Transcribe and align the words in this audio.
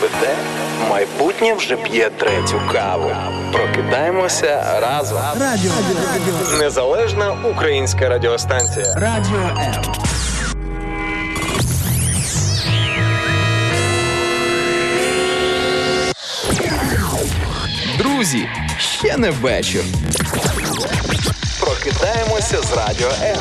Поки 0.00 0.28
майбутнє 0.90 1.54
вже 1.54 1.76
п'є 1.76 2.10
третю 2.10 2.60
каву. 2.72 3.10
Прокидаємося 3.52 4.80
разом. 4.82 5.18
Радіо 5.40 5.72
Незалежна 6.58 7.36
українська 7.50 8.08
радіостанція. 8.08 8.94
Радіо 8.94 9.38
М. 9.58 9.82
Друзі, 17.98 18.48
ще 18.78 19.16
не 19.16 19.30
вечір. 19.30 19.82
Прокидаємося 21.60 22.62
з 22.62 22.72
радіо 22.72 23.08
М. 23.22 23.36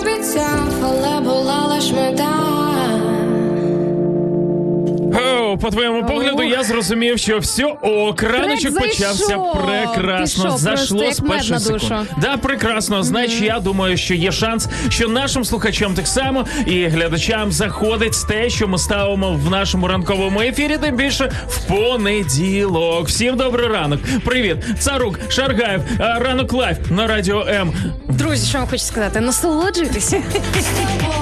Обіцяв, 0.00 0.84
але 0.84 1.20
була 1.20 1.66
лиш 1.66 1.90
мета. 1.92 2.51
По 5.58 5.70
твоєму 5.70 6.06
погляду, 6.06 6.42
я 6.42 6.62
зрозумів, 6.62 7.18
що 7.18 7.38
все 7.38 7.64
ок, 7.64 8.22
раночок 8.22 8.78
почався 8.78 9.38
прекрасно. 9.38 10.44
Пішов 10.44 10.58
Зашло 10.58 10.98
просто 10.98 11.12
з 11.12 11.18
як 11.18 11.28
мед 11.28 11.38
перших 11.38 11.50
на 11.70 11.72
душу. 11.72 11.96
Да, 12.20 12.36
прекрасно. 12.36 13.02
Значить, 13.02 13.42
я 13.42 13.60
думаю, 13.60 13.96
що 13.96 14.14
є 14.14 14.32
шанс, 14.32 14.68
що 14.88 15.08
нашим 15.08 15.44
слухачам 15.44 15.94
так 15.94 16.06
само 16.06 16.46
і 16.66 16.84
глядачам 16.86 17.52
заходить 17.52 18.26
те, 18.28 18.50
що 18.50 18.68
ми 18.68 18.78
ставимо 18.78 19.32
в 19.32 19.50
нашому 19.50 19.88
ранковому 19.88 20.40
ефірі, 20.40 20.78
тим 20.78 20.96
більше 20.96 21.32
в 21.48 21.68
понеділок. 21.68 23.08
Всім 23.08 23.36
добрий 23.36 23.68
ранок. 23.68 24.00
Привіт, 24.24 24.56
Царук, 24.78 25.18
Шаргаєв, 25.28 25.82
а, 25.98 26.18
ранок 26.18 26.52
live 26.52 26.78
на 26.90 27.06
радіо 27.06 27.46
М. 27.48 27.72
Друзі, 28.08 28.48
що 28.48 28.58
вам 28.58 28.66
хочу 28.68 28.84
сказати? 28.84 29.20
Насолоджуйтеся. 29.20 30.22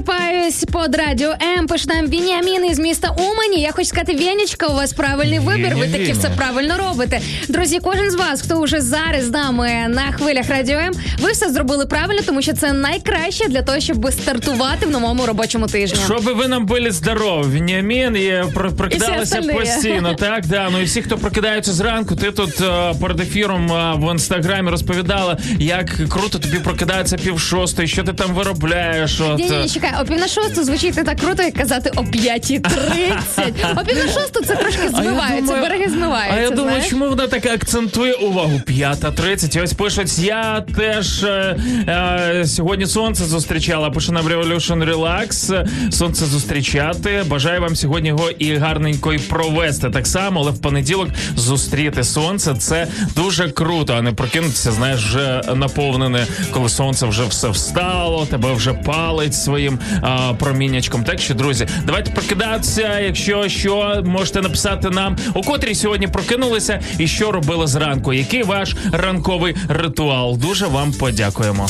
Просыпаюсь 0.00 0.64
под 0.72 0.94
радио 0.96 1.34
М, 1.58 1.66
пише 1.66 1.84
нам 1.88 2.06
Веніамін 2.06 2.66
із 2.70 2.78
міста 2.78 3.08
Умані. 3.18 3.60
Я 3.62 3.72
хочу 3.72 3.88
сказати, 3.88 4.14
Венечка, 4.16 4.66
у 4.66 4.74
вас 4.74 4.92
правильний 4.92 5.38
вибір. 5.38 5.76
Ви 5.76 5.88
таки 5.88 6.12
все 6.12 6.30
правильно 6.30 6.74
робите. 6.78 7.20
Друзі, 7.48 7.78
кожен 7.82 8.10
з 8.10 8.14
вас, 8.14 8.42
хто 8.42 8.60
вже 8.62 8.80
зараз 8.80 9.24
з 9.24 9.30
нами 9.30 9.70
на 9.88 10.12
хвилях 10.12 10.48
радіо 10.48 10.78
М, 10.78 10.92
ви 11.20 11.30
все 11.32 11.50
зробили 11.52 11.86
правильно, 11.86 12.20
тому 12.26 12.42
що 12.42 12.52
це 12.52 12.72
найкраще 12.72 13.48
для 13.48 13.62
того, 13.62 13.80
щоб 13.80 14.12
стартувати 14.12 14.86
в 14.86 14.90
новому 14.90 15.26
робочому 15.26 15.66
тижні. 15.66 15.98
Щоб 16.04 16.22
ви 16.22 16.48
нам 16.48 16.66
були 16.66 16.90
здорові, 16.90 17.46
Веніамін, 17.46 18.16
і 18.16 18.42
про- 18.54 18.72
прокидалися 18.72 19.22
остальні. 19.22 19.52
постійно. 19.58 20.14
Так, 20.22 20.46
да. 20.46 20.68
Ну 20.72 20.80
і 20.80 20.84
всі, 20.84 21.02
хто 21.02 21.18
прокидаються 21.18 21.72
зранку, 21.72 22.16
ти 22.16 22.30
тут 22.32 22.60
е, 22.60 22.94
перед 23.00 23.20
ефіром 23.20 23.72
е, 23.72 23.94
в 23.96 24.12
інстаграмі 24.12 24.70
розповідала, 24.70 25.38
як 25.58 25.86
круто 26.08 26.38
тобі 26.38 26.58
прокидається 26.58 27.16
пів 27.16 27.40
шостої, 27.40 27.88
що 27.88 28.02
ти 28.02 28.12
там 28.12 28.34
виробляєш. 28.34 29.20
От, 29.20 29.38
Ні, 29.38 29.44
ні, 29.50 29.50
Ні, 29.62 29.68
чекай, 29.82 30.00
о 30.02 30.04
пів 30.04 30.18
на 30.18 30.28
шосту 30.28 30.64
звучить 30.64 30.96
не 30.96 31.04
так 31.04 31.20
круто, 31.20 31.42
як 31.42 31.54
казати 31.54 31.90
о 31.96 32.00
5.30. 32.00 33.76
О 33.80 33.84
пів 33.84 33.96
на 33.96 34.12
шосту 34.12 34.44
це 34.44 34.56
трошки 34.56 34.88
змивається, 34.88 35.52
береги 35.52 35.88
змиваються. 35.88 36.36
А 36.36 36.40
я 36.40 36.50
думаю, 36.50 36.68
знаєш? 36.68 36.90
чому 36.90 37.08
вона 37.08 37.26
так 37.26 37.46
акцентує 37.46 38.14
увагу? 38.14 38.60
5.30. 38.66 39.62
Ось 39.62 39.72
пишуть, 39.72 40.18
я 40.18 40.64
теж 40.76 41.24
е, 41.24 41.56
е, 41.88 42.46
сьогодні 42.46 42.86
сонце 42.86 43.24
зустрічала. 43.24 43.90
Пише 43.90 44.12
нам 44.12 44.28
Revolution 44.28 44.94
Relax. 44.94 45.66
Сонце 45.92 46.24
зустрічати. 46.24 47.24
Бажаю 47.26 47.60
вам 47.60 47.76
сьогодні 47.76 48.08
його 48.08 48.30
і 48.30 48.56
гарненько 48.56 49.12
й 49.12 49.18
провести. 49.18 49.90
Так 49.90 50.06
само, 50.06 50.40
але 50.40 50.50
в 50.50 50.58
понеділок 50.58 51.08
зустріти 51.36 52.04
сонце. 52.04 52.54
Це 52.54 52.86
дуже 53.16 53.50
круто, 53.50 53.94
а 53.98 54.02
не 54.02 54.12
прокинутися, 54.12 54.72
знаєш, 54.72 55.04
вже 55.04 55.42
наповнене, 55.54 56.26
коли 56.50 56.68
сонце 56.68 57.06
вже 57.06 57.24
все 57.24 57.48
встало, 57.48 58.26
тебе 58.26 58.52
вже 58.52 58.72
палить 58.72 59.34
своїм 59.34 59.71
а, 60.02 60.34
промінячком. 60.34 61.04
Так 61.04 61.20
що, 61.20 61.34
друзі, 61.34 61.66
давайте 61.86 62.10
прокидатися. 62.10 63.00
Якщо 63.00 63.48
що, 63.48 64.02
можете 64.06 64.40
написати 64.40 64.90
нам, 64.90 65.16
у 65.34 65.42
котрій 65.42 65.74
сьогодні 65.74 66.06
прокинулися 66.06 66.80
і 66.98 67.06
що 67.06 67.32
робили 67.32 67.66
зранку. 67.66 68.12
Який 68.12 68.42
ваш 68.42 68.76
ранковий 68.92 69.56
ритуал? 69.68 70.38
Дуже 70.38 70.66
вам 70.66 70.92
подякуємо. 70.92 71.66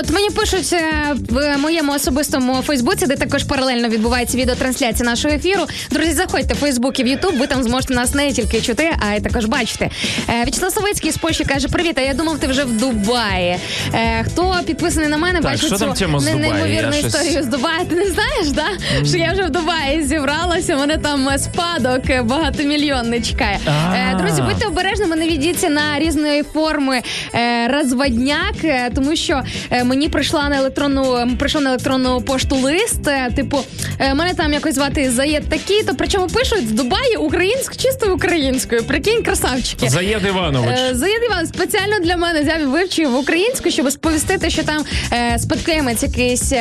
От 0.00 0.10
мені 0.10 0.30
пишуть 0.30 0.72
е, 0.72 1.14
в 1.28 1.56
моєму 1.56 1.92
особистому 1.92 2.62
Фейсбуці, 2.62 3.06
де 3.06 3.16
також 3.16 3.44
паралельно 3.44 3.88
відбувається 3.88 4.38
відеотрансляція 4.38 5.10
нашого 5.10 5.34
ефіру. 5.34 5.62
Друзі, 5.90 6.12
заходьте 6.12 6.54
в 6.54 6.56
Фейсбук 6.56 7.00
і 7.00 7.04
в 7.04 7.06
Ютуб, 7.06 7.38
ви 7.38 7.46
там 7.46 7.62
зможете 7.62 7.94
нас 7.94 8.14
не 8.14 8.32
тільки 8.32 8.60
чути, 8.60 8.90
а 9.08 9.14
й 9.14 9.20
також 9.20 9.44
бачити. 9.44 9.90
Е, 10.28 10.42
В'ячеслав 10.42 10.72
Савицький 10.72 11.12
з 11.12 11.16
Польщі 11.16 11.44
каже: 11.44 11.68
Привіт, 11.68 11.98
а 11.98 12.00
я 12.00 12.14
думав, 12.14 12.38
ти 12.38 12.46
вже 12.46 12.64
в 12.64 12.72
Дубаї. 12.72 13.58
Е, 13.94 14.24
Хто 14.24 14.56
підписаний 14.66 15.08
на 15.08 15.16
мене, 15.16 15.40
бачить 15.40 15.78
цю 15.78 15.94
неймовірну 16.20 16.68
Я 16.68 16.92
щось- 16.92 17.14
історію 17.14 17.42
з 17.42 17.46
Дубаї. 17.46 17.84
Ти 17.88 17.94
не 17.94 18.06
знаєш, 18.10 18.48
да? 18.54 18.66
Що 19.08 19.16
я 19.16 19.32
вже 19.32 19.42
в 19.42 19.50
Дубаї 19.50 20.02
зібралася, 20.02 20.76
мене 20.76 20.98
там 20.98 21.28
спадок 21.38 22.22
багатомільйонний 22.24 23.22
чекає. 23.22 23.58
А. 23.66 24.14
Друзі, 24.14 24.42
будьте 24.42 24.66
обережними, 24.66 25.16
не 25.16 25.26
відійдіться 25.26 25.68
на 25.68 25.98
різної 25.98 26.42
форми 26.42 27.02
розводняк, 27.70 28.54
тому 28.94 29.16
що 29.16 29.42
мені 29.88 30.08
прийшла 30.08 30.48
на 30.48 30.56
електронну 30.58 31.28
прийшов 31.38 31.62
на 31.62 31.70
електронну 31.70 32.20
пошту 32.20 32.56
лист. 32.56 33.08
е, 33.08 33.30
Типу, 33.36 33.60
е, 33.98 34.14
мене 34.14 34.34
там 34.34 34.52
якось 34.52 34.74
звати 34.74 35.10
Заєд 35.10 35.48
такий, 35.48 35.82
то 35.82 35.94
причому 35.94 36.26
пишуть 36.26 36.68
з 36.68 36.70
Дубаї 36.70 37.16
українськ, 37.16 37.76
чисто 37.76 38.14
українською. 38.14 38.84
Прикинь, 38.84 39.22
красавчики. 39.22 39.88
Заєд 39.88 40.26
Іванович. 40.28 40.78
Е, 40.90 40.94
Заїд 40.94 41.20
Іван 41.26 41.46
спеціально 41.46 41.98
для 42.04 42.16
мене 42.16 42.42
взяв 42.42 42.60
і 42.60 42.64
вивчив 42.64 43.16
українську, 43.16 43.70
щоб 43.70 43.90
сповістити, 43.92 44.50
що 44.50 44.62
там 44.62 44.84
спадкоємець 45.38 46.02
якийсь 46.02 46.52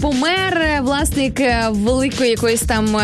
помер, 0.00 0.78
власник 0.82 1.40
великої 1.70 2.30
якоїсь 2.30 2.60
там 2.62 2.96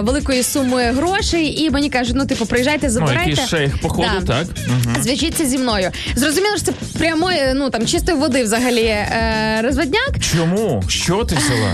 великої 0.00 0.42
суми 0.42 0.82
грошей, 0.82 1.62
і 1.62 1.70
мені 1.70 1.90
кажуть, 1.90 2.14
ну 2.16 2.26
типу, 2.26 2.46
приїжджайте, 2.46 2.86
Ну, 2.86 2.92
забирайте. 2.92 3.30
якийсь 3.30 3.48
шейх, 3.48 3.80
походу, 3.80 4.08
Да. 4.20 4.34
так? 4.34 4.46
Мгм. 4.68 5.02
Зв'яжіться 5.02 5.44
зі 5.46 5.58
мною. 5.58 5.90
Зрозуміло, 6.16 6.56
що 6.56 6.66
це 6.66 6.72
прямої, 6.98 7.38
ну 7.54 7.70
там 7.70 7.86
чистої 7.86 8.18
води 8.18 8.45
взагалі 8.46 8.82
е, 8.84 9.60
розводняк. 9.64 10.10
Чому? 10.20 10.82
Що 10.88 11.24
ти 11.24 11.34
взяла? 11.34 11.72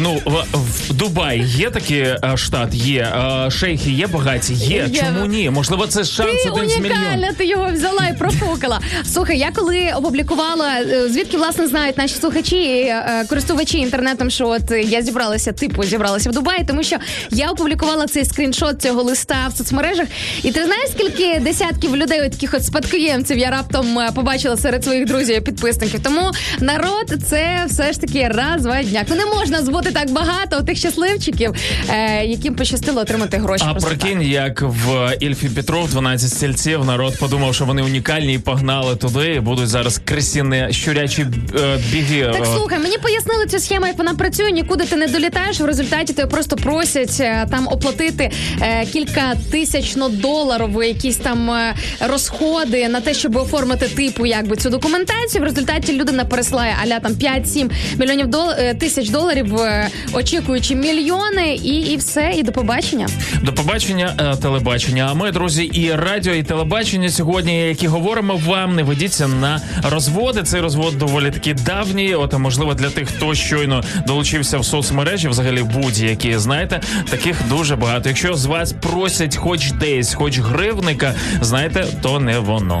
Ну, 0.00 0.20
в, 0.24 0.44
в 0.52 0.92
Дубаї 0.94 1.44
є 1.44 1.70
такий 1.70 2.00
е, 2.00 2.18
штат, 2.36 2.74
є 2.74 3.00
е, 3.46 3.50
шейхи, 3.50 3.90
є 3.90 4.06
багаті, 4.06 4.40
є. 4.52 4.88
Є. 4.92 5.00
Чому 5.00 5.26
ні? 5.26 5.50
Можливо, 5.50 5.86
це 5.86 6.04
шанс 6.04 6.42
Ти 6.42 6.50
один 6.50 6.70
з 6.70 6.78
мільйон. 6.78 6.98
унікальна, 6.98 7.32
ти 7.32 7.46
його 7.46 7.72
взяла 7.72 8.08
і 8.08 8.18
профукала. 8.18 8.80
Слухай, 9.12 9.38
я 9.38 9.50
коли 9.54 9.92
опублікувала, 9.96 10.70
е, 10.80 11.08
звідки 11.08 11.36
власне 11.36 11.66
знають 11.66 11.98
наші 11.98 12.14
слухачі, 12.14 12.56
і, 12.56 12.80
е, 12.82 13.24
користувачі 13.28 13.78
інтернетом, 13.78 14.30
що 14.30 14.48
от 14.48 14.62
я 14.84 15.02
зібралася, 15.02 15.52
типу 15.52 15.84
зібралася 15.84 16.30
в 16.30 16.32
Дубаї, 16.32 16.64
тому 16.68 16.82
що 16.82 16.96
я 17.30 17.50
опублікувала 17.50 18.06
цей 18.06 18.24
скріншот 18.24 18.82
цього 18.82 19.02
листа 19.02 19.36
в 19.54 19.56
соцмережах. 19.56 20.06
І 20.42 20.50
ти 20.52 20.64
знаєш, 20.64 20.90
скільки 20.92 21.40
десятків 21.40 21.96
людей, 21.96 22.20
от 22.26 22.32
таких 22.32 22.54
от 22.54 22.64
спадкоємців, 22.64 23.38
я 23.38 23.50
раптом 23.50 23.98
е, 23.98 24.10
побачила 24.14 24.56
серед 24.56 24.84
своїх 24.84 25.06
друзів 25.06 25.36
і 25.36 25.40
підписників. 25.40 25.83
Тому 26.02 26.30
народ 26.60 27.14
це 27.26 27.64
все 27.68 27.92
ж 27.92 28.00
таки 28.00 28.28
розводняк. 28.28 29.06
Ну 29.10 29.16
не 29.16 29.26
можна 29.26 29.62
збути 29.62 29.90
так 29.90 30.10
багато 30.10 30.62
тих 30.62 30.78
щасливчиків, 30.78 31.54
е, 31.88 32.24
яким 32.24 32.54
пощастило 32.54 33.00
отримати 33.00 33.36
гроші. 33.36 33.64
А 33.68 33.74
так. 33.74 33.84
прикинь, 33.88 34.22
як 34.22 34.62
в 34.62 35.16
Ільфі 35.20 35.48
Петров 35.48 35.90
12 35.90 36.30
стільців 36.30 36.84
народ 36.84 37.18
подумав, 37.18 37.54
що 37.54 37.64
вони 37.64 37.82
унікальні 37.82 38.34
і 38.34 38.38
погнали 38.38 38.96
туди, 38.96 39.34
і 39.34 39.40
будуть 39.40 39.68
зараз 39.68 40.00
крисіни 40.04 40.68
щурячі 40.72 41.22
е, 41.22 41.78
біги. 41.92 42.22
Так 42.32 42.42
е, 42.42 42.46
слухай, 42.56 42.78
мені 42.78 42.98
пояснили 42.98 43.46
цю 43.46 43.58
схему, 43.58 43.86
як 43.86 43.98
вона 43.98 44.14
працює. 44.14 44.52
Нікуди 44.52 44.84
ти 44.84 44.96
не 44.96 45.06
долітаєш. 45.06 45.60
В 45.60 45.64
результаті 45.64 46.12
тебе 46.12 46.28
просто 46.30 46.56
просять 46.56 47.16
е, 47.20 47.46
там 47.50 47.68
оплатити 47.68 48.30
е, 48.60 48.86
кілька 48.86 49.34
тисячно 49.50 50.08
доларів, 50.08 50.82
якісь 50.82 51.16
там 51.16 51.50
е, 51.50 51.74
розходи 52.08 52.88
на 52.88 53.00
те, 53.00 53.14
щоб 53.14 53.36
оформити 53.36 53.88
типу 53.88 54.26
якби 54.26 54.56
цю 54.56 54.70
документацію. 54.70 55.40
В 55.42 55.44
результаті 55.44 55.73
людина 55.88 56.24
пересилає 56.24 56.76
аля 56.82 57.00
там 57.00 57.12
5-7 57.12 57.70
мільйонів 57.98 58.26
дол... 58.26 58.50
е, 58.50 58.74
тисяч 58.74 59.08
доларів, 59.08 59.56
е, 59.56 59.88
очікуючи 60.12 60.74
мільйони, 60.74 61.54
і, 61.54 61.68
і 61.68 61.96
все, 61.96 62.32
і 62.36 62.42
до 62.42 62.52
побачення. 62.52 63.08
До 63.42 63.52
побачення, 63.52 64.14
е, 64.20 64.36
телебачення. 64.36 65.08
А 65.10 65.14
ми, 65.14 65.32
друзі, 65.32 65.64
і 65.64 65.92
радіо, 65.92 66.34
і 66.34 66.42
телебачення 66.42 67.08
сьогодні, 67.08 67.68
які 67.68 67.86
говоримо 67.86 68.40
вам, 68.46 68.74
не 68.74 68.82
ведіться 68.82 69.28
на 69.28 69.60
розводи. 69.90 70.42
Цей 70.42 70.60
розвод 70.60 70.98
доволі 70.98 71.30
таки 71.30 71.54
давній. 71.54 72.14
От 72.14 72.38
можливо 72.38 72.74
для 72.74 72.90
тих, 72.90 73.08
хто 73.08 73.34
щойно 73.34 73.84
долучився 74.06 74.58
в 74.58 74.64
соцмережі, 74.64 75.28
взагалі 75.28 75.62
будь-які 75.62 76.38
знаєте, 76.38 76.80
таких 77.10 77.36
дуже 77.48 77.76
багато. 77.76 78.08
Якщо 78.08 78.34
з 78.34 78.46
вас 78.46 78.72
просять 78.72 79.36
хоч 79.36 79.72
десь, 79.72 80.14
хоч 80.14 80.38
гривника, 80.38 81.14
знаєте, 81.40 81.86
то 82.02 82.20
не 82.20 82.38
воно. 82.38 82.80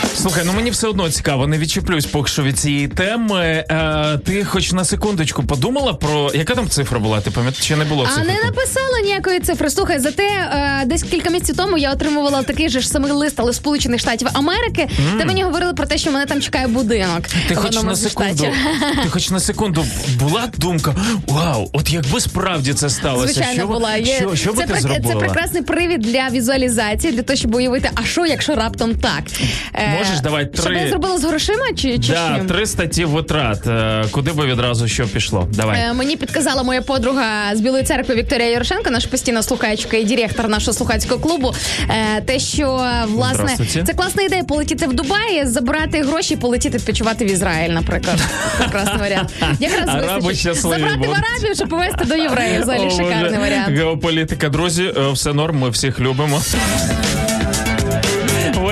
Слухай, 0.15 0.43
ну 0.45 0.53
мені 0.53 0.69
все 0.71 0.87
одно 0.87 1.09
цікаво, 1.11 1.47
не 1.47 1.57
відчеплюсь 1.57 2.05
поки 2.05 2.29
що 2.29 2.43
від 2.43 2.59
цієї 2.59 2.87
теми. 2.87 3.65
Е, 3.71 4.19
ти 4.25 4.43
хоч 4.43 4.71
на 4.71 4.85
секундочку 4.85 5.43
подумала 5.43 5.93
про 5.93 6.31
яка 6.33 6.55
там 6.55 6.69
цифра 6.69 6.99
була? 6.99 7.21
Ти 7.21 7.31
пам'ятаєш, 7.31 7.67
чи 7.67 7.75
не 7.75 7.85
було 7.85 8.07
А 8.15 8.19
не 8.23 8.33
написала 8.45 8.99
ніякої 9.03 9.39
цифри. 9.39 9.69
Слухай, 9.69 9.99
зате 9.99 10.23
е, 10.23 10.83
десь 10.85 11.03
кілька 11.03 11.29
місяців 11.29 11.55
тому 11.55 11.77
я 11.77 11.91
отримувала 11.91 12.43
такий 12.43 12.69
же 12.69 12.79
ж 12.79 12.87
самий 12.89 13.11
лист, 13.11 13.35
але 13.39 13.53
Сполучених 13.53 13.99
Штатів 13.99 14.27
Америки, 14.33 14.89
де 15.17 15.25
мені 15.25 15.43
говорили 15.43 15.73
про 15.73 15.85
те, 15.85 15.97
що 15.97 16.11
мене 16.11 16.25
там 16.25 16.41
чекає 16.41 16.67
будинок. 16.67 17.21
Ти 17.47 17.55
хоч 17.55 17.83
на 17.83 17.95
секунду, 17.95 18.47
ти 19.03 19.09
хоч 19.09 19.29
на 19.29 19.39
секунду 19.39 19.85
була 20.19 20.49
думка, 20.57 20.95
вау, 21.27 21.69
от 21.73 21.89
якби 21.89 22.19
справді 22.21 22.73
це 22.73 22.89
сталося, 22.89 23.33
Звичайно, 23.33 23.59
що, 23.59 23.67
була. 23.67 23.95
Є- 23.95 24.15
що, 24.15 24.35
що 24.35 24.53
би 24.53 24.57
це, 24.57 24.67
ти 24.67 24.73
прек- 24.73 24.81
зробила? 24.81 25.13
це 25.13 25.19
прекрасний 25.19 25.61
привід 25.63 26.01
для 26.01 26.29
візуалізації, 26.29 27.13
для 27.13 27.21
того, 27.21 27.37
щоб 27.37 27.55
уявити, 27.55 27.89
а 27.95 28.03
що, 28.05 28.25
якщо 28.25 28.55
раптом 28.55 28.95
так. 28.95 29.23
Е, 29.73 29.97
Можеш 30.07 30.21
давати 30.21 30.49
Щоб 30.53 30.65
три- 30.65 30.77
я 30.79 30.87
зробила 30.89 31.17
з 31.17 31.23
грошима 31.23 31.65
чи, 31.75 31.99
чи 31.99 32.11
Да, 32.13 32.35
чим? 32.37 32.47
три 32.47 32.65
статті 32.65 33.05
витрат. 33.05 33.67
Е, 33.67 34.05
Куди 34.11 34.31
би 34.31 34.45
відразу 34.45 34.87
що 34.87 35.07
пішло? 35.07 35.47
Давай. 35.53 35.79
Е, 35.79 35.93
Мені 35.93 36.17
підказала 36.17 36.63
моя 36.63 36.81
подруга 36.81 37.55
з 37.55 37.61
Білої 37.61 37.83
церкви 37.83 38.15
Вікторія 38.15 38.49
Ярошенко, 38.49 38.89
наша 38.89 39.07
постійна 39.07 39.43
слухачка 39.43 39.97
і 39.97 40.05
директор 40.05 40.47
нашого 40.49 40.73
слухацького 40.77 41.19
клубу. 41.21 41.53
е, 41.89 42.21
Те, 42.21 42.39
що 42.39 42.85
власне 43.07 43.57
це 43.85 43.93
класна 43.93 44.23
ідея 44.23 44.43
полетіти 44.43 44.87
в 44.87 44.93
Дубай, 44.93 45.45
забрати 45.45 46.01
гроші, 46.03 46.33
і 46.33 46.37
полетіти 46.37 46.77
відпочивати 46.77 47.25
в 47.25 47.31
Ізраїль, 47.31 47.69
наприклад. 47.73 48.17
Прекрасний 48.59 48.97
варіант. 48.97 49.29
Якраз 49.59 49.85
забрати 49.85 50.19
в. 51.07 51.11
Арабію, 51.11 51.55
щоб 51.55 51.69
повезти 51.69 52.05
до 52.05 52.15
євреїв. 52.15 52.61
Взагалі 52.61 52.87
О, 52.87 52.89
шикарний 52.91 53.39
варіант. 53.39 53.77
Геополітика, 53.77 54.49
друзі, 54.49 54.83
е, 54.97 55.11
все 55.11 55.33
норм, 55.33 55.59
ми 55.59 55.69
всіх 55.69 55.99
любимо. 55.99 56.41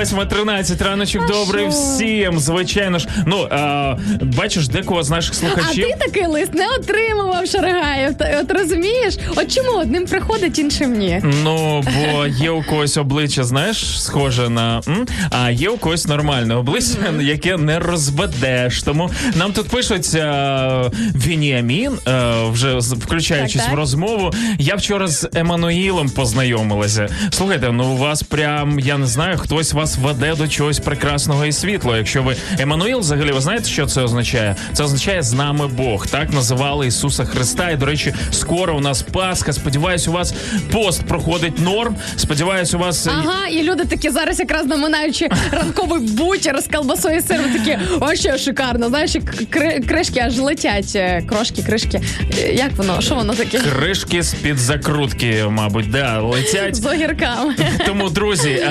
8.13, 0.00 0.84
раночок 0.84 1.26
добрий 1.26 1.68
всім, 1.68 2.38
звичайно 2.38 2.98
ж. 2.98 3.08
Ну, 3.26 3.48
а, 3.50 3.96
бачиш, 4.22 4.68
декого 4.68 5.02
з 5.02 5.10
наших 5.10 5.34
слухачів. 5.34 5.86
А 5.88 5.98
ти 5.98 6.04
такий 6.06 6.26
лист 6.26 6.54
не 6.54 6.66
отримував 6.68 7.46
Шарагаєв. 7.46 8.14
От 8.40 8.50
розумієш? 8.52 9.14
От 9.36 9.54
чому 9.54 9.70
одним 9.78 10.06
приходить, 10.06 10.58
іншим 10.58 10.98
ні? 10.98 11.22
Ну, 11.44 11.84
бо 11.84 12.26
є 12.26 12.50
у 12.50 12.62
когось 12.62 12.96
обличчя, 12.96 13.44
знаєш, 13.44 14.02
схоже 14.02 14.48
на 14.48 14.80
м, 14.88 15.06
а 15.30 15.50
є 15.50 15.68
у 15.68 15.76
когось 15.78 16.06
нормальне 16.06 16.54
обличчя, 16.54 16.96
яке 17.20 17.56
не 17.56 17.78
розведеш. 17.78 18.82
Тому 18.82 19.10
нам 19.34 19.52
тут 19.52 19.68
пишуть 19.68 20.14
е, 20.14 20.90
Вініамін, 21.26 21.92
е, 22.08 22.32
вже 22.52 22.78
включаючись 22.78 23.54
Так, 23.56 23.64
так. 23.64 23.74
в 23.74 23.76
розмову. 23.78 24.30
Я 24.58 24.74
вчора 24.74 25.06
з 25.08 25.28
Еммануїлом 25.34 26.10
познайомилася. 26.10 27.08
Слухайте, 27.30 27.72
ну 27.72 27.84
у 27.84 27.96
вас 27.96 28.22
прям 28.22 28.78
я 28.80 28.98
не 28.98 29.06
знаю, 29.06 29.38
хтось 29.38 29.72
вас 29.72 29.89
веде 29.98 30.34
до 30.38 30.48
чогось 30.48 30.78
прекрасного 30.78 31.46
і 31.46 31.52
світлого. 31.52 31.96
Якщо 31.96 32.22
ви 32.22 32.36
Еммануїл, 32.58 32.98
взагалі, 32.98 33.32
ви 33.32 33.40
знаєте, 33.40 33.64
що 33.68 33.86
це 33.86 34.02
означає? 34.02 34.56
Це 34.72 34.84
означає 34.84 35.22
з 35.22 35.32
нами 35.32 35.66
Бог. 35.68 36.06
Так 36.06 36.32
називали 36.32 36.86
Ісуса 36.86 37.24
Христа. 37.24 37.70
І 37.70 37.76
до 37.76 37.86
речі, 37.86 38.14
скоро 38.30 38.76
у 38.76 38.80
нас 38.80 39.02
Пасха. 39.02 39.52
Сподіваюсь, 39.52 40.08
у 40.08 40.12
вас 40.12 40.34
пост 40.72 41.02
проходить 41.02 41.58
норм. 41.58 41.96
Сподіваюсь, 42.16 42.74
у 42.74 42.78
вас 42.78 43.06
е, 43.06 43.10
Ага, 43.12 43.46
і 43.50 43.62
люди 43.62 43.84
такі 43.84 44.10
зараз 44.10 44.40
якраз 44.40 44.66
наминаючи 44.66 45.28
ранковий 45.52 46.00
бутер 46.00 46.60
з 46.60 46.66
колбасою 46.76 47.16
і 47.16 47.20
сиром, 47.20 47.46
такі 47.52 47.78
о, 48.00 48.14
що 48.14 48.38
шикарно. 48.38 48.88
Знаєш, 48.88 49.16
кри- 49.50 49.86
кришки 49.88 50.20
аж 50.20 50.38
летять. 50.38 50.92
е, 50.96 51.22
Крошки, 51.28 51.62
кришки. 51.62 52.00
Е, 52.38 52.52
Як 52.52 52.72
воно? 52.76 53.00
Що 53.00 53.14
воно 53.14 53.34
таке? 53.34 53.58
кришки 53.58 54.22
з 54.22 54.34
під 54.34 54.58
закрутки, 54.58 55.44
мабуть, 55.48 55.90
да, 55.90 56.20
летять. 56.20 56.76
З 56.76 56.86
огірками. 56.86 57.54
Тому, 57.86 58.08
друзі, 58.10 58.62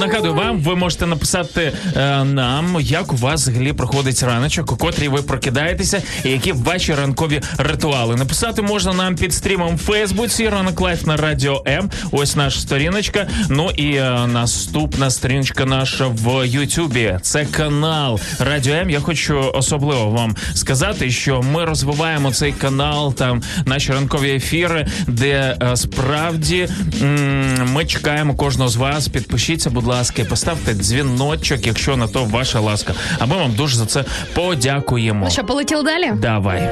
нагадую 0.00 0.34
вам, 0.40 0.60
ви 0.60 0.76
можете 0.76 1.06
написати 1.06 1.72
е, 1.96 2.24
нам, 2.24 2.76
як 2.80 3.12
у 3.12 3.16
вас 3.16 3.40
взагалі 3.40 3.72
проходить 3.72 4.22
раночок, 4.22 4.72
у 4.72 4.76
котрій 4.76 5.08
ви 5.08 5.22
прокидаєтеся, 5.22 6.02
і 6.24 6.30
які 6.30 6.52
ваші 6.52 6.94
ранкові 6.94 7.40
ритуали. 7.58 8.16
Написати 8.16 8.62
можна 8.62 8.92
нам 8.92 9.16
під 9.16 9.34
стрімом 9.34 9.76
в 9.76 9.78
Фейсбуці, 9.78 10.48
ранок 10.48 10.80
live 10.80 11.06
на 11.06 11.16
радіо 11.16 11.62
М. 11.66 11.90
Ось 12.10 12.36
наша 12.36 12.60
сторіночка. 12.60 13.26
Ну 13.48 13.70
і 13.76 13.94
е, 13.94 14.26
наступна 14.26 15.10
сторіночка 15.10 15.64
наша 15.64 16.06
в 16.06 16.46
Ютубі. 16.46 17.18
Це 17.22 17.44
канал 17.44 18.20
Радіо 18.38 18.74
М. 18.74 18.90
Я 18.90 19.00
хочу 19.00 19.50
особливо 19.54 20.10
вам 20.10 20.36
сказати, 20.54 21.10
що 21.10 21.42
ми 21.42 21.64
розвиваємо 21.64 22.32
цей 22.32 22.52
канал, 22.52 23.14
там 23.14 23.42
наші 23.66 23.92
ранкові 23.92 24.30
ефіри, 24.30 24.86
де 25.06 25.56
е, 25.62 25.76
справді 25.76 26.68
м, 27.02 27.72
ми 27.72 27.84
чекаємо 27.84 28.34
кожного 28.34 28.70
з 28.70 28.76
вас. 28.76 29.08
Підпишіться, 29.08 29.70
будь 29.70 29.84
ласка, 29.86 30.24
поставте 30.30 30.74
дзвіночок, 30.74 31.66
якщо 31.66 31.96
на 31.96 32.08
то 32.08 32.24
ваша 32.24 32.60
ласка. 32.60 32.94
А 33.18 33.26
ми 33.26 33.36
вам 33.36 33.52
дуже 33.52 33.76
за 33.76 33.86
це 33.86 34.04
подякуємо. 34.34 35.24
Ну 35.24 35.30
що, 35.30 35.44
полетіли 35.44 35.82
далі? 35.82 36.12
Давай. 36.16 36.70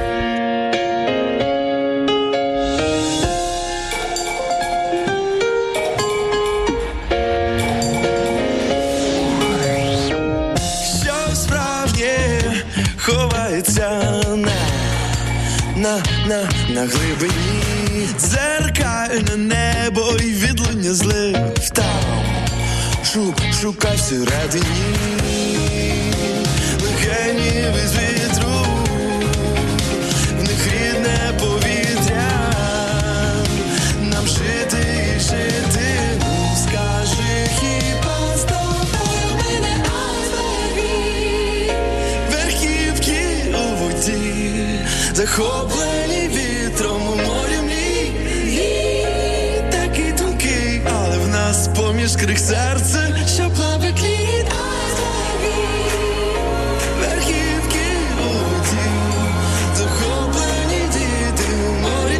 що 11.03 11.35
справді 11.35 12.09
ховається 12.97 13.89
на, 14.35 14.51
на, 15.75 16.03
на, 16.27 16.49
на 16.69 16.81
глибині 16.81 18.07
дзеркальне 18.19 19.35
небо 19.37 20.11
і 20.19 20.31
відлуння 20.31 20.93
злив 20.93 21.37
там 21.73 22.28
шу, 23.19 23.33
шукай 23.61 23.97
всередині. 23.97 24.63
Легені 26.83 27.65
без 27.73 27.93
вітру 27.93 28.65
в 30.39 30.43
них 30.43 30.67
рідне 30.67 31.33
повітря. 31.39 32.53
Нам 34.01 34.27
жити 34.27 34.85
і 35.15 35.19
жити 35.19 36.21
скажи 36.63 37.47
хіба 37.59 38.37
з 38.37 38.43
тобою 38.43 39.63
верхівки 42.31 43.55
у 43.55 43.75
воді 43.75 44.79
захоплені 45.13 46.27
вітром 46.27 46.48
крих 52.15 52.39
серце, 52.39 53.15
що 53.35 53.49
плавить 53.49 54.03
айсберги 54.03 55.55
верхівки 56.99 57.85
воді 58.17 58.89
захоплені 59.75 60.81
діти 60.93 61.53
у 61.69 61.73
морі 61.81 62.19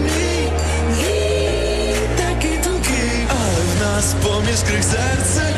такий 2.17 2.57
тонкий, 2.63 3.27
а 3.29 3.33
в 3.33 3.81
нас 3.81 4.15
поміж 4.23 4.59
крих 4.67 4.83
серце, 4.83 5.55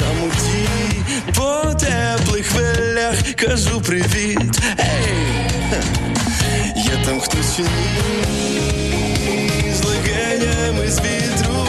самоті, 0.00 0.68
по 1.34 1.74
теплих 1.74 2.46
хвилях 2.46 3.14
кажу 3.36 3.80
привіт. 3.80 4.60
Ей, 4.78 5.18
є 6.76 7.04
там 7.04 7.20
хтось 7.20 7.56
чи 7.56 7.62
ні, 7.62 7.68
з 9.74 9.84
легенями 9.84 10.90
з 10.90 11.00
вітру, 11.00 11.66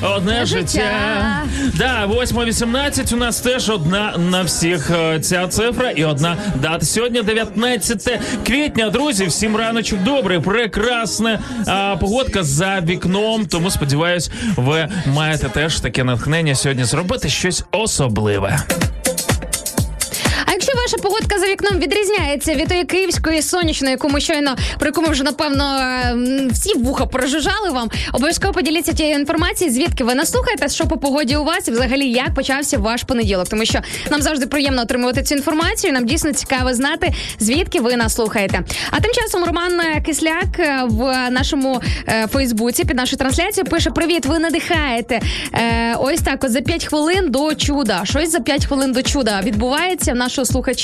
Одне 0.01 0.45
життя. 0.45 0.61
життя. 0.61 1.43
Да, 1.73 2.07
8.18 2.07 3.13
у 3.13 3.17
нас 3.17 3.39
теж 3.39 3.69
одна 3.69 4.17
на 4.17 4.41
всіх 4.41 4.91
е, 4.91 5.19
ця 5.19 5.47
цифра 5.47 5.89
і 5.91 6.03
одна 6.03 6.37
дата. 6.55 6.85
Сьогодні 6.85 7.21
19 7.21 8.19
квітня. 8.47 8.89
Друзі, 8.89 9.25
всім 9.25 9.55
раночок 9.55 9.99
добрий, 10.03 10.39
прекрасна 10.39 11.39
а, 11.67 11.95
погодка 11.99 12.43
за 12.43 12.79
вікном. 12.79 13.45
Тому 13.45 13.71
сподіваюсь, 13.71 14.31
ви 14.55 14.87
маєте 15.13 15.49
теж 15.49 15.79
таке 15.79 16.03
натхнення 16.03 16.55
сьогодні 16.55 16.83
зробити 16.83 17.29
щось 17.29 17.63
особливе. 17.71 18.59
А 20.85 20.87
якщо 20.87 20.97
ви 20.97 21.09
ваша 21.09 21.17
погодка 21.17 21.39
за 21.39 21.47
вікном 21.47 21.79
відрізняється 21.79 22.55
від 22.55 22.67
тої 22.67 22.83
київської 22.83 23.41
сонячної, 23.41 23.91
яку 23.91 24.09
ми 24.09 24.21
щойно 24.21 24.55
про 24.79 24.87
яку 24.87 25.01
ми 25.01 25.07
вже 25.07 25.23
напевно 25.23 25.81
всі 26.51 26.77
вуха 26.77 27.05
прожужжали 27.05 27.69
вам. 27.69 27.89
Обов'язково 28.13 28.53
поділіться 28.53 28.93
тією 28.93 29.15
інформацією, 29.15 29.75
звідки 29.75 30.03
ви 30.03 30.15
нас 30.15 30.31
слухаєте, 30.31 30.69
що 30.69 30.87
по 30.87 30.97
погоді 30.97 31.35
у 31.35 31.43
вас 31.43 31.67
і 31.67 31.71
взагалі 31.71 32.09
як 32.09 32.33
почався 32.33 32.77
ваш 32.77 33.03
понеділок. 33.03 33.49
Тому 33.49 33.65
що 33.65 33.79
нам 34.11 34.21
завжди 34.21 34.47
приємно 34.47 34.81
отримувати 34.81 35.23
цю 35.23 35.35
інформацію. 35.35 35.93
Нам 35.93 36.05
дійсно 36.05 36.33
цікаво 36.33 36.73
знати, 36.73 37.13
звідки 37.39 37.79
ви 37.79 37.95
нас 37.95 38.13
слухаєте. 38.13 38.63
А 38.91 38.99
тим 38.99 39.11
часом 39.13 39.43
Роман 39.43 39.81
Кисляк 40.05 40.59
е, 40.59 40.81
в 40.87 41.29
нашому 41.29 41.81
е, 42.07 42.27
Фейсбуці 42.27 42.85
під 42.85 42.97
нашою 42.97 43.17
трансляцією 43.17 43.71
пише: 43.71 43.91
Привіт, 43.91 44.25
ви 44.25 44.39
надихаєте. 44.39 45.21
Е, 45.53 45.95
ось 45.99 46.21
так, 46.21 46.43
от 46.43 46.51
за 46.51 46.61
5 46.61 46.85
хвилин 46.85 47.31
до 47.31 47.55
чуда. 47.55 48.01
Щось 48.05 48.31
за 48.31 48.39
5 48.39 48.65
хвилин 48.65 48.91
до 48.91 49.03
чуда 49.03 49.41
відбувається 49.43 50.13
в 50.13 50.15
нашого 50.15 50.45
слухача, 50.45 50.74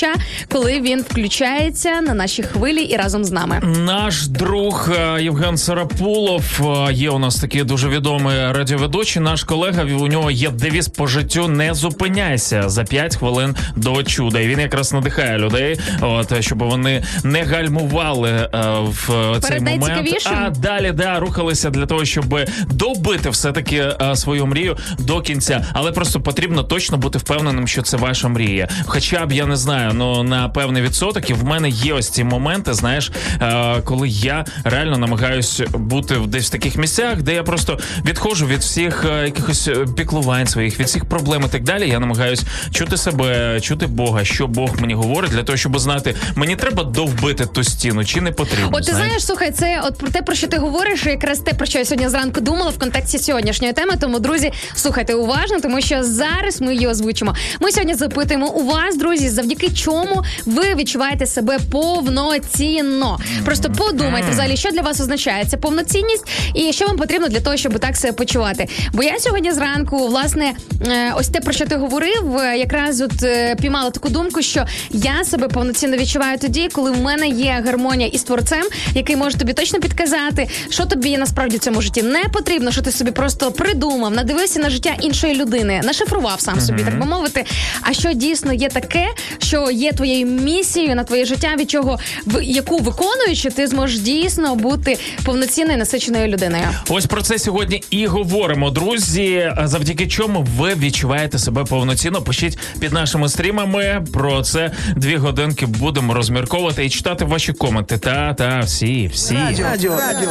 коли 0.52 0.80
він 0.80 1.00
включається 1.00 2.00
на 2.00 2.14
наші 2.14 2.42
хвилі 2.42 2.82
і 2.82 2.96
разом 2.96 3.24
з 3.24 3.30
нами. 3.30 3.60
Наш 3.62 4.26
друг 4.26 4.90
е, 5.16 5.22
Євген 5.22 5.56
Сарапулов 5.58 6.44
е, 6.88 6.92
є 6.92 7.10
у 7.10 7.18
нас 7.18 7.36
такий 7.36 7.64
дуже 7.64 7.88
відомий 7.88 8.52
радіоведучий. 8.52 9.22
Наш 9.22 9.44
колега 9.44 9.84
у 9.84 10.06
нього 10.06 10.30
є 10.30 10.50
девіз 10.50 10.88
по 10.88 11.06
життю 11.06 11.48
не 11.48 11.74
зупиняйся 11.74 12.68
за 12.68 12.84
5 12.84 13.16
хвилин 13.16 13.56
до 13.76 14.02
чуда. 14.02 14.40
І 14.40 14.48
він 14.48 14.60
якраз 14.60 14.92
надихає 14.92 15.38
людей, 15.38 15.80
от 16.00 16.44
щоб 16.44 16.58
вони 16.58 17.04
не 17.24 17.42
гальмували 17.42 18.30
е, 18.30 18.48
в 18.80 19.06
цей 19.40 19.50
Перед 19.50 19.62
момент, 19.62 19.82
найцікавішим. 19.82 20.32
а 20.46 20.50
далі 20.50 20.92
да 20.92 21.18
рухалися 21.18 21.70
для 21.70 21.86
того, 21.86 22.04
щоб 22.04 22.38
добити 22.66 23.30
все 23.30 23.52
таки 23.52 23.84
свою 24.14 24.46
мрію 24.46 24.76
до 24.98 25.20
кінця. 25.20 25.66
Але 25.72 25.92
просто 25.92 26.20
потрібно 26.20 26.62
точно 26.62 26.96
бути 26.96 27.18
впевненим, 27.18 27.68
що 27.68 27.82
це 27.82 27.96
ваша 27.96 28.28
мрія. 28.28 28.68
Хоча 28.86 29.26
б 29.26 29.32
я 29.32 29.46
не 29.46 29.56
знаю, 29.56 29.81
ну 29.94 30.22
на 30.22 30.48
певний 30.48 30.82
відсоток, 30.82 31.30
і 31.30 31.32
в 31.32 31.44
мене 31.44 31.68
є 31.68 31.92
ось 31.94 32.08
ці 32.10 32.24
моменти, 32.24 32.74
знаєш, 32.74 33.10
е, 33.42 33.80
коли 33.84 34.08
я 34.08 34.44
реально 34.64 34.98
намагаюсь 34.98 35.62
бути 35.74 36.14
в- 36.14 36.26
десь 36.26 36.46
в 36.46 36.50
таких 36.50 36.76
місцях, 36.76 37.22
де 37.22 37.34
я 37.34 37.42
просто 37.42 37.78
відходжу 38.06 38.46
від 38.46 38.60
всіх 38.60 39.04
е, 39.10 39.24
якихось 39.24 39.68
е, 39.68 39.86
піклувань 39.96 40.46
своїх, 40.46 40.80
від 40.80 40.86
всіх 40.86 41.04
проблем 41.04 41.42
і 41.46 41.48
так 41.48 41.62
далі. 41.64 41.88
Я 41.88 41.98
намагаюсь 42.00 42.42
чути 42.70 42.96
себе, 42.96 43.60
чути 43.60 43.86
Бога, 43.86 44.24
що 44.24 44.46
Бог 44.46 44.70
мені 44.80 44.94
говорить, 44.94 45.30
для 45.30 45.42
того, 45.42 45.56
щоб 45.58 45.78
знати, 45.78 46.14
мені 46.34 46.56
треба 46.56 46.84
довбити 46.84 47.46
ту 47.46 47.64
стіну, 47.64 48.04
чи 48.04 48.20
не 48.20 48.32
потрібно. 48.32 48.70
От 48.72 48.86
ти 48.86 48.92
знаєш, 48.92 49.26
слухай, 49.26 49.50
це 49.50 49.80
от 49.84 49.98
про 49.98 50.08
те, 50.08 50.22
про 50.22 50.34
що 50.34 50.46
ти 50.46 50.56
говориш, 50.58 51.06
якраз 51.06 51.38
те, 51.38 51.52
про 51.52 51.66
що 51.66 51.78
я 51.78 51.84
сьогодні 51.84 52.08
зранку 52.08 52.40
думала 52.40 52.70
в 52.70 52.78
контексті 52.78 53.18
сьогоднішньої 53.18 53.72
теми. 53.72 53.92
Тому, 54.00 54.18
друзі, 54.18 54.52
слухайте 54.74 55.14
уважно, 55.14 55.60
тому 55.60 55.80
що 55.80 56.02
зараз 56.04 56.60
ми 56.60 56.74
її 56.74 56.86
озвучимо. 56.86 57.34
Ми 57.60 57.72
сьогодні 57.72 57.94
запитуємо 57.94 58.48
у 58.50 58.66
вас, 58.66 58.96
друзі, 58.98 59.28
завдяки 59.28 59.68
чому 59.74 60.22
ви 60.46 60.74
відчуваєте 60.74 61.26
себе 61.26 61.58
повноцінно. 61.70 63.18
Просто 63.44 63.70
подумайте 63.70 64.30
взагалі, 64.30 64.56
що 64.56 64.70
для 64.70 64.82
вас 64.82 65.00
означає 65.00 65.44
ця 65.44 65.56
повноцінність, 65.56 66.24
і 66.54 66.72
що 66.72 66.86
вам 66.86 66.96
потрібно 66.96 67.28
для 67.28 67.40
того, 67.40 67.56
щоб 67.56 67.78
так 67.78 67.96
себе 67.96 68.12
почувати. 68.12 68.68
Бо 68.92 69.02
я 69.02 69.18
сьогодні 69.18 69.52
зранку, 69.52 70.08
власне, 70.08 70.52
е, 70.86 71.12
ось 71.16 71.28
те, 71.28 71.40
про 71.40 71.52
що 71.52 71.66
ти 71.66 71.76
говорив, 71.76 72.36
е, 72.36 72.58
якраз 72.58 73.00
от 73.00 73.22
е, 73.22 73.56
піймала 73.56 73.90
таку 73.90 74.08
думку, 74.08 74.42
що 74.42 74.66
я 74.90 75.24
себе 75.24 75.48
повноцінно 75.48 75.96
відчуваю 75.96 76.38
тоді, 76.38 76.68
коли 76.72 76.90
в 76.90 77.02
мене 77.02 77.28
є 77.28 77.62
гармонія 77.66 78.08
із 78.08 78.22
творцем, 78.22 78.64
який 78.94 79.16
може 79.16 79.38
тобі 79.38 79.52
точно 79.52 79.80
підказати, 79.80 80.48
що 80.70 80.86
тобі 80.86 81.18
насправді 81.18 81.56
в 81.56 81.60
цьому 81.60 81.82
житті 81.82 82.02
не 82.02 82.24
потрібно, 82.32 82.70
що 82.72 82.82
ти 82.82 82.92
собі 82.92 83.10
просто 83.10 83.52
придумав, 83.52 84.12
надивився 84.12 84.60
на 84.60 84.70
життя 84.70 84.94
іншої 85.00 85.34
людини, 85.34 85.80
нашифрував 85.84 86.40
сам 86.40 86.60
собі, 86.60 86.82
так 86.82 86.98
би 86.98 87.06
мовити. 87.06 87.44
А 87.80 87.92
що 87.92 88.12
дійсно 88.12 88.52
є 88.52 88.68
таке, 88.68 89.06
що 89.38 89.61
є 89.70 89.92
твоєю 89.92 90.26
місією 90.26 90.94
на 90.94 91.04
твоє 91.04 91.24
життя, 91.24 91.54
від 91.58 91.70
чого 91.70 91.98
в 92.26 92.42
яку 92.42 92.78
виконуючи, 92.78 93.50
ти 93.50 93.66
зможеш 93.66 93.98
дійсно 93.98 94.54
бути 94.54 94.98
повноцінною 95.24 95.78
насиченою 95.78 96.28
людиною. 96.28 96.64
Ось 96.88 97.06
про 97.06 97.22
це 97.22 97.38
сьогодні 97.38 97.82
і 97.90 98.06
говоримо, 98.06 98.70
друзі. 98.70 99.52
Завдяки 99.64 100.06
чому 100.08 100.46
ви 100.56 100.74
відчуваєте 100.74 101.38
себе 101.38 101.64
повноцінно? 101.64 102.22
Пишіть 102.22 102.58
під 102.80 102.92
нашими 102.92 103.28
стрімами. 103.28 104.04
Про 104.12 104.42
це 104.42 104.70
дві 104.96 105.16
годинки 105.16 105.66
будемо 105.66 106.14
розмірковувати 106.14 106.84
і 106.84 106.90
читати 106.90 107.24
ваші 107.24 107.52
коменти. 107.52 107.98
Та 107.98 108.34
та 108.34 108.60
всі, 108.60 109.10
всі. 109.12 109.34
Радіо, 109.34 109.64
радіо, 109.66 109.96
радіо, 109.96 110.28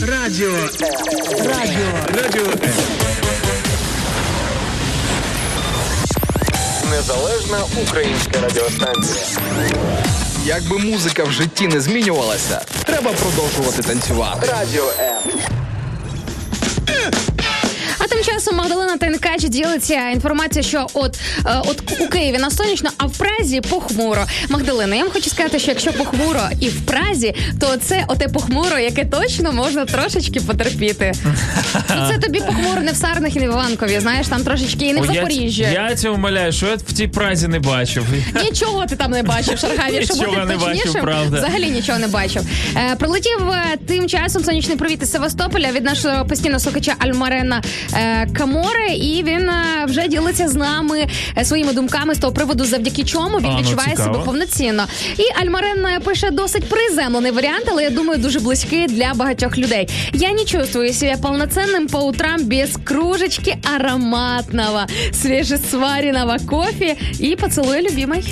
радіо, 0.00 0.50
радіо, 1.46 1.82
радіо. 2.22 3.13
Незалежна 6.94 7.58
українська 7.82 8.40
радіостанція. 8.40 9.24
Якби 10.44 10.78
музика 10.78 11.24
в 11.24 11.32
житті 11.32 11.66
не 11.66 11.80
змінювалася, 11.80 12.60
треба 12.84 13.10
продовжувати 13.12 13.82
танцювати. 13.82 14.46
Радіо 14.46 14.84
М. 14.98 15.40
Часом 18.26 18.56
Магдалина 18.56 18.96
Тенкач 18.96 19.44
ділиться 19.44 20.10
інформацією, 20.10 20.68
що 20.68 20.86
от, 20.94 21.18
е, 21.46 21.62
от 21.64 22.00
у 22.00 22.08
Києві 22.08 22.38
на 22.38 22.50
сонячно, 22.50 22.90
а 22.96 23.06
в 23.06 23.18
Празі 23.18 23.60
похмуро. 23.60 24.26
Магдалина, 24.48 24.96
я 24.96 25.02
вам 25.02 25.12
хочу 25.12 25.30
сказати, 25.30 25.58
що 25.58 25.70
якщо 25.70 25.92
похмуро 25.92 26.40
і 26.60 26.68
в 26.68 26.80
Празі, 26.80 27.34
то 27.60 27.76
це 27.76 28.04
оте 28.08 28.28
похмуро, 28.28 28.78
яке 28.78 29.04
точно 29.04 29.52
можна 29.52 29.84
трошечки 29.84 30.40
потерпіти. 30.40 31.12
Ну, 31.74 32.08
це 32.12 32.18
тобі 32.18 32.40
похмуро 32.40 32.80
не 32.82 32.92
в 32.92 32.96
Сарнах 32.96 33.36
і 33.36 33.40
не 33.40 33.48
в 33.48 33.50
Іванкові, 33.50 34.00
знаєш, 34.00 34.26
там 34.28 34.44
трошечки 34.44 34.84
і 34.86 34.92
не 34.92 35.00
в 35.00 35.04
О, 35.04 35.06
я, 35.06 35.12
Запоріжжі. 35.12 35.62
я 35.62 35.94
тебе 35.94 36.14
умоляю, 36.14 36.52
що 36.52 36.66
я 36.66 36.74
в 36.74 36.82
тій 36.82 37.06
празі 37.08 37.48
не 37.48 37.58
бачив. 37.58 38.06
Нічого 38.44 38.86
ти 38.86 38.96
там 38.96 39.10
не 39.10 39.22
бачив, 39.22 39.58
Шаргаві, 39.58 40.04
щоб 40.04 40.18
бути 40.18 40.30
не 40.44 40.56
бачив, 40.56 40.76
точнішим, 40.76 41.02
правда. 41.02 41.38
взагалі 41.38 41.70
нічого 41.70 41.98
не 41.98 42.06
бачив. 42.06 42.42
Е, 42.76 42.96
прилетів 42.96 43.48
е, 43.50 43.76
тим 43.86 44.08
часом 44.08 44.44
сонячний 44.44 44.76
привіт 44.76 45.02
із 45.02 45.10
Севастополя 45.10 45.72
від 45.72 45.84
нашого 45.84 46.26
постійного 46.26 46.60
слухача 46.60 46.94
Альмарена 46.98 47.62
е, 47.94 48.13
Каморе, 48.32 48.88
і 48.94 49.22
він 49.22 49.48
е, 49.48 49.84
вже 49.86 50.08
ділиться 50.08 50.48
з 50.48 50.54
нами 50.54 51.06
е, 51.38 51.44
своїми 51.44 51.72
думками 51.72 52.14
з 52.14 52.18
того 52.18 52.32
приводу, 52.32 52.64
завдяки 52.64 53.04
чому 53.04 53.38
він 53.38 53.46
А, 53.46 53.52
ну, 53.52 53.58
відчуває 53.60 53.90
цікаво. 53.90 54.12
себе 54.14 54.24
повноцінно. 54.24 54.84
І 55.18 55.42
Альмарен 55.44 55.86
е, 55.86 56.00
пише 56.00 56.30
досить 56.30 56.64
приземлений 56.68 57.32
варіант, 57.32 57.64
але 57.70 57.82
я 57.82 57.90
думаю, 57.90 58.20
дуже 58.20 58.40
близький 58.40 58.86
для 58.86 59.14
багатьох 59.14 59.58
людей. 59.58 59.88
Я 60.12 60.32
не 60.32 60.44
чувствую 60.44 60.92
себя 60.92 61.16
полноценным 61.16 61.88
по 61.90 61.98
утрам 61.98 62.44
без 62.44 62.70
кружечки 62.84 63.56
ароматного, 63.76 64.86
свежесваренного 65.12 66.36
кофе 66.46 66.96
и 67.20 67.36
поцелуя 67.36 67.80
любимой. 67.82 68.24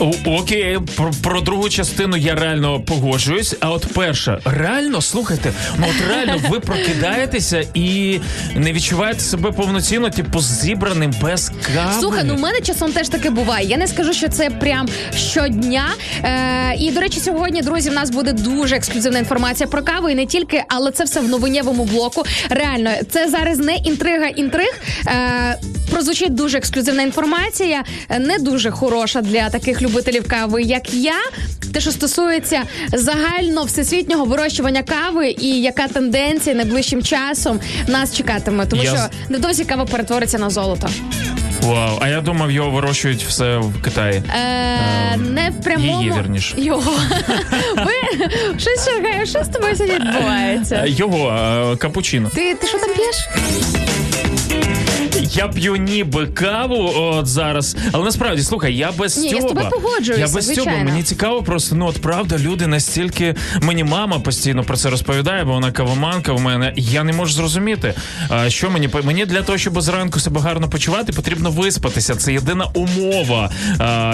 О, 0.00 0.12
окей, 0.26 0.78
про, 0.96 1.10
про 1.22 1.40
другу 1.40 1.68
частину 1.68 2.16
я 2.16 2.34
реально 2.34 2.80
погоджуюсь. 2.80 3.54
А 3.60 3.70
от 3.70 3.86
перша, 3.94 4.40
реально 4.44 5.00
слухайте, 5.00 5.52
ну 5.78 5.86
от 5.88 6.08
реально 6.08 6.48
ви 6.48 6.60
прокидаєтеся 6.68 7.64
і 7.74 8.20
не 8.56 8.72
відчуваєте 8.72 9.20
себе 9.28 9.52
повноцінно, 9.52 10.10
типу, 10.10 10.40
зібраним 10.40 11.14
без 11.22 11.52
кави. 11.74 11.92
Слухай, 12.00 12.24
ну 12.24 12.34
в 12.34 12.40
мене 12.40 12.60
часом 12.60 12.92
теж 12.92 13.08
таке 13.08 13.30
буває. 13.30 13.66
Я 13.66 13.76
не 13.76 13.88
скажу, 13.88 14.12
що 14.12 14.28
це 14.28 14.50
прям 14.50 14.88
щодня. 15.16 15.84
Е, 16.24 16.74
і 16.78 16.90
до 16.90 17.00
речі, 17.00 17.20
сьогодні, 17.20 17.62
друзі, 17.62 17.90
в 17.90 17.92
нас 17.92 18.10
буде 18.10 18.32
дуже 18.32 18.76
ексклюзивна 18.76 19.18
інформація 19.18 19.66
про 19.66 19.82
каву, 19.82 20.08
і 20.08 20.14
не 20.14 20.26
тільки, 20.26 20.64
але 20.68 20.90
це 20.90 21.04
все 21.04 21.20
в 21.20 21.28
новинєвому 21.28 21.84
блоку. 21.84 22.24
Реально, 22.50 22.90
це 23.10 23.28
зараз 23.28 23.58
не 23.58 23.76
інтрига 23.76 24.26
інтриг. 24.26 24.80
Е, 25.06 25.58
прозвучить 25.88 26.34
дуже 26.34 26.58
ексклюзивна 26.58 27.02
інформація, 27.02 27.84
не 28.20 28.38
дуже 28.38 28.70
хороша 28.70 29.20
для 29.20 29.50
таких 29.50 29.82
любителів 29.82 30.28
кави, 30.28 30.62
як 30.62 30.94
я. 30.94 31.20
Те, 31.72 31.80
що 31.80 31.90
стосується 31.92 32.62
загально 32.92 33.64
всесвітнього 33.64 34.24
вирощування 34.24 34.82
кави, 34.82 35.34
і 35.38 35.62
яка 35.62 35.88
тенденція 35.88 36.56
найближчим 36.56 37.02
часом 37.02 37.60
нас 37.86 38.16
чекатиме, 38.16 38.66
тому 38.66 38.82
Я 38.82 38.90
що 38.90 38.98
невдовзі 39.28 39.64
кава 39.64 39.84
перетвориться 39.84 40.38
на 40.38 40.50
золото. 40.50 40.88
Вау, 41.62 41.98
а 42.00 42.08
я 42.08 42.20
думав, 42.20 42.50
його 42.50 42.70
вирощують 42.70 43.22
все 43.22 43.58
в 43.58 43.82
Китаї. 43.82 44.22
Е, 44.34 45.16
не 45.16 45.50
в 45.50 45.64
прямому 45.64 46.02
її, 46.02 46.12
вірніше. 46.18 46.54
Його. 46.58 46.92
Ви 47.76 48.26
щось 48.58 48.90
що 49.30 49.44
з 49.44 49.48
тобою 49.48 49.76
сьогодні 49.76 49.98
відбувається? 49.98 50.84
Його 50.86 51.30
е, 51.72 51.76
капучино. 51.76 52.30
Ти, 52.34 52.54
ти 52.54 52.66
що 52.66 52.78
там 52.78 52.90
п'єш? 52.96 53.28
Я 55.32 55.48
п'ю 55.48 55.76
ніби 55.76 56.26
каву 56.26 56.92
от 56.96 57.26
зараз, 57.26 57.76
але 57.92 58.04
насправді 58.04 58.42
слухай, 58.42 58.76
я 58.76 58.92
без 58.92 59.18
Ні, 59.18 59.28
я 59.28 59.40
з 59.40 59.44
тобою 59.44 59.68
погоджуюся, 59.70 60.20
Я 60.20 60.28
без 60.34 60.46
Стьоба. 60.46 60.72
Мені 60.84 61.02
цікаво 61.02 61.42
просто. 61.42 61.76
Ну 61.76 61.86
от 61.86 62.00
правда, 62.02 62.38
люди 62.38 62.66
настільки 62.66 63.34
мені 63.62 63.84
мама 63.84 64.18
постійно 64.18 64.64
про 64.64 64.76
це 64.76 64.90
розповідає, 64.90 65.44
бо 65.44 65.52
вона 65.52 65.72
кавоманка 65.72 66.32
в 66.32 66.40
мене. 66.40 66.72
Я 66.76 67.04
не 67.04 67.12
можу 67.12 67.34
зрозуміти, 67.34 67.94
що 68.48 68.70
мені 68.70 68.88
мені 69.04 69.26
для 69.26 69.42
того, 69.42 69.58
щоб 69.58 69.80
зранку 69.80 70.20
себе 70.20 70.40
гарно 70.40 70.68
почувати, 70.68 71.12
потрібно 71.12 71.50
виспатися. 71.50 72.14
Це 72.14 72.32
єдина 72.32 72.66
умова, 72.74 73.50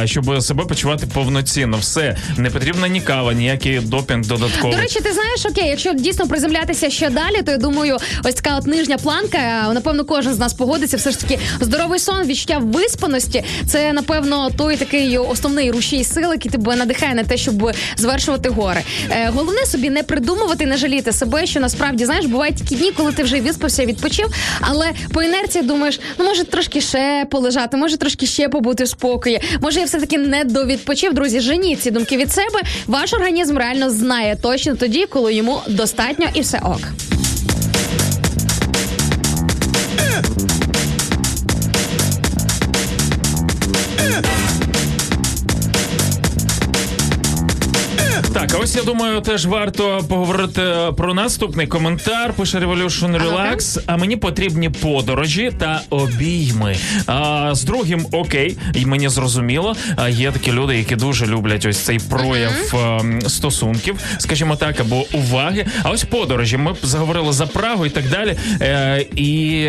щоб 0.05 0.42
себе 0.42 0.64
почувати 0.64 1.07
повноцінно. 1.07 1.77
Все 1.77 2.16
не 2.37 2.50
потрібна 2.50 2.88
ні 2.88 3.00
кава, 3.00 3.33
ніякий 3.33 3.79
допінг 3.81 4.27
додатковий. 4.27 4.77
До 4.77 4.83
речі, 4.83 5.00
ти 5.00 5.12
знаєш, 5.12 5.46
окей, 5.50 5.68
якщо 5.68 5.92
дійсно 5.92 6.29
приземлятися 6.29 6.90
ще 6.90 7.11
далі, 7.11 7.42
то 7.42 7.50
я 7.53 7.59
думаю, 7.59 7.96
ось 8.24 8.35
така 8.35 8.57
от 8.59 8.66
нижня 8.66 8.98
планка, 8.98 9.38
напевно, 9.74 10.05
кожен 10.05 10.35
з 10.35 10.38
нас 10.38 10.55
погодиться, 10.55 10.96
все 11.05 11.11
ж 11.11 11.21
таки 11.21 11.38
здоровий 11.61 11.99
сон, 11.99 12.27
відчуття 12.27 12.59
виспаності 12.59 13.45
це 13.67 13.93
напевно 13.93 14.51
той 14.57 14.77
такий 14.77 15.19
основний 15.19 15.71
рушій 15.71 16.05
сил, 16.05 16.33
який 16.33 16.51
тебе 16.51 16.77
надихає 16.77 17.14
на 17.14 17.25
те, 17.25 17.37
щоб 17.37 17.73
звершувати 17.97 18.49
гори. 18.49 18.83
Е, 19.11 19.31
головне 19.35 19.67
собі 19.67 19.90
не 19.90 20.03
придумувати, 20.03 20.67
не 20.67 20.77
жаліти 20.77 21.12
себе, 21.12 21.47
що 21.47 21.61
насправді 21.61 22.05
знаєш, 22.05 22.27
бувають 22.27 22.57
такі 22.57 22.77
дні, 22.77 22.93
коли 22.93 23.12
ти 23.12 23.23
вже 23.23 23.40
виспався, 23.40 23.87
відпочив, 23.87 24.35
але 24.61 24.93
по 25.12 25.23
інерції 25.23 25.64
думаєш, 25.64 26.01
ну 26.19 26.25
може 26.25 26.45
трошки 26.45 26.81
ще 26.81 27.27
полежати, 27.31 27.77
може 27.77 27.97
трошки 27.97 28.27
ще 28.27 28.49
побути 28.49 28.85
в 28.85 28.88
спокої. 28.88 29.40
Може, 29.61 29.81
я 29.81 29.87
все 29.87 30.01
таки 30.01 30.19
не 30.19 30.45
довідпочив. 30.45 31.14
Друзі, 31.14 31.40
женіть 31.40 31.83
ці 31.83 31.90
думки 31.90 32.17
від 32.17 32.33
себе. 32.33 32.62
Ваш 32.87 33.12
організм 33.12 33.59
реально 33.59 33.90
знає 33.90 34.37
точно 34.43 34.75
тоді, 34.75 35.07
коли 35.07 35.35
йому 35.35 35.61
достатньо 35.67 36.27
і 36.35 36.40
все 36.40 36.59
ок. 36.59 36.81
Ось 48.64 48.77
я 48.77 48.83
думаю, 48.83 49.20
теж 49.20 49.46
варто 49.46 50.05
поговорити 50.09 50.62
про 50.96 51.14
наступний 51.14 51.66
коментар. 51.66 52.33
Пише 52.33 52.59
Revolution 52.59 53.22
Relax. 53.22 53.81
А 53.87 53.96
мені 53.96 54.16
потрібні 54.16 54.70
подорожі 54.70 55.53
та 55.59 55.81
обійми. 55.90 56.77
А 57.07 57.50
з 57.55 57.64
другим 57.64 58.07
окей, 58.12 58.57
і 58.74 58.87
мені 58.87 59.09
зрозуміло. 59.09 59.77
А 59.96 60.09
є 60.09 60.33
такі 60.33 60.53
люди, 60.53 60.79
які 60.79 60.96
дуже 60.96 61.27
люблять 61.27 61.66
ось 61.66 61.79
цей 61.79 61.98
прояв 61.98 62.53
ем, 62.74 63.20
стосунків, 63.29 63.98
скажімо 64.18 64.57
так, 64.57 64.81
або 64.81 65.07
уваги. 65.12 65.66
А 65.83 65.90
ось 65.90 66.05
подорожі. 66.05 66.57
Ми 66.57 66.74
заговорили 66.83 67.33
за 67.33 67.46
Прагу 67.46 67.87
і 67.87 67.90
так 67.90 68.09
далі. 68.11 68.37
Е, 68.61 69.07
і 69.16 69.68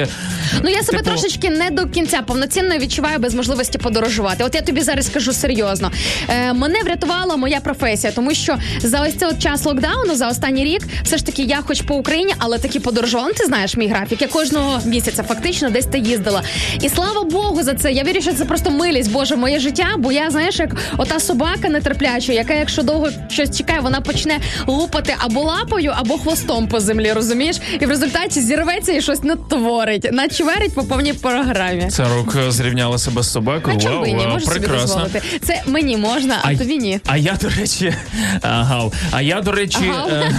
Ну 0.63 0.69
я 0.69 0.83
себе 0.83 0.97
типу, 0.97 1.09
трошечки 1.09 1.49
не 1.49 1.69
до 1.69 1.87
кінця 1.87 2.21
повноцінно 2.21 2.77
відчуваю 2.77 3.19
без 3.19 3.33
можливості 3.33 3.77
подорожувати. 3.77 4.43
От 4.43 4.55
я 4.55 4.61
тобі 4.61 4.81
зараз 4.81 5.05
скажу 5.05 5.33
серйозно. 5.33 5.91
Е, 6.29 6.53
мене 6.53 6.79
врятувала 6.83 7.35
моя 7.35 7.59
професія, 7.59 8.13
тому 8.13 8.33
що 8.33 8.57
за 8.85 9.01
ось 9.01 9.13
цей 9.15 9.29
час 9.39 9.65
локдауну, 9.65 10.15
за 10.15 10.27
останній 10.27 10.63
рік, 10.65 10.81
все 11.03 11.17
ж 11.17 11.25
таки 11.25 11.43
я 11.43 11.61
хоч 11.61 11.81
по 11.81 11.95
Україні, 11.95 12.33
але 12.37 12.57
таки 12.57 12.79
подорожувала. 12.79 13.27
Ну, 13.27 13.33
ти 13.33 13.45
знаєш 13.45 13.77
мій 13.77 13.87
графік. 13.87 14.21
Я 14.21 14.27
кожного 14.27 14.79
місяця 14.85 15.23
фактично 15.23 15.69
десь 15.69 15.85
та 15.85 15.97
їздила. 15.97 16.41
І 16.81 16.89
слава 16.89 17.23
Богу 17.23 17.63
за 17.63 17.73
це. 17.73 17.91
Я 17.91 18.03
вірю, 18.03 18.21
що 18.21 18.33
це 18.33 18.45
просто 18.45 18.71
милість 18.71 19.11
Боже, 19.11 19.35
моє 19.35 19.59
життя. 19.59 19.85
Бо 19.97 20.11
я 20.11 20.29
знаєш, 20.31 20.59
як 20.59 20.75
ота 20.97 21.19
собака 21.19 21.69
нетерпляча, 21.69 22.33
яка, 22.33 22.53
якщо 22.53 22.83
довго 22.83 23.09
щось 23.29 23.57
чекає, 23.57 23.79
вона 23.79 24.01
почне 24.01 24.39
лупати 24.67 25.15
або 25.19 25.41
лапою, 25.41 25.93
або 25.95 26.17
хвостом 26.17 26.67
по 26.67 26.79
землі. 26.79 27.13
Розумієш? 27.13 27.57
І 27.79 27.85
в 27.85 27.89
результаті 27.89 28.41
зірветься 28.41 28.91
і 28.91 29.01
щось 29.01 29.23
натворить. 29.23 30.11
Начверить 30.11 30.75
по 30.75 30.83
повній 30.83 31.13
програмі. 31.13 31.87
Це 31.89 32.05
рук 32.17 32.37
зрівняла 32.49 32.97
себе 32.97 33.23
з 33.23 33.31
собакою. 33.31 33.77
А 33.77 33.81
чому 33.81 33.95
Вау, 33.95 34.05
ні? 34.05 34.15
вау, 34.15 34.29
Можеш 34.29 34.49
собі 34.49 34.67
дозволити. 34.67 35.21
Це 35.43 35.61
мені 35.65 35.97
можна, 35.97 36.35
а, 36.43 36.55
тобі 36.55 36.77
ні. 36.77 36.99
А 37.05 37.17
я, 37.17 37.37
до 37.41 37.49
речі, 37.49 37.93
ага, 38.41 38.74
а 39.11 39.21
я, 39.21 39.41
до 39.41 39.51
речі, 39.51 39.91
е, 40.09 40.31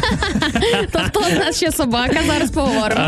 Тобто 0.92 1.20
у 1.20 1.38
нас 1.38 1.56
ще 1.56 1.72
собака, 1.72 2.20
зараз 2.26 2.50
поговоримо. 2.50 3.00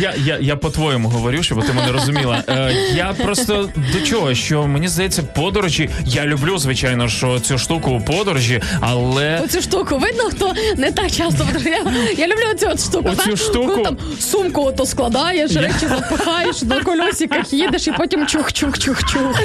Я, 0.00 0.14
я, 0.24 0.38
я 0.40 0.56
по-твоєму 0.56 1.08
говорю, 1.08 1.42
щоб 1.42 1.66
ти 1.66 1.72
мене 1.72 1.92
розуміла. 1.92 2.42
Е, 2.48 2.74
я 2.96 3.14
просто 3.24 3.68
до 3.92 4.06
чого, 4.06 4.34
що 4.34 4.66
мені 4.66 4.88
здається, 4.88 5.22
подорожі. 5.22 5.90
Я 6.06 6.26
люблю, 6.26 6.58
звичайно, 6.58 7.08
що 7.08 7.40
цю 7.40 7.58
штуку 7.58 7.90
у 7.90 8.00
подорожі, 8.00 8.62
але 8.80 9.40
Оцю 9.44 9.62
штуку 9.62 9.98
видно, 9.98 10.24
хто 10.24 10.52
не 10.76 10.92
так 10.92 11.10
часто. 11.10 11.46
Я, 11.64 11.84
я 12.18 12.26
люблю 12.26 12.58
цю 12.58 12.66
от 12.72 12.80
штуку. 12.80 13.08
Оцю 13.12 13.36
штуку? 13.36 13.82
там 13.82 13.96
сумку 14.20 14.62
ото 14.62 14.86
складаєш, 14.86 15.52
речі 15.52 15.86
запихаєш, 15.88 16.62
на 16.62 16.80
колесиках 16.80 17.52
їдеш 17.52 17.86
і 17.86 17.92
потім 17.92 18.26
чух-чух-чух-чух. 18.26 19.40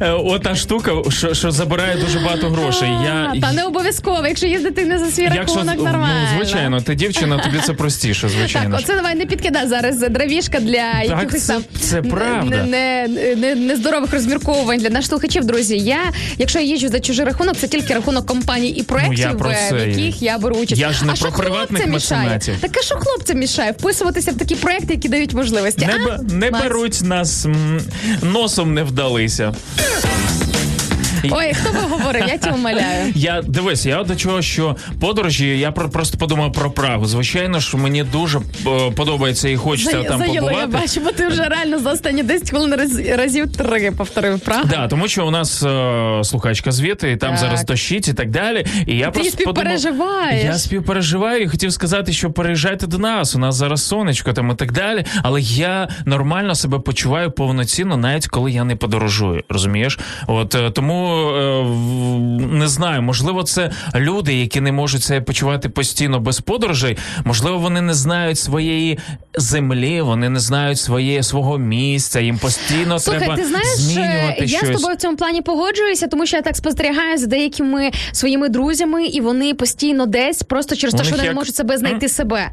е, 0.00 0.10
ота 0.10 0.54
штука, 0.54 0.92
що, 1.08 1.34
що 1.34 1.50
забирає 1.50 1.96
дуже 1.96 2.18
багато 2.18 2.48
грошей. 2.48 2.88
Я, 2.88 3.32
Та 3.40 3.52
не 3.52 3.64
обов'язково, 3.64 4.13
якщо 4.26 4.46
їздити 4.46 4.84
не 4.84 4.98
за 4.98 5.10
свій 5.10 5.22
якщо, 5.22 5.38
рахунок, 5.38 5.74
ну, 5.78 5.84
нормально. 5.84 6.28
звичайно, 6.36 6.80
ти 6.80 6.94
дівчина, 6.94 7.38
тобі 7.38 7.58
це 7.58 7.72
простіше, 7.72 8.28
звичайно. 8.28 8.76
Так, 8.76 8.84
оце 8.84 8.94
давай 8.96 9.14
не 9.14 9.26
підкидай 9.26 9.68
зараз 9.68 9.98
дровішка 9.98 10.60
для 10.60 11.02
якихось 11.02 11.46
там 11.46 11.64
це 11.80 12.02
правда. 12.02 12.64
Не, 12.64 13.08
не, 13.08 13.34
не, 13.36 13.54
нездорових 13.54 14.12
розмірковувань 14.12 14.78
для 14.78 14.90
наших 14.90 15.08
слухачів, 15.08 15.44
друзі. 15.44 15.78
Я, 15.78 16.00
якщо 16.38 16.58
я 16.58 16.64
їжджу 16.64 16.88
за 16.88 17.00
чужий 17.00 17.24
рахунок, 17.24 17.56
це 17.56 17.68
тільки 17.68 17.94
рахунок 17.94 18.26
компаній 18.26 18.68
і 18.68 18.82
проєктів, 18.82 19.36
Ну, 19.40 19.76
в 19.76 19.88
яких 19.88 20.22
я 20.22 20.38
беру 20.38 20.56
участь. 20.56 20.80
Я 20.80 20.92
ж 20.92 21.04
не 21.04 21.12
а 21.12 21.16
про 21.16 21.32
приватних 21.32 21.86
меценатів. 21.86 22.54
Так 22.60 22.70
а 22.78 22.82
що 22.82 22.94
хлопцям 22.94 23.38
мішає? 23.38 23.72
Вписуватися 23.72 24.30
в 24.30 24.34
такі 24.38 24.54
проекти, 24.54 24.94
які 24.94 25.08
дають 25.08 25.34
можливості. 25.34 25.86
Не, 25.86 26.12
а? 26.12 26.18
не 26.34 26.50
беруть 26.50 27.00
нас 27.02 27.46
м, 27.46 27.80
носом 28.22 28.74
не 28.74 28.82
вдалися. 28.82 29.54
Ой, 31.32 31.52
хто 31.54 31.72
би 31.72 31.78
говорив? 31.78 32.24
Я 32.28 32.38
тебе 32.38 32.56
умоляю. 32.56 33.12
Я 33.14 33.42
дивись, 33.42 33.86
я 33.86 34.02
до 34.04 34.16
чого, 34.16 34.42
що 34.42 34.76
подорожі, 35.00 35.58
я 35.58 35.72
про 35.72 35.88
просто 35.90 36.18
подумав 36.18 36.52
про 36.52 36.70
Прагу. 36.70 37.06
Звичайно, 37.06 37.60
що 37.60 37.78
мені 37.78 38.02
дуже 38.04 38.38
е, 38.38 38.90
подобається 38.96 39.48
і 39.48 39.56
хочеться 39.56 40.02
За- 40.02 40.08
там 40.08 40.18
Заїла, 40.18 40.52
я 40.52 40.66
бачу, 40.66 41.00
бо 41.04 41.10
ти 41.10 41.26
вже 41.28 41.44
реально 41.44 41.78
за 41.78 41.92
останні 41.92 42.22
10 42.22 42.50
хвилин 42.50 42.74
раз, 42.74 43.00
разів 43.08 43.52
три 43.56 43.90
повторив, 43.90 44.40
правда? 44.40 44.68
Да, 44.76 44.88
тому 44.88 45.08
що 45.08 45.26
у 45.26 45.30
нас 45.30 45.62
е, 45.62 46.20
слухачка 46.24 46.72
звідти, 46.72 47.10
і 47.12 47.16
там 47.16 47.30
Так. 47.30 47.38
зараз 47.38 47.64
дощить 47.64 48.08
і 48.08 48.12
так 48.12 48.30
далі. 48.30 48.66
І 48.86 48.96
я 48.96 49.06
Ти 49.06 49.12
просто 49.12 49.30
співпереживаєш. 49.32 50.30
Подумав, 50.30 50.44
я 50.44 50.58
співпереживаю 50.58 51.42
і 51.42 51.48
хотів 51.48 51.72
сказати, 51.72 52.12
що 52.12 52.30
переїжджайте 52.30 52.86
до 52.86 52.98
нас. 52.98 53.34
У 53.36 53.38
нас 53.38 53.54
зараз 53.54 53.86
сонечко 53.86 54.32
там 54.32 54.50
і 54.50 54.54
так 54.54 54.72
далі. 54.72 55.04
Але 55.22 55.40
я 55.40 55.88
нормально 56.06 56.54
себе 56.54 56.78
почуваю 56.78 57.30
повноцінно, 57.30 57.96
навіть 57.96 58.26
коли 58.26 58.52
я 58.52 58.64
не 58.64 58.76
подорожую. 58.76 59.42
Розумієш? 59.48 59.98
От 60.26 60.54
е, 60.54 60.70
тому 60.70 61.13
не 62.38 62.68
знаю, 62.68 63.02
можливо, 63.02 63.42
це 63.42 63.70
люди, 63.94 64.34
які 64.34 64.60
не 64.60 64.72
можуть 64.72 65.02
себе 65.02 65.20
почувати 65.20 65.68
постійно 65.68 66.20
без 66.20 66.40
подорожей. 66.40 66.96
Можливо, 67.24 67.58
вони 67.58 67.80
не 67.80 67.94
знають 67.94 68.38
своєї 68.38 68.98
землі, 69.36 70.00
вони 70.00 70.28
не 70.28 70.40
знають 70.40 70.78
своє 70.78 71.22
свого 71.22 71.58
місця. 71.58 72.20
Їм 72.20 72.38
постійно 72.38 72.98
Слухай, 72.98 73.20
треба 73.20 73.36
ти 73.36 73.44
знаєш, 73.44 73.68
змінювати 73.68 74.44
я 74.44 74.58
щось. 74.58 74.68
з 74.68 74.72
тобою 74.72 74.96
в 74.96 74.98
цьому 74.98 75.16
плані 75.16 75.42
погоджуюся, 75.42 76.06
тому 76.06 76.26
що 76.26 76.36
я 76.36 76.42
так 76.42 76.56
спостерігаю 76.56 77.18
за 77.18 77.26
деякими 77.26 77.90
своїми 78.12 78.48
друзями, 78.48 79.04
і 79.06 79.20
вони 79.20 79.54
постійно 79.54 80.06
десь 80.06 80.42
просто 80.42 80.76
через 80.76 80.94
те, 80.94 81.04
що 81.04 81.16
вони 81.16 81.28
не 81.28 81.34
можуть 81.34 81.54
себе 81.56 81.78
знайти 81.78 82.08
себе. 82.08 82.50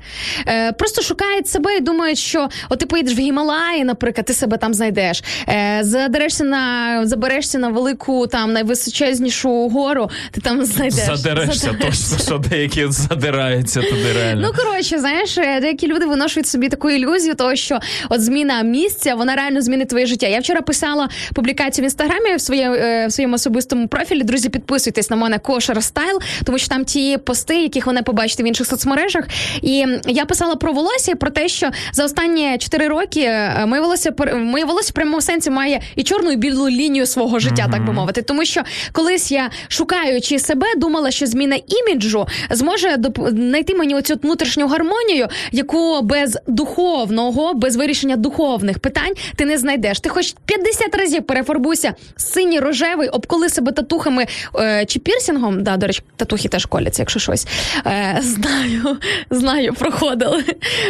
Е, 0.48 0.72
просто 0.72 1.02
шукають 1.02 1.48
себе 1.48 1.76
і 1.78 1.80
думають, 1.80 2.18
що 2.18 2.50
от 2.70 2.80
ти 2.80 2.86
поїдеш 2.86 3.16
в 3.16 3.20
Гімалаї, 3.20 3.84
наприклад, 3.84 4.26
ти 4.26 4.34
себе 4.34 4.58
там 4.58 4.74
знайдеш. 4.74 5.24
Е, 5.48 5.80
задерешся 5.84 6.44
на 6.44 7.02
заберешся 7.08 7.58
на 7.60 7.70
велику 7.70 8.28
там 8.28 8.54
найвисочезнішу 8.54 9.70
гору, 9.70 10.10
ти 10.32 10.42
там 10.42 10.66
знайдеш. 10.66 11.18
Задерешся, 11.18 11.74
точно, 11.82 12.18
що 12.26 12.38
деякі 12.38 12.88
задираються 12.88 13.82
туди 13.82 14.14
реально. 14.16 14.48
Ну 14.48 14.64
коротше, 14.64 15.00
знаєш, 15.00 15.38
е, 15.38 15.60
деякі 15.62 15.88
люди 15.88 16.06
виношують 16.06 16.48
собі 16.48 16.70
таку 16.72 16.90
ілюзію, 16.90 17.36
того 17.36 17.56
що 17.56 17.80
от 18.10 18.22
зміна 18.22 18.62
місця 18.62 19.16
вона 19.16 19.36
реально 19.36 19.62
змінить 19.62 19.90
твоє 19.90 20.06
життя. 20.06 20.28
Я 20.28 20.40
вчора 20.40 20.62
писала 20.62 21.10
публікацію 21.36 21.84
в 21.84 21.86
інстаграмі 21.86 22.36
в 22.36 22.42
своє, 22.42 22.72
е, 22.72 23.08
в 23.08 23.12
своєму 23.12 23.36
особистому 23.36 23.88
профілі. 23.88 24.24
Друзі, 24.24 24.50
підписуйтесь 24.50 25.10
на 25.10 25.16
мене 25.16 25.40
кошер 25.40 25.84
стайл, 25.84 26.20
тому 26.46 26.58
що 26.58 26.68
там 26.68 26.86
ті 26.86 27.18
пости, 27.18 27.62
яких 27.62 27.88
ви 27.88 27.94
не 27.94 28.04
побачите 28.04 28.44
в 28.44 28.48
інших 28.48 28.68
соцмережах. 28.68 29.28
І 29.62 29.86
я 30.08 30.26
писала 30.26 30.56
про 30.56 30.74
волосся, 30.74 31.16
про 31.16 31.32
те, 31.32 31.48
що 31.48 31.70
за 31.94 32.06
останні 32.06 32.58
4 32.58 32.88
роки 32.88 33.22
е, 33.22 33.66
моє 33.68 33.82
волосся 33.82 34.14
моє 34.36 34.66
волосся 34.66 34.90
в 34.90 34.94
прямому 34.94 35.22
сенсі 35.22 35.50
має 35.50 35.82
і 35.96 36.04
чорну 36.04 36.32
і 36.32 36.36
білу 36.36 36.70
лінію 36.70 37.06
свого 37.06 37.40
життя, 37.40 37.68
так 37.72 37.86
би 37.86 37.94
мовити. 37.94 38.22
Тому 38.22 38.46
що 38.46 38.62
колись 38.92 39.32
я 39.32 39.50
шукаючи 39.68 40.40
себе, 40.40 40.68
думала, 40.78 41.12
що 41.12 41.26
зміна 41.26 41.58
іміджу 41.68 42.28
зможе 42.50 42.96
доп- 42.96 43.30
знайти 43.30 43.76
мені 43.76 43.96
оцю 43.96 44.20
внутрішню 44.24 44.68
гармонію, 44.68 45.28
яку 45.52 46.02
без 46.02 46.38
духовного, 46.66 47.54
без 47.54 47.76
вирішення 47.76 48.16
духовних 48.16 48.80
питань 48.80 49.14
ти 49.36 49.46
не 49.46 49.58
знайдеш. 49.58 50.00
Ти 50.00 50.10
хоч 50.10 50.36
50 50.46 50.96
разів 50.96 51.24
перефарбуйся 51.24 51.94
синій 52.18 52.60
рожевий, 52.60 53.08
обколи 53.10 53.50
себе 53.50 53.72
татухами 53.72 54.26
е, 54.56 54.86
чи 54.86 55.00
пірсінгом. 55.00 55.64
Да, 55.64 55.78
до 55.78 55.88
речі, 55.88 56.02
татухи 56.16 56.48
теж 56.50 56.66
коляться, 56.66 57.02
якщо 57.02 57.20
щось. 57.20 57.48
Е, 57.86 58.20
знаю, 58.22 58.98
знаю, 59.30 59.74
проходили. 59.74 60.44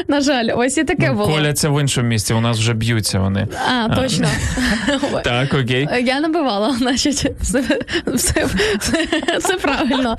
На 0.08 0.22
жаль, 0.22 0.50
ось 0.56 0.78
і 0.78 0.84
таке 0.84 1.12
було. 1.12 1.28
Коляться 1.36 1.70
в 1.70 1.82
іншому 1.82 2.08
місці, 2.08 2.34
у 2.34 2.42
нас 2.42 2.58
вже 2.58 2.74
б'ються 2.74 3.20
вони. 3.20 3.48
А, 3.70 3.96
точно. 3.96 4.28
Так, 5.24 5.54
окей. 5.54 5.88
Е, 5.92 6.02
Я 6.02 6.20
набивала, 6.20 6.76
значить, 6.78 7.26
все, 7.42 7.64
все, 8.08 8.46
все, 8.80 9.08
все 9.40 9.54
правильно. 9.58 10.18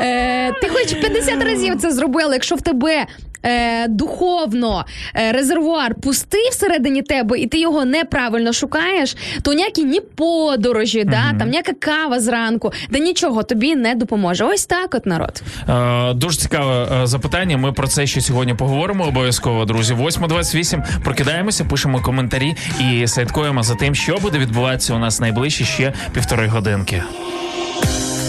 Е, 0.00 0.52
ти 0.52 0.68
хоч 0.68 0.94
50 0.94 1.42
разів 1.44 1.80
це 1.80 1.90
зробила, 1.92 2.32
якщо 2.34 2.54
в 2.54 2.60
тебе. 2.60 3.06
е, 3.44 3.88
духовно 3.88 4.84
резервуар 5.14 5.94
пустий 5.94 6.48
всередині 6.50 7.02
тебе, 7.02 7.38
і 7.38 7.46
ти 7.46 7.60
його 7.60 7.84
неправильно 7.84 8.52
шукаєш, 8.52 9.16
то 9.42 9.52
ніякі 9.52 9.84
ні 9.84 10.00
подорожі, 10.00 11.04
да, 11.04 11.34
там 11.38 11.48
ніяка 11.50 11.72
кава 11.72 12.20
зранку, 12.20 12.72
да 12.90 12.98
нічого 12.98 13.42
тобі 13.42 13.76
не 13.76 13.94
допоможе. 13.94 14.44
Ось 14.44 14.66
так, 14.66 14.94
от 14.94 15.06
народ. 15.06 15.42
Е, 15.68 16.14
дуже 16.14 16.38
цікаве 16.38 17.02
е, 17.02 17.06
запитання. 17.06 17.56
Ми 17.56 17.72
про 17.72 17.86
це 17.88 18.06
ще 18.06 18.20
сьогодні 18.20 18.54
поговоримо 18.54 19.04
обов'язково, 19.04 19.64
друзі. 19.64 19.94
8.28 19.94 21.02
прокидаємося, 21.04 21.64
пишемо 21.64 22.02
коментарі 22.02 22.54
і 22.80 23.06
слідкуємо 23.06 23.62
за 23.62 23.74
тим, 23.74 23.94
що 23.94 24.16
буде 24.16 24.38
відбуватися 24.38 24.94
у 24.94 24.98
нас 24.98 25.20
найближчі 25.20 25.64
ще 25.64 25.92
півтори 26.12 26.46
годинки. 26.46 27.02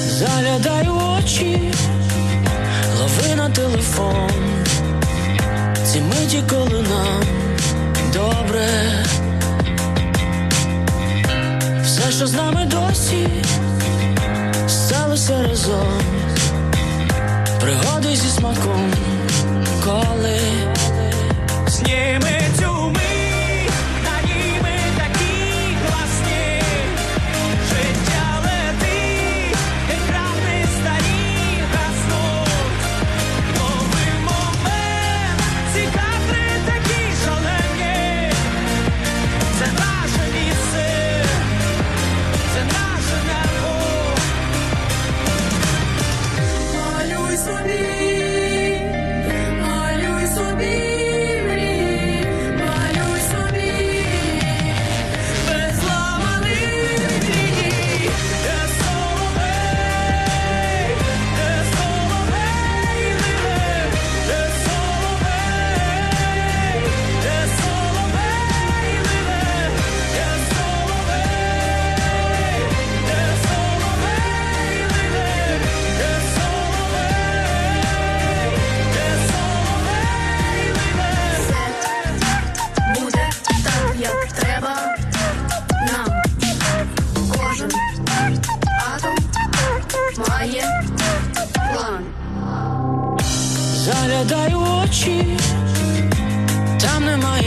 Заглядаю 0.07 0.93
в 0.93 1.19
очі, 1.19 1.59
лови 2.99 3.35
на 3.35 3.49
телефон. 3.49 4.56
Ці 5.93 6.01
миті, 6.01 6.43
коли 6.49 6.81
нам 6.81 7.23
добре. 8.13 8.67
Все, 11.83 12.11
що 12.11 12.27
з 12.27 12.33
нами 12.33 12.65
досі, 12.65 13.27
сталося 14.67 15.43
разом. 15.49 16.01
Пригоди 17.61 18.15
зі 18.15 18.29
смаком, 18.29 18.91
коли 19.85 20.39
зніми 21.67 22.41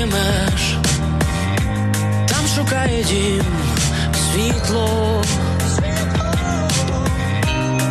немає 0.01 0.49
там 2.29 2.47
шукає 2.57 3.05
дім 3.05 3.45
світло. 4.33 5.25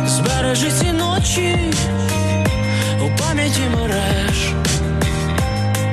Збережи 0.06 0.70
ці 0.70 0.92
ночі 0.92 1.74
у 3.00 3.18
пам'яті 3.18 3.60
мереж, 3.74 4.52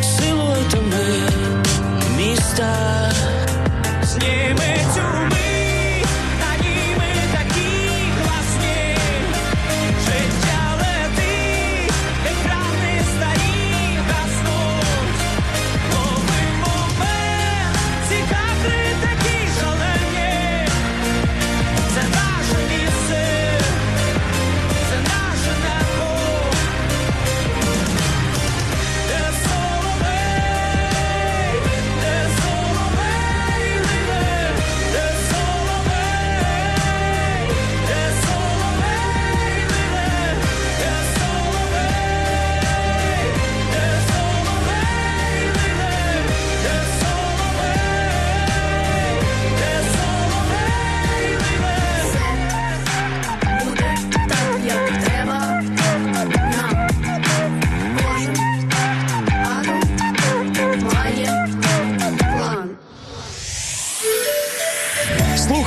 силуетами 0.02 1.06
міста. 2.18 3.07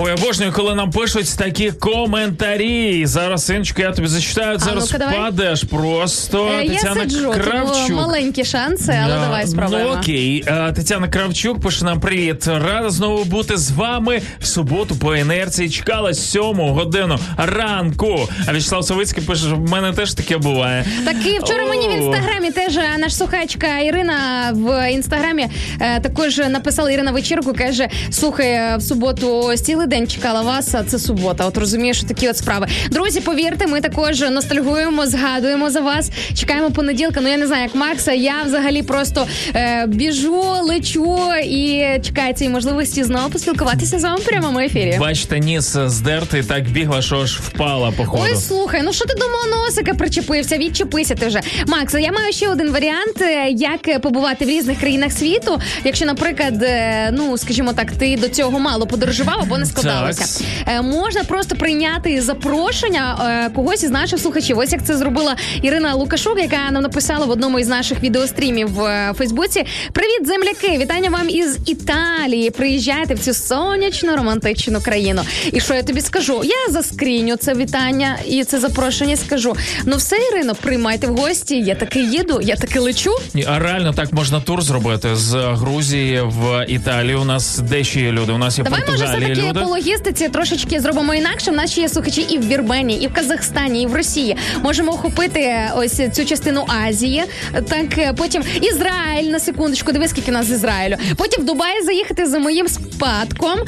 Ой, 0.00 0.12
обожнюю, 0.12 0.52
коли 0.52 0.74
нам 0.74 0.90
пишуть 0.90 1.36
такі 1.38 1.70
коментарі. 1.70 3.06
Зараз, 3.06 3.46
синочко, 3.46 3.82
я 3.82 3.92
тобі 3.92 4.08
зачитаю. 4.08 4.58
Зараз 4.58 4.92
ну-ка, 4.92 4.98
давай. 4.98 5.56
просто. 5.70 6.48
Е, 6.60 6.64
Я 6.64 6.70
Тетяна 6.76 7.00
сиджу, 7.02 7.18
тому 7.22 7.32
Кравчук. 7.34 7.90
маленькі 7.96 8.44
шанси, 8.44 8.98
але 9.04 9.14
Да. 9.14 9.20
давай 9.20 9.46
спробуємо. 9.46 9.90
Ну 9.94 9.98
окей, 10.00 10.44
Е, 10.46 10.72
Тетяна 10.72 11.08
Кравчук 11.08 11.60
пише 11.60 11.84
нам 11.84 12.00
привіт. 12.00 12.46
Рада 12.46 12.90
знову 12.90 13.24
бути 13.24 13.56
з 13.56 13.70
вами 13.70 14.20
в 14.40 14.46
суботу 14.46 14.96
по 14.96 15.16
інерції. 15.16 15.70
Чекала 15.70 16.14
сьому 16.14 16.72
годину 16.72 17.18
ранку. 17.36 18.28
А 18.46 18.52
Вячеслав 18.52 18.84
Савицький 18.84 19.22
пише, 19.22 19.46
в 19.46 19.70
мене 19.70 19.92
теж 19.92 20.14
таке 20.14 20.38
буває. 20.38 20.84
Так 21.04 21.16
і 21.26 21.38
вчора 21.38 21.64
мені 21.66 21.88
в 21.88 21.92
інстаграмі 21.92 22.50
теж 22.50 22.76
е, 22.76 22.98
наш 22.98 23.16
слухачка 23.16 23.78
Ірина 23.78 24.14
в 24.54 24.92
інстаграмі 24.92 25.46
е, 25.80 26.00
також 26.00 26.38
написала 26.38 26.90
Ірина 26.90 27.10
вечірку. 27.10 27.52
каже: 27.54 27.88
слухай, 28.10 28.78
в 28.78 28.82
суботу 28.82 29.40
ось 29.44 29.60
цілий 29.60 29.87
день 29.88 30.08
чекала 30.08 30.42
вас, 30.42 30.74
а 30.74 30.84
це 30.84 30.98
субота. 30.98 31.46
От 31.46 31.58
розумієш, 31.58 32.02
такі 32.02 32.28
от 32.28 32.36
справи. 32.36 32.66
Друзі, 32.90 33.20
повірте, 33.20 33.66
ми 33.66 33.80
також 33.80 34.20
ностальгуємо, 34.20 35.06
згадуємо 35.06 35.70
за 35.70 35.80
вас. 35.80 36.10
Чекаємо 36.34 36.70
понеділка. 36.70 37.20
Ну 37.20 37.28
я 37.28 37.36
не 37.36 37.46
знаю, 37.46 37.62
як 37.62 37.74
Макса. 37.74 38.12
Я 38.12 38.42
взагалі 38.46 38.82
просто 38.82 39.26
е, 39.54 39.86
біжу, 39.86 40.42
лечу 40.62 41.18
і 41.44 41.86
чекаю 42.02 42.34
цієї 42.34 42.54
можливості 42.54 43.04
знову 43.04 43.30
поспілкуватися 43.30 43.98
з 43.98 44.02
вами 44.02 44.16
в 44.16 44.24
прямому 44.24 44.58
ефірі. 44.58 44.96
Бачите, 45.00 45.38
ніс 45.38 45.76
здертий, 45.86 46.42
так 46.42 46.68
бігла, 46.68 47.02
що 47.02 47.20
аж 47.20 47.40
впала, 47.40 47.90
походу. 47.90 48.22
Ой, 48.26 48.36
слухай, 48.36 48.82
ну 48.84 48.92
що 48.92 49.04
ти 49.04 49.14
до 49.14 49.56
носика 49.56 49.94
причепився? 49.94 50.58
Відчепися 50.58 51.14
ти 51.14 51.26
вже. 51.26 51.40
Макс, 51.66 51.94
я 51.94 52.12
маю 52.12 52.32
ще 52.32 52.48
один 52.48 52.70
варіант, 52.70 53.20
е, 53.20 53.50
як 53.50 54.00
побувати 54.00 54.44
в 54.44 54.48
різних 54.48 54.80
країнах 54.80 55.12
світу. 55.12 55.60
Якщо, 55.84 56.06
наприклад, 56.06 56.62
е, 56.62 57.10
ну 57.12 57.38
скажімо 57.38 57.72
так, 57.72 57.92
ти 57.92 58.16
до 58.16 58.28
цього 58.28 58.58
мало 58.58 58.86
подорожував 58.86 59.38
або 59.42 59.58
не 59.58 59.66
складалося. 59.78 60.44
Е, 60.66 60.82
Можна 60.82 61.24
просто 61.24 61.56
прийняти 61.56 62.22
запрошення 62.22 63.18
е, 63.46 63.50
когось 63.54 63.82
із 63.82 63.90
наших 63.90 64.20
слухачів. 64.20 64.58
Ось 64.58 64.72
як 64.72 64.84
це 64.84 64.96
зробила 64.96 65.36
Ірина 65.62 65.94
Лукашук, 65.94 66.38
яка 66.38 66.70
нам 66.70 66.82
написала 66.82 67.26
в 67.26 67.30
одному 67.30 67.58
із 67.58 67.68
наших 67.68 68.02
відеострімів 68.02 68.68
в 68.74 68.84
е, 68.84 69.12
Фейсбуці. 69.18 69.64
Привіт, 69.92 70.26
земляки! 70.26 70.78
Вітання 70.78 71.10
вам 71.10 71.28
із 71.30 71.58
Італії. 71.66 72.50
Приїжджайте 72.50 73.14
в 73.14 73.18
цю 73.18 73.34
сонячну 73.34 74.16
романтичну 74.16 74.80
країну. 74.80 75.22
І 75.52 75.60
що 75.60 75.74
я 75.74 75.82
тобі 75.82 76.00
скажу? 76.00 76.42
Я 76.44 76.72
заскріню 76.72 77.36
це 77.36 77.54
вітання 77.54 78.16
і 78.26 78.44
це 78.44 78.60
запрошення. 78.60 79.16
Скажу: 79.16 79.56
ну 79.84 79.96
все, 79.96 80.16
Ірино, 80.32 80.54
приймайте 80.54 81.06
в 81.06 81.16
гості. 81.16 81.60
Я 81.60 81.74
таки 81.74 82.00
їду, 82.00 82.40
я 82.42 82.56
таки 82.56 82.78
лечу. 82.78 83.10
Ні, 83.34 83.44
а 83.48 83.58
реально 83.58 83.92
так 83.92 84.12
можна 84.12 84.40
тур 84.40 84.62
зробити 84.62 85.16
з 85.16 85.34
Грузії 85.34 86.20
в 86.24 86.64
Італію. 86.68 87.20
У 87.20 87.24
нас 87.24 87.58
де 87.58 87.84
ще 87.84 88.00
є 88.00 88.12
люди? 88.12 88.32
У 88.32 88.38
нас 88.38 88.58
є 88.58 88.64
Давай, 88.64 88.80
може, 88.80 88.92
Португалії 88.92 89.32
все-таки 89.32 89.48
люди. 89.48 89.60
По 89.68 89.74
логістиці 89.74 90.28
трошечки 90.28 90.80
зробимо 90.80 91.14
інакше. 91.14 91.50
У 91.50 91.54
нас 91.54 91.72
ще 91.72 91.80
є 91.80 91.88
слухачі 91.88 92.20
і 92.20 92.38
в 92.38 92.48
Вірменії, 92.48 93.04
і 93.04 93.06
в 93.06 93.12
Казахстані, 93.12 93.82
і 93.82 93.86
в 93.86 93.94
Росії. 93.94 94.36
Можемо 94.62 94.92
охопити 94.92 95.56
ось 95.76 96.00
цю 96.12 96.24
частину 96.24 96.64
Азії. 96.86 97.24
Так 97.68 97.98
е, 97.98 98.12
потім 98.16 98.42
Ізраїль 98.62 99.30
на 99.30 99.40
секундочку. 99.40 99.92
Диви, 99.92 100.08
скільки 100.08 100.32
нас 100.32 100.46
з 100.46 100.50
Ізраїлю. 100.50 100.96
Потім 101.16 101.42
в 101.42 101.46
Дубай 101.46 101.84
заїхати 101.84 102.26
за 102.26 102.38
моїм 102.38 102.68
спадком. 102.68 103.58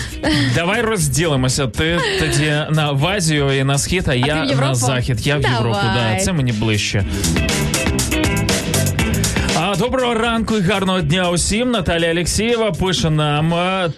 Давай 0.54 0.80
розділимося. 0.80 1.66
Ти 1.66 1.98
тоді 2.20 2.52
на 2.70 2.92
в 2.92 3.06
Азію 3.06 3.52
і 3.52 3.64
на 3.64 3.78
схід, 3.78 4.04
а, 4.06 4.10
ти 4.10 4.18
я 4.18 4.44
на 4.44 4.74
захід. 4.74 5.26
Я 5.26 5.36
в 5.36 5.40
Давай. 5.40 5.56
Європу. 5.56 5.86
Да, 5.94 6.16
це 6.24 6.32
мені 6.32 6.52
ближче. 6.52 7.04
Доброго 9.78 10.14
ранку 10.14 10.56
і 10.56 10.60
гарного 10.60 11.00
дня 11.00 11.30
усім. 11.30 11.70
Наталія 11.70 12.10
Алексєєва 12.10 12.72
пише 12.72 13.10
нам 13.10 13.54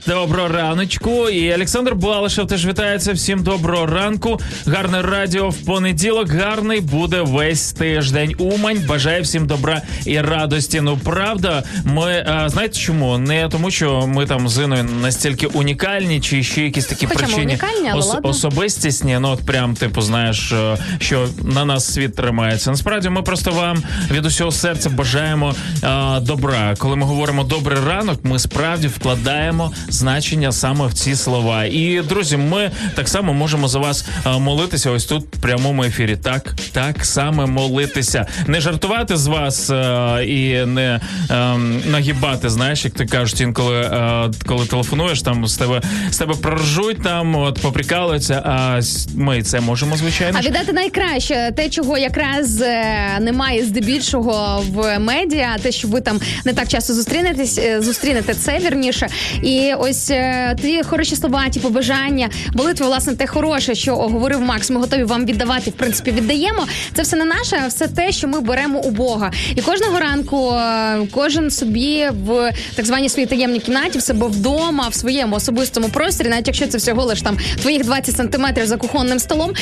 доброго 0.06 0.48
раночку. 0.48 1.28
І 1.28 1.54
Олександр 1.54 1.94
Балашев 1.94 2.46
теж 2.46 2.66
вітається. 2.66 3.12
Всім 3.12 3.42
доброго 3.42 3.86
ранку. 3.86 4.40
Гарне 4.66 5.02
радіо 5.02 5.48
в 5.48 5.56
понеділок. 5.56 6.28
Гарний 6.28 6.80
буде 6.80 7.20
весь 7.20 7.72
тиждень. 7.72 8.34
Умань 8.38 8.84
бажає 8.88 9.20
всім 9.20 9.46
добра 9.46 9.82
і 10.06 10.20
радості. 10.20 10.80
Ну 10.80 10.98
правда, 11.04 11.62
ми 11.84 12.24
а, 12.28 12.48
знаєте 12.48 12.78
чому? 12.78 13.18
Не 13.18 13.48
тому, 13.48 13.70
що 13.70 14.06
ми 14.06 14.26
там 14.26 14.48
з 14.48 14.64
Іною 14.64 14.84
настільки 14.84 15.46
унікальні, 15.46 16.20
чи 16.20 16.42
ще 16.42 16.62
якісь 16.62 16.86
такі 16.86 17.06
Хоча 17.06 17.18
причини 17.18 17.58
але 17.92 18.20
особистісні. 18.22 19.18
Ну 19.20 19.28
от 19.28 19.46
прям 19.46 19.74
типу, 19.74 20.00
знаєш, 20.00 20.52
що 20.98 21.28
на 21.42 21.64
нас 21.64 21.92
світ 21.92 22.16
тримається. 22.16 22.70
Насправді, 22.70 23.08
ми 23.08 23.22
просто 23.22 23.50
вам 23.50 23.82
від 24.10 24.26
усього 24.26 24.52
серця 24.52 24.90
бажаємо 24.90 25.54
е, 25.84 26.20
добра. 26.20 26.74
Коли 26.78 26.96
ми 26.96 27.06
говоримо 27.06 27.44
добрий 27.44 27.78
ранок, 27.86 28.24
ми 28.24 28.38
справді 28.38 28.86
вкладаємо 28.88 29.72
значення 29.88 30.52
саме 30.52 30.86
в 30.86 30.92
ці 30.92 31.16
слова. 31.16 31.64
І 31.64 32.02
друзі, 32.08 32.36
ми 32.36 32.70
так 32.94 33.08
само 33.08 33.32
можемо 33.32 33.68
за 33.68 33.78
вас 33.78 34.04
е, 34.26 34.38
молитися. 34.38 34.90
Ось 34.90 35.04
тут 35.04 35.36
в 35.36 35.40
прямому 35.40 35.84
ефірі. 35.84 36.16
Так, 36.16 36.54
так 36.72 37.04
саме 37.04 37.46
молитися, 37.46 38.26
не 38.46 38.60
жартувати 38.60 39.16
з 39.16 39.26
вас 39.26 39.70
е, 39.70 40.24
і 40.26 40.66
не 40.66 41.00
е, 41.30 41.56
нагибати. 41.90 42.48
Знаєш, 42.48 42.84
як 42.84 42.94
ти 42.94 43.06
кажуть, 43.06 43.40
інколи 43.40 43.80
е, 43.80 44.30
коли 44.46 44.66
телефонуєш, 44.66 45.22
там 45.22 45.46
з 45.46 45.56
тебе 45.56 45.82
з 46.10 46.18
тебе 46.18 46.34
проржуть, 46.34 47.02
там 47.02 47.36
от 47.36 47.58
поприкалуються. 47.60 48.42
А 48.44 48.80
ми 49.14 49.42
це 49.42 49.60
можемо 49.60 49.96
звичайно. 49.96 50.38
А 50.42 50.46
віддати 50.46 50.72
найкраще 50.72 51.52
те, 51.56 51.68
чого 51.68 51.98
якраз 51.98 52.60
е, 52.60 53.18
немає 53.20 53.64
здебільшого 53.64 54.64
в 54.68 54.98
медіа, 54.98 55.51
те, 55.58 55.72
що 55.72 55.88
ви 55.88 56.00
там 56.00 56.20
не 56.44 56.52
так 56.52 56.68
часто 56.68 56.94
зустрінетесь, 56.94 57.58
е, 57.58 57.80
зустрінете 57.82 58.34
це 58.34 58.58
вірніше. 58.58 59.08
І 59.42 59.72
ось 59.78 60.10
е, 60.10 60.56
ті 60.62 60.82
хороші 60.82 61.16
слова, 61.16 61.48
ті 61.48 61.60
побажання, 61.60 62.30
молитви, 62.54 62.86
власне, 62.86 63.14
те 63.14 63.26
хороше, 63.26 63.74
що 63.74 63.96
говорив 63.96 64.40
Макс. 64.40 64.70
Ми 64.70 64.80
готові 64.80 65.04
вам 65.04 65.26
віддавати. 65.26 65.70
В 65.70 65.72
принципі, 65.72 66.10
віддаємо. 66.10 66.66
Це 66.94 67.02
все 67.02 67.16
не 67.16 67.24
наше, 67.24 67.60
а 67.64 67.66
все 67.66 67.88
те, 67.88 68.12
що 68.12 68.28
ми 68.28 68.40
беремо 68.40 68.80
у 68.80 68.90
Бога. 68.90 69.32
І 69.54 69.60
кожного 69.60 70.00
ранку 70.00 70.52
е, 70.52 71.06
кожен 71.10 71.50
собі 71.50 72.08
в 72.26 72.52
так 72.74 72.86
званій 72.86 73.08
своїй 73.08 73.26
таємній 73.26 73.60
кімнаті, 73.60 73.98
в 73.98 74.02
себе 74.02 74.26
вдома, 74.26 74.88
в 74.88 74.94
своєму 74.94 75.36
особистому 75.36 75.88
просторі, 75.88 76.28
навіть 76.28 76.46
якщо 76.46 76.66
це 76.66 76.78
всього 76.78 77.04
лиш 77.04 77.22
там 77.22 77.38
твоїх 77.62 77.84
20 77.84 78.16
сантиметрів 78.16 78.66
за 78.66 78.76
кухонним 78.76 79.18
столом. 79.18 79.52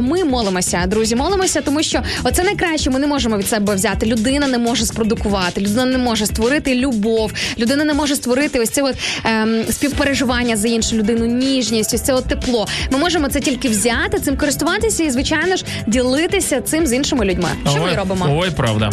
Ми 0.00 0.24
молимося, 0.24 0.84
друзі, 0.86 1.16
молимося, 1.16 1.60
тому 1.60 1.82
що 1.82 2.02
оце 2.24 2.42
найкраще. 2.44 2.90
Ми 2.90 2.98
не 2.98 3.06
можемо 3.06 3.38
від 3.38 3.48
себе 3.48 3.74
взяти. 3.74 4.06
Людина 4.06 4.46
не 4.46 4.58
може 4.58 4.86
спродукувати, 4.86 5.25
людина 5.58 5.84
не 5.84 5.98
може 5.98 6.26
створити 6.26 6.74
любов, 6.74 7.32
людина 7.58 7.84
не 7.84 7.94
може 7.94 8.16
створити 8.16 8.60
ось 8.60 8.70
це 8.70 8.82
от 8.82 8.96
ем, 9.24 9.64
співпереживання 9.70 10.56
за 10.56 10.68
іншу 10.68 10.96
людину, 10.96 11.24
ніжність, 11.26 11.94
ось 11.94 12.00
це 12.00 12.14
от 12.14 12.24
тепло. 12.24 12.66
Ми 12.90 12.98
можемо 12.98 13.28
це 13.28 13.40
тільки 13.40 13.68
взяти, 13.68 14.18
цим 14.18 14.36
користуватися 14.36 15.04
і, 15.04 15.10
звичайно 15.10 15.56
ж, 15.56 15.64
ділитися 15.86 16.60
цим 16.60 16.86
з 16.86 16.92
іншими 16.92 17.24
людьми. 17.24 17.48
Що 17.70 17.80
Ой, 17.82 17.90
ми 17.90 17.96
робимо? 17.96 18.26
Ой, 18.40 18.50
правда. 18.50 18.90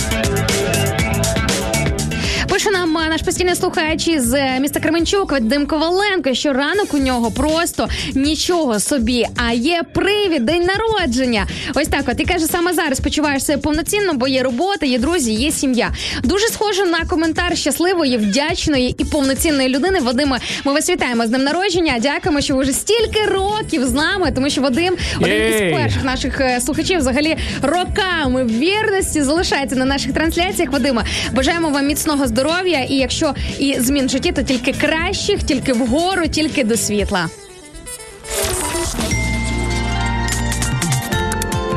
Пише 2.63 2.77
нам 2.77 2.93
наш 2.93 3.21
постійний 3.21 3.55
слухач 3.55 4.07
із 4.07 4.33
е, 4.33 4.59
міста 4.59 4.79
Кременчук 4.79 5.31
Вадим 5.31 5.67
Коваленко, 5.67 6.33
що 6.33 6.53
ранок 6.53 6.93
у 6.93 6.97
нього 6.97 7.31
просто 7.31 7.87
нічого 8.15 8.79
собі, 8.79 9.25
а 9.35 9.51
є 9.51 9.81
привід, 9.93 10.45
день 10.45 10.63
народження. 10.63 11.47
Ось 11.75 11.87
так. 11.87 12.03
От 12.07 12.19
і 12.19 12.25
каже, 12.25 12.45
саме 12.45 12.73
зараз 12.73 12.99
почуваєш 12.99 13.45
себе 13.45 13.61
повноцінно, 13.61 14.13
бо 14.13 14.27
є 14.27 14.43
робота, 14.43 14.85
є 14.85 14.99
друзі, 14.99 15.33
є 15.33 15.51
сім'я. 15.51 15.91
Дуже 16.23 16.47
схоже 16.47 16.85
на 16.85 17.05
коментар 17.05 17.57
щасливої, 17.57 18.17
вдячної 18.17 18.95
і 18.97 19.05
повноцінної 19.05 19.69
людини. 19.69 19.99
Вадиме, 19.99 20.39
ми 20.65 20.73
вас 20.73 20.89
вітаємо 20.89 21.25
з 21.25 21.29
днем 21.29 21.43
народження. 21.43 21.99
Дякуємо, 21.99 22.41
що 22.41 22.55
ви 22.55 22.63
вже 22.63 22.71
стільки 22.71 23.25
років 23.25 23.85
з 23.85 23.91
нами, 23.91 24.31
тому 24.31 24.49
що 24.49 24.61
Вадим 24.61 24.95
один 25.21 25.53
із 25.53 25.75
перших 25.79 26.03
наших 26.03 26.41
е, 26.41 26.61
слухачів 26.61 26.99
взагалі 26.99 27.37
роками 27.61 28.43
вірності 28.43 29.21
залишається 29.21 29.75
на 29.75 29.85
наших 29.85 30.13
трансляціях. 30.13 30.71
Вадиме, 30.71 31.03
бажаємо 31.33 31.69
вам 31.69 31.87
міцного 31.87 32.27
здоров'я. 32.27 32.52
І 32.61 32.97
якщо 32.97 33.33
і 33.59 33.79
змін 33.79 34.05
в 34.05 34.09
житті, 34.09 34.31
то 34.31 34.43
тільки 34.43 34.73
кращих, 34.73 35.43
тільки 35.43 35.73
вгору, 35.73 36.27
тільки 36.27 36.63
до 36.63 36.77
світла. 36.77 37.29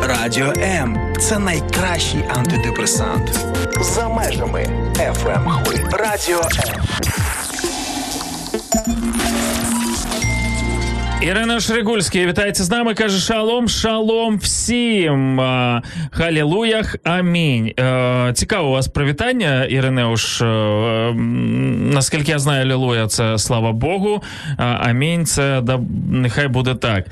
Радіо 0.03 0.53
М 0.57 1.15
це 1.21 1.39
найкращий 1.39 2.25
антидепресант. 2.29 3.31
За 3.81 4.09
межами 4.09 4.69
FM 4.97 5.51
хвиль. 5.51 5.85
Радіо 5.93 6.41
М. 6.41 7.16
Ірина 11.23 11.61
Шригульський 11.61 12.27
вітається 12.27 12.65
з 12.65 12.71
нами. 12.71 12.95
каже: 12.95 13.19
Шалом, 13.19 13.69
шалом 13.69 14.39
всім. 14.39 15.41
Халілуях, 16.11 16.97
амінь. 17.05 17.73
Цікаво 18.35 18.69
у 18.69 18.73
вас 18.73 18.89
привітання, 18.89 19.65
Іринеуш. 19.65 20.43
Наскільки 21.95 22.33
я 22.33 22.39
знаю, 22.39 22.63
Алілуя 22.63 23.07
це 23.07 23.39
слава 23.39 23.73
Богу. 23.73 24.23
Амінь, 24.59 25.27
це 25.27 25.61
да, 25.61 25.81
нехай 26.11 26.49
буде 26.49 26.75
так. 26.75 27.07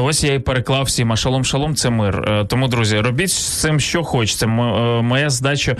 Ось 0.00 0.24
я 0.24 0.34
і 0.34 0.38
переклав 0.38 0.84
всім. 0.84 1.12
А 1.12 1.16
шалом, 1.16 1.44
шалом 1.44 1.74
це 1.74 1.90
мир. 1.90 2.44
Тому, 2.48 2.68
друзі, 2.68 3.00
робіть 3.00 3.30
з 3.30 3.60
цим, 3.60 3.80
що 3.80 4.02
хочете. 4.02 4.46
Моя 4.46 5.30
задача 5.30 5.76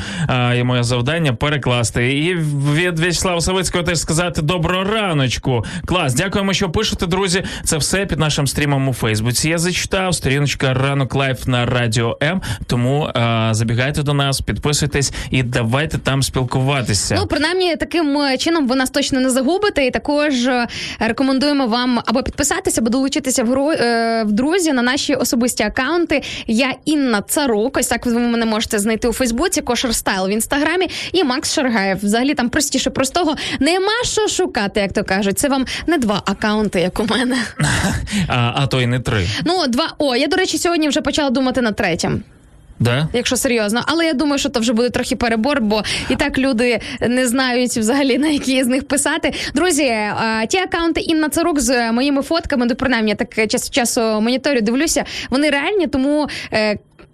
і 0.56 0.62
моє 0.62 0.82
завдання 0.82 1.32
перекласти. 1.32 2.18
І 2.18 2.34
від 2.74 2.98
В'ячеслава 2.98 3.40
Савицького 3.40 3.84
теж 3.84 3.98
сказати 3.98 4.42
доброго 4.42 4.84
раночку. 4.84 5.64
Клас, 5.84 6.14
дякуємо, 6.14 6.52
що 6.52 6.70
пишете, 6.70 7.06
друзі. 7.06 7.44
Це 7.70 7.76
все 7.76 8.06
під 8.06 8.18
нашим 8.18 8.46
стрімом 8.46 8.88
у 8.88 8.92
Фейсбуці. 8.92 9.48
Я 9.48 9.58
зачитав 9.58 10.14
сторіночка 10.14 10.74
ранок 10.74 11.14
live 11.14 11.46
на 11.46 11.66
радіо 11.66 12.18
М. 12.22 12.42
Тому 12.66 13.04
е, 13.04 13.48
забігайте 13.50 14.02
до 14.02 14.14
нас, 14.14 14.40
підписуйтесь 14.40 15.12
і 15.30 15.42
давайте 15.42 15.98
там 15.98 16.22
спілкуватися. 16.22 17.16
Ну, 17.20 17.26
принаймні, 17.26 17.76
таким 17.76 18.18
е, 18.18 18.38
чином 18.38 18.68
ви 18.68 18.76
нас 18.76 18.90
точно 18.90 19.20
не 19.20 19.30
загубите. 19.30 19.86
І 19.86 19.90
також 19.90 20.46
е, 20.46 20.66
рекомендуємо 21.00 21.66
вам 21.66 22.00
або 22.06 22.22
підписатися, 22.22 22.80
або 22.80 22.90
долучитися 22.90 23.44
в 23.44 23.48
гру 23.48 23.70
е, 23.70 24.24
в 24.24 24.32
друзі 24.32 24.72
на 24.72 24.82
наші 24.82 25.14
особисті 25.14 25.62
акаунти. 25.62 26.22
Я 26.46 26.74
Інна 26.84 27.22
Царук. 27.22 27.76
Ось 27.76 27.86
так 27.86 28.06
ви 28.06 28.18
мене 28.18 28.46
можете 28.46 28.78
знайти 28.78 29.08
у 29.08 29.12
Фейсбуці, 29.12 29.60
Кошер 29.60 29.94
Стайл 29.94 30.26
в 30.26 30.30
інстаграмі 30.30 30.90
і 31.12 31.24
Макс 31.24 31.52
Шаргаєв. 31.52 31.98
Взагалі 32.02 32.34
там 32.34 32.48
простіше 32.48 32.90
простого 32.90 33.36
нема 33.60 34.04
що 34.04 34.28
шукати, 34.28 34.80
як 34.80 34.92
то 34.92 35.04
кажуть. 35.04 35.38
Це 35.38 35.48
вам 35.48 35.66
не 35.86 35.98
два 35.98 36.22
акаунти, 36.26 36.80
як 36.80 37.00
у 37.00 37.04
мене. 37.04 37.36
А, 38.28 38.52
а 38.54 38.66
то 38.66 38.80
й 38.80 38.86
не 38.86 39.00
три. 39.00 39.26
Ну, 39.44 39.66
два. 39.66 39.94
О, 39.98 40.16
я, 40.16 40.26
до 40.26 40.36
речі, 40.36 40.58
сьогодні 40.58 40.88
вже 40.88 41.00
почала 41.00 41.30
думати 41.30 41.62
над 41.62 41.76
третім. 41.76 42.22
Да? 42.80 43.08
Якщо 43.12 43.36
серйозно, 43.36 43.82
але 43.86 44.06
я 44.06 44.12
думаю, 44.12 44.38
що 44.38 44.48
то 44.48 44.60
вже 44.60 44.72
буде 44.72 44.90
трохи 44.90 45.16
перебор, 45.16 45.60
бо 45.60 45.82
і 46.10 46.16
так 46.16 46.38
люди 46.38 46.80
не 47.00 47.28
знають 47.28 47.70
взагалі 47.70 48.18
на 48.18 48.28
які 48.28 48.64
з 48.64 48.66
них 48.66 48.88
писати. 48.88 49.32
Друзі, 49.54 49.88
а, 49.88 50.46
ті 50.48 50.58
акаунти 50.58 51.00
Інна 51.00 51.28
Царук 51.28 51.60
з 51.60 51.92
моїми 51.92 52.22
фотками, 52.22 52.66
ну 52.66 52.74
принаймні 52.74 53.10
я 53.10 53.16
так 53.16 53.50
час 53.50 53.66
від 53.66 53.74
часу 53.74 54.00
моніторю, 54.00 54.60
дивлюся, 54.60 55.04
вони 55.30 55.50
реальні, 55.50 55.86
тому. 55.86 56.28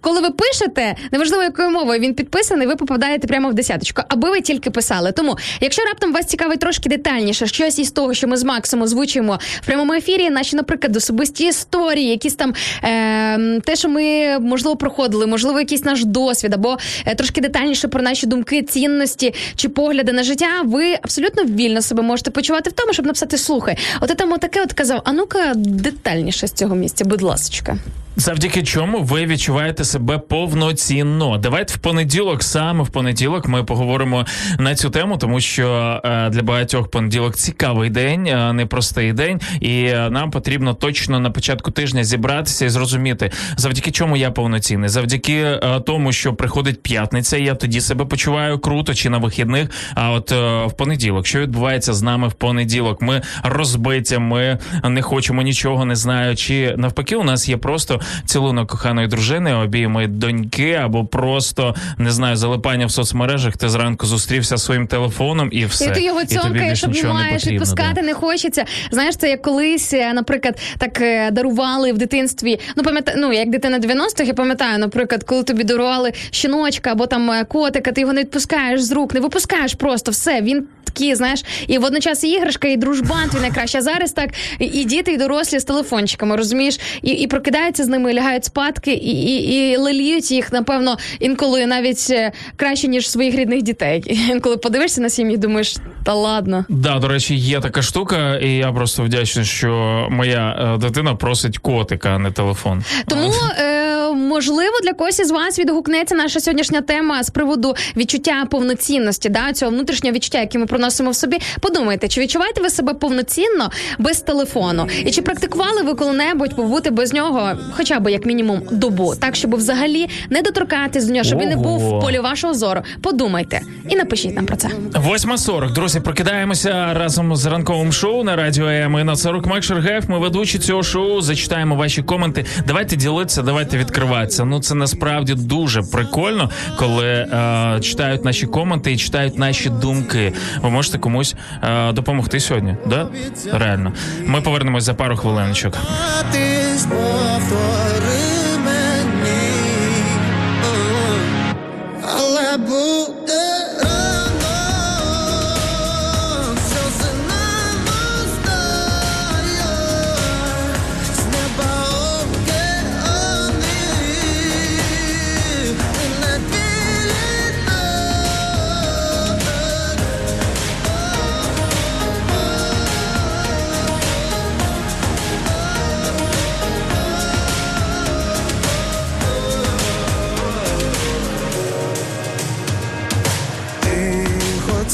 Коли 0.01 0.21
ви 0.21 0.29
пишете, 0.29 0.95
неважливо 1.11 1.43
якою 1.43 1.69
мовою 1.69 1.99
він 1.99 2.13
підписаний, 2.13 2.67
ви 2.67 2.75
попадаєте 2.75 3.27
прямо 3.27 3.49
в 3.49 3.53
десяточку, 3.53 4.01
аби 4.07 4.29
ви 4.29 4.41
тільки 4.41 4.71
писали. 4.71 5.11
Тому, 5.11 5.37
якщо 5.61 5.81
раптом 5.83 6.13
вас 6.13 6.25
цікавить 6.25 6.59
трошки 6.59 6.89
детальніше, 6.89 7.47
щось 7.47 7.79
із 7.79 7.91
того, 7.91 8.13
що 8.13 8.27
ми 8.27 8.37
з 8.37 8.43
Максом 8.43 8.81
озвучуємо 8.81 9.39
в 9.61 9.65
прямому 9.65 9.93
ефірі, 9.93 10.29
наші, 10.29 10.55
наприклад, 10.55 10.95
особисті 10.95 11.47
історії, 11.47 12.09
якісь 12.09 12.35
там 12.35 12.53
е, 12.83 13.59
те, 13.59 13.75
що 13.75 13.89
ми 13.89 14.39
можливо 14.39 14.75
проходили, 14.75 15.27
можливо, 15.27 15.59
якийсь 15.59 15.83
наш 15.83 16.05
досвід, 16.05 16.53
або 16.53 16.77
е, 17.05 17.15
трошки 17.15 17.41
детальніше 17.41 17.87
про 17.87 18.01
наші 18.01 18.27
думки, 18.27 18.63
цінності 18.63 19.33
чи 19.55 19.69
погляди 19.69 20.13
на 20.13 20.23
життя, 20.23 20.47
ви 20.63 20.93
абсолютно 20.93 21.43
вільно 21.43 21.81
себе 21.81 22.03
можете 22.03 22.31
почувати 22.31 22.69
в 22.69 22.73
тому, 22.73 22.93
щоб 22.93 23.05
написати 23.05 23.37
слухай. 23.37 23.77
От 24.01 24.09
я 24.09 24.15
там 24.15 24.33
отаке 24.33 24.61
от 24.61 24.73
казав. 24.73 25.01
А 25.05 25.11
ну-ка 25.11 25.53
детальніше 25.55 26.47
з 26.47 26.51
цього 26.51 26.75
місця, 26.75 27.05
будь 27.05 27.21
ласочка. 27.21 27.77
Завдяки 28.19 28.63
чому 28.63 29.01
ви 29.01 29.25
відчуваєте 29.25 29.83
себе 29.83 30.17
повноцінно? 30.17 31.37
Давайте 31.37 31.73
в 31.73 31.77
понеділок, 31.77 32.43
саме 32.43 32.83
в 32.83 32.89
понеділок, 32.89 33.47
ми 33.47 33.63
поговоримо 33.63 34.25
на 34.59 34.75
цю 34.75 34.89
тему, 34.89 35.17
тому 35.17 35.39
що 35.39 36.01
е, 36.05 36.29
для 36.29 36.41
багатьох 36.41 36.91
понеділок 36.91 37.35
цікавий 37.35 37.89
день, 37.89 38.27
е, 38.27 38.53
непростий 38.53 39.13
день, 39.13 39.41
і 39.61 39.83
е, 39.83 40.09
нам 40.09 40.31
потрібно 40.31 40.73
точно 40.73 41.19
на 41.19 41.31
початку 41.31 41.71
тижня 41.71 42.03
зібратися 42.03 42.65
і 42.65 42.69
зрозуміти, 42.69 43.31
завдяки 43.57 43.91
чому 43.91 44.17
я 44.17 44.31
повноцінний, 44.31 44.89
завдяки 44.89 45.59
тому, 45.85 46.11
що 46.11 46.33
приходить 46.33 46.81
п'ятниця, 46.83 47.37
я 47.37 47.55
тоді 47.55 47.81
себе 47.81 48.05
почуваю 48.05 48.59
круто 48.59 48.93
чи 48.93 49.09
на 49.09 49.17
вихідних. 49.17 49.69
А 49.95 50.11
от 50.11 50.31
в 50.71 50.71
понеділок, 50.77 51.27
що 51.27 51.39
відбувається 51.39 51.93
з 51.93 52.01
нами 52.01 52.27
в 52.27 52.33
понеділок? 52.33 53.01
Ми 53.01 53.21
розбиті, 53.43 54.17
ми 54.17 54.59
не 54.83 55.01
хочемо 55.01 55.41
нічого, 55.41 55.85
не 55.85 55.95
знаю, 55.95 56.35
чи 56.35 56.75
навпаки, 56.77 57.15
у 57.15 57.23
нас 57.23 57.49
є 57.49 57.57
просто 57.57 58.01
цілунок 58.25 58.69
коханої 58.69 59.07
дружини, 59.07 59.53
обійми 59.53 60.07
доньки, 60.07 60.73
або 60.73 61.05
просто 61.05 61.75
не 61.97 62.11
знаю, 62.11 62.35
залипання 62.35 62.85
в 62.85 62.91
соцмережах. 62.91 63.57
Ти 63.57 63.69
зранку 63.69 64.05
зустрівся 64.05 64.57
своїм 64.57 64.87
телефоном 64.87 65.49
і 65.51 65.65
все. 65.65 65.85
І 65.85 65.91
ти 65.91 66.01
його 66.01 66.25
цьомкаєш, 66.25 66.83
обнімаєш, 66.83 67.47
відпускати 67.47 68.01
не 68.01 68.13
хочеться. 68.13 68.65
Знаєш, 68.91 69.15
це 69.15 69.29
як 69.29 69.41
колись, 69.41 69.93
е, 69.93 70.13
наприклад, 70.13 70.59
так 70.77 71.01
е, 71.01 71.31
дарували 71.31 71.93
в 71.93 71.97
дитинстві. 71.97 72.59
Ну, 72.75 72.83
пам'ятаю, 72.83 73.17
ну 73.21 73.33
як 73.33 73.49
дитина 73.49 73.79
90-х, 73.79 74.23
я 74.23 74.33
пам'ятаю, 74.33 74.79
наприклад, 74.79 75.23
коли 75.23 75.43
тобі 75.43 75.63
дарували 75.63 76.13
щіночка 76.31 76.91
або 76.91 77.07
там 77.07 77.31
е, 77.31 77.43
котика, 77.43 77.91
ти 77.91 78.01
його 78.01 78.13
не 78.13 78.21
відпускаєш 78.21 78.81
з 78.81 78.91
рук, 78.91 79.13
не 79.13 79.19
випускаєш 79.19 79.73
просто 79.73 80.11
все. 80.11 80.41
Він 80.41 80.67
такий, 80.97 81.15
знаєш, 81.15 81.43
і 81.67 81.77
водночас 81.77 82.23
і 82.23 82.29
іграшка, 82.29 82.67
і 82.67 82.77
дружбан 82.77 83.29
твій 83.29 83.39
найкраще. 83.39 83.77
А 83.77 83.81
зараз 83.81 84.11
так 84.11 84.29
і, 84.59 84.65
і 84.65 84.83
діти, 84.85 85.11
і 85.13 85.17
дорослі 85.17 85.59
з 85.59 85.63
телефончиками, 85.63 86.35
розумієш, 86.35 86.79
і, 87.01 87.09
і 87.09 87.27
прокидаються 87.27 87.83
з 87.83 87.87
ними, 87.97 88.13
лягають 88.13 88.45
спадки, 88.45 88.93
і, 88.93 89.11
і, 89.11 89.71
і 89.71 89.77
леліють 89.77 90.31
їх, 90.31 90.51
напевно, 90.51 90.97
інколи 91.19 91.65
навіть 91.65 92.07
е, 92.09 92.31
краще, 92.55 92.87
ніж 92.87 93.09
своїх 93.09 93.35
рідних 93.35 93.61
дітей. 93.61 94.03
Інколи 94.31 94.57
подивишся 94.57 95.01
на 95.01 95.09
сім'ї, 95.09 95.37
думаєш, 95.37 95.77
та 96.03 96.13
ладно. 96.13 96.65
Да, 96.69 96.99
до 96.99 97.07
речі, 97.07 97.35
є 97.35 97.59
така 97.59 97.81
штука, 97.81 98.35
і 98.35 98.49
я 98.49 98.71
просто 98.71 99.03
вдячний, 99.03 99.45
що 99.45 100.07
моя 100.11 100.73
е, 100.75 100.77
дитина 100.77 101.15
просить 101.15 101.57
котика, 101.57 102.09
а 102.09 102.19
не 102.19 102.31
телефон. 102.31 102.83
Тому 103.07 103.33
е, 103.59 104.06
можливо 104.17 104.73
для 104.83 104.93
когось 104.93 105.19
із 105.19 105.31
вас 105.31 105.59
відгукнеться 105.59 106.15
наша 106.15 106.39
сьогоднішня 106.39 106.81
тема 106.81 107.23
з 107.23 107.29
приводу 107.29 107.75
відчуття 107.97 108.45
повноцінності, 108.49 109.29
да, 109.29 109.53
цього 109.53 109.71
внутрішнього 109.71 110.15
відчуття, 110.15 110.39
яке 110.39 110.59
ми 110.59 110.65
проносимо 110.65 111.11
в 111.11 111.15
собі. 111.15 111.39
Подумайте, 111.59 112.07
чи 112.07 112.21
відчуваєте 112.21 112.61
ви 112.61 112.69
себе 112.69 112.93
повноцінно 112.93 113.71
без 113.99 114.21
телефону? 114.21 114.87
І 115.05 115.11
чи 115.11 115.21
практикували 115.21 115.81
ви 115.81 115.93
коли-небудь 115.93 116.55
побути 116.55 116.91
без 116.91 117.13
нього, 117.13 117.51
хоча 117.71 117.99
б 117.99 118.11
як 118.11 118.25
мінімум 118.25 118.61
добу, 118.71 119.13
так 119.15 119.35
щоб 119.35 119.55
взагалі 119.55 120.09
не 120.29 120.41
доторкатись 120.41 121.05
до 121.05 121.13
нього, 121.13 121.23
щоб 121.23 121.39
він 121.39 121.49
не 121.49 121.55
був 121.55 121.79
в 121.79 122.01
полі 122.01 122.19
вашого 122.19 122.53
зору? 122.53 122.81
Подумайте 123.01 123.61
і 123.89 123.95
напишіть 123.95 124.35
нам 124.35 124.45
про 124.45 124.57
це. 124.57 124.67
8.40. 124.93 125.73
Друзі, 125.73 125.99
прокидаємося 125.99 126.93
разом 126.93 127.35
з 127.35 127.45
ранковим 127.45 127.91
шоу 127.91 128.23
на 128.23 128.35
радіо 128.35 128.67
М. 128.67 128.99
І 128.99 129.03
на 129.03 129.15
40 129.15 129.45
Мак 129.45 129.63
Шергеєв. 129.63 130.03
Ми 130.09 130.19
ведучі 130.19 130.59
цього 130.59 130.83
шоу. 130.83 131.21
Зачитаємо 131.21 131.75
ваші 131.75 132.03
коменти. 132.03 132.45
Давайте 132.67 132.95
ділитися, 132.95 133.41
давайте 133.41 133.77
відкриватися. 134.07 134.45
Ну 134.45 134.59
це 134.59 134.75
насправді 134.75 135.33
дуже 135.33 135.81
прикольно, 135.81 136.49
коли 136.77 137.07
е, 137.07 137.79
читають 137.81 138.25
наші 138.25 138.47
коменти 138.47 138.91
і 138.91 138.97
читають 138.97 139.37
наші 139.37 139.69
думки. 139.69 140.33
Ви 140.61 140.69
можете 140.69 140.97
комусь 140.97 141.35
е, 141.63 141.91
допомогти 141.91 142.39
сьогодні. 142.39 142.75
Да? 142.85 143.07
Реально. 143.53 143.93
Ми 144.25 144.41
повернемось 144.41 144.83
за 144.83 144.93
пару 144.93 145.17
хвилиночок. 145.17 145.77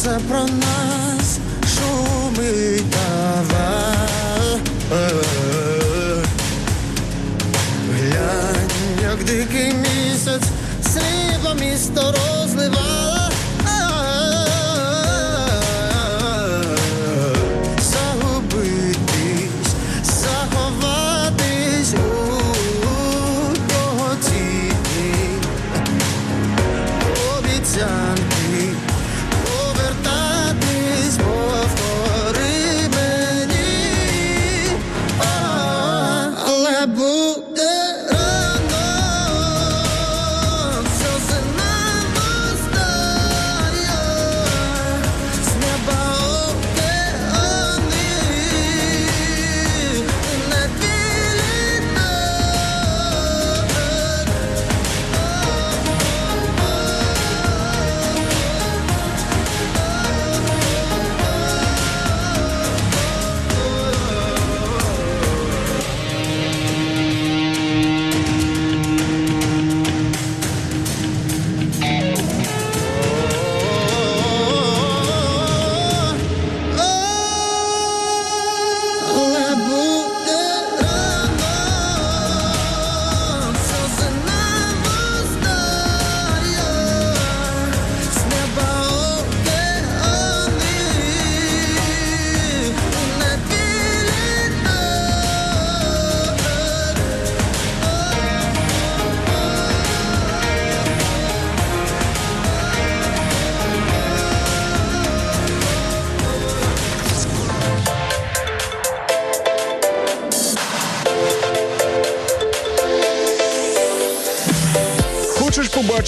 Це 0.03 0.19
про 0.29 0.39
нас 0.39 1.39
шумить 1.75 2.83
дава. 2.89 3.95
Глянь, 7.93 8.69
як 9.03 9.23
дикий 9.23 9.73
місяць, 9.73 10.47
срібло 10.83 11.55
місто 11.59 12.13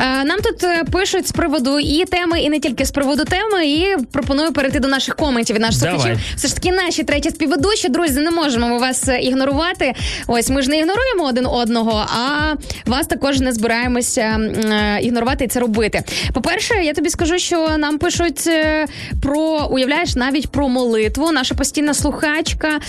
Е, 0.00 0.24
Нам 0.24 0.40
тут 0.40 0.64
е, 0.64 0.84
пишуть 0.92 1.28
з 1.28 1.32
приводу 1.32 1.78
і 1.80 2.04
теми, 2.04 2.40
і 2.40 2.50
не 2.50 2.60
тільки 2.60 2.84
з 2.84 2.90
приводу 2.90 3.24
теми. 3.24 3.66
І 3.66 3.96
пропоную 4.12 4.52
перейти 4.52 4.80
до 4.80 4.88
наших 4.88 5.16
коментів 5.16 5.56
від 5.56 5.62
наших 5.62 5.80
слухачів. 5.80 6.18
Все 6.36 6.48
ж 6.48 6.54
таки, 6.54 6.72
наші 6.72 7.02
треті 7.04 7.30
співведучі, 7.30 7.88
друзі, 7.88 8.20
не 8.20 8.30
можемо 8.30 8.68
ми 8.68 8.78
вас 8.78 9.08
е, 9.08 9.18
ігнорувати. 9.18 9.92
Ось 10.26 10.50
ми 10.50 10.62
ж 10.62 10.70
не 10.70 10.78
ігноруємо 10.78 11.24
один 11.24 11.46
одного, 11.46 12.06
а 12.08 12.54
вас 12.86 13.06
також 13.06 13.40
не 13.40 13.52
збираємося 13.52 14.20
е, 14.20 14.98
ігнорувати 15.02 15.44
і 15.44 15.48
це 15.48 15.60
робити. 15.60 16.02
По-перше, 16.32 16.74
я 16.74 16.92
тобі 16.92 17.10
скажу, 17.10 17.38
що 17.38 17.68
нам 17.78 17.98
пишуть 17.98 18.48
про 19.22 19.68
уявляєш 19.70 20.14
навіть 20.14 20.50
про 20.50 20.68
молитву. 20.68 21.32
Наша 21.32 21.54
постійна 21.54 21.94
слухачка 21.94 22.80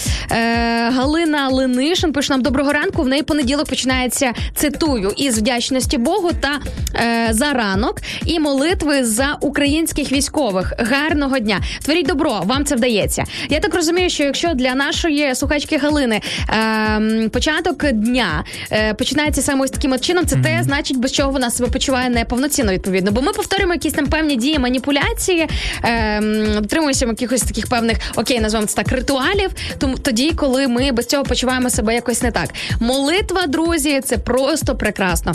Галина 0.91 1.49
Ленишин 1.49 2.13
пише 2.13 2.33
нам 2.33 2.41
доброго 2.41 2.73
ранку. 2.73 3.01
В 3.01 3.07
неї 3.07 3.23
понеділок 3.23 3.69
починається 3.69 4.33
цитую 4.55 5.13
із 5.17 5.37
вдячності 5.37 5.97
Богу 5.97 6.31
та 6.41 6.59
е, 6.95 7.27
за 7.31 7.53
ранок 7.53 8.01
і 8.25 8.39
молитви 8.39 9.03
за 9.05 9.37
українських 9.41 10.11
військових. 10.11 10.73
Гарного 10.77 11.39
дня! 11.39 11.61
Творіть 11.85 12.07
добро, 12.07 12.41
вам 12.45 12.65
це 12.65 12.75
вдається. 12.75 13.23
Я 13.49 13.59
так 13.59 13.75
розумію, 13.75 14.09
що 14.09 14.23
якщо 14.23 14.53
для 14.53 14.75
нашої 14.75 15.35
слухачки 15.35 15.77
Галини 15.77 16.21
е, 16.49 17.29
початок 17.29 17.91
дня 17.91 18.43
е, 18.71 18.93
починається 18.93 19.41
саме 19.41 19.63
ось 19.63 19.71
таким 19.71 19.91
от 19.91 20.01
чином, 20.01 20.25
це 20.25 20.35
те, 20.35 20.59
значить, 20.63 20.97
без 20.97 21.11
чого 21.11 21.31
вона 21.31 21.49
себе 21.49 21.69
почуває 21.69 22.09
неповноцінно 22.09 22.71
відповідно. 22.73 23.11
Бо 23.11 23.21
ми 23.21 23.33
повторюємо 23.33 23.73
якісь 23.73 23.93
там 23.93 24.07
певні 24.07 24.35
дії, 24.35 24.59
маніпуляції, 24.59 25.47
е, 25.83 26.17
м, 26.17 26.61
дотримуємося 26.61 27.05
якихось 27.05 27.41
таких 27.41 27.67
певних 27.67 27.97
окей, 28.15 28.39
назвемо 28.39 28.65
це 28.65 28.75
так 28.75 28.91
ритуалів. 28.91 29.51
Тому 29.77 29.97
тоді, 29.97 30.31
коли 30.31 30.67
ми 30.67 30.91
без 30.91 31.05
цього 31.05 31.23
почуваємо 31.23 31.69
себе 31.69 31.93
якось 31.93 32.21
не 32.21 32.31
так. 32.31 32.49
Молитва, 32.79 33.47
друзі, 33.47 34.01
це 34.01 34.17
просто 34.17 34.75
прекрасно. 34.75 35.33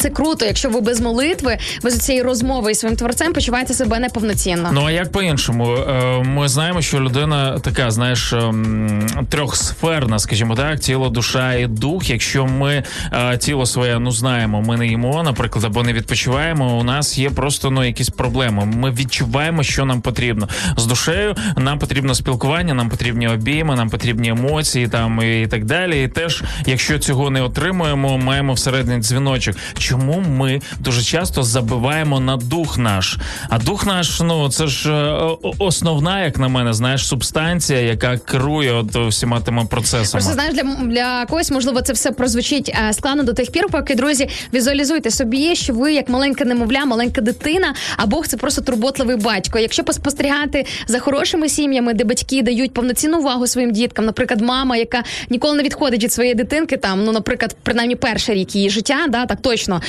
Це 0.00 0.10
круто, 0.10 0.44
якщо 0.44 0.68
ви 0.70 0.80
без 0.80 1.00
молитви, 1.00 1.58
без 1.82 1.98
цієї 1.98 2.22
розмови 2.22 2.70
із 2.72 2.78
своїм 2.78 2.96
творцем 2.96 3.32
почуваєте 3.32 3.74
себе 3.74 3.98
неповноцінно. 3.98 4.70
Ну 4.72 4.84
а 4.86 4.90
як 4.90 5.12
по-іншому? 5.12 5.72
Е, 5.72 6.22
Ми 6.24 6.48
знаємо, 6.48 6.82
що 6.82 7.00
людина 7.00 7.58
така, 7.58 7.90
знаєш, 7.90 8.32
ем, 8.32 9.06
трьохсферна, 9.28 10.18
скажімо 10.18 10.54
так, 10.54 10.80
тіло, 10.80 11.08
душа 11.08 11.54
і 11.54 11.66
дух. 11.66 12.10
Якщо 12.10 12.46
ми 12.46 12.82
е, 13.12 13.38
тіло 13.38 13.66
своє 13.66 13.98
ну 13.98 14.12
знаємо, 14.12 14.62
ми 14.62 14.76
не 14.76 14.86
їмо, 14.86 15.22
наприклад, 15.22 15.64
або 15.64 15.82
не 15.82 15.92
відпочиваємо. 15.92 16.78
У 16.78 16.84
нас 16.84 17.18
є 17.18 17.30
просто 17.30 17.70
ну 17.70 17.84
якісь 17.84 18.10
проблеми. 18.10 18.64
Ми 18.76 18.90
відчуваємо, 18.90 19.62
що 19.62 19.84
нам 19.84 20.00
потрібно 20.00 20.48
з 20.76 20.86
душею. 20.86 21.34
Нам 21.56 21.78
потрібно 21.78 22.14
спілкування, 22.14 22.74
нам 22.74 22.88
потрібні 22.88 23.28
обійми, 23.28 23.76
нам 23.76 23.90
потрібні 23.90 24.28
емоції, 24.28 24.88
там 24.88 25.22
і 25.22 25.46
так 25.46 25.64
далі. 25.64 26.02
І 26.04 26.08
теж, 26.08 26.42
якщо 26.66 26.98
цього 26.98 27.30
не 27.30 27.42
отримуємо, 27.42 28.18
маємо 28.18 28.52
всередині 28.52 29.00
дзвіночок. 29.00 29.56
Чому 29.90 30.20
ми 30.28 30.60
дуже 30.78 31.02
часто 31.02 31.42
забиваємо 31.42 32.20
на 32.20 32.36
дух 32.36 32.78
наш? 32.78 33.18
А 33.48 33.58
дух 33.58 33.86
наш, 33.86 34.20
ну 34.20 34.48
це 34.48 34.66
ж 34.66 34.92
е, 34.92 35.36
основна, 35.58 36.24
як 36.24 36.38
на 36.38 36.48
мене, 36.48 36.72
знаєш, 36.72 37.06
субстанція, 37.06 37.80
яка 37.80 38.18
керує 38.18 38.72
от 38.72 38.96
всіма 38.96 39.40
тими 39.40 39.64
процесами. 39.64 40.10
Просто 40.10 40.32
знаєш, 40.32 40.54
для, 40.54 40.62
для 40.84 41.26
когось 41.26 41.50
можливо 41.50 41.82
це 41.82 41.92
все 41.92 42.12
прозвучить 42.12 42.76
е, 42.88 42.92
складно 42.92 43.22
до 43.22 43.32
тих 43.32 43.50
пір, 43.50 43.66
поки 43.70 43.94
друзі 43.94 44.28
візуалізуйте 44.54 45.10
собі, 45.10 45.56
що 45.56 45.72
ви 45.72 45.92
як 45.92 46.08
маленька 46.08 46.44
немовля, 46.44 46.84
маленька 46.84 47.20
дитина, 47.20 47.74
а 47.96 48.06
Бог 48.06 48.26
це 48.26 48.36
просто 48.36 48.62
турботливий 48.62 49.16
батько. 49.16 49.58
Якщо 49.58 49.84
поспостерігати 49.84 50.66
за 50.86 50.98
хорошими 50.98 51.48
сім'ями, 51.48 51.94
де 51.94 52.04
батьки 52.04 52.42
дають 52.42 52.74
повноцінну 52.74 53.18
увагу 53.18 53.46
своїм 53.46 53.72
діткам, 53.72 54.04
наприклад, 54.04 54.40
мама, 54.40 54.76
яка 54.76 55.02
ніколи 55.30 55.56
не 55.56 55.62
відходить 55.62 56.02
від 56.04 56.12
своєї 56.12 56.34
дитинки, 56.34 56.76
там 56.76 57.04
ну, 57.04 57.12
наприклад, 57.12 57.56
принаймні 57.62 57.96
перший 57.96 58.34
рік 58.34 58.54
її 58.56 58.70
життя, 58.70 59.06
да, 59.08 59.26
так 59.26 59.40
точно. 59.40 59.79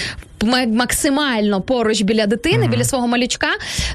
Максимально 0.67 1.61
поруч 1.61 2.01
біля 2.01 2.25
дитини, 2.25 2.67
біля 2.67 2.83
свого 2.83 3.07
малючка, 3.07 3.47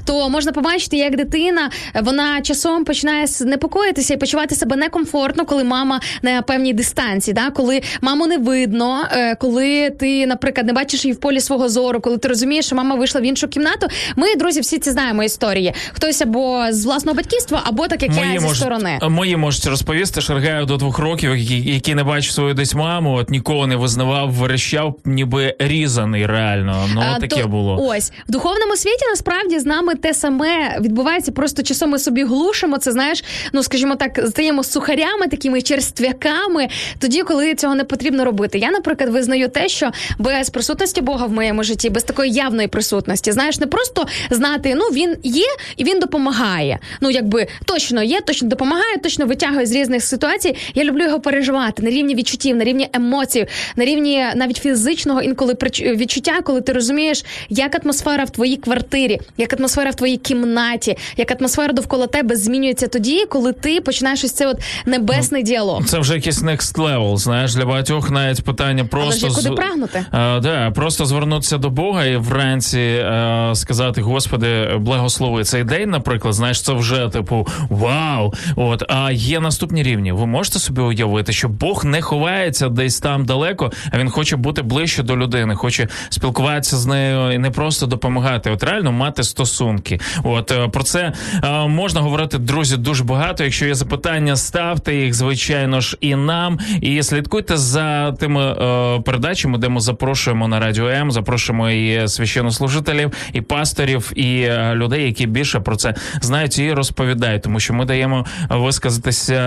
то 0.05 0.29
можна 0.29 0.51
побачити, 0.51 0.97
як 0.97 1.15
дитина 1.15 1.69
вона 2.01 2.41
часом 2.41 2.85
починає 2.85 3.27
непокоїтися 3.45 4.13
і 4.13 4.17
почувати 4.17 4.55
себе 4.55 4.75
некомфортно, 4.75 5.45
коли 5.45 5.63
мама 5.63 6.01
на 6.21 6.41
певній 6.41 6.73
дистанції, 6.73 7.33
да? 7.33 7.49
коли 7.49 7.81
маму 8.01 8.27
не 8.27 8.37
видно, 8.37 9.07
е, 9.11 9.35
коли 9.35 9.89
ти, 9.89 10.27
наприклад, 10.27 10.67
не 10.67 10.73
бачиш 10.73 11.05
її 11.05 11.13
в 11.13 11.19
полі 11.19 11.41
свого 11.41 11.69
зору, 11.69 11.99
коли 11.99 12.17
ти 12.17 12.27
розумієш, 12.27 12.65
що 12.65 12.75
мама 12.75 12.95
вийшла 12.95 13.21
в 13.21 13.23
іншу 13.23 13.47
кімнату. 13.47 13.87
Ми, 14.15 14.35
друзі, 14.35 14.59
всі 14.59 14.79
ці 14.79 14.91
знаємо 14.91 15.23
історії. 15.23 15.73
Хтось 15.93 16.21
або 16.21 16.65
з 16.69 16.85
власного 16.85 17.15
батьківства, 17.15 17.61
або 17.65 17.87
так 17.87 18.03
як 18.03 18.11
я 18.33 18.39
зі 18.39 18.55
сторони. 18.55 18.99
мої 19.09 19.37
можуть 19.37 19.65
розповісти, 19.65 20.21
Шаргаю 20.21 20.65
до 20.65 20.77
двох 20.77 20.99
років, 20.99 21.37
який, 21.37 21.73
який 21.73 21.95
не 21.95 22.03
бачив 22.03 22.31
свою 22.31 22.53
десь 22.53 22.73
маму, 22.73 23.13
от 23.13 23.29
нікого 23.29 23.67
не 23.67 23.75
визнавав, 23.75 24.31
верещав, 24.31 24.95
ніби 25.05 25.55
різаний 25.81 26.25
реально. 26.25 26.89
Ну 26.93 27.03
А, 27.15 27.19
таке 27.19 27.41
то 27.41 27.47
було. 27.47 27.85
Ось 27.87 28.11
в 28.27 28.31
духовному 28.31 28.75
світі 28.75 29.05
насправді 29.09 29.59
з 29.59 29.65
нами 29.65 29.95
те 29.95 30.13
саме 30.13 30.79
відбувається. 30.81 31.31
Просто 31.31 31.63
часом 31.63 31.89
ми 31.89 31.99
собі 31.99 32.23
глушимо 32.23 32.77
це. 32.77 32.91
Знаєш, 32.91 33.23
ну 33.53 33.63
скажімо 33.63 33.95
так, 33.95 34.19
стаємо 34.27 34.63
сухарями, 34.63 35.27
такими 35.27 35.61
черствяками, 35.61 36.67
тоді, 36.99 37.21
коли 37.21 37.55
цього 37.55 37.75
не 37.75 37.83
потрібно 37.83 38.25
робити. 38.25 38.57
Я, 38.57 38.71
наприклад, 38.71 39.09
визнаю 39.09 39.49
те, 39.49 39.67
що 39.67 39.91
без 40.19 40.49
присутності 40.49 41.01
Бога 41.01 41.25
в 41.25 41.31
моєму 41.31 41.63
житті, 41.63 41.89
без 41.89 42.03
такої 42.03 42.31
явної 42.31 42.67
присутності, 42.67 43.31
знаєш, 43.31 43.59
не 43.59 43.67
просто 43.67 44.05
знати, 44.29 44.75
ну 44.75 44.83
він 44.83 45.15
є 45.23 45.45
і 45.77 45.83
він 45.83 45.99
допомагає. 45.99 46.79
Ну 47.01 47.09
якби 47.09 47.47
точно 47.65 48.03
є, 48.03 48.21
точно 48.21 48.47
допомагає, 48.47 48.97
точно 48.97 49.25
витягує 49.25 49.65
з 49.65 49.71
різних 49.71 50.03
ситуацій. 50.03 50.55
Я 50.75 50.83
люблю 50.83 51.03
його 51.03 51.19
переживати 51.19 51.83
на 51.83 51.89
рівні 51.89 52.15
відчуттів, 52.15 52.55
на 52.55 52.63
рівні 52.63 52.89
емоцій, 52.93 53.47
на 53.75 53.85
рівні 53.85 54.25
навіть 54.35 54.57
фізичного 54.57 55.21
інколи 55.21 55.55
відчуття, 55.79 56.41
коли 56.43 56.61
ти 56.61 56.73
розумієш, 56.73 57.25
як 57.49 57.85
атмосфера 57.85 58.23
в 58.23 58.29
твоїй 58.29 58.57
квартирі, 58.57 59.19
як 59.37 59.59
атмосфера 59.59 59.89
в 59.89 59.95
твоїй 59.95 60.17
кімнаті, 60.17 60.97
як 61.17 61.41
атмосфера 61.41 61.73
довкола 61.73 62.07
тебе 62.07 62.35
змінюється 62.35 62.87
тоді, 62.87 63.25
коли 63.29 63.53
ти 63.53 63.81
починаєш 63.81 64.23
ось 64.23 64.31
цей 64.31 64.47
от 64.47 64.57
небесний 64.85 65.43
діалог. 65.43 65.85
Це 65.85 65.99
вже 65.99 66.13
якийсь 66.15 66.43
next 66.43 66.75
level, 66.75 67.17
знаєш, 67.17 67.55
для 67.55 67.65
багатьох 67.65 68.11
навіть 68.11 68.43
питання 68.43 68.85
просто 68.85 69.29
ж 69.29 69.35
куди 69.35 69.51
прагнути? 69.51 70.05
Е, 70.13 70.39
да, 70.39 70.71
просто 70.75 71.05
звернутися 71.05 71.57
до 71.57 71.69
Бога 71.69 72.05
і 72.05 72.17
вранці 72.17 72.79
е, 72.79 73.51
сказати: 73.55 74.01
Господи, 74.01 74.69
благослови 74.79 75.43
цей 75.43 75.63
день, 75.63 75.89
наприклад, 75.89 76.33
знаєш, 76.33 76.61
це 76.61 76.73
вже 76.73 77.09
типу 77.09 77.47
вау. 77.69 78.33
От 78.55 78.83
а 78.89 79.11
є 79.11 79.39
наступні 79.39 79.83
рівні. 79.83 80.11
Ви 80.11 80.25
можете 80.25 80.59
собі 80.59 80.81
уявити, 80.81 81.33
що 81.33 81.49
Бог 81.49 81.85
не 81.85 82.01
ховається 82.01 82.69
десь 82.69 82.99
там 82.99 83.25
далеко, 83.25 83.71
а 83.91 83.97
він 83.97 84.09
хоче 84.09 84.35
бути 84.35 84.61
ближче 84.61 85.03
до 85.03 85.17
людини, 85.17 85.55
хоче 85.57 85.87
спілкуватися 86.09 86.77
з 86.77 86.85
нею 86.85 87.31
і 87.31 87.37
не 87.37 87.51
просто 87.51 87.85
допомагати. 87.85 88.49
От 88.49 88.63
реально 88.63 88.91
мати 88.91 89.23
стосунки. 89.23 89.99
От 90.23 90.51
е, 90.51 90.67
про 90.67 90.83
це 90.83 91.13
е, 91.43 91.67
можна 91.67 92.01
говорити, 92.01 92.37
друзі, 92.37 92.77
дуже 92.77 93.03
багато. 93.03 93.43
Якщо 93.43 93.65
є 93.65 93.75
запитання, 93.75 94.35
ставте 94.35 94.95
їх, 94.95 95.13
звичайно 95.13 95.81
ж, 95.81 95.97
і 96.01 96.15
нам. 96.15 96.59
І 96.81 97.03
слідкуйте 97.03 97.57
за 97.57 98.11
тими 98.11 98.41
е, 98.51 99.01
передачами, 99.01 99.57
де 99.57 99.69
ми 99.69 99.79
запрошуємо 99.81 100.47
на 100.47 100.59
радіо 100.59 100.87
М, 100.89 101.11
запрошуємо 101.11 101.69
і 101.69 102.07
священнослужителів, 102.07 103.11
і 103.33 103.41
пасторів, 103.41 104.11
і 104.15 104.49
людей, 104.73 105.03
які 105.05 105.27
більше 105.27 105.59
про 105.59 105.75
це 105.75 105.93
знають 106.21 106.59
і 106.59 106.73
розповідають, 106.73 107.41
тому 107.43 107.59
що 107.59 107.73
ми 107.73 107.85
даємо 107.85 108.25
висказатися 108.49 109.37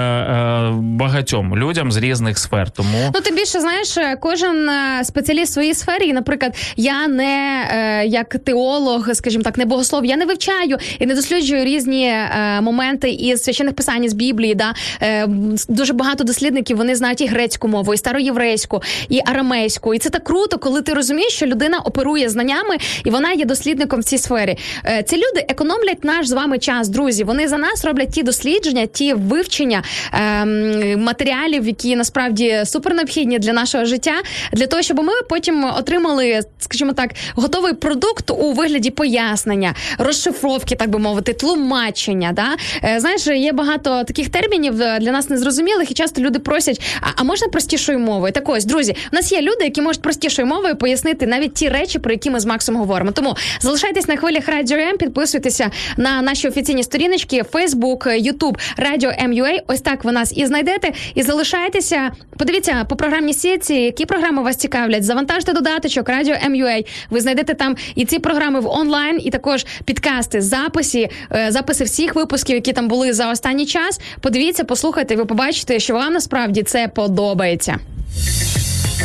багатьом 0.72 1.56
людям 1.56 1.92
з 1.92 1.96
різних 1.96 2.38
сфер. 2.38 2.70
Тому 2.70 3.10
Ну, 3.14 3.20
тим 3.20 3.36
більше, 3.36 3.60
знаєш, 3.60 3.98
кожен 4.20 4.70
спеціаліст 5.04 5.50
в 5.50 5.54
своїй 5.54 5.74
сфері. 5.74 5.99
І, 6.04 6.12
наприклад, 6.12 6.56
я 6.76 7.08
не 7.08 7.66
е, 7.70 8.06
як 8.06 8.36
теолог, 8.38 9.08
скажімо 9.14 9.44
так, 9.44 9.58
не 9.58 9.64
богослов, 9.64 10.04
я 10.04 10.16
не 10.16 10.24
вивчаю 10.24 10.76
і 10.98 11.06
не 11.06 11.14
досліджую 11.14 11.64
різні 11.64 12.06
е, 12.06 12.60
моменти 12.60 13.10
із 13.10 13.42
священних 13.42 13.74
писань 13.74 14.08
з 14.08 14.12
Біблії. 14.12 14.54
Да? 14.54 14.74
Е, 15.02 15.26
дуже 15.68 15.92
багато 15.92 16.24
дослідників 16.24 16.76
вони 16.76 16.96
знають 16.96 17.20
і 17.20 17.26
грецьку 17.26 17.68
мову, 17.68 17.94
і 17.94 17.96
староєврейську, 17.96 18.82
і 19.08 19.20
арамейську. 19.26 19.94
І 19.94 19.98
це 19.98 20.10
так 20.10 20.24
круто, 20.24 20.58
коли 20.58 20.82
ти 20.82 20.94
розумієш, 20.94 21.32
що 21.32 21.46
людина 21.46 21.78
оперує 21.78 22.28
знаннями 22.28 22.76
і 23.04 23.10
вона 23.10 23.32
є 23.32 23.44
дослідником 23.44 24.00
в 24.00 24.04
цій 24.04 24.18
сфері. 24.18 24.58
Е, 24.86 25.02
ці 25.02 25.16
люди 25.16 25.46
економлять 25.48 26.04
наш 26.04 26.28
з 26.28 26.32
вами 26.32 26.58
час, 26.58 26.88
друзі. 26.88 27.24
Вони 27.24 27.48
за 27.48 27.58
нас 27.58 27.84
роблять 27.84 28.10
ті 28.10 28.22
дослідження, 28.22 28.86
ті 28.86 29.14
вивчення 29.14 29.82
ем, 30.12 31.02
матеріалів, 31.02 31.66
які 31.66 31.96
насправді 31.96 32.62
супер 32.64 32.94
необхідні 32.94 33.38
для 33.38 33.52
нашого 33.52 33.84
життя, 33.84 34.14
для 34.52 34.66
того, 34.66 34.82
щоб 34.82 34.98
ми 34.98 35.12
потім 35.28 35.64
отримали 35.64 35.89
е, 35.96 36.42
скажімо 36.58 36.92
так, 36.92 37.10
готовий 37.34 37.72
продукт 37.72 38.30
у 38.30 38.52
вигляді 38.52 38.90
пояснення, 38.90 39.74
розшифровки, 39.98 40.76
так 40.76 40.90
би 40.90 40.98
мовити, 40.98 41.32
тлумачення. 41.32 42.32
Да? 42.32 42.56
Е, 42.84 43.00
Знаєш, 43.00 43.26
є 43.26 43.52
багато 43.52 44.04
таких 44.04 44.28
термінів 44.28 44.82
е, 44.82 44.98
для 44.98 45.12
нас 45.12 45.30
незрозумілих, 45.30 45.90
і 45.90 45.94
часто 45.94 46.22
люди 46.22 46.38
просять: 46.38 46.80
а, 47.00 47.06
а 47.16 47.24
можна 47.24 47.48
простішою 47.48 47.98
мовою? 47.98 48.32
Так 48.32 48.48
ось, 48.48 48.64
друзі, 48.64 48.96
у 49.12 49.16
нас 49.16 49.32
є 49.32 49.40
люди, 49.40 49.64
які 49.64 49.82
можуть 49.82 50.02
простішою 50.02 50.48
мовою 50.48 50.76
пояснити 50.76 51.26
навіть 51.26 51.54
ті 51.54 51.68
речі, 51.68 51.98
про 51.98 52.12
які 52.12 52.30
ми 52.30 52.40
з 52.40 52.46
Максом 52.46 52.76
говоримо. 52.76 53.10
Тому 53.12 53.36
залишайтесь 53.60 54.08
на 54.08 54.16
хвилях 54.16 54.48
Радіо 54.48 54.78
М, 54.78 54.96
підписуйтеся 54.96 55.70
на 55.96 56.22
наші 56.22 56.48
офіційні 56.48 56.82
сторіночки, 56.82 57.42
Facebook, 57.42 58.06
YouTube, 58.06 58.58
Радіо 58.76 59.10
МЮА. 59.28 59.58
Ось 59.66 59.80
так 59.80 60.04
ви 60.04 60.12
нас 60.12 60.32
і 60.36 60.46
знайдете. 60.46 60.92
І 61.14 61.22
залишайтеся. 61.22 62.10
Подивіться 62.38 62.86
по 62.88 62.96
програмній 62.96 63.34
сітці, 63.34 63.74
які 63.74 64.06
програми 64.06 64.42
вас 64.42 64.56
цікавлять. 64.56 65.04
Завантажте 65.04 65.52
додаточок 65.80 66.08
Радіо 66.08 66.34
МЮА. 66.50 66.82
Ви 67.10 67.20
знайдете 67.20 67.54
там 67.54 67.76
і 67.94 68.04
ці 68.04 68.18
програми 68.18 68.60
в 68.60 68.66
онлайн, 68.66 69.20
і 69.24 69.30
також 69.30 69.66
підкасти, 69.84 70.40
записи, 70.40 71.08
е, 71.32 71.46
записи 71.50 71.84
всіх 71.84 72.14
випусків, 72.14 72.54
які 72.54 72.72
там 72.72 72.88
були 72.88 73.12
за 73.12 73.30
останній 73.30 73.66
час. 73.66 74.00
Подивіться, 74.20 74.64
послухайте, 74.64 75.16
ви 75.16 75.24
побачите, 75.24 75.80
що 75.80 75.94
вам 75.94 76.12
насправді 76.12 76.62
це 76.62 76.88
подобається. 76.88 77.78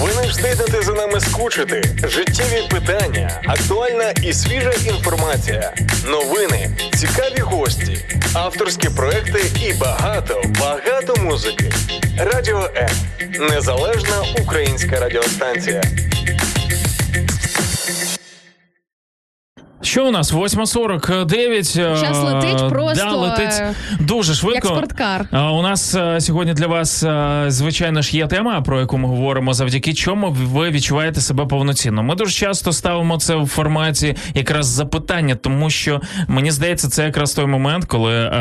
Ви 0.01 0.21
не 0.21 0.27
встигнете 0.27 0.81
за 0.81 0.93
нами 0.93 1.19
скучити. 1.19 1.81
Життєві 2.07 2.61
питання, 2.71 3.41
актуальна 3.47 4.11
і 4.23 4.33
свіжа 4.33 4.71
інформація, 4.87 5.73
новини, 6.05 6.77
цікаві 6.95 7.39
гості, 7.39 7.97
авторські 8.33 8.89
проекти 8.89 9.41
і 9.69 9.73
багато, 9.73 10.41
багато 10.59 11.21
музики. 11.21 11.71
Радіо 12.17 12.69
М. 12.77 12.89
Незалежна 13.39 14.23
українська 14.41 14.99
радіостанція. 14.99 15.81
Що 19.85 20.07
у 20.07 20.11
нас? 20.11 20.33
8.49. 20.33 22.01
Час 22.01 22.17
летить 22.23 22.69
просто, 22.69 23.05
да, 23.05 23.11
летить 23.11 23.53
е, 23.59 23.75
дуже 23.99 24.33
швидко. 24.33 24.55
як 24.55 24.65
спорткар. 24.65 25.27
У 25.31 25.61
нас 25.61 25.95
е, 25.95 26.21
сьогодні 26.21 26.53
для 26.53 26.67
вас, 26.67 27.03
е, 27.03 27.45
звичайно 27.47 28.01
ж, 28.01 28.17
є 28.17 28.27
тема, 28.27 28.61
про 28.61 28.79
яку 28.79 28.97
ми 28.97 29.07
говоримо, 29.07 29.53
завдяки 29.53 29.93
чому 29.93 30.31
ви 30.31 30.69
відчуваєте 30.69 31.21
себе 31.21 31.45
повноцінно. 31.45 32.03
Ми 32.03 32.15
дуже 32.15 32.31
часто 32.31 32.71
ставимо 32.71 33.17
це 33.17 33.35
в 33.35 33.47
форматі 33.47 34.15
якраз 34.33 34.65
запитання, 34.65 35.35
тому 35.35 35.69
що 35.69 36.01
мені 36.27 36.51
здається, 36.51 36.89
це 36.89 37.03
якраз 37.03 37.33
той 37.33 37.45
момент, 37.45 37.85
коли 37.85 38.13
е, 38.13 38.31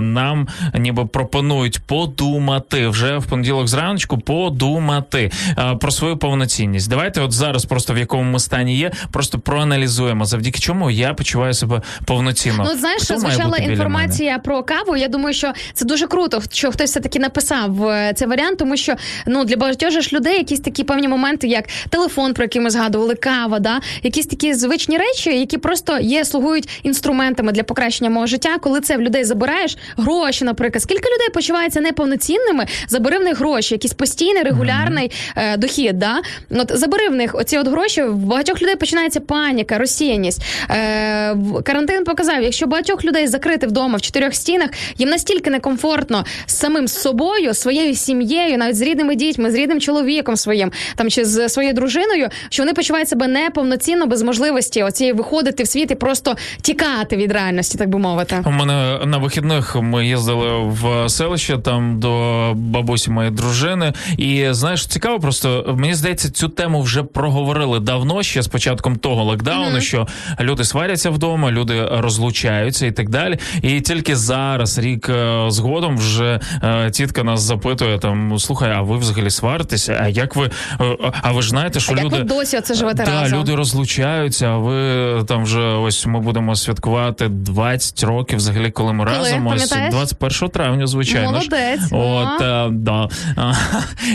нам 0.00 0.48
ніби 0.74 1.06
пропонують 1.06 1.78
подумати 1.78 2.88
вже 2.88 3.18
в 3.18 3.26
понеділок 3.26 3.68
зраночку, 3.68 4.18
подумати 4.18 5.30
е, 5.58 5.74
про 5.80 5.90
свою 5.90 6.16
повноцінність. 6.16 6.90
Давайте, 6.90 7.20
от 7.20 7.32
зараз, 7.32 7.64
просто 7.64 7.94
в 7.94 7.98
якому 7.98 8.22
ми 8.22 8.38
стані 8.38 8.76
є, 8.76 8.90
просто 9.12 9.38
проаналізуємо, 9.38 10.24
завдяки 10.24 10.58
чому 10.58 10.87
я 10.90 11.14
почуваю 11.14 11.54
себе 11.54 11.82
повноцінно. 12.04 12.64
Ну, 12.72 12.78
знаєш, 12.78 13.02
Хто 13.02 13.18
звучала 13.18 13.56
інформація 13.56 14.38
про 14.38 14.62
каву. 14.62 14.96
Я 14.96 15.08
думаю, 15.08 15.34
що 15.34 15.52
це 15.74 15.84
дуже 15.84 16.06
круто, 16.06 16.42
що 16.52 16.70
хтось 16.70 16.90
все 16.90 17.00
таки 17.00 17.18
написав 17.18 17.88
е, 17.88 18.12
цей 18.16 18.28
варіант, 18.28 18.58
тому 18.58 18.76
що 18.76 18.94
ну 19.26 19.44
для 19.44 19.56
багатьох 19.56 19.90
ж 19.90 20.16
людей 20.16 20.36
якісь 20.38 20.60
такі 20.60 20.84
певні 20.84 21.08
моменти, 21.08 21.46
як 21.48 21.64
телефон, 21.90 22.34
про 22.34 22.44
який 22.44 22.62
ми 22.62 22.70
згадували, 22.70 23.14
кава, 23.14 23.58
да 23.58 23.80
якісь 24.02 24.26
такі 24.26 24.54
звичні 24.54 24.98
речі, 24.98 25.38
які 25.38 25.58
просто 25.58 25.98
є, 25.98 26.24
слугують 26.24 26.68
інструментами 26.82 27.52
для 27.52 27.62
покращення 27.62 28.10
мого 28.10 28.26
життя. 28.26 28.58
Коли 28.60 28.80
це 28.80 28.96
в 28.96 29.00
людей 29.00 29.24
забираєш 29.24 29.76
гроші, 29.96 30.44
наприклад, 30.44 30.82
скільки 30.82 31.08
людей 31.08 31.28
почуваються 31.34 31.80
неповноцінними, 31.80 32.66
забери 32.88 33.18
в 33.18 33.22
них 33.22 33.38
гроші, 33.38 33.74
якийсь 33.74 33.92
постійний 33.92 34.42
регулярний 34.42 35.10
е, 35.36 35.56
дохід. 35.56 35.98
Да? 35.98 36.16
От 36.50 36.78
забери 36.78 37.08
в 37.08 37.14
них 37.14 37.34
оці 37.34 37.58
от 37.58 37.68
гроші. 37.68 38.02
В 38.02 38.16
багатьох 38.16 38.62
людей 38.62 38.76
починається 38.76 39.20
паніка, 39.20 39.78
розсіяність. 39.78 40.42
Е, 40.78 41.36
карантин 41.62 42.04
показав, 42.04 42.42
якщо 42.42 42.66
багатьох 42.66 43.04
людей 43.04 43.26
закрити 43.26 43.66
вдома 43.66 43.96
в 43.98 44.00
чотирьох 44.00 44.34
стінах, 44.34 44.70
їм 44.98 45.08
настільки 45.08 45.50
некомфортно 45.50 46.24
з 46.46 46.54
самим 46.54 46.88
собою, 46.88 47.54
своєю 47.54 47.94
сім'єю, 47.94 48.58
навіть 48.58 48.76
з 48.76 48.80
рідними 48.80 49.14
дітьми, 49.14 49.50
з 49.50 49.54
рідним 49.54 49.80
чоловіком 49.80 50.36
своїм, 50.36 50.72
там 50.96 51.10
чи 51.10 51.24
з 51.24 51.48
своєю 51.48 51.74
дружиною, 51.74 52.28
що 52.50 52.62
вони 52.62 52.74
почувають 52.74 53.08
себе 53.08 53.28
неповноцінно 53.28 54.06
без 54.06 54.22
можливості 54.22 54.82
оцієї 54.82 55.12
виходити 55.12 55.62
в 55.62 55.66
світ 55.66 55.90
і 55.90 55.94
просто 55.94 56.36
тікати 56.62 57.16
від 57.16 57.32
реальності, 57.32 57.78
так 57.78 57.88
би 57.88 57.98
мовити. 57.98 58.42
У 58.46 58.50
мене 58.50 58.98
на 59.04 59.18
вихідних 59.18 59.76
ми 59.76 60.06
їздили 60.06 60.58
в 60.58 61.08
селище 61.08 61.58
там 61.58 62.00
до 62.00 62.52
бабусі 62.54 63.10
моєї 63.10 63.34
дружини. 63.34 63.92
І 64.18 64.46
знаєш, 64.50 64.86
цікаво, 64.86 65.20
просто 65.20 65.74
мені 65.78 65.94
здається, 65.94 66.30
цю 66.30 66.48
тему 66.48 66.82
вже 66.82 67.02
проговорили 67.02 67.80
давно, 67.80 68.22
ще 68.22 68.42
з 68.42 68.48
початком 68.48 68.96
того 68.96 69.24
локдауну, 69.24 69.80
що 69.80 70.06
люди 70.40 70.57
сваряться 70.64 71.10
вдома, 71.10 71.50
люди 71.50 71.88
розлучаються 71.92 72.86
і 72.86 72.92
так 72.92 73.08
далі. 73.08 73.38
І 73.62 73.80
тільки 73.80 74.16
зараз, 74.16 74.78
рік 74.78 75.08
е, 75.08 75.44
згодом, 75.48 75.96
вже 75.98 76.40
е, 76.62 76.90
тітка 76.90 77.22
нас 77.22 77.40
запитує 77.40 77.98
там: 77.98 78.38
слухай, 78.38 78.72
а 78.72 78.80
ви 78.82 78.98
взагалі 78.98 79.30
сваритеся? 79.30 80.00
А 80.02 80.08
як 80.08 80.36
ви? 80.36 80.50
е, 80.80 80.96
А 81.22 81.32
ви 81.32 81.42
ж 81.42 81.48
знаєте, 81.48 81.80
що 81.80 81.92
А 81.92 81.96
як 81.96 82.04
люди 82.04 82.16
ви 82.16 82.22
досі 82.24 82.58
оце 82.58 82.74
живете 82.74 83.04
да, 83.04 83.22
разом? 83.22 83.38
люди 83.38 83.54
розлучаються. 83.54 84.46
А 84.46 84.56
ви 84.56 84.78
там 85.24 85.42
вже 85.44 85.60
ось 85.60 86.06
ми 86.06 86.20
будемо 86.20 86.56
святкувати 86.56 87.28
20 87.28 88.02
років, 88.04 88.36
взагалі, 88.38 88.70
коли 88.70 88.92
ми 88.92 89.04
Коли? 89.04 89.16
разом. 89.18 89.46
Ось 89.46 89.74
21 89.90 90.48
травня, 90.48 90.86
звичайно. 90.86 91.40
ж. 91.40 91.48
Молодець. 91.50 91.88
От 91.92 92.82
да. 92.82 93.08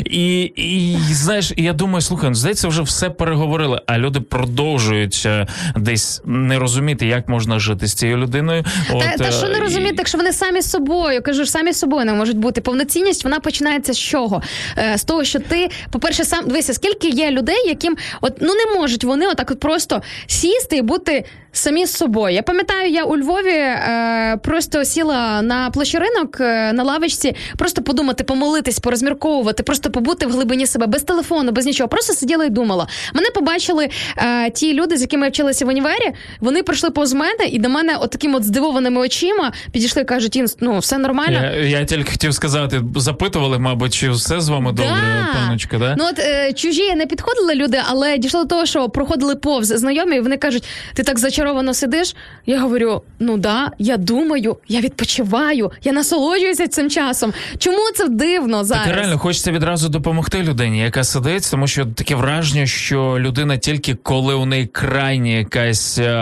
І, 0.06 0.42
і 0.42 0.98
знаєш, 1.14 1.54
я 1.58 1.74
думаю, 1.74 2.02
слухай, 2.02 2.30
ну, 2.30 2.36
здається, 2.36 2.68
вже 2.68 2.82
все 2.82 3.10
переговорили, 3.10 3.82
а 3.88 3.98
люди 3.98 4.20
продовжують 4.20 5.28
десь 5.76 6.22
не 6.34 6.60
розуміти, 6.60 7.06
як 7.06 7.30
можна 7.30 7.60
жити 7.60 7.88
з 7.88 7.94
цією 7.94 8.18
людиною. 8.18 8.64
Та, 8.90 8.96
От, 8.96 9.18
та 9.18 9.28
е, 9.28 9.32
що 9.32 9.48
не 9.48 9.58
і- 9.58 9.62
розуміти, 9.62 9.96
якщо 9.98 10.18
вони 10.18 10.34
самі 10.34 10.62
з 10.62 10.70
собою, 10.70 11.22
кажу 11.24 11.46
самі 11.46 11.74
з 11.74 11.80
собою 11.80 12.06
не 12.06 12.14
можуть 12.14 12.38
бути. 12.38 12.62
Повноцінність 12.62 13.24
вона 13.24 13.40
починається 13.40 13.94
з 13.94 14.00
чого? 14.00 14.42
Е, 14.78 14.98
з 14.98 15.04
того, 15.04 15.24
що 15.24 15.40
ти, 15.40 15.70
по-перше, 15.92 16.24
сам 16.24 16.46
дивися, 16.48 16.74
скільки 16.74 17.10
є 17.10 17.32
людей, 17.32 17.68
яким 17.68 17.98
от 18.22 18.34
ну 18.42 18.54
не 18.54 18.80
можуть 18.80 19.04
вони 19.04 19.28
отак 19.28 19.52
от 19.52 19.60
просто 19.60 20.02
сісти 20.28 20.78
і 20.78 20.82
бути 20.82 21.26
самі 21.52 21.86
з 21.86 21.94
собою. 21.94 22.36
Я 22.36 22.44
пам'ятаю, 22.44 22.92
я 22.92 23.04
у 23.04 23.18
Львові 23.18 23.50
е, 23.50 24.38
просто 24.44 24.86
сіла 24.86 25.42
на 25.42 25.70
площі 25.70 25.98
ринок 25.98 26.38
е, 26.40 26.74
на 26.74 26.84
лавочці, 26.84 27.36
просто 27.58 27.82
подумати, 27.82 28.24
помолитись, 28.24 28.80
порозмірковувати, 28.80 29.64
просто 29.64 29.92
побути 29.92 30.26
в 30.26 30.32
глибині 30.32 30.68
себе 30.68 30.88
без 30.88 31.04
телефону, 31.04 31.52
без 31.52 31.66
нічого. 31.66 31.88
Просто 31.88 32.14
сиділа 32.14 32.46
і 32.46 32.50
думала. 32.50 32.88
Мене 33.14 33.30
побачили 33.30 33.90
е, 34.18 34.50
ті 34.50 34.74
люди, 34.74 34.98
з 34.98 35.02
якими 35.02 35.26
я 35.26 35.30
вчилася 35.30 35.66
в 35.66 35.68
універі. 35.68 36.12
Вони 36.40 36.64
прийшли 36.64 36.90
повз 36.90 37.14
мене 37.14 37.46
і 37.52 37.60
до 37.60 37.70
мене 37.70 37.98
от 38.02 38.12
таким 38.12 38.36
от 38.36 38.44
здивованими 38.44 39.02
очима 39.02 39.52
підійшли 39.72 40.02
і 40.02 40.06
кажуть: 40.06 40.36
«Ін, 40.36 40.48
ну 40.60 40.80
все 40.80 40.98
нормально. 40.98 41.42
Я, 41.44 41.80
я 41.80 41.86
тільки 41.86 42.12
хотів 42.12 42.34
сказати, 42.34 42.82
запитували, 42.96 43.60
мабуть, 43.60 43.94
чи 43.94 44.10
все 44.10 44.42
з 44.42 44.50
вами 44.50 44.72
добре, 44.72 45.28
паночка, 45.34 45.78
да? 45.78 45.96
Ну 45.98 46.06
от 46.06 46.20
е, 46.20 46.54
чужі 46.54 46.96
не 46.96 47.06
підходили 47.06 47.56
люди, 47.56 47.82
але 47.90 48.18
дійшло 48.18 48.44
до 48.44 48.50
того, 48.50 48.66
що 48.66 48.90
проходили 48.90 49.36
повз 49.36 49.68
знайомі, 49.68 50.16
і 50.16 50.20
вони 50.20 50.38
кажуть: 50.38 50.64
ти 50.94 51.04
так 51.04 51.20
зачаровано 51.20 51.74
сидиш. 51.74 52.16
Я 52.46 52.60
говорю: 52.60 53.02
ну 53.20 53.38
да, 53.38 53.72
я 53.80 53.98
думаю, 53.98 54.58
я 54.68 54.82
відпочиваю, 54.82 55.72
я 55.84 55.92
насолоджуюся 55.92 56.68
цим 56.68 56.90
часом. 56.90 57.34
Чому 57.58 57.92
це 57.96 58.08
дивно 58.10 58.64
зараз? 58.64 58.86
Так 58.88 58.96
реально 58.96 59.18
хочеться 59.18 59.52
відразу 59.52 59.90
допомогти 59.90 60.44
людині, 60.44 60.80
яка 60.80 61.04
сидить, 61.04 61.48
тому 61.52 61.68
що 61.68 61.86
таке 61.86 62.16
враження, 62.16 62.66
що 62.66 63.18
людина 63.20 63.58
тільки 63.58 63.96
коли 63.96 64.34
у 64.34 64.46
неї 64.46 64.66
крайня 64.68 65.32
якась 65.32 65.98
е, 65.98 66.13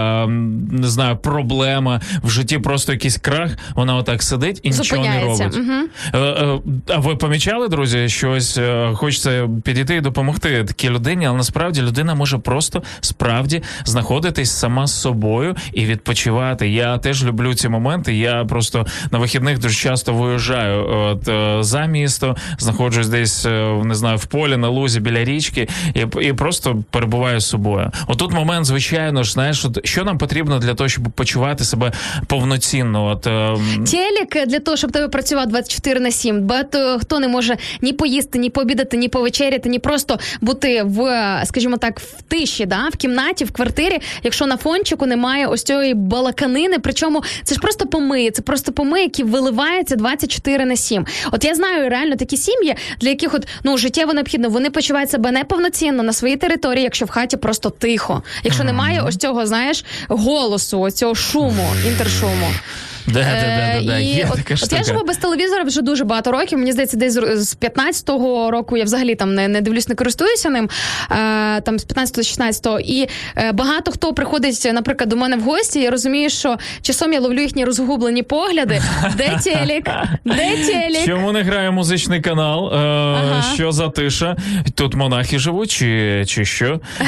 не 0.72 0.88
знаю, 0.88 1.18
проблема 1.18 2.02
в 2.24 2.30
житті, 2.30 2.58
просто 2.58 2.92
якийсь 2.92 3.18
крах, 3.18 3.52
вона 3.76 3.96
отак 3.96 4.24
сидить 4.24 4.60
і 4.64 4.70
нічого 4.70 5.06
не 5.06 5.24
робить. 5.24 5.58
Е, 6.16 6.60
А 6.88 6.98
ви 6.98 7.16
помічали, 7.16 7.68
друзі, 7.68 8.10
що 8.10 8.32
ось 8.32 8.58
е, 8.58 8.92
хочеться 8.94 9.50
підійти 9.64 9.96
і 9.96 10.02
допомогти 10.02 10.64
такій 10.64 10.90
людині, 10.90 11.26
але 11.26 11.38
насправді 11.38 11.82
людина 11.82 12.16
може 12.16 12.38
просто 12.38 12.84
справді 13.02 13.64
знаходитись 13.86 14.52
сама 14.52 14.88
з 14.88 15.02
собою 15.02 15.56
і 15.74 15.86
відпочивати. 15.86 16.70
Я 16.70 16.98
теж 16.98 17.26
люблю 17.26 17.54
ці 17.54 17.70
моменти. 17.70 18.16
Я 18.16 18.46
просто 18.46 18.86
на 19.12 19.20
вихідних 19.20 19.60
дуже 19.60 19.76
часто 19.76 20.14
виїжджаю 20.14 20.90
от, 20.90 21.30
за 21.66 21.86
місто, 21.86 22.36
знаходжусь 22.58 23.08
десь 23.08 23.46
не 23.84 23.96
знаю 23.96 24.18
в 24.18 24.26
полі, 24.26 24.58
на 24.58 24.70
лузі 24.70 25.00
біля 25.00 25.24
річки, 25.24 25.68
і, 25.94 26.28
і 26.28 26.34
просто 26.34 26.84
перебуваю 26.90 27.40
з 27.40 27.48
собою. 27.48 27.92
Отут 28.08 28.34
момент, 28.34 28.66
звичайно 28.66 29.24
ж, 29.24 29.32
знаєш, 29.32 29.66
От 29.66 29.80
що 29.84 30.04
нам 30.04 30.18
потрібно 30.18 30.60
для 30.60 30.74
того, 30.74 30.90
щоб 30.90 31.04
почувати 31.12 31.64
себе 31.64 31.92
повноцінно? 32.28 33.06
От 33.06 33.28
ем, 33.28 33.86
Телек 33.92 34.48
для 34.48 34.60
того, 34.60 34.78
щоб 34.78 34.92
тебе 34.92 35.08
працював 35.08 35.48
24 35.48 36.00
на 36.00 36.12
7. 36.12 36.42
Багато 36.42 36.98
хто 37.02 37.20
не 37.20 37.28
може 37.28 37.58
ні 37.82 37.94
поїсти, 37.94 38.40
ні 38.40 38.50
пообідати, 38.50 38.98
ні 38.98 39.10
повечеряти, 39.10 39.70
ні 39.70 39.80
просто 39.80 40.20
бути 40.42 40.84
в, 40.84 41.02
скажімо 41.46 41.78
так, 41.78 42.00
в 42.00 42.22
тиші, 42.22 42.66
да, 42.66 42.90
в 42.94 42.96
кімнаті, 42.96 43.46
в 43.46 43.52
квартирі, 43.52 44.00
якщо 44.24 44.46
на 44.46 44.58
фончику 44.58 45.06
немає 45.06 45.48
ось 45.48 45.64
цієї 45.64 45.94
балаканини. 45.94 46.80
Причому 46.80 47.24
це 47.44 47.56
ж 47.56 47.62
просто 47.62 47.88
помиї, 47.88 48.32
це 48.32 48.42
просто 48.42 48.72
помиї, 48.72 49.04
які 49.04 49.24
виливаються 49.24 49.96
24 49.96 50.66
на 50.66 50.76
7. 50.76 51.06
От 51.32 51.46
я 51.46 51.56
знаю 51.56 51.90
реально 51.90 52.16
такі 52.16 52.38
сім'ї, 52.38 52.76
для 53.00 53.10
яких 53.10 53.34
от 53.34 53.48
ну 53.64 53.78
життєво 53.78 54.14
необхідно, 54.14 54.50
вони 54.50 54.70
почувають 54.70 55.12
себе 55.12 55.32
неповноцінно 55.32 56.04
на 56.04 56.14
своїй 56.14 56.38
території, 56.38 56.84
якщо 56.84 57.06
в 57.06 57.10
хаті 57.10 57.38
просто 57.38 57.70
тихо, 57.70 58.24
якщо 58.44 58.64
немає 58.64 59.02
ось 59.08 59.18
цього, 59.18 59.46
знаєш, 59.46 59.71
голосу, 60.08 60.80
оцього 60.80 60.92
цього 60.92 61.16
шуму, 61.16 61.68
інтершуму. 61.88 62.48
Да, 63.08 63.14
да, 63.14 63.20
да, 63.24 63.80
да, 63.80 63.86
да. 63.86 64.00
Е, 64.00 64.02
і 64.04 64.06
Є 64.08 64.28
от, 64.32 64.38
така 64.38 64.54
от 64.54 64.58
штука. 64.60 64.76
я 64.78 64.84
живу 64.84 65.04
без 65.06 65.18
телевізора 65.18 65.64
вже 65.64 65.82
дуже 65.82 66.04
багато 66.04 66.32
років. 66.32 66.60
Мені 66.60 66.72
здається, 66.72 66.98
десь 66.98 67.14
з- 67.14 67.36
з 67.50 67.58
15-го 67.58 68.52
року 68.52 68.78
я 68.78 68.84
взагалі 68.84 69.16
там 69.16 69.36
не, 69.36 69.48
не 69.48 69.62
дивлюсь, 69.62 69.88
не 69.88 69.96
користуюся 69.96 70.50
ним. 70.50 70.70
Е, 71.12 71.62
там 71.62 71.80
з 71.80 71.86
15-16-го. 71.88 72.80
І 72.80 73.08
е, 73.38 73.52
багато 73.52 73.92
хто 73.92 74.14
приходить, 74.14 74.70
наприклад, 74.74 75.10
до 75.10 75.16
мене 75.16 75.36
в 75.38 75.42
гості. 75.42 75.80
Я 75.82 75.92
розумію, 75.92 76.30
що 76.30 76.58
часом 76.82 77.14
я 77.14 77.20
ловлю 77.20 77.42
їхні 77.42 77.66
розгублені 77.66 78.24
погляди. 78.24 78.82
Де 79.18 79.40
телек? 79.44 79.90
Де 80.26 80.58
телек? 80.68 81.06
Чому 81.06 81.32
не 81.32 81.42
грає 81.44 81.72
музичний 81.72 82.22
канал? 82.22 82.74
Е, 82.74 83.44
Що 83.54 83.72
за 83.72 83.90
тиша? 83.90 84.36
Тут 84.76 84.96
монахи 84.96 85.40
живуть, 85.40 85.72
чи, 85.72 86.24
чи 86.28 86.46
що? 86.46 86.80
Е, 87.02 87.06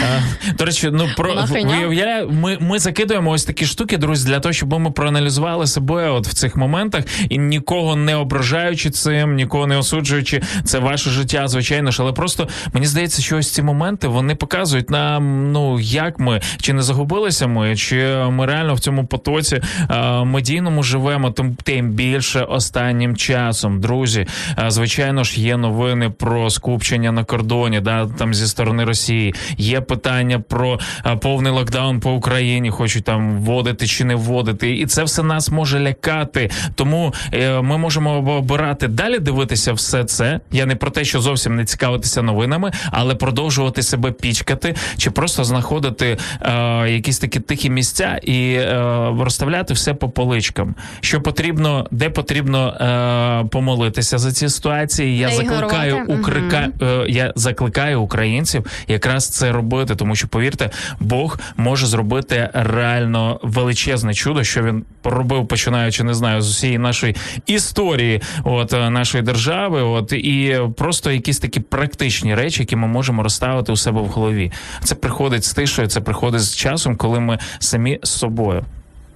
до 0.57 0.65
речі, 0.65 0.89
ну 0.93 1.09
про 1.17 1.29
Монахиня? 1.29 1.77
виявляє, 1.77 2.25
ми, 2.25 2.57
ми 2.61 2.79
закидуємо 2.79 3.31
ось 3.31 3.45
такі 3.45 3.65
штуки, 3.65 3.97
друзі, 3.97 4.27
для 4.27 4.39
того, 4.39 4.53
щоб 4.53 4.79
ми 4.79 4.91
проаналізували 4.91 5.67
себе 5.67 5.82
от 5.91 6.27
в 6.27 6.33
цих 6.33 6.55
моментах 6.55 7.03
і 7.29 7.37
нікого 7.37 7.95
не 7.95 8.15
ображаючи 8.15 8.89
цим, 8.89 9.35
нікого 9.35 9.67
не 9.67 9.77
осуджуючи. 9.77 10.41
Це 10.63 10.79
ваше 10.79 11.09
життя, 11.09 11.47
звичайно 11.47 11.91
ж, 11.91 12.01
але 12.01 12.11
просто 12.11 12.47
мені 12.73 12.85
здається, 12.85 13.21
що 13.21 13.37
ось 13.37 13.51
ці 13.51 13.61
моменти 13.61 14.07
вони 14.07 14.35
показують 14.35 14.89
нам, 14.89 15.51
ну 15.51 15.79
як 15.79 16.19
ми 16.19 16.41
чи 16.61 16.73
не 16.73 16.81
загубилися 16.81 17.47
ми, 17.47 17.75
чи 17.75 17.95
ми 18.29 18.45
реально 18.45 18.73
в 18.73 18.79
цьому 18.79 19.05
потоці 19.05 19.61
е, 19.89 20.23
медійному 20.23 20.83
живемо, 20.83 21.31
тим 21.31 21.55
тим 21.63 21.89
більше 21.89 22.41
останнім 22.41 23.15
часом. 23.15 23.81
Друзі, 23.81 24.27
е, 24.59 24.71
звичайно 24.71 25.23
ж, 25.23 25.41
є 25.41 25.57
новини 25.57 26.09
про 26.09 26.49
скупчення 26.49 27.11
на 27.11 27.23
кордоні, 27.23 27.79
да 27.79 28.07
там 28.17 28.33
зі 28.33 28.47
сторони 28.47 28.83
Росії. 28.83 29.35
Є 29.57 29.81
питання 29.81 30.39
про 30.39 30.79
е, 31.05 31.15
повний 31.15 31.51
локдаун 31.51 31.99
по 31.99 32.11
Україні, 32.11 32.69
хочуть 32.69 33.03
там 33.03 33.39
вводити 33.39 33.87
чи 33.87 34.05
не 34.05 34.15
вводити, 34.15 34.75
і 34.75 34.85
це 34.85 35.03
все 35.03 35.23
нас 35.23 35.51
може 35.51 35.72
лякати. 35.79 36.49
Тому 36.75 37.13
е, 37.33 37.61
ми 37.61 37.77
можемо 37.77 38.37
обирати 38.37 38.87
далі 38.87 39.19
дивитися 39.19 39.73
все 39.73 40.03
це. 40.03 40.39
Я 40.51 40.65
не 40.65 40.75
про 40.75 40.91
те, 40.91 41.03
що 41.03 41.21
зовсім 41.21 41.55
не 41.55 41.65
цікавитися 41.65 42.21
новинами, 42.21 42.71
але 42.91 43.15
продовжувати 43.15 43.83
себе 43.83 44.11
пічкати, 44.11 44.75
чи 44.97 45.11
просто 45.11 45.43
знаходити 45.43 46.17
е, 46.41 46.89
якісь 46.89 47.19
такі 47.19 47.39
тихі 47.39 47.69
місця 47.69 48.19
і 48.23 48.53
е, 48.53 48.73
розставляти 49.19 49.73
все 49.73 49.93
по 49.93 50.09
поличкам. 50.09 50.75
Що 51.01 51.21
потрібно, 51.21 51.87
де 51.91 52.09
потрібно 52.09 52.67
е, 52.67 53.47
помолитися 53.49 54.17
за 54.17 54.31
ці 54.31 54.49
ситуації. 54.49 55.17
Я 55.17 55.29
закликаю 55.29 56.05
укрика, 56.07 56.67
е, 56.81 57.05
я 57.09 57.33
закликаю 57.35 58.01
українців 58.01 58.65
якраз 58.87 59.29
це 59.29 59.51
робити, 59.51 59.95
тому 59.95 60.15
що 60.15 60.27
повірте, 60.27 60.69
Бог 60.99 61.39
може 61.57 61.85
зробити 61.87 62.49
реально 62.53 63.39
величезне 63.43 64.13
чудо, 64.13 64.43
що 64.43 64.63
він 64.63 64.85
робив, 65.03 65.47
починаючи 65.63 66.03
не 66.03 66.13
знаю 66.13 66.41
з 66.41 66.49
усієї 66.49 66.77
нашої 66.77 67.15
історії, 67.45 68.21
от 68.43 68.73
е, 68.73 68.89
нашої 68.89 69.23
держави. 69.23 69.81
От 69.81 70.13
і 70.13 70.59
просто 70.77 71.11
якісь 71.11 71.39
такі 71.39 71.59
практичні 71.59 72.35
речі, 72.35 72.59
які 72.61 72.75
ми 72.75 72.87
можемо 72.87 73.23
розставити 73.23 73.71
у 73.71 73.77
себе 73.77 74.01
в 74.01 74.07
голові. 74.07 74.51
Це 74.83 74.95
приходить 74.95 75.43
з 75.43 75.53
тишою, 75.53 75.87
це 75.87 76.01
приходить 76.01 76.41
з 76.41 76.55
часом, 76.55 76.95
коли 76.95 77.19
ми 77.19 77.39
самі 77.59 77.99
з 78.03 78.09
собою. 78.09 78.65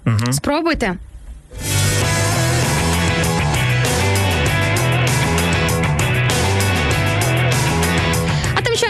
Угу. 0.05 0.33
Спробуйте. 0.33 0.95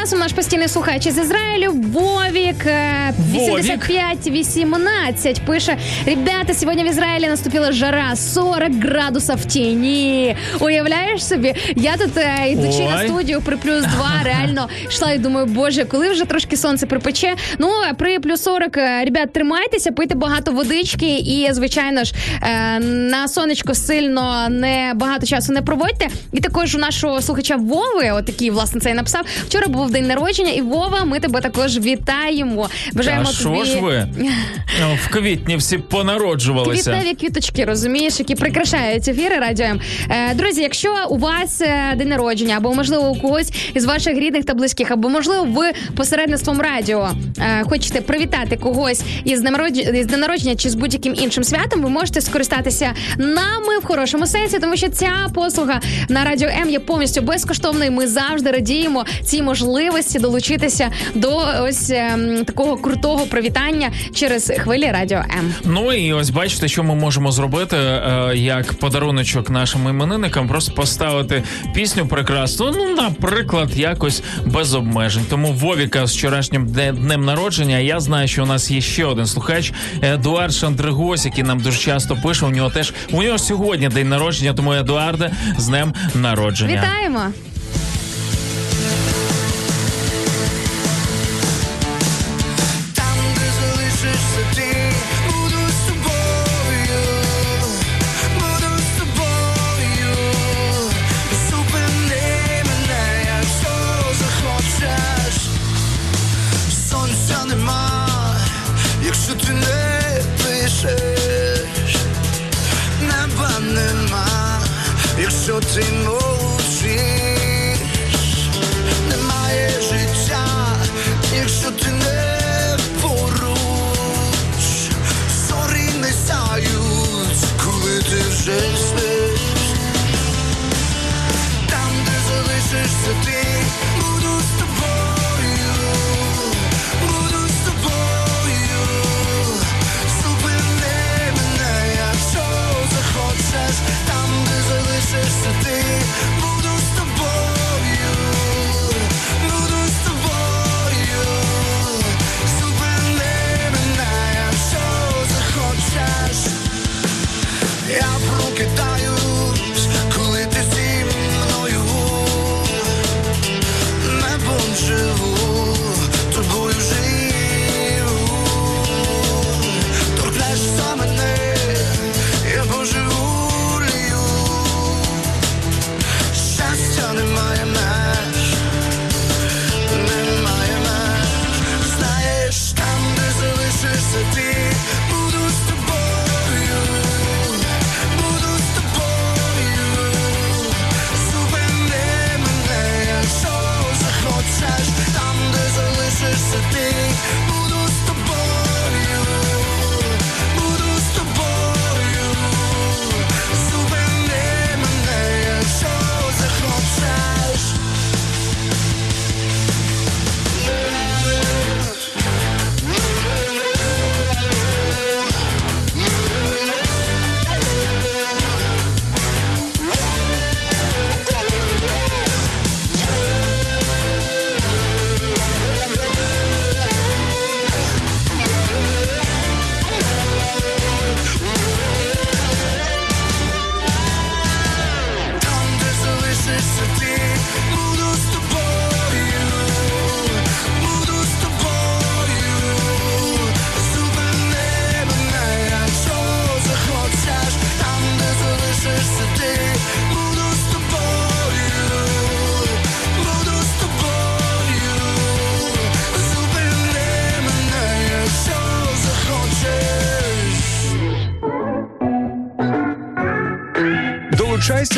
Часом 0.08 0.20
наш 0.20 0.34
постійний 0.34 0.68
слухач 0.68 1.06
із 1.06 1.18
Ізраїлю 1.18 1.72
Вовік 1.72 2.66
е, 2.66 3.14
85-18 3.34 5.46
пише: 5.46 5.78
Ребята, 6.06 6.54
сьогодні 6.54 6.84
в 6.84 6.88
Ізраїлі 6.88 7.28
наступила 7.28 7.72
жара 7.72 8.16
40 8.16 8.72
градусів 8.82 9.36
в 9.36 9.46
тіні. 9.46 10.36
Уявляєш 10.60 11.26
собі? 11.26 11.56
Я 11.76 11.98
тут 11.98 12.18
е, 12.18 12.50
йдучи 12.50 12.80
на 12.80 13.08
студію 13.08 13.42
при 13.42 13.58
плюс 13.58 13.82
2 13.82 13.90
реально 14.24 14.70
йшла 14.90 15.12
і 15.12 15.18
думаю, 15.18 15.46
боже, 15.46 15.86
коли 15.86 16.10
вже 16.10 16.26
трошки 16.26 16.58
сонце 16.58 16.86
припече. 16.86 17.36
Ну 17.60 17.70
при 17.98 18.20
плюс 18.20 18.44
40, 18.44 18.78
е, 18.78 19.06
ребят, 19.06 19.34
тримайтеся, 19.34 19.92
пийте 19.92 20.16
багато 20.16 20.52
водички 20.52 21.18
і, 21.18 21.50
звичайно 21.52 22.04
ж, 22.04 22.14
е, 22.42 22.80
на 22.80 23.28
сонечко 23.28 23.76
сильно 23.76 24.50
не 24.50 24.92
багато 24.96 25.26
часу 25.26 25.54
не 25.54 25.62
проводьте. 25.62 26.08
І 26.34 26.40
також 26.40 26.76
у 26.76 26.78
нашого 26.78 27.22
слухача 27.22 27.56
Вови, 27.56 28.12
от 28.12 28.28
який 28.28 28.50
власне 28.50 28.82
це 28.82 28.90
і 28.90 28.94
написав. 28.94 29.22
Вчора 29.48 29.68
був 29.68 29.97
день 29.98 30.08
народження, 30.08 30.52
і 30.52 30.62
Вова, 30.62 31.06
ми 31.06 31.20
тебе 31.20 31.42
також 31.42 31.78
вітаємо. 31.78 32.70
Бажаємо 32.94 33.26
А 33.30 33.32
що 33.32 33.44
тобі 33.44 33.66
ж 33.66 33.80
ви 33.80 34.08
в 35.06 35.10
квітні 35.10 35.56
всі 35.58 35.78
понароджувалися? 35.78 36.92
Квітневі 36.92 37.16
квіточки, 37.16 37.66
розумієш, 37.66 38.20
які 38.20 38.36
прикрашають 38.36 39.08
ефіри 39.08 39.36
радіо. 39.36 39.66
М. 39.66 39.82
Е, 40.10 40.34
друзі, 40.36 40.62
якщо 40.62 40.94
у 41.10 41.18
вас 41.18 41.62
е, 41.62 41.94
день 41.96 42.08
народження, 42.08 42.58
або 42.58 42.74
можливо 42.74 43.10
у 43.10 43.22
когось 43.22 43.52
із 43.74 43.86
ваших 43.86 44.14
рідних 44.18 44.46
та 44.46 44.54
близьких, 44.54 44.92
або 44.92 45.10
можливо 45.10 45.44
ви 45.44 45.72
посередництвом 45.96 46.62
радіо 46.62 47.10
е, 47.40 47.64
хочете 47.70 48.02
привітати 48.02 48.58
когось 48.58 49.02
із 49.24 49.42
днем 49.42 49.54
народження, 49.54 50.18
народження 50.18 50.56
чи 50.56 50.70
з 50.70 50.76
будь-яким 50.76 51.16
іншим 51.18 51.44
святом, 51.44 51.82
ви 51.82 51.90
можете 51.90 52.22
скористатися 52.22 52.94
нами 53.18 53.78
в 53.82 53.86
хорошому 53.86 54.28
сенсі, 54.28 54.60
тому 54.60 54.78
що 54.78 54.90
ця 54.90 55.12
послуга 55.34 55.82
на 56.10 56.24
радіо 56.24 56.50
М 56.62 56.70
є 56.70 56.80
повністю 56.80 57.22
безкоштовною. 57.22 57.92
Ми 57.92 58.08
завжди 58.08 58.52
радіємо 58.52 59.06
цій 59.24 59.42
можливості 59.42 59.87
долучитися 60.20 60.92
до 61.16 61.46
ось 61.62 61.90
ем, 61.90 62.46
такого 62.46 62.78
крутого 62.78 63.26
привітання 63.26 63.92
через 64.14 64.52
хвилі 64.58 64.92
радіо 64.92 65.18
М. 65.18 65.54
Ну 65.66 65.94
і 65.94 66.14
ось 66.14 66.30
бачите, 66.30 66.68
що 66.68 66.84
ми 66.84 66.96
можемо 66.96 67.32
зробити 67.32 67.76
е, 67.78 68.32
як 68.36 68.74
подаруночок 68.74 69.50
нашим 69.50 69.90
іменинникам, 69.90 70.48
просто 70.48 70.74
поставити 70.74 71.44
пісню 71.74 72.08
прекрасну. 72.08 72.72
Ну, 72.78 72.96
наприклад, 72.96 73.78
якось 73.78 74.24
без 74.46 74.74
обмежень. 74.74 75.26
Тому 75.30 75.54
Вовіка 75.54 76.08
з 76.08 76.16
вчорашнім 76.16 76.68
днем 76.68 77.26
народження. 77.26 77.78
Я 77.78 78.00
знаю, 78.00 78.28
що 78.28 78.44
у 78.44 78.46
нас 78.46 78.72
є 78.72 78.82
ще 78.82 79.06
один 79.06 79.26
слухач 79.26 79.74
Едуард 80.04 80.54
Шандригось, 80.54 81.26
який 81.26 81.44
нам 81.44 81.60
дуже 81.60 81.78
часто 81.80 82.16
пише. 82.16 82.46
У 82.46 82.50
нього 82.50 82.70
теж 82.70 82.94
у 83.12 83.24
нього 83.24 83.38
сьогодні 83.38 83.90
день 83.90 84.10
народження. 84.10 84.54
Тому 84.54 84.74
Едуарде 84.74 85.32
з 85.58 85.68
днем 85.68 85.94
народження. 86.16 86.74
Вітаємо! 86.74 87.47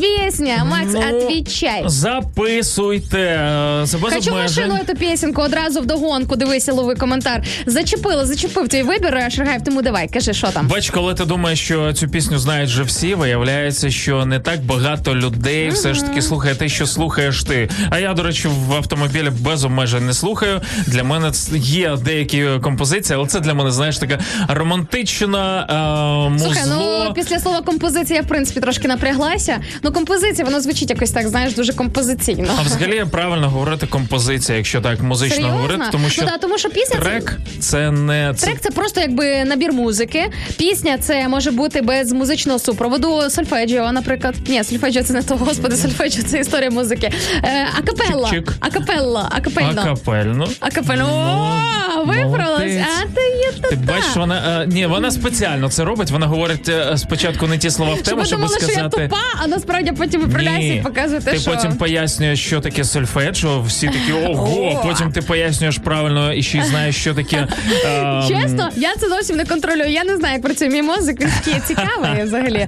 пісня? 0.00 0.64
Макс, 0.70 0.92
Ну, 0.94 1.00
отвічай. 1.18 1.82
Записуйте. 1.86 3.18
е, 3.18 3.80
без 3.80 3.92
Хочу 3.92 4.30
обмежень. 4.30 4.32
машину 4.68 4.74
эту 4.74 4.98
пісеньку 4.98 5.42
одразу 5.42 5.80
вдогонку. 5.80 6.36
Дивися, 6.36 6.72
лови 6.72 6.94
коментар. 6.94 7.42
Зачепила, 7.66 8.26
зачепив 8.26 8.68
твій 8.68 8.82
вибір, 8.82 9.26
Шаргаєв, 9.30 9.64
тому 9.64 9.82
давай, 9.82 10.08
кажи, 10.08 10.32
що 10.32 10.46
там. 10.48 10.68
Бач, 10.68 10.90
коли 10.90 11.14
ти 11.14 11.24
думаєш, 11.24 11.60
що 11.60 11.92
цю 11.92 12.08
пісню 12.08 12.38
знають 12.38 12.70
вже 12.70 12.82
всі, 12.82 13.14
виявляється, 13.14 13.90
що 13.90 14.26
не 14.26 14.40
так 14.40 14.64
багато 14.64 15.14
людей 15.14 15.68
все 15.70 15.94
ж 15.94 16.02
таки 16.04 16.22
слухає 16.22 16.54
те, 16.54 16.68
що 16.68 16.86
слухаєш 16.86 17.44
ти. 17.44 17.68
А 17.90 17.98
я, 17.98 18.14
до 18.14 18.22
речі, 18.22 18.48
в 18.48 18.72
автомобілі 18.74 19.30
без 19.40 19.64
обмежень 19.64 20.06
не 20.06 20.14
слухаю. 20.14 20.60
Для 20.86 21.04
мене 21.04 21.32
є 21.56 21.96
деякі 22.04 22.46
композиції, 22.62 23.16
але 23.18 23.26
це 23.28 23.40
для 23.40 23.54
мене, 23.54 23.70
знаєш, 23.70 23.98
така 23.98 24.18
романтична 24.48 25.66
е, 26.36 26.38
Слухай, 26.38 26.62
ну 26.68 27.12
після 27.14 27.38
слова 27.38 27.62
композиція 27.62 28.16
я 28.16 28.22
в 28.22 28.28
принципі 28.28 28.60
трошки 28.60 28.88
напряглася. 28.88 29.58
Ну 29.82 29.89
композиція, 29.92 30.44
воно 30.44 30.60
звучить 30.60 30.90
якось 30.90 31.10
так, 31.10 31.28
знаєш, 31.28 31.54
дуже 31.54 31.72
композиційно. 31.72 32.48
А 32.58 32.62
взагалі 32.62 33.04
правильно 33.10 33.50
говорити 33.50 33.86
композиція, 33.86 34.58
якщо 34.58 34.80
так 34.80 35.02
музично 35.02 35.36
Серйозно? 35.36 35.56
говорити, 35.56 35.84
тому 35.92 36.08
що 36.08 36.22
ну, 36.22 36.28
да, 36.32 36.38
тому 36.38 36.58
що 36.58 36.70
пісня 36.70 37.00
трек 37.00 37.38
це 37.60 37.90
не 37.90 38.32
це 38.36 38.46
Трек 38.46 38.60
це 38.60 38.70
просто 38.70 39.00
якби 39.00 39.44
набір 39.44 39.72
музики. 39.72 40.30
Пісня 40.56 40.98
це 40.98 41.28
може 41.28 41.50
бути 41.50 41.82
без 41.82 42.12
музичного 42.12 42.58
супроводу. 42.58 43.30
Сольфеджіо, 43.30 43.92
наприклад. 43.92 44.34
Ні, 44.48 44.64
сольфеджіо 44.64 45.02
це 45.02 45.12
не 45.12 45.22
то, 45.22 45.36
господи, 45.36 45.76
сольфеджіо 45.76 46.22
це 46.22 46.40
історія 46.40 46.70
музики. 46.70 47.12
Е, 47.44 47.66
акапелла. 47.78 48.28
Чик-чик. 48.28 48.52
Акапелла. 48.60 49.28
Акапельно. 49.36 49.80
акапельно. 49.80 50.48
Акапельно. 50.60 51.06
О, 51.96 52.04
виправилась. 52.04 52.86
А 53.02 53.06
ти 53.14 53.20
є 53.20 53.52
то 53.62 53.68
Ти 53.68 53.76
бачиш, 53.76 54.16
вона 54.16 54.62
е, 54.62 54.66
ні, 54.66 54.86
вона 54.86 55.10
спеціально 55.10 55.68
це 55.70 55.84
робить. 55.84 56.10
Вона 56.10 56.26
говорить 56.26 56.68
е, 56.68 56.96
спочатку 56.98 57.46
не 57.46 57.58
ті 57.58 57.70
слова 57.70 57.94
в 57.94 58.02
тему, 58.02 58.24
щоб 58.24 58.40
думали, 58.40 58.58
що 58.60 58.72
я 58.72 58.88
тупа, 58.88 59.16
а 59.42 59.46
насправді 59.46 59.79
потім 59.98 60.20
виправляюся 60.20 60.74
і 60.74 60.82
показуєте, 60.82 61.30
ти 61.30 61.38
що... 61.38 61.50
потім 61.50 61.76
пояснюєш, 61.76 62.46
що 62.46 62.60
таке 62.60 62.84
сольфеджіо, 62.84 63.62
всі 63.62 63.86
такі 63.86 64.12
ого. 64.12 64.62
О. 64.62 64.82
Потім 64.84 65.12
ти 65.12 65.22
пояснюєш 65.22 65.78
правильно 65.78 66.32
і 66.32 66.42
ще 66.42 66.58
й 66.58 66.62
знаєш, 66.62 66.96
що 66.96 67.14
таке. 67.14 67.46
ем, 67.84 68.24
Чесно, 68.28 68.68
я 68.76 68.94
це 69.00 69.08
зовсім 69.08 69.36
не 69.36 69.44
контролюю. 69.44 69.90
Я 69.90 70.04
не 70.04 70.16
знаю, 70.16 70.34
як 70.34 70.42
працює 70.42 70.68
мій 70.68 70.82
мозок. 70.82 71.18
Такий 71.18 71.60
Цікавий 71.66 72.24
взагалі. 72.24 72.66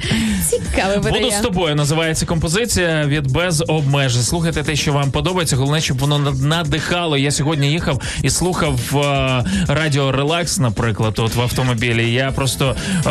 Цікавий 0.51 0.99
Буду 0.99 1.31
з 1.31 1.41
тобою. 1.41 1.75
Називається 1.75 2.27
композиція 2.27 3.07
від 3.07 3.31
без 3.31 3.65
обмежень. 3.69 4.23
Слухайте 4.23 4.63
те, 4.63 4.77
що 4.77 4.93
вам 4.93 5.11
подобається. 5.11 5.57
Головне, 5.57 5.81
щоб 5.81 5.99
воно 5.99 6.19
надихало. 6.19 7.17
Я 7.17 7.31
сьогодні 7.31 7.71
їхав 7.71 8.03
і 8.23 8.31
слухав 8.31 8.79
е, 8.95 9.45
радіо 9.69 10.13
Релакс, 10.13 10.59
наприклад, 10.59 11.15
от 11.19 11.35
в 11.35 11.41
автомобілі. 11.41 12.13
Я 12.13 12.31
просто 12.31 12.77
е, 13.07 13.11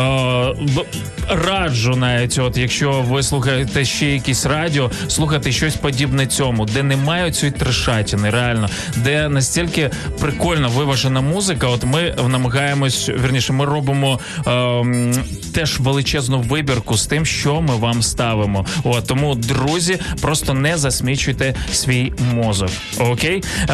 раджу 1.28 1.96
навіть, 1.96 2.38
от 2.38 2.56
якщо 2.56 3.04
ви 3.08 3.22
слухаєте 3.22 3.81
ще 3.84 4.06
якісь 4.06 4.46
радіо, 4.46 4.90
слухати 5.08 5.52
щось 5.52 5.76
подібне 5.76 6.26
цьому, 6.26 6.66
де 6.66 6.82
немає 6.82 7.32
цієї 7.32 7.58
трешатіни, 7.58 8.30
реально, 8.30 8.68
де 8.96 9.28
настільки 9.28 9.90
прикольно 10.20 10.68
виважена 10.68 11.20
музика. 11.20 11.66
От 11.66 11.84
ми 11.84 12.14
намагаємось, 12.28 13.08
верніше, 13.08 13.52
ми 13.52 13.64
робимо 13.64 14.20
ем, 14.46 15.14
теж 15.54 15.80
величезну 15.80 16.40
вибірку 16.40 16.96
з 16.96 17.06
тим, 17.06 17.26
що 17.26 17.60
ми 17.60 17.76
вам 17.76 18.02
ставимо. 18.02 18.66
От 18.84 19.06
тому, 19.06 19.34
друзі, 19.34 19.98
просто 20.20 20.54
не 20.54 20.78
засмічуйте 20.78 21.54
свій 21.72 22.12
мозок. 22.34 22.70
Окей? 22.98 23.42
Е, 23.62 23.66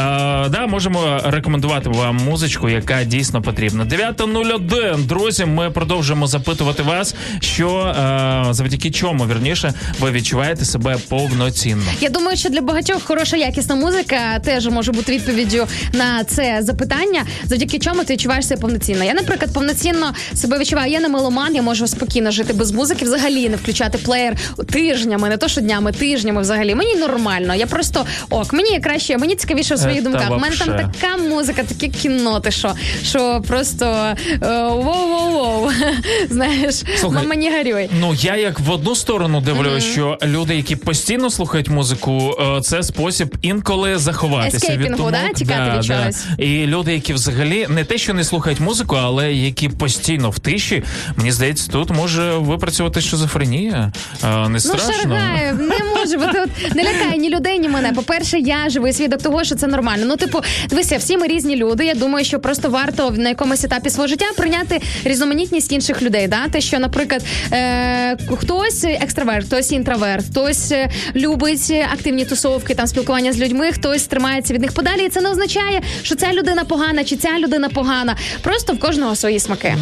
да, 0.48 0.66
можемо 0.68 1.20
рекомендувати 1.24 1.88
вам 1.88 2.16
музичку, 2.16 2.68
яка 2.68 3.04
дійсно 3.04 3.42
потрібна. 3.42 3.84
9.01, 3.84 5.06
друзі. 5.06 5.44
Ми 5.44 5.70
продовжуємо 5.70 6.26
запитувати 6.26 6.82
вас, 6.82 7.14
що 7.40 7.68
е, 7.78 8.54
завдяки 8.54 8.90
чому 8.90 9.26
вірніше 9.26 9.72
ви 10.00 10.10
відчуваєте 10.10 10.64
себе 10.64 10.96
повноцінно. 11.08 11.82
Я 12.00 12.08
думаю, 12.08 12.36
що 12.36 12.48
для 12.48 12.60
багатьох 12.60 13.02
хороша 13.02 13.36
якісна 13.36 13.74
музика 13.74 14.38
теж 14.44 14.66
може 14.66 14.92
бути 14.92 15.12
відповіддю 15.12 15.66
на 15.92 16.24
це 16.24 16.58
запитання, 16.62 17.22
завдяки 17.44 17.78
чому 17.78 18.04
ти 18.04 18.12
відчуваєш 18.12 18.46
себе 18.46 18.60
повноцінно. 18.60 19.04
Я, 19.04 19.14
наприклад, 19.14 19.54
повноцінно 19.54 20.14
себе 20.34 20.58
відчуваю. 20.58 20.92
Я 20.92 21.00
не 21.00 21.08
меломан, 21.08 21.54
я 21.54 21.62
можу 21.62 21.86
спокійно 21.86 22.30
жити 22.30 22.52
без 22.52 22.72
музики, 22.72 23.04
взагалі 23.04 23.48
не 23.48 23.56
включати 23.56 23.98
плеєр 23.98 24.36
тижнями, 24.72 25.28
не 25.28 25.36
то 25.36 25.48
що 25.48 25.60
днями, 25.60 25.92
тижнями 25.92 26.40
взагалі. 26.40 26.74
Мені 26.74 26.94
нормально. 26.96 27.54
Я 27.54 27.66
просто 27.66 28.06
ок, 28.30 28.52
мені 28.52 28.80
краще, 28.80 29.18
мені 29.18 29.34
цікавіше 29.34 29.74
в 29.74 29.78
своїх 29.78 30.02
думках. 30.02 30.30
У 30.30 30.38
мене 30.38 30.56
там 30.56 30.68
така 30.68 31.16
музика, 31.16 31.62
таке 31.62 31.88
кіно, 31.88 32.40
ти 32.40 32.50
що, 32.50 32.74
що 33.04 33.42
просто 33.48 33.84
е, 33.84 34.46
воу-воу-воу. 34.48 35.72
Знаєш, 36.30 36.74
Слухай, 36.96 37.26
мені 37.26 37.50
горюй. 37.50 37.90
Ну 38.00 38.14
я 38.20 38.36
як 38.36 38.60
в 38.60 38.70
одну 38.70 38.94
сторону 38.94 39.40
дивлюсь, 39.40 39.87
що 39.92 40.18
люди, 40.24 40.56
які 40.56 40.76
постійно 40.76 41.30
слухають 41.30 41.68
музику, 41.68 42.34
е, 42.56 42.60
це 42.60 42.82
спосіб 42.82 43.36
інколи 43.42 43.98
заховатися 43.98 44.76
від 44.76 44.92
думок. 44.92 45.12
да? 45.12 45.28
Тікати 45.34 45.76
від 45.78 45.84
чогось. 45.84 46.24
І 46.38 46.66
люди, 46.66 46.92
які 46.94 47.12
взагалі 47.12 47.66
не 47.68 47.84
те, 47.84 47.98
що 47.98 48.14
не 48.14 48.24
слухають 48.24 48.60
музику, 48.60 48.96
але 48.96 49.32
які 49.32 49.68
постійно 49.68 50.30
в 50.30 50.38
тиші, 50.38 50.82
мені 51.16 51.32
здається, 51.32 51.70
тут 51.72 51.90
може 51.90 52.32
випрацювати 52.32 53.00
шизофренія. 53.00 53.92
Е, 54.24 54.48
Не 54.48 54.60
страшно. 54.60 54.88
Ну, 54.88 55.02
Шаргаєв, 55.02 55.58
не 55.60 55.78
може 55.96 56.16
бути. 56.16 56.40
От, 56.40 56.74
не 56.74 56.82
лякає 56.82 57.18
ні 57.18 57.30
людей, 57.30 57.58
ні 57.58 57.68
мене. 57.68 57.92
По-перше, 57.92 58.38
я 58.38 58.68
живий 58.68 58.92
свідок 58.92 59.22
того, 59.22 59.44
що 59.44 59.54
це 59.54 59.66
нормально. 59.66 60.04
Ну, 60.06 60.16
типу, 60.16 60.38
дивися, 60.68 60.96
всі 60.96 61.16
ми 61.16 61.26
різні 61.26 61.56
люди. 61.56 61.84
Я 61.86 61.94
думаю, 61.94 62.24
що 62.24 62.40
просто 62.40 62.70
варто 62.70 63.10
на 63.10 63.28
якомусь 63.28 63.64
етапі 63.64 63.90
свого 63.90 64.06
життя 64.08 64.24
прийняти 64.36 64.80
різноманітність 65.04 65.72
інших 65.72 66.02
людей. 66.02 66.28
Да? 66.28 66.48
Те, 66.48 66.60
що, 66.60 66.78
наприклад, 66.78 67.22
е- 67.52 68.16
хтось 68.36 68.84
екстраверт, 68.84 69.46
хтось 69.46 69.72
інтроверт, 69.78 70.24
хтось 70.30 70.72
е, 70.72 70.90
любить 71.16 71.70
активні 71.92 72.24
тусовки, 72.24 72.74
там 72.74 72.86
спілкування 72.86 73.32
з 73.32 73.38
людьми, 73.38 73.72
хтось 73.72 74.06
тримається 74.06 74.54
від 74.54 74.62
них 74.62 74.72
подалі. 74.72 75.06
І 75.06 75.08
це 75.08 75.20
не 75.20 75.30
означає, 75.30 75.82
що 76.02 76.14
ця 76.14 76.32
людина 76.32 76.64
погана 76.64 77.04
чи 77.04 77.16
ця 77.16 77.38
людина 77.38 77.68
погана. 77.68 78.16
Просто 78.42 78.72
в 78.72 78.78
кожного 78.78 79.16
свої 79.16 79.40
смаки. 79.40 79.74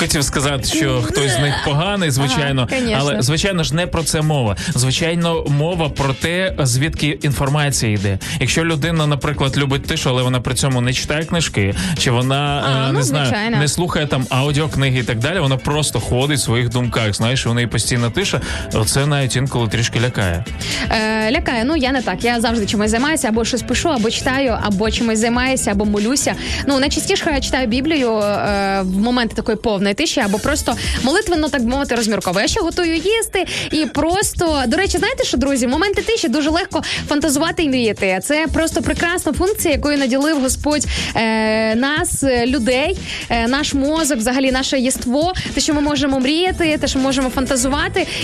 Хотів 0.00 0.24
сказати, 0.24 0.64
що 0.64 1.02
хтось 1.02 1.32
з 1.32 1.38
них 1.38 1.54
поганий, 1.64 2.10
звичайно, 2.10 2.68
Ага, 2.72 2.96
але 2.98 3.22
звичайно 3.22 3.62
ж 3.64 3.74
не 3.74 3.86
про 3.86 4.02
це 4.02 4.22
мова. 4.22 4.56
Звичайно, 4.74 5.44
мова 5.48 5.88
про 5.88 6.14
те, 6.14 6.54
звідки 6.58 7.18
інформація 7.22 7.92
йде. 7.92 8.18
Якщо 8.40 8.64
людина, 8.64 9.06
наприклад, 9.06 9.58
любить 9.58 9.82
тишу, 9.82 10.10
але 10.10 10.22
вона 10.22 10.40
при 10.40 10.54
цьому 10.54 10.80
не 10.80 10.92
читає 10.92 11.24
книжки, 11.24 11.74
чи 11.98 12.10
вона 12.10 12.64
А, 12.66 12.88
е, 12.88 12.92
ну, 12.92 12.98
не 12.98 13.02
знаю, 13.02 13.56
не 13.58 13.68
слухає 13.68 14.06
там 14.06 14.26
аудіокниги 14.30 14.98
і 14.98 15.02
так 15.02 15.18
далі, 15.18 15.38
вона 15.38 15.56
просто 15.56 16.00
ходить 16.00 16.38
в 16.38 16.42
своїх 16.42 16.68
думках. 16.68 17.14
Знаєш, 17.14 17.46
у 17.46 17.54
неї 17.54 17.66
постійна 17.70 18.10
тиша. 18.10 18.40
Оце 18.72 19.06
навіть 19.06 19.36
інколи 19.36 19.68
трішки 19.68 20.00
лякає. 20.00 20.44
Е, 20.90 21.30
лякає. 21.30 21.64
Ну 21.64 21.76
я 21.76 21.92
не 21.92 22.02
так. 22.02 22.24
Я 22.24 22.40
завжди 22.40 22.66
чимось 22.66 22.90
займаюся, 22.90 23.28
або 23.28 23.44
щось 23.44 23.62
пишу, 23.62 23.88
або 23.88 24.10
читаю, 24.10 24.58
або 24.62 24.90
чимось 24.90 25.18
займаюся, 25.18 25.70
або 25.70 25.84
молюся. 25.84 26.34
Ну 26.66 26.78
найчастіше 26.78 27.30
я 27.34 27.40
читаю 27.40 27.66
Біблію 27.66 28.12
е, 28.12 28.80
в 28.82 28.98
моменти 28.98 29.34
такої 29.34 29.56
повної 29.56 29.94
тиші, 29.94 30.20
або 30.20 30.38
просто 30.38 30.76
молитвенно, 31.02 31.48
так 31.48 31.62
мовити, 31.62 31.94
розмірковую. 31.94 32.42
Я 32.42 32.48
ще 32.48 32.60
готую 32.60 32.94
їсти 32.94 33.46
і 33.70 33.86
просто 33.86 34.62
до 34.66 34.76
речі, 34.76 34.98
знаєте, 34.98 35.24
що 35.24 35.36
друзі, 35.36 35.66
моменти 35.66 36.02
тиші 36.02 36.28
дуже 36.28 36.50
легко 36.50 36.82
фантазувати 37.08 37.62
і 37.62 37.68
мріяти. 37.68 38.20
Це 38.22 38.46
просто 38.52 38.82
прекрасна 38.82 39.32
функція, 39.32 39.74
якою 39.74 39.98
наділив 39.98 40.40
Господь 40.40 40.86
е, 41.14 41.74
нас, 41.74 42.22
е, 42.22 42.46
людей, 42.46 42.98
е, 43.28 43.48
наш 43.48 43.74
мозок, 43.74 44.18
взагалі 44.18 44.52
наше 44.52 44.78
єство, 44.78 45.32
те, 45.54 45.60
що 45.60 45.74
ми 45.74 45.80
можемо 45.80 46.20
мріяти, 46.20 46.78
те, 46.80 46.86
що 46.86 46.98
ми 46.98 47.04
можемо 47.04 47.30
фантазувати. 47.30 47.59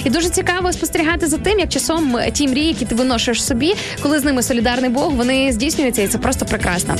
І 0.04 0.10
дуже 0.10 0.28
цікаво 0.28 0.72
спостерігати 0.72 1.26
за 1.26 1.38
тим, 1.38 1.58
як 1.58 1.68
часом 1.68 2.18
ті 2.32 2.48
мрії, 2.48 2.68
які 2.68 2.84
ти 2.84 2.94
виношуєш 2.94 3.44
собі, 3.44 3.74
коли 4.02 4.18
з 4.18 4.24
ними 4.24 4.42
солідарний 4.42 4.90
Бог, 4.90 5.12
вони 5.12 5.52
здійснюються, 5.52 6.02
і 6.02 6.08
це 6.08 6.18
просто 6.18 6.44
прекрасно. 6.46 6.94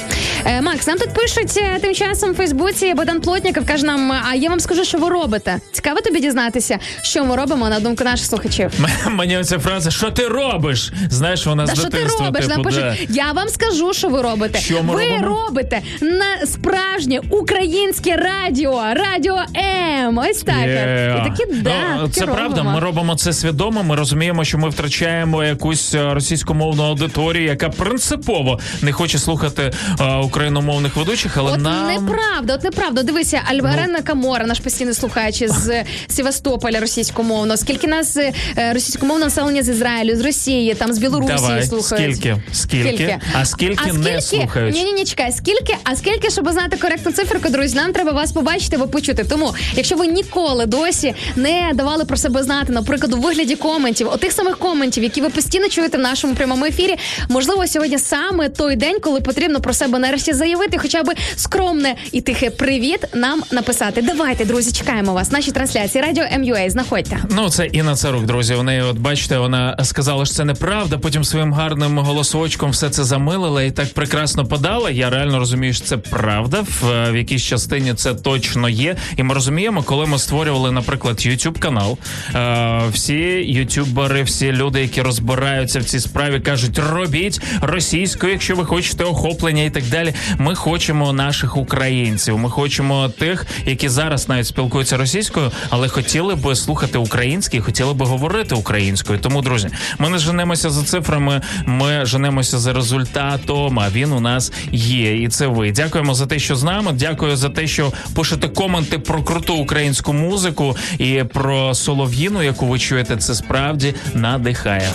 Е, 0.44 0.60
Макс, 0.62 0.86
нам 0.86 0.98
тут 0.98 1.08
пишуть 1.14 1.56
е, 1.56 1.78
тим 1.80 1.94
часом 1.94 2.32
в 2.32 2.34
Фейсбуці 2.34 2.94
Богдан 2.94 3.20
Плотніков 3.20 3.66
каже 3.66 3.86
нам: 3.86 4.12
а 4.30 4.34
я 4.34 4.48
вам 4.50 4.60
скажу, 4.60 4.84
що 4.84 4.98
ви 4.98 5.08
робите. 5.08 5.60
Цікаво 5.72 6.00
тобі 6.00 6.20
дізнатися, 6.20 6.78
що 7.02 7.24
ми 7.24 7.36
робимо 7.36 7.68
на 7.68 7.80
думку 7.80 8.04
наших 8.04 8.26
слухачів. 8.26 8.70
Мені 9.10 9.38
оця 9.38 9.58
фраза, 9.58 9.90
що 9.90 10.10
ти 10.10 10.28
робиш? 10.28 10.92
Знаєш, 11.10 11.46
вона 11.46 11.66
Та 11.66 11.74
з 11.74 11.80
що 11.80 11.88
ти 11.88 11.98
робиш? 12.20 12.46
Типу, 12.46 12.70
да. 12.70 12.96
я 13.08 13.32
вам 13.32 13.48
скажу, 13.48 13.92
що 13.92 14.08
ви 14.08 14.22
робите. 14.22 14.58
Що 14.58 14.82
ми 14.82 14.94
ви 14.94 15.02
робимо? 15.04 15.26
робите 15.46 15.80
на 16.00 16.46
справжнє 16.46 17.20
українське 17.30 18.16
радіо, 18.16 18.82
радіо 18.94 19.38
М. 19.56 20.18
Ось 20.18 20.42
так. 20.42 20.66
Є. 20.66 21.16
І 21.20 21.28
такі 21.28 21.52
да, 21.52 21.70
Ну, 22.00 22.08
таки 22.08 22.25
це 22.26 22.32
правда. 22.32 22.62
Ми 22.62 22.80
робимо 22.80 23.14
це 23.16 23.32
свідомо. 23.32 23.82
Ми 23.82 23.96
розуміємо, 23.96 24.44
що 24.44 24.58
ми 24.58 24.68
втрачаємо 24.68 25.44
якусь 25.44 25.94
е, 25.94 26.14
російськомовну 26.14 26.82
аудиторію, 26.82 27.44
яка 27.44 27.68
принципово 27.68 28.58
не 28.82 28.92
хоче 28.92 29.18
слухати 29.18 29.72
е, 30.00 30.16
україномовних 30.16 30.96
ведучих, 30.96 31.36
але 31.36 31.52
От 31.52 31.60
нам 31.60 31.86
неправда, 31.86 32.54
от 32.54 32.64
неправда. 32.64 33.02
Дивися, 33.02 33.42
Альварена 33.50 34.02
Камора, 34.02 34.46
наш 34.46 34.60
постійний 34.60 34.94
слухач 34.94 35.42
з 35.46 35.84
Севастополя 36.08 36.80
російськомовно. 36.80 37.56
Скільки 37.56 37.86
нас 37.86 38.16
е, 38.16 38.32
російськомовне 38.74 39.24
населення 39.24 39.62
з 39.62 39.68
Ізраїлю, 39.68 40.16
з 40.16 40.20
Росії, 40.20 40.74
там 40.74 40.92
з 40.92 40.98
Білорусі 40.98 41.32
Давай, 41.34 41.62
слухають. 41.66 42.16
скільки? 42.16 42.36
Скільки? 42.52 43.18
А 43.34 43.44
скільки 43.44 43.92
не 43.92 44.20
слухають? 44.20 44.74
Ні, 44.74 44.84
ні, 44.84 44.92
ні, 44.92 45.04
чекай. 45.04 45.32
Скільки? 45.32 45.76
А 45.84 45.96
скільки, 45.96 46.30
щоб 46.30 46.50
знати 46.50 46.76
коректну 46.76 47.12
циферку, 47.12 47.48
друзі, 47.48 47.76
нам 47.76 47.92
треба 47.92 48.12
вас 48.12 48.32
побачити, 48.32 48.76
ви 48.76 48.86
почути. 48.86 49.24
Тому, 49.24 49.54
якщо 49.74 49.96
ви 49.96 50.06
ніколи 50.06 50.66
досі 50.66 51.14
не 51.36 51.70
давали 51.74 52.04
про 52.04 52.15
себе 52.16 52.42
знати, 52.42 52.72
наприклад, 52.72 53.14
у 53.14 53.16
вигляді 53.16 53.56
коментів, 53.56 54.08
отих 54.08 54.32
самих 54.32 54.58
коментів, 54.58 55.02
які 55.02 55.20
ви 55.20 55.28
постійно 55.28 55.68
чуєте 55.68 55.98
в 55.98 56.00
нашому 56.00 56.34
прямому 56.34 56.64
ефірі, 56.64 56.96
можливо, 57.28 57.66
сьогодні 57.66 57.98
саме 57.98 58.48
той 58.48 58.76
день, 58.76 59.00
коли 59.00 59.20
потрібно 59.20 59.60
про 59.60 59.72
себе 59.72 59.98
нарешті 59.98 60.32
заявити, 60.32 60.78
хоча 60.78 61.02
б 61.02 61.14
скромне 61.36 61.94
і 62.12 62.20
тихе 62.20 62.50
привіт 62.50 63.06
нам 63.14 63.42
написати. 63.52 64.02
Давайте, 64.02 64.44
друзі, 64.44 64.72
чекаємо 64.72 65.12
вас. 65.12 65.32
Наші 65.32 65.52
трансляції 65.52 66.04
Радіо 66.04 66.24
МЮА. 66.38 66.70
Знаходьте. 66.70 67.18
Ну, 67.30 67.50
це 67.50 67.66
Інна 67.66 67.96
Царук, 67.96 68.24
друзі. 68.24 68.54
У 68.54 68.62
неї, 68.62 68.82
от 68.82 68.98
бачите, 68.98 69.38
вона 69.38 69.76
сказала, 69.84 70.24
що 70.26 70.34
це 70.34 70.44
неправда. 70.44 70.98
Потім 70.98 71.24
своїм 71.24 71.52
гарним 71.52 71.98
голосочком 71.98 72.70
все 72.70 72.90
це 72.90 73.04
замилила 73.04 73.62
і 73.62 73.70
так 73.70 73.94
прекрасно 73.94 74.46
подала. 74.46 74.90
Я 74.90 75.10
реально 75.10 75.38
розумію, 75.38 75.72
що 75.72 75.84
це 75.84 75.96
правда. 75.96 76.64
В, 76.80 77.10
в 77.12 77.16
якійсь 77.16 77.42
частині 77.42 77.94
це 77.94 78.14
точно 78.14 78.68
є. 78.68 78.96
І 79.16 79.22
ми 79.22 79.34
розуміємо, 79.34 79.82
коли 79.82 80.06
ми 80.06 80.18
створювали, 80.18 80.72
наприклад, 80.72 81.16
youtube 81.16 81.58
канал. 81.58 81.95
Е, 82.34 82.82
всі 82.92 83.14
ютубери, 83.46 84.22
всі 84.22 84.52
люди, 84.52 84.80
які 84.80 85.02
розбираються 85.02 85.80
в 85.80 85.84
цій 85.84 86.00
справі, 86.00 86.40
кажуть: 86.40 86.78
робіть 86.78 87.40
російською, 87.60 88.32
якщо 88.32 88.56
ви 88.56 88.64
хочете 88.64 89.04
охоплення 89.04 89.62
і 89.62 89.70
так 89.70 89.84
далі. 89.84 90.14
Ми 90.38 90.54
хочемо 90.54 91.12
наших 91.12 91.56
українців. 91.56 92.38
Ми 92.38 92.50
хочемо 92.50 93.08
тих, 93.08 93.46
які 93.66 93.88
зараз 93.88 94.28
навіть 94.28 94.46
спілкуються 94.46 94.96
російською, 94.96 95.50
але 95.70 95.88
хотіли 95.88 96.34
би 96.34 96.56
слухати 96.56 96.98
український, 96.98 97.60
хотіли 97.60 97.94
би 97.94 98.06
говорити 98.06 98.54
українською. 98.54 99.18
Тому, 99.18 99.42
друзі, 99.42 99.68
ми 99.98 100.08
не 100.08 100.18
женемося 100.18 100.70
за 100.70 100.84
цифрами, 100.84 101.40
ми 101.66 102.04
женемося 102.06 102.58
за 102.58 102.72
результатом. 102.72 103.80
А 103.80 103.90
він 103.90 104.12
у 104.12 104.20
нас 104.20 104.52
є. 104.72 105.22
І 105.22 105.28
це 105.28 105.46
ви. 105.46 105.72
Дякуємо 105.72 106.14
за 106.14 106.26
те, 106.26 106.38
що 106.38 106.56
з 106.56 106.62
нами. 106.62 106.92
Дякую 106.94 107.36
за 107.36 107.48
те, 107.48 107.66
що 107.66 107.92
пишете 108.14 108.48
коменти 108.48 108.98
про 108.98 109.22
круту 109.22 109.54
українську 109.54 110.12
музику 110.12 110.76
і 110.98 111.24
про 111.32 111.74
солов'їну, 111.86 112.42
яку 112.42 112.66
ви 112.66 112.78
чуєте. 112.78 113.16
Це 113.16 113.34
справді 113.34 113.94
надихає. 114.14 114.90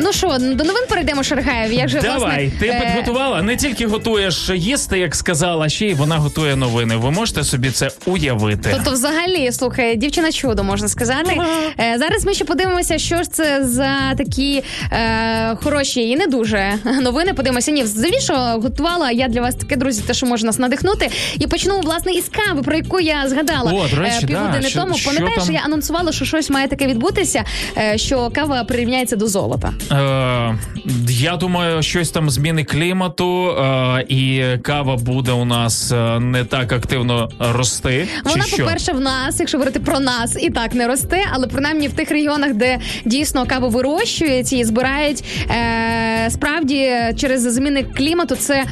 Ну 0.00 0.12
що, 0.12 0.28
до 0.38 0.64
новин 0.64 0.84
перейдемо, 1.00 1.22
Шаргаєв. 1.22 1.72
Як 1.72 1.88
же 1.88 2.00
Давай, 2.00 2.18
власне, 2.18 2.50
ти 2.60 2.66
е, 2.66 2.80
підготувала. 2.86 3.42
Не 3.42 3.56
тільки 3.56 3.86
готуєш 3.86 4.50
їсти, 4.54 4.98
як 4.98 5.14
сказала, 5.14 5.68
ще 5.68 5.86
й 5.86 5.94
вона 5.94 6.18
готує 6.18 6.56
новини. 6.56 6.96
Ви 6.96 7.10
можете 7.10 7.44
собі 7.44 7.70
це 7.70 7.90
уявити. 8.06 8.70
Тобто, 8.72 8.90
взагалі, 8.90 9.52
слухай, 9.52 9.96
дівчина 9.96 10.32
чудо 10.32 10.64
можна 10.64 10.88
сказати. 10.88 11.40
Е, 11.80 11.96
зараз 11.98 12.24
ми 12.24 12.34
ще 12.34 12.44
подивимося, 12.44 12.98
що 12.98 13.22
ж 13.22 13.30
це 13.30 13.64
за 13.64 14.14
такі 14.14 14.62
е, 14.92 15.56
хороші 15.62 16.08
і 16.08 16.16
не 16.16 16.26
дуже 16.26 16.72
новини. 17.02 17.34
Подивимося. 17.34 17.70
Ні, 17.70 17.84
що 18.20 18.34
готувала 18.34 19.10
я 19.10 19.28
для 19.28 19.40
вас 19.40 19.54
таке, 19.54 19.76
друзі, 19.76 20.02
те, 20.06 20.14
що 20.14 20.26
може 20.26 20.46
нас 20.46 20.58
надихнути. 20.58 21.10
І 21.38 21.46
почну 21.46 21.80
власне 21.80 22.12
із 22.12 22.28
кави, 22.28 22.62
про 22.62 22.76
яку 22.76 23.00
я 23.00 23.28
згадала 23.28 23.72
О, 23.72 23.96
до 23.96 24.02
речі, 24.02 24.18
е, 24.22 24.26
півгодини 24.26 24.68
да, 24.74 24.80
тому. 24.80 24.94
що 24.94 25.10
Пам'ятаєш, 25.10 25.44
там? 25.44 25.54
я 25.54 25.60
анонсувала, 25.64 26.12
що 26.12 26.24
щось 26.24 26.50
має 26.50 26.68
таке 26.68 26.86
відбутися, 26.86 27.44
е, 27.76 27.98
що 27.98 28.30
кава 28.34 28.64
прирівняється 28.64 29.16
до 29.16 29.26
золота. 29.26 29.72
Е, 29.92 30.58
я 31.08 31.36
думаю, 31.36 31.82
щось 31.82 32.10
там 32.10 32.30
зміни 32.30 32.64
клімату, 32.64 33.50
е, 33.50 34.04
і 34.08 34.44
кава 34.62 34.96
буде 34.96 35.32
у 35.32 35.44
нас 35.44 35.92
е, 35.92 36.20
не 36.20 36.44
так 36.44 36.72
активно 36.72 37.28
рости. 37.38 38.08
Вона, 38.24 38.44
чи 38.44 38.50
що? 38.50 38.64
по-перше, 38.64 38.92
в 38.92 39.00
нас, 39.00 39.40
якщо 39.40 39.58
говорити 39.58 39.80
про 39.80 40.00
нас, 40.00 40.36
і 40.42 40.50
так 40.50 40.74
не 40.74 40.86
росте, 40.86 41.24
але 41.32 41.46
принаймні 41.46 41.88
в 41.88 41.92
тих 41.92 42.10
регіонах, 42.10 42.54
де 42.54 42.78
дійсно 43.04 43.46
каву 43.46 43.68
вирощують 43.68 44.52
і 44.52 44.64
збирають, 44.64 45.24
е, 45.50 46.30
справді 46.30 46.92
через 47.16 47.54
зміни 47.54 47.82
клімату, 47.82 48.36
це 48.36 48.64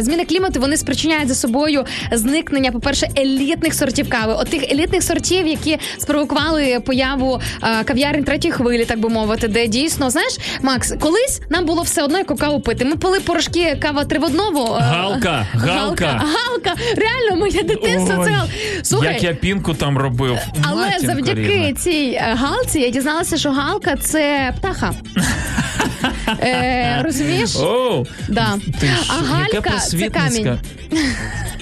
зміни 0.00 0.24
клімату 0.24 0.60
вони 0.60 0.76
спричиняють 0.76 1.28
за 1.28 1.34
собою 1.34 1.84
зникнення, 2.12 2.72
по-перше, 2.72 3.08
елітних 3.18 3.74
сортів 3.74 4.08
кави. 4.08 4.34
От 4.38 4.48
тих 4.50 4.72
елітних 4.72 5.02
сортів, 5.02 5.46
які 5.46 5.78
спровокували 5.98 6.80
появу 6.86 7.40
е, 7.62 7.84
кав'ярень 7.84 8.24
третьої 8.24 8.52
хвилі, 8.52 8.84
так 8.84 8.98
би 9.00 9.08
мовити, 9.08 9.48
де 9.48 9.66
дійсно, 9.66 10.10
знаєш, 10.10 10.36
Макс, 10.62 10.94
колись 11.00 11.40
нам 11.50 11.64
було 11.64 11.82
все 11.82 12.02
одно 12.02 12.18
яку 12.18 12.36
каву 12.36 12.60
пити. 12.60 12.84
Ми 12.84 12.96
пили 12.96 13.20
порошки 13.20 13.76
кава 13.82 14.04
три 14.04 14.18
в 14.18 14.24
одному. 14.24 14.76
е, 14.76 14.80
Галка, 14.80 15.46
галка. 15.54 16.06
Галка. 16.06 16.74
Реально, 16.96 17.36
моє 17.40 17.62
дитинство 17.62 18.24
це 18.24 18.30
гал- 18.30 18.48
Слухай, 18.82 19.12
Як 19.12 19.22
я 19.22 19.34
пінку 19.34 19.74
там 19.74 19.98
робив. 19.98 20.38
але 20.62 20.82
Матінко 20.86 21.06
завдяки 21.06 21.40
рідна. 21.40 21.72
цій 21.72 22.18
е, 22.20 22.34
галці 22.40 22.80
я 22.80 22.88
дізналася, 22.88 23.36
що 23.36 23.50
галка 23.50 23.96
це 23.96 24.54
птаха. 24.58 24.92
е, 26.28 27.02
розумієш? 27.04 27.56
Оу, 27.56 28.06
Да. 28.28 28.58
ти 28.80 28.90
А 29.08 29.14
яка 29.14 29.26
галька 29.26 29.60
це 29.62 29.70
просвітницька. 29.70 30.20
камінь. 30.42 30.58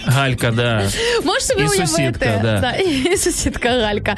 Галька, 0.06 0.50
да. 0.50 0.88
Можеш 1.24 1.44
собі 1.46 1.60
І 1.60 1.64
уявити? 1.64 1.86
сусідка, 1.86 2.38
да. 2.42 2.70
І 2.70 3.16
сусідка 3.16 3.68
Галька. 3.68 4.14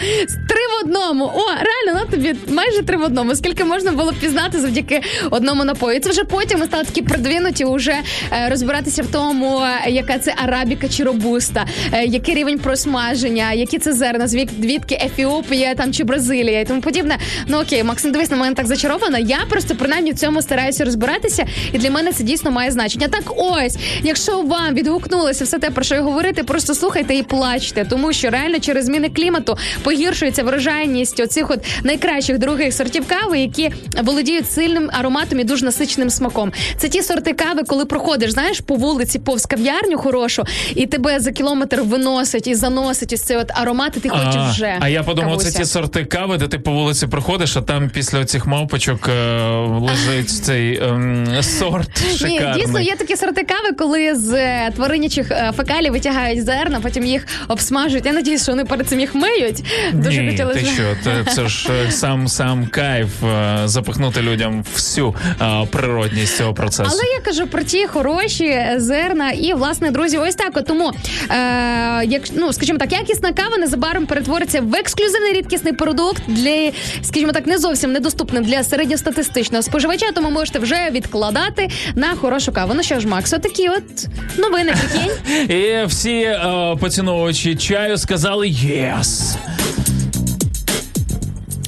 Три 0.49 0.61
в 0.67 0.85
одному. 0.85 1.25
О, 1.25 1.43
реально, 1.49 2.01
на 2.05 2.11
тобі 2.11 2.35
майже 2.49 2.83
три 2.83 2.97
в 2.97 3.03
одному. 3.03 3.35
Скільки 3.35 3.65
можна 3.65 3.93
було 3.93 4.13
пізнати 4.21 4.61
завдяки 4.61 5.01
одному 5.31 5.65
напою. 5.65 5.97
І 5.97 6.01
Це 6.01 6.11
вже 6.11 6.25
потім 6.25 6.59
ми 6.59 6.67
стали 6.67 6.85
такі 6.85 7.03
продвинуті, 7.03 7.65
уже 7.65 7.93
е, 8.33 8.49
розбиратися 8.51 9.03
в 9.03 9.07
тому, 9.07 9.61
е, 9.87 9.91
яка 9.91 10.19
це 10.19 10.35
арабіка 10.45 10.89
чи 10.89 11.05
робуста, 11.05 11.67
е, 11.93 12.05
який 12.05 12.35
рівень 12.35 12.59
просмаження, 12.59 13.53
які 13.53 13.79
це 13.79 13.93
зерна, 13.93 14.29
звідки 14.29 14.95
Ефіопія 15.05 15.75
там 15.75 15.93
чи 15.93 16.05
Бразилія 16.05 16.61
і 16.61 16.65
тому 16.65 16.81
подібне. 16.81 17.19
Ну 17.47 17.61
окей, 17.61 17.85
Максим, 17.85 18.13
дивись 18.13 18.31
на 18.31 18.37
мене 18.37 18.55
так 18.55 18.67
зачарована. 18.67 19.19
Я 19.19 19.39
просто 19.51 19.75
принаймні 19.75 20.13
в 20.13 20.19
цьому 20.19 20.43
стараюся 20.43 20.85
розбиратися, 20.85 21.47
і 21.73 21.79
для 21.79 21.91
мене 21.91 22.13
це 22.13 22.25
дійсно 22.25 22.51
має 22.51 22.71
значення. 22.71 23.09
Так, 23.09 23.23
ось, 23.37 23.77
якщо 24.03 24.41
вам 24.43 24.75
відгукнулося 24.75 25.45
все 25.45 25.59
те, 25.59 25.71
про 25.77 25.85
що 25.85 25.95
я 25.95 26.03
говорити, 26.03 26.43
просто 26.43 26.75
слухайте 26.75 27.15
і 27.15 27.23
плачте, 27.23 27.85
тому 27.91 28.13
що 28.13 28.31
реально 28.31 28.59
через 28.59 28.85
зміни 28.85 29.09
клімату 29.09 29.59
погіршується 29.83 30.45
врожайність 30.45 31.21
оцих 31.21 31.51
от 31.51 31.61
найкращих 31.83 32.39
других 32.39 32.75
сортів 32.75 33.07
кави, 33.09 33.39
які 33.39 33.71
володіють 34.03 34.51
сильним 34.51 34.91
ароматом 34.93 35.41
і 35.41 35.45
дуже 35.45 35.65
насиченим 35.65 36.11
смаком. 36.11 36.53
Це 36.77 36.89
ті 36.89 37.03
сорти 37.03 37.33
кави, 37.33 37.63
коли 37.67 37.85
проходиш, 37.85 38.31
знаєш, 38.31 38.61
по 38.61 38.75
вулиці 38.75 39.19
повз 39.19 39.47
кав'ярню 39.47 39.99
хорошу, 39.99 40.45
і 40.75 40.87
тебе 40.87 41.21
за 41.21 41.33
кілометр 41.33 41.81
виносить 41.81 42.47
і 42.47 42.55
заносить 42.55 43.13
ось 43.13 43.23
цей 43.23 43.37
от 43.37 43.51
аромат, 43.55 43.97
і 43.97 44.01
ти 44.01 44.09
хочеш 44.09 44.35
А, 44.37 44.51
вже. 44.51 44.77
а 44.81 44.89
я 44.89 45.03
подумав, 45.03 45.43
це 45.43 45.59
ті 45.59 45.65
сорти 45.65 46.05
кави, 46.05 46.37
де 46.37 46.49
ти 46.49 46.59
по 46.59 46.73
вулиці 46.73 47.07
проходиш, 47.07 47.57
а 47.57 47.63
там 47.63 47.91
після 47.95 48.25
цих 48.25 48.47
мавпочок 48.47 49.09
е, 49.09 49.41
лежить 49.81 50.31
цей 50.31 50.83
ем, 50.83 51.27
сорт 51.43 51.91
Ні, 52.25 52.43
дійсно 52.57 52.81
є 52.81 52.97
такі 52.97 53.17
сорти 53.17 53.43
кави, 53.43 53.73
коли 53.79 54.15
з 54.15 54.33
е, 54.33 54.73
твариннячих 54.77 55.31
фекалій 55.67 55.91
витягають 55.91 56.45
зерна, 56.45 56.81
потім 56.81 57.05
їх 57.05 57.27
обсмажують. 57.49 58.07
Я 58.07 58.13
надіюсь, 58.13 58.43
що 58.43 58.53
вони 58.53 58.65
перед 58.65 58.89
цим 58.89 59.01
їх 59.01 59.15
миють. 59.15 59.65
Дуже 59.93 60.23
Ні, 60.23 60.31
хотілося. 60.31 60.61
ти 60.61 60.67
що, 60.67 60.83
це, 61.05 61.35
це 61.35 61.49
ж 61.49 61.69
е, 61.87 61.91
сам 61.91 62.29
сам 62.29 62.67
кайф 62.67 63.25
е, 63.25 63.63
запихнути 63.65 64.23
людям 64.23 64.65
всю 64.75 65.15
е, 65.41 65.67
природність 65.71 66.37
цього 66.37 66.55
процесу. 66.55 66.91
Але 66.93 67.03
я 67.03 67.21
кажу 67.21 67.47
про 67.47 67.63
ті 67.63 67.87
хороші 67.87 68.67
зерна 68.77 69.31
і 69.31 69.55
власне 69.55 69.91
друзі, 69.91 70.19
ось 70.19 70.35
так. 70.35 70.57
От 70.57 70.67
тому, 70.67 70.93
е, 71.31 72.05
як 72.05 72.23
ну 72.35 72.53
скажімо 72.53 72.79
так, 72.79 72.93
якісна 72.93 73.33
кава 73.33 73.57
незабаром 73.59 74.07
перетвориться 74.07 74.61
в 74.61 74.75
ексклюзивний 74.75 75.33
рідкісний 75.33 75.73
продукт 75.73 76.23
для, 76.27 76.71
скажімо 77.03 77.33
так, 77.33 77.47
не 77.47 77.59
зовсім 77.59 77.93
недоступним 77.93 78.45
для 78.45 78.65
середньостатистичного 78.65 79.63
споживача. 79.63 80.07
Тому 80.15 80.31
можете 80.31 80.59
вже 80.59 80.91
відкладати 80.91 81.71
на 81.95 82.15
хорошу 82.15 82.53
каву. 82.53 82.73
Ну 82.77 82.83
що 82.83 83.01
ж, 83.01 83.09
Макс, 83.09 83.33
отакі 83.33 83.69
от 83.69 84.07
новини. 84.39 84.75
Прикинь. 84.81 85.47
І 85.57 85.87
всі 85.87 86.21
е, 86.21 86.77
поціновувачі 86.81 87.57
чаю 87.57 87.99
сказали 87.99 88.49
єс. 88.49 89.37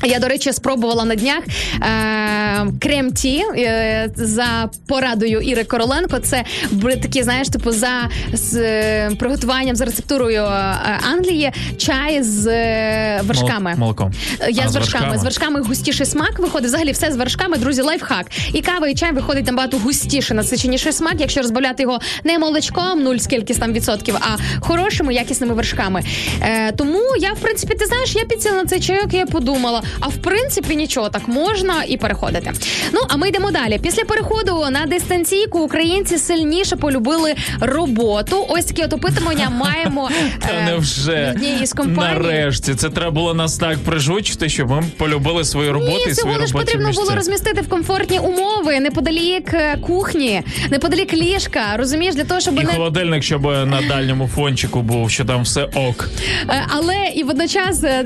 Я, 0.04 0.18
до 0.18 0.28
речі, 0.28 0.52
спробувала 0.52 1.04
на 1.04 1.14
днях 1.14 1.40
е, 1.82 2.66
крем-ті 2.80 3.44
е, 3.56 4.10
за 4.16 4.70
порадою 4.86 5.40
Іри 5.40 5.64
Короленко. 5.64 6.18
Це 6.18 6.44
були 6.70 6.96
такі, 6.96 7.22
знаєш, 7.22 7.48
типу 7.48 7.70
за 7.72 7.88
з 8.32 8.54
е, 8.56 9.10
приготуванням 9.18 9.76
за 9.76 9.84
рецептурою 9.84 10.42
е, 10.42 10.76
Англії 11.12 11.52
чай 11.78 12.22
з 12.22 12.46
е, 12.46 13.20
вершками. 13.24 13.74
Молоком. 13.76 14.12
Е, 14.40 14.50
Я 14.50 14.62
А, 14.64 14.68
з 14.68 14.72
з 14.72 14.74
вершками. 14.74 15.04
вершками. 15.04 15.18
З 15.18 15.24
вершками 15.24 15.60
густіший 15.60 16.06
смак 16.06 16.38
виходить. 16.38 16.68
Взагалі, 16.68 16.92
все 16.92 17.12
з 17.12 17.16
вершками, 17.16 17.56
друзі, 17.56 17.82
лайфхак. 17.82 18.26
І 18.52 18.60
кава, 18.60 18.88
і 18.88 18.94
чай 18.94 19.12
виходить 19.12 19.46
набагато 19.46 19.78
густіше, 19.78 20.34
насиченіший 20.34 20.92
смак, 20.92 21.14
якщо 21.18 21.40
розбавляти 21.40 21.82
його 21.82 21.98
не 22.24 22.38
молочком, 22.38 23.02
нуль 23.02 23.16
скільки 23.16 23.54
там 23.54 23.72
відсотків, 23.72 24.16
а 24.20 24.36
хорошими, 24.60 25.14
якісними 25.14 25.54
вершками. 25.54 26.02
Е, 26.42 26.72
тому 26.72 27.00
я, 27.20 27.32
в 27.32 27.38
принципі, 27.38 27.74
ти 27.74 27.86
знаєш, 27.86 28.14
я 28.14 28.24
підсіла 28.24 28.54
на 28.56 28.64
цей 28.64 28.80
чайок, 28.80 29.14
і 29.14 29.16
я 29.16 29.26
подумала, 29.26 29.82
а 30.00 30.08
в 30.08 30.16
принципі 30.16 30.76
нічого, 30.76 31.08
так 31.08 31.28
можна 31.28 31.84
і 31.88 31.96
переходити. 31.96 32.52
Ну 32.92 33.00
а 33.08 33.16
ми 33.16 33.28
йдемо 33.28 33.50
далі. 33.50 33.78
Після 33.82 34.04
переходу 34.04 34.66
на 34.70 34.86
дистанційку 34.86 35.58
українці 35.58 36.18
сильніше 36.18 36.76
полюбили 36.76 37.34
роботу. 37.60 38.46
Ось 38.48 38.64
такі 38.64 38.82
от 38.82 38.92
опитування 38.92 39.50
маємо. 39.58 40.10
Та 40.40 40.48
е, 40.48 41.30
однієї 41.30 41.66
з 41.66 41.72
компаній. 41.72 42.14
нарешті 42.14 42.74
це 42.74 42.90
треба 42.90 43.10
було 43.10 43.34
нас 43.34 43.56
так 43.56 43.78
прижучити, 43.78 44.48
щоб 44.48 44.70
ми 44.70 44.82
полюбили 44.96 45.44
свою 45.44 45.72
роботу 45.72 46.04
Ні, 46.06 46.10
і 46.12 46.14
свої 46.14 46.36
робочі 46.36 46.52
потрібно 46.52 46.86
місця. 46.86 47.02
було 47.02 47.14
розмістити 47.14 47.60
в 47.60 47.68
комфортні 47.68 48.18
умови 48.18 48.80
неподалік 48.80 49.54
е, 49.54 49.76
кухні, 49.86 50.42
неподалік 50.70 51.14
ліжка. 51.14 51.76
Розумієш, 51.76 52.14
для 52.14 52.24
того, 52.24 52.40
щоб 52.40 52.54
І 52.54 52.64
не 52.64 52.72
холодильник, 52.72 53.22
щоб 53.22 53.42
на 53.42 53.80
дальньому 53.88 54.28
фончику 54.34 54.82
був, 54.82 55.10
що 55.10 55.24
там 55.24 55.42
все 55.42 55.64
ок. 55.64 56.08
Е, 56.50 56.64
Але 56.68 56.94
і 57.14 57.24
водночас, 57.24 57.84
е, 57.84 58.04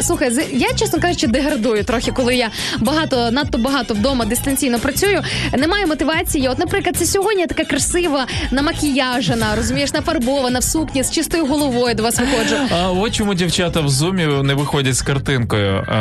слухай, 0.00 0.32
я 0.52 0.72
чесно 0.72 1.00
кажучи, 1.00 1.17
деградую 1.26 1.84
трохи, 1.84 2.12
коли 2.12 2.36
я 2.36 2.50
багато, 2.78 3.30
надто 3.30 3.58
багато 3.58 3.94
вдома 3.94 4.24
дистанційно 4.24 4.78
працюю. 4.78 5.22
Немає 5.58 5.86
мотивації. 5.86 6.48
От, 6.48 6.58
наприклад, 6.58 6.96
це 6.96 7.06
сьогодні 7.06 7.40
я 7.40 7.46
така 7.46 7.64
красива, 7.64 8.26
намакіяжена, 8.50 9.46
розумієш, 9.56 9.92
нафарбована 9.92 10.58
в 10.58 10.64
сукні 10.64 11.02
з 11.02 11.10
чистою 11.10 11.46
головою 11.46 11.94
до 11.94 12.02
вас 12.02 12.18
виходжу. 12.20 12.56
А 12.70 12.90
от 12.90 13.14
чому 13.14 13.34
дівчата 13.34 13.80
в 13.80 13.88
зумі 13.88 14.26
не 14.42 14.54
виходять 14.54 14.94
з 14.94 15.02
картинкою. 15.02 15.84
А, 15.88 15.94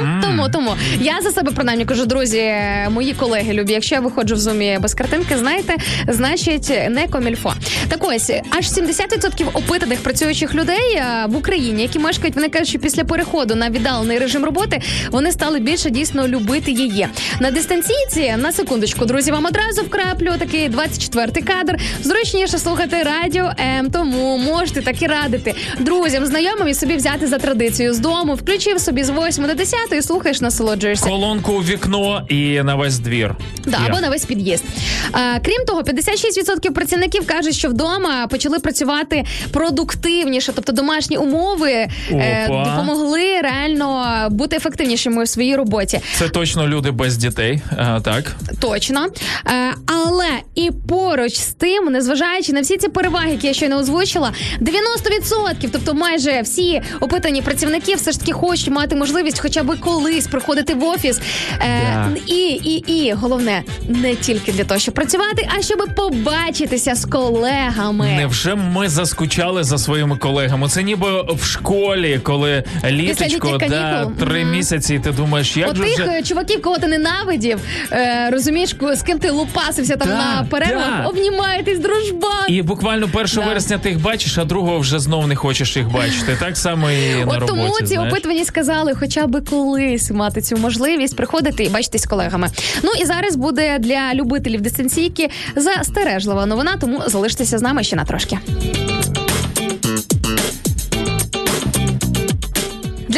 м. 0.00 0.20
Тому, 0.22 0.48
тому 0.52 0.74
я 1.00 1.20
за 1.22 1.30
себе 1.30 1.52
принаймні 1.52 1.84
кажу, 1.84 2.06
друзі, 2.06 2.52
мої 2.90 3.12
колеги 3.14 3.52
любі. 3.52 3.72
Якщо 3.72 3.94
я 3.94 4.00
виходжу 4.00 4.34
в 4.34 4.38
зумі 4.38 4.78
без 4.80 4.94
картинки, 4.94 5.36
знаєте, 5.38 5.76
значить 6.08 6.68
не 6.90 7.08
комільфо. 7.08 7.52
Так 7.88 8.04
ось 8.04 8.30
аж 8.58 8.66
70% 8.66 9.46
опитаних 9.52 10.02
працюючих 10.02 10.54
людей 10.54 10.94
е, 10.96 11.26
в 11.28 11.36
Україні, 11.36 11.82
які 11.82 11.98
мешкають, 11.98 12.34
вони 12.34 12.48
кажуть, 12.48 12.68
що 12.68 12.78
після 12.78 13.04
переходу 13.04 13.54
на 13.54 13.70
віддалений 13.70 14.18
режим 14.18 14.43
роботи 14.44 14.80
вони 15.10 15.32
стали 15.32 15.60
більше 15.60 15.90
дійсно 15.90 16.28
любити 16.28 16.70
її. 16.72 17.08
На 17.40 17.50
дистанційці 17.50 18.34
на 18.38 18.52
секундочку, 18.52 19.04
друзі, 19.04 19.30
вам 19.32 19.44
одразу 19.46 19.82
вкраплю 19.82 20.32
такий 20.38 20.68
24-й 20.70 21.42
кадр. 21.42 21.78
Зручніше 22.02 22.58
слухати 22.58 22.96
радіо 23.02 23.50
М, 23.78 23.90
тому 23.90 24.38
можете 24.38 24.82
так 24.82 25.02
і 25.02 25.06
радити 25.06 25.54
друзям, 25.80 26.26
знайомим 26.26 26.68
і 26.68 26.74
собі 26.74 26.96
взяти 26.96 27.26
за 27.26 27.38
традицію 27.38 27.94
з 27.94 27.98
дому. 27.98 28.34
Включив 28.34 28.80
собі 28.80 29.04
з 29.04 29.10
8 29.10 29.46
до 29.46 29.54
10 29.54 29.78
і 29.92 30.02
слухаєш, 30.02 30.40
насолоджуєшся. 30.40 31.06
Колонку 31.06 31.52
у 31.52 31.58
вікно 31.62 32.26
і 32.28 32.62
на 32.62 32.74
весь 32.74 32.98
двір. 32.98 33.34
Да, 33.66 33.78
Є. 33.78 33.84
або 33.90 34.00
на 34.00 34.08
весь 34.10 34.24
під'їзд. 34.24 34.64
А, 35.12 35.18
крім 35.44 35.64
того, 35.66 35.82
56% 35.82 36.70
працівників 36.70 37.26
кажуть, 37.26 37.54
що 37.54 37.68
вдома 37.68 38.26
почали 38.26 38.58
працювати 38.58 39.24
продуктивніше, 39.52 40.52
тобто 40.54 40.72
домашні 40.72 41.16
умови 41.16 41.72
е, 42.10 42.46
допомогли 42.48 43.40
реально 43.42 44.28
бути 44.34 44.56
ефективнішими 44.56 45.22
у 45.22 45.26
своїй 45.26 45.56
роботі. 45.56 46.00
Це 46.14 46.28
точно 46.28 46.68
люди 46.68 46.90
без 46.90 47.16
дітей. 47.16 47.62
А, 47.76 48.00
так. 48.00 48.36
Точно. 48.60 49.06
Е, 49.46 49.74
але 49.86 50.26
і 50.54 50.70
поруч 50.88 51.34
з 51.34 51.46
тим, 51.52 51.84
незважаючи 51.84 52.52
на 52.52 52.60
всі 52.60 52.76
ці 52.76 52.88
переваги, 52.88 53.30
які 53.30 53.46
я 53.46 53.54
щойно 53.54 53.78
озвучила, 53.78 54.32
90%, 54.60 55.68
тобто 55.72 55.94
майже 55.94 56.40
всі 56.40 56.82
опитані 57.00 57.42
працівники 57.42 57.94
все 57.94 58.12
ж 58.12 58.20
таки 58.20 58.32
хочуть 58.32 58.68
мати 58.70 58.96
можливість 58.96 59.38
хоча 59.40 59.62
б 59.62 59.80
колись 59.80 60.26
приходити 60.26 60.74
в 60.74 60.84
офіс. 60.84 61.20
Е, 61.60 61.80
Да. 61.94 62.16
і, 62.26 62.46
і, 62.48 62.74
і 63.04 63.12
головне, 63.12 63.62
не 63.88 64.14
тільки 64.14 64.52
для 64.52 64.64
того, 64.64 64.80
щоб 64.80 64.94
працювати, 64.94 65.48
а 65.58 65.62
щоб 65.62 65.78
побачитися 65.96 66.94
з 66.94 67.04
колегами. 67.04 68.06
Невже 68.16 68.54
ми 68.54 68.88
заскучали 68.88 69.64
за 69.64 69.78
своїми 69.78 70.16
колегами? 70.16 70.68
Це 70.68 70.82
ніби 70.82 71.22
в 71.22 71.44
школі, 71.44 72.20
коли 72.22 72.64
літочко, 72.90 73.58
да. 73.68 74.10
Три 74.24 74.44
місяці, 74.44 74.94
і 74.94 74.98
ти 74.98 75.10
думаєш, 75.12 75.56
як 75.56 75.68
От 75.70 75.76
же 75.76 75.82
тих 75.82 75.98
вже... 76.06 76.22
чуваків, 76.22 76.62
кого 76.62 76.78
ти 76.78 76.86
ненавидів, 76.86 77.58
е, 77.92 78.30
розумієш, 78.32 78.76
з 78.94 79.02
ким 79.02 79.18
ти 79.18 79.30
лупасився 79.30 79.96
там 79.96 80.08
Да, 80.08 80.14
на 80.16 80.46
перервах, 80.50 80.90
да. 81.02 81.08
обнімаєтесь, 81.08 81.78
дружбан. 81.78 82.44
І 82.48 82.62
буквально 82.62 83.06
1 83.12 83.26
Да. 83.34 83.40
вересня 83.40 83.78
ти 83.78 83.88
їх 83.88 84.00
бачиш, 84.00 84.38
а 84.38 84.44
другого 84.44 84.78
вже 84.78 84.98
знов 84.98 85.28
не 85.28 85.36
хочеш 85.36 85.76
їх 85.76 85.88
бачити. 85.92 86.36
Так 86.40 86.56
само 86.56 86.90
і 86.90 87.14
на 87.14 87.20
От 87.26 87.40
роботі. 87.40 87.46
тому 87.46 87.78
ці 87.80 87.86
знаєш. 87.86 88.12
опитувані 88.12 88.44
сказали, 88.44 88.94
хоча 88.94 89.26
б 89.26 89.48
колись 89.50 90.10
мати 90.10 90.40
цю 90.42 90.56
можливість 90.56 91.16
приходити 91.16 91.64
і 91.64 91.68
бачитись 91.68 92.02
з 92.02 92.06
колегами. 92.06 92.48
Ну 92.82 92.90
і 93.00 93.04
зараз 93.04 93.36
буде 93.36 93.78
для 93.78 94.14
любителів 94.14 94.60
дистанційки 94.60 95.30
застережлива 95.56 96.46
новина, 96.46 96.76
тому 96.80 97.02
залиштеся 97.06 97.58
з 97.58 97.62
нами 97.62 97.84
ще 97.84 97.96
на 97.96 98.04
трошки. 98.04 98.38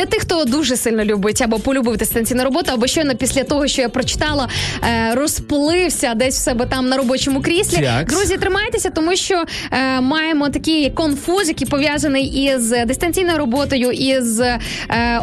Для 0.07 0.13
тих, 0.13 0.23
хто 0.23 0.45
дуже 0.45 0.77
сильно 0.77 1.05
любить 1.05 1.43
або 1.43 1.59
полюбив 1.59 1.97
дистанційну 1.97 2.45
роботу, 2.45 2.71
або 2.75 2.87
щойно 2.87 3.15
після 3.15 3.45
того, 3.45 3.67
що 3.67 3.83
я 3.83 3.89
прочитала, 3.89 4.49
е, 4.85 5.15
розплився 5.15 6.15
десь 6.15 6.39
в 6.39 6.43
себе 6.43 6.67
там 6.67 6.89
на 6.89 6.97
робочому 6.97 7.43
кріслі. 7.43 7.77
Тякс. 7.77 8.15
Друзі, 8.15 8.37
тримайтеся, 8.37 8.91
тому 8.91 9.17
що 9.17 9.45
е, 9.73 10.01
маємо 10.01 10.49
такий 10.49 10.91
конфуз, 10.91 11.49
який 11.49 11.67
пов'язаний 11.67 12.25
із 12.25 12.69
дистанційною 12.87 13.39
роботою, 13.39 13.91
із 13.91 14.41
е, 14.41 14.59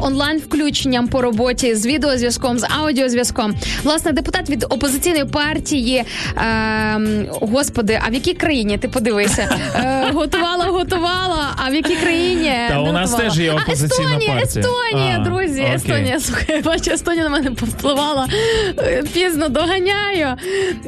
онлайн 0.01 0.37
включенням 0.37 1.07
по 1.07 1.21
роботі, 1.21 1.75
з 1.75 1.85
відеозв'язком, 1.85 2.59
з 2.59 2.67
аудіозв'язком. 2.79 3.55
Власне, 3.83 4.11
депутат 4.11 4.49
від 4.49 4.65
опозиційної 4.69 5.25
партії, 5.25 6.03
е, 6.37 7.01
господи, 7.41 7.99
а 8.07 8.09
в 8.09 8.13
якій 8.13 8.33
країні 8.33 8.77
ти 8.77 8.87
подивися? 8.87 9.57
Е, 9.75 10.11
готувала, 10.13 10.65
готувала. 10.65 11.47
А 11.65 11.69
в 11.69 11.75
якій 11.75 11.95
країні 11.95 12.53
Та 12.69 12.79
у 12.79 12.91
нас 12.91 13.13
теж 13.13 13.39
є 13.39 13.51
опозиційна 13.51 14.19
партія. 14.27 14.65
Естонія, 14.73 15.17
А, 15.19 15.23
друзі, 15.23 15.61
окей. 15.61 15.75
Естонія. 15.75 16.19
Слухай, 16.19 16.61
бачу, 16.61 16.91
Естонія 16.91 17.23
на 17.23 17.29
мене 17.29 17.51
повпливала. 17.51 18.27
Е, 18.79 19.03
Пізно 19.13 19.49
доганяю. 19.49 20.27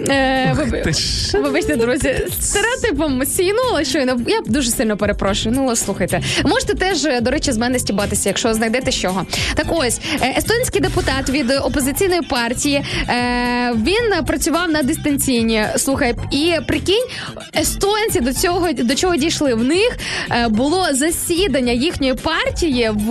Е, 0.09 0.55
ти 0.83 0.93
ж. 0.93 1.38
Вибачте, 1.39 1.75
друзі, 1.75 2.15
стереотипом 2.41 3.25
сійнула 3.25 3.83
щойно. 3.83 4.17
Я 4.27 4.39
дуже 4.45 4.71
сильно 4.71 4.97
перепрошую. 4.97 5.55
Ну, 5.57 5.75
слухайте. 5.75 6.21
Можете 6.45 6.73
теж, 6.75 7.05
е, 7.05 7.21
до 7.21 7.31
речі, 7.31 7.51
з 7.51 7.57
мене 7.57 7.79
стібатися, 7.79 8.29
якщо 8.29 8.53
знайдете 8.53 8.91
чого. 8.91 9.26
Так 9.55 9.65
ось, 9.69 9.99
е, 10.22 10.34
естонський 10.38 10.81
депутат 10.81 11.30
від 11.30 11.51
опозиційної 11.51 12.22
партії. 12.22 12.85
е, 13.10 13.72
Він 13.76 14.26
працював 14.26 14.69
на 14.69 14.84
дистанційні. 14.84 15.65
Слухай, 15.77 16.15
і 16.31 16.53
прикинь, 16.68 17.05
естонці 17.60 18.19
до 18.19 18.34
цього 18.34 18.73
до 18.73 18.95
чого 18.95 19.15
дійшли. 19.15 19.53
В 19.53 19.64
них 19.64 19.97
було 20.49 20.85
засідання 20.91 21.72
їхньої 21.73 22.14
партії 22.14 22.91
в 22.93 23.10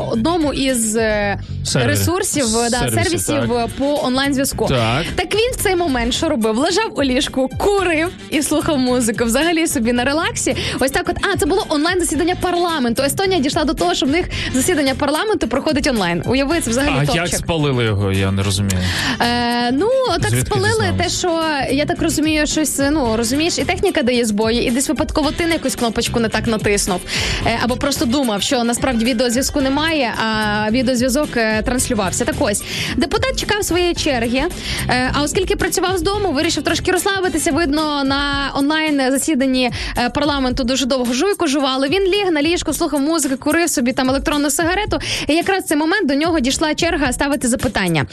одному 0.00 0.52
із 0.52 0.96
е, 0.96 1.38
Сервері. 1.64 1.90
ресурсів 1.90 2.44
да, 2.52 2.70
Сервісів, 2.70 3.04
сервісів 3.04 3.48
так. 3.48 3.68
по 3.78 4.00
онлайн 4.04 4.34
зв'язку. 4.34 4.66
Так. 4.68 5.04
Так 5.14 5.34
він 5.34 5.50
в 5.52 5.56
цей 5.56 5.76
момент 5.76 6.14
що 6.14 6.28
робив? 6.28 6.58
Лежав 6.58 6.92
у 6.96 7.02
ліжку, 7.02 7.48
курив 7.58 8.08
і 8.30 8.42
слухав 8.42 8.78
музику. 8.78 9.24
Взагалі 9.24 9.66
собі 9.66 9.92
на 9.92 10.04
релаксі. 10.04 10.56
Ось 10.80 10.90
так, 10.90 11.08
от 11.08 11.16
а 11.34 11.36
це 11.36 11.46
було 11.46 11.66
онлайн 11.68 12.00
засідання 12.00 12.34
парламенту. 12.40 13.02
Естонія 13.02 13.40
дійшла 13.40 13.64
до 13.64 13.74
того, 13.74 13.94
що 13.94 14.06
в 14.06 14.08
них 14.08 14.26
засідання 14.54 14.94
парламенту 14.94 15.48
проходить 15.48 15.86
онлайн. 15.86 16.22
Уяви, 16.26 16.60
це 16.60 16.70
взагалі 16.70 16.94
А 16.96 17.06
топчик. 17.06 17.16
як 17.16 17.34
спалили 17.34 17.84
його, 17.84 18.12
я 18.12 18.30
не 18.32 18.42
розумію. 18.42 18.78
Е, 19.20 19.72
ну 19.72 19.88
так 20.20 20.30
Звідки 20.30 20.46
спалили 20.46 20.94
те, 20.98 21.08
що 21.08 21.42
я 21.70 21.84
так 21.84 22.02
розумію, 22.02 22.46
щось 22.46 22.80
ну 22.90 23.16
розумієш, 23.16 23.58
і 23.58 23.64
техніка 23.64 24.02
дає 24.02 24.24
збої, 24.24 24.66
і 24.66 24.70
десь 24.70 24.88
випадково 24.88 25.30
ти 25.30 25.46
на 25.46 25.52
якусь 25.52 25.74
кнопочку 25.74 26.20
не 26.20 26.28
так 26.28 26.46
натиснув. 26.46 27.00
Е, 27.46 27.58
або 27.62 27.76
просто 27.76 28.04
думав, 28.04 28.42
що 28.42 28.64
насправді 28.64 29.04
відеозв'язку 29.04 29.60
немає, 29.60 29.87
а 29.96 30.70
відеозв'язок 30.70 31.28
е, 31.36 31.62
транслювався. 31.62 32.24
Так 32.24 32.34
ось 32.38 32.62
депутат 32.96 33.40
чекав 33.40 33.64
своєї 33.64 33.94
черги. 33.94 34.42
Е, 34.88 35.10
а 35.12 35.22
оскільки 35.22 35.56
працював 35.56 35.98
з 35.98 36.02
дому, 36.02 36.32
вирішив 36.32 36.64
трошки 36.64 36.92
розслабитися. 36.92 37.52
Видно, 37.52 38.04
на 38.04 38.50
онлайн 38.54 39.10
засіданні 39.10 39.70
е, 39.98 40.10
парламенту 40.10 40.64
дуже 40.64 40.86
довго 40.86 41.12
жуйку 41.12 41.46
жували. 41.46 41.88
Він 41.88 42.02
ліг 42.02 42.32
на 42.32 42.42
ліжко, 42.42 42.72
слухав 42.72 43.00
музики, 43.00 43.36
курив 43.36 43.70
собі 43.70 43.92
там 43.92 44.10
електронну 44.10 44.50
сигарету. 44.50 44.98
І 45.26 45.34
якраз 45.34 45.64
в 45.64 45.66
цей 45.66 45.76
момент 45.76 46.08
до 46.08 46.14
нього 46.14 46.40
дійшла 46.40 46.74
черга 46.74 47.12
ставити 47.12 47.48
запитання. 47.48 48.06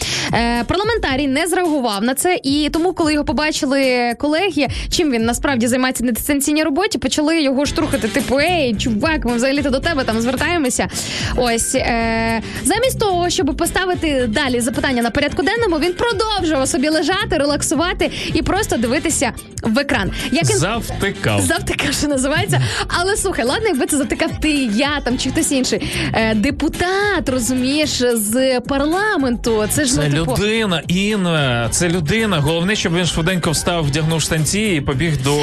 Парламентарій 0.67 1.27
не 1.27 1.47
зреагував 1.47 2.03
на 2.03 2.13
це, 2.13 2.39
і 2.43 2.69
тому, 2.73 2.93
коли 2.93 3.13
його 3.13 3.25
побачили 3.25 4.13
колеги, 4.19 4.67
чим 4.89 5.11
він 5.11 5.25
насправді 5.25 5.67
займається 5.67 6.03
на 6.03 6.11
дистанційній 6.11 6.63
роботі, 6.63 6.97
почали 6.97 7.41
його 7.41 7.65
штурхати. 7.65 8.07
Типу, 8.07 8.39
ей, 8.39 8.75
чувак, 8.75 9.25
ми 9.25 9.35
взагалі 9.35 9.61
то 9.61 9.69
до 9.69 9.79
тебе 9.79 10.03
там 10.03 10.21
звертаємося. 10.21 10.87
Ось 11.35 11.64
е, 11.75 12.41
замість 12.63 12.99
того, 12.99 13.29
щоб 13.29 13.57
поставити 13.57 14.25
далі 14.27 14.59
запитання 14.59 15.01
на 15.01 15.09
порядку 15.09 15.43
денному, 15.43 15.79
він 15.79 15.93
продовжував 15.93 16.67
собі 16.67 16.89
лежати, 16.89 17.37
релаксувати 17.37 18.11
і 18.33 18.41
просто 18.41 18.77
дивитися 18.77 19.31
в 19.63 19.79
екран. 19.79 20.11
Як 20.31 20.49
він 20.49 20.57
Завтикав. 20.57 21.41
Завтикав, 21.41 21.93
що 21.93 22.07
називається. 22.07 22.61
Але 22.87 23.15
слухай, 23.17 23.45
ладно, 23.45 23.67
якби 23.67 23.85
це 23.85 23.97
затикав 23.97 24.31
ти, 24.41 24.51
я 24.75 24.99
там 25.03 25.17
чи 25.17 25.29
хтось 25.29 25.51
інший. 25.51 25.91
Е, 26.13 26.35
депутат, 26.35 27.29
розумієш, 27.29 28.03
з 28.13 28.59
парламенту. 28.59 29.63
Це 29.69 29.85
ж 29.85 29.93
Це 29.93 30.07
ну, 30.09 30.25
типу, 30.25 30.31
людина, 30.37 30.81
Інна, 30.87 31.67
це 31.71 31.89
людина. 31.89 32.39
Головне, 32.39 32.75
щоб 32.75 32.95
він 32.95 33.05
швиденько 33.05 33.51
встав, 33.51 33.85
вдягнув 33.85 34.21
штанці 34.21 34.59
і 34.59 34.81
побіг 34.81 35.23
до 35.23 35.37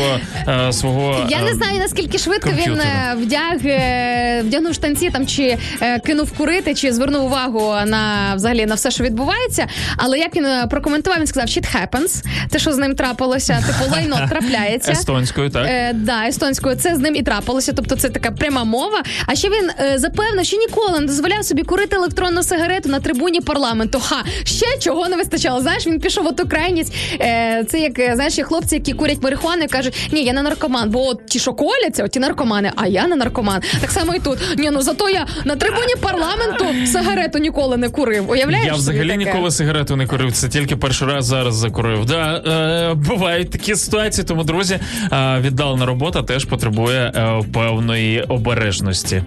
е, 0.49 0.73
свого. 0.73 1.27
Я 1.29 1.39
е, 1.39 1.43
не 1.43 1.55
знаю 1.55 1.79
наскільки 1.79 2.19
швидко 2.19 2.51
він 2.51 2.57
комп'ютера. 2.57 3.13
е, 3.13 3.15
вдяг, 3.15 3.59
е, 3.67 4.43
вдягнув 4.45 4.75
штанці 4.75 5.11
там 5.11 5.27
чи 5.27 5.59
е, 5.81 5.99
кинув 6.13 6.33
курити, 6.33 6.75
чи 6.75 6.93
звернув 6.93 7.25
увагу 7.25 7.75
на 7.87 8.33
взагалі 8.35 8.67
на 8.67 8.75
все, 8.75 8.91
що 8.91 9.05
відбувається. 9.05 9.67
Але 9.97 10.19
як 10.19 10.37
він 10.37 10.47
е, 10.47 10.67
прокоментував, 10.71 11.19
він 11.19 11.27
сказав 11.27 11.49
shit 11.49 11.67
happens, 11.77 12.25
те, 12.51 12.59
що 12.59 12.73
з 12.73 12.79
ним 12.79 12.95
трапилося, 12.95 13.65
типу 13.67 13.93
лайно 13.93 14.27
трапляється. 14.31 14.93
Естонською, 14.93 15.51
так. 15.51 15.67
Е, 15.69 15.93
да, 15.95 16.27
естонською 16.27 16.77
це 16.77 16.95
з 16.95 16.99
ним 16.99 17.15
і 17.15 17.23
трапилося. 17.23 17.73
Тобто 17.73 17.97
це 17.97 18.09
така 18.09 18.31
пряма 18.31 18.65
мова. 18.65 19.03
А 19.27 19.35
ще 19.35 19.49
він 19.49 19.71
е, 19.81 19.99
запевнив, 19.99 20.45
що 20.45 20.57
ніколи 20.57 21.01
не 21.01 21.07
дозволяв 21.07 21.45
собі 21.45 21.63
курити 21.63 21.97
електронну 21.97 22.43
сигарету 22.43 22.89
на 22.89 23.01
трибуні 23.01 23.41
парламенту. 23.41 24.01
Ха, 24.01 24.25
ще 24.45 24.67
чого 24.79 25.09
не 25.09 25.17
вистачало. 25.17 25.61
Знаєш, 25.61 25.87
він 25.87 26.01
пішов 26.01 26.37
ту 26.37 26.49
крайність. 26.49 26.95
Е, 27.21 27.65
це 27.69 27.79
як 27.79 27.99
е, 27.99 28.13
знаєш, 28.15 28.39
є 28.39 28.45
хлопці, 28.45 28.75
які 28.75 28.93
курять 28.93 29.23
марихуану 29.23 29.63
і 29.63 29.69
кажуть, 29.69 30.09
ні, 30.13 30.25
я 30.25 30.33
не 30.33 30.43
наркоман, 30.43 30.91
бо 30.91 31.09
от 31.09 31.27
ті, 31.27 31.39
що 31.39 31.53
коляться, 31.53 32.05
от 32.05 32.11
ті 32.11 32.21
наркомани, 32.21 32.73
а 32.77 32.87
я 32.87 33.07
не 33.07 33.17
наркоман. 33.17 33.63
Так 33.81 33.91
само 33.91 34.15
і 34.15 34.19
тут. 34.19 34.39
Ні, 34.59 34.71
ну 34.71 34.83
зато 34.83 35.09
я 35.09 35.27
на 35.45 35.57
трибуні 35.57 35.95
парламенту 36.03 36.87
сигарету 36.87 37.39
ніколи 37.39 37.77
не 37.77 37.89
курив. 37.89 38.31
Уявляєш? 38.31 38.67
Я 38.67 38.73
взагалі 38.73 39.09
таке? 39.09 39.17
ніколи 39.17 39.51
сигарету 39.51 39.97
не 39.97 40.07
курив. 40.07 40.33
Це 40.33 40.49
тільки 40.49 40.77
перший 40.77 41.09
раз 41.09 41.27
зараз 41.27 41.55
закурив. 41.55 42.05
Да, 42.07 42.43
е, 42.91 42.95
бувають 42.95 43.51
такі 43.51 43.75
ситуації, 43.75 44.25
тому 44.25 44.45
друзі, 44.45 44.79
е, 45.13 45.41
віддалена 45.41 45.87
робота 45.87 46.23
теж 46.23 46.45
потребує 46.45 47.13
е, 47.17 47.43
певної 47.55 48.23
обережності. 48.23 49.23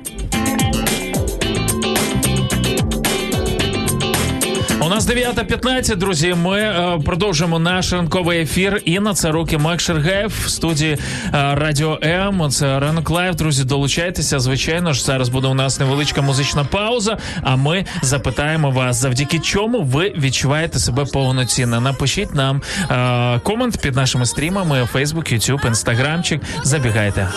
У 4.86 4.90
нас 4.90 5.08
9.15, 5.08 5.96
друзі. 5.96 6.34
Ми 6.34 6.60
е, 6.60 7.00
продовжуємо 7.06 7.60
наш 7.60 7.94
ранковий 7.94 8.42
ефір. 8.42 8.82
Інна 8.86 9.14
Царук 9.14 9.32
і 9.32 9.58
Макс 9.58 9.80
Шаргаєв 9.80 10.34
в 10.46 10.50
студії 10.50 10.92
е, 10.94 10.98
Радіо 11.32 12.00
М. 12.04 12.50
Це 12.50 12.80
ранок 12.80 13.10
live. 13.10 13.36
Друзі, 13.36 13.64
долучайтеся. 13.64 14.40
Звичайно 14.40 14.94
ж, 14.94 15.04
зараз 15.04 15.30
буде 15.30 15.48
у 15.48 15.54
нас 15.54 15.80
невеличка 15.80 16.22
музична 16.22 16.64
пауза. 16.64 17.18
А 17.42 17.56
ми 17.56 17.86
запитаємо 18.02 18.72
вас, 18.72 18.98
завдяки 18.98 19.40
чому 19.40 19.82
ви 19.82 20.14
відчуваєте 20.18 20.80
себе 20.80 21.06
повноцінно. 21.06 21.82
Напишіть 21.82 22.36
нам 22.36 22.62
е, 22.92 23.40
комент 23.40 23.82
під 23.82 23.96
нашими 23.96 24.26
стрімами: 24.26 24.88
Facebook, 24.94 25.34
YouTube, 25.34 25.70
Instagramчик. 25.70 26.40
Забігайте. 26.64 27.28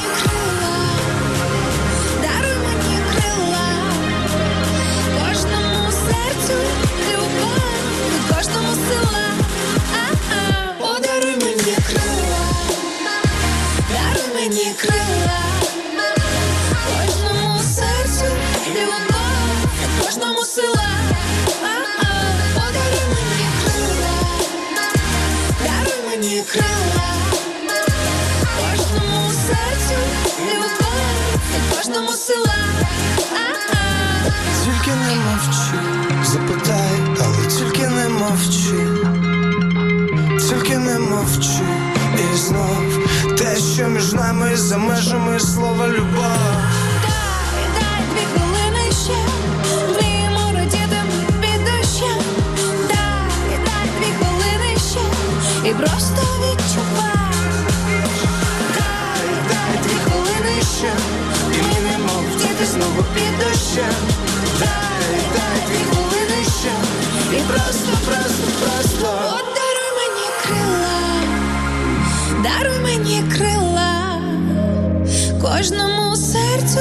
Мовчи, 41.29 41.63
і 42.19 42.37
знов 42.37 43.09
те, 43.39 43.57
що 43.75 43.89
між 43.89 44.13
нами 44.13 44.57
за 44.57 44.79
межами 44.79 45.41
слова 45.41 45.89
любов. 45.89 46.39
Дай, 47.03 47.65
дай 47.75 48.03
дві 48.11 48.23
і 55.71 55.75
просто 55.75 56.23
відчувай. 56.41 57.33
Дай, 58.75 59.29
дай 59.49 59.83
дві 59.83 59.99
хвилини 60.05 60.63
ще, 60.79 60.93
і 61.53 61.63
ми 61.63 61.91
не 61.91 61.99
мовчати 61.99 62.67
знову 62.67 63.05
під 63.15 63.39
дощем. 63.39 63.95
Дай, 64.59 65.21
дай 65.35 65.67
дві 65.67 65.85
хвилини 65.85 66.45
ще, 66.61 66.73
і 67.39 67.43
просто, 67.43 67.99
просто, 68.07 68.49
просто. 68.61 69.58
Даруй 72.43 72.79
мені 72.83 73.23
крила, 73.37 74.21
кожному 75.43 76.17
серцю 76.17 76.81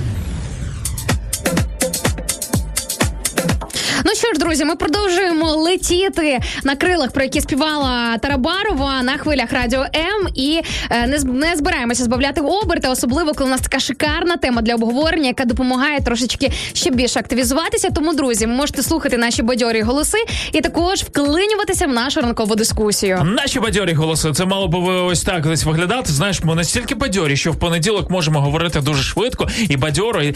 Друзі, 4.51 4.65
ми 4.65 4.75
продовжуємо 4.75 5.51
летіти 5.55 6.39
на 6.63 6.75
крилах, 6.75 7.11
про 7.11 7.23
які 7.23 7.41
співала 7.41 8.17
Тарабарова 8.17 9.01
на 9.03 9.17
хвилях 9.17 9.51
Радіо 9.51 9.79
М. 9.79 10.27
І 10.35 10.61
е, 10.89 11.07
не, 11.07 11.19
не 11.33 11.55
збираємося 11.55 12.03
збавляти 12.03 12.41
оберти, 12.41 12.87
особливо 12.87 13.33
коли 13.33 13.49
у 13.49 13.51
нас 13.51 13.61
така 13.61 13.79
шикарна 13.79 14.37
тема 14.37 14.61
для 14.61 14.75
обговорення, 14.75 15.27
яка 15.27 15.45
допомагає 15.45 16.01
трошечки 16.01 16.51
ще 16.73 16.89
більше 16.89 17.19
активізуватися. 17.19 17.89
Тому, 17.95 18.13
друзі, 18.13 18.47
можете 18.47 18.83
слухати 18.83 19.17
наші 19.17 19.41
бадьорі 19.41 19.81
голоси 19.81 20.17
і 20.53 20.61
також 20.61 21.03
вклинюватися 21.03 21.87
в 21.87 21.91
нашу 21.91 22.21
ранкову 22.21 22.55
дискусію. 22.55 23.23
Наші 23.23 23.59
бадьорі 23.59 23.93
голоси, 23.93 24.31
це 24.31 24.45
мало 24.45 24.67
би 24.67 24.79
ось 24.79 25.23
так 25.23 25.47
десь 25.47 25.63
виглядати. 25.63 26.11
Знаєш, 26.11 26.43
ми 26.43 26.55
настільки 26.55 26.95
бадьорі, 26.95 27.37
що 27.37 27.51
в 27.51 27.55
понеділок 27.55 28.09
можемо 28.09 28.41
говорити 28.41 28.81
дуже 28.81 29.03
швидко 29.03 29.47
і 29.69 29.77
бадьоро 29.77 30.21
е, 30.21 30.33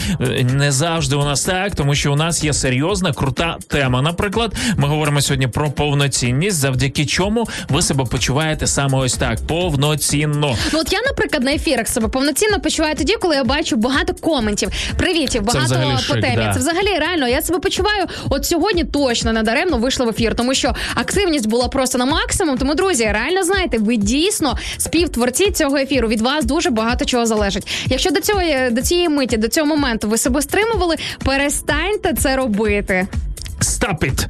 не 0.53 0.71
завжди 0.71 1.15
у 1.15 1.23
нас 1.23 1.43
так, 1.43 1.75
тому 1.75 1.95
що 1.95 2.13
у 2.13 2.15
нас 2.15 2.43
є 2.43 2.53
серйозна, 2.53 3.13
крута 3.13 3.57
тема. 3.67 4.04
Наприклад, 4.05 4.53
ми 4.77 4.87
говоримо 4.87 5.21
сьогодні 5.21 5.47
про 5.47 5.71
повноцінність, 5.71 6.57
завдяки 6.57 7.05
чому 7.05 7.47
ви 7.69 7.81
себе 7.81 8.05
почуваєте 8.05 8.67
саме 8.67 8.97
ось 8.97 9.13
так 9.13 9.47
повноцінно. 9.47 10.57
Ну 10.73 10.79
от 10.79 10.93
я, 10.93 10.99
наприклад, 11.01 11.43
на 11.43 11.53
ефірах 11.53 11.87
себе 11.87 12.07
повноцінно 12.07 12.59
почуваю 12.59 12.95
тоді, 12.95 13.15
коли 13.21 13.35
я 13.35 13.43
бачу 13.43 13.75
багато 13.75 14.13
коментів, 14.13 14.69
привітів, 14.97 15.41
багато 15.43 15.75
по 15.91 15.97
шик, 15.97 16.21
темі. 16.21 16.35
да. 16.35 16.53
Це 16.53 16.59
взагалі 16.59 16.99
реально. 16.99 17.27
Я 17.27 17.41
себе 17.41 17.59
почуваю. 17.59 18.05
От 18.29 18.45
сьогодні 18.45 18.83
точно 18.83 19.33
не 19.33 19.43
даремно 19.43 19.77
вийшла 19.77 20.05
в 20.05 20.09
ефір, 20.09 20.35
тому 20.35 20.53
що 20.53 20.75
активність 20.95 21.47
була 21.47 21.67
просто 21.67 21.97
на 21.97 22.05
максимум. 22.05 22.57
Тому, 22.57 22.75
друзі, 22.75 23.03
реально 23.03 23.43
знаєте, 23.43 23.77
ви 23.77 23.97
дійсно 23.97 24.57
співтворці 24.77 25.51
цього 25.51 25.77
ефіру. 25.77 26.07
Від 26.07 26.21
вас 26.21 26.45
дуже 26.45 26.69
багато 26.69 27.05
чого 27.05 27.25
залежить. 27.25 27.67
Якщо 27.85 28.11
до 28.11 28.19
цього 28.21 28.41
до 28.71 28.81
цієї 28.81 29.09
миті, 29.09 29.37
до 29.37 29.47
цього 29.47 29.67
моменту 29.67 30.09
ви 30.09 30.17
себе 30.17 30.41
стримували, 30.41 30.95
перестаньте 31.25 32.13
це 32.13 32.35
робити. 32.35 33.07
Stop 33.61 33.99
it. 34.03 34.27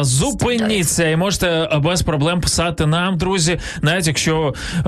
Е, 0.00 0.04
зупиніться 0.04 1.08
і 1.08 1.16
можете 1.16 1.68
без 1.82 2.02
проблем 2.02 2.40
писати 2.40 2.86
нам, 2.86 3.18
друзі. 3.18 3.58
Навіть 3.82 4.06
якщо 4.06 4.54
е, 4.76 4.80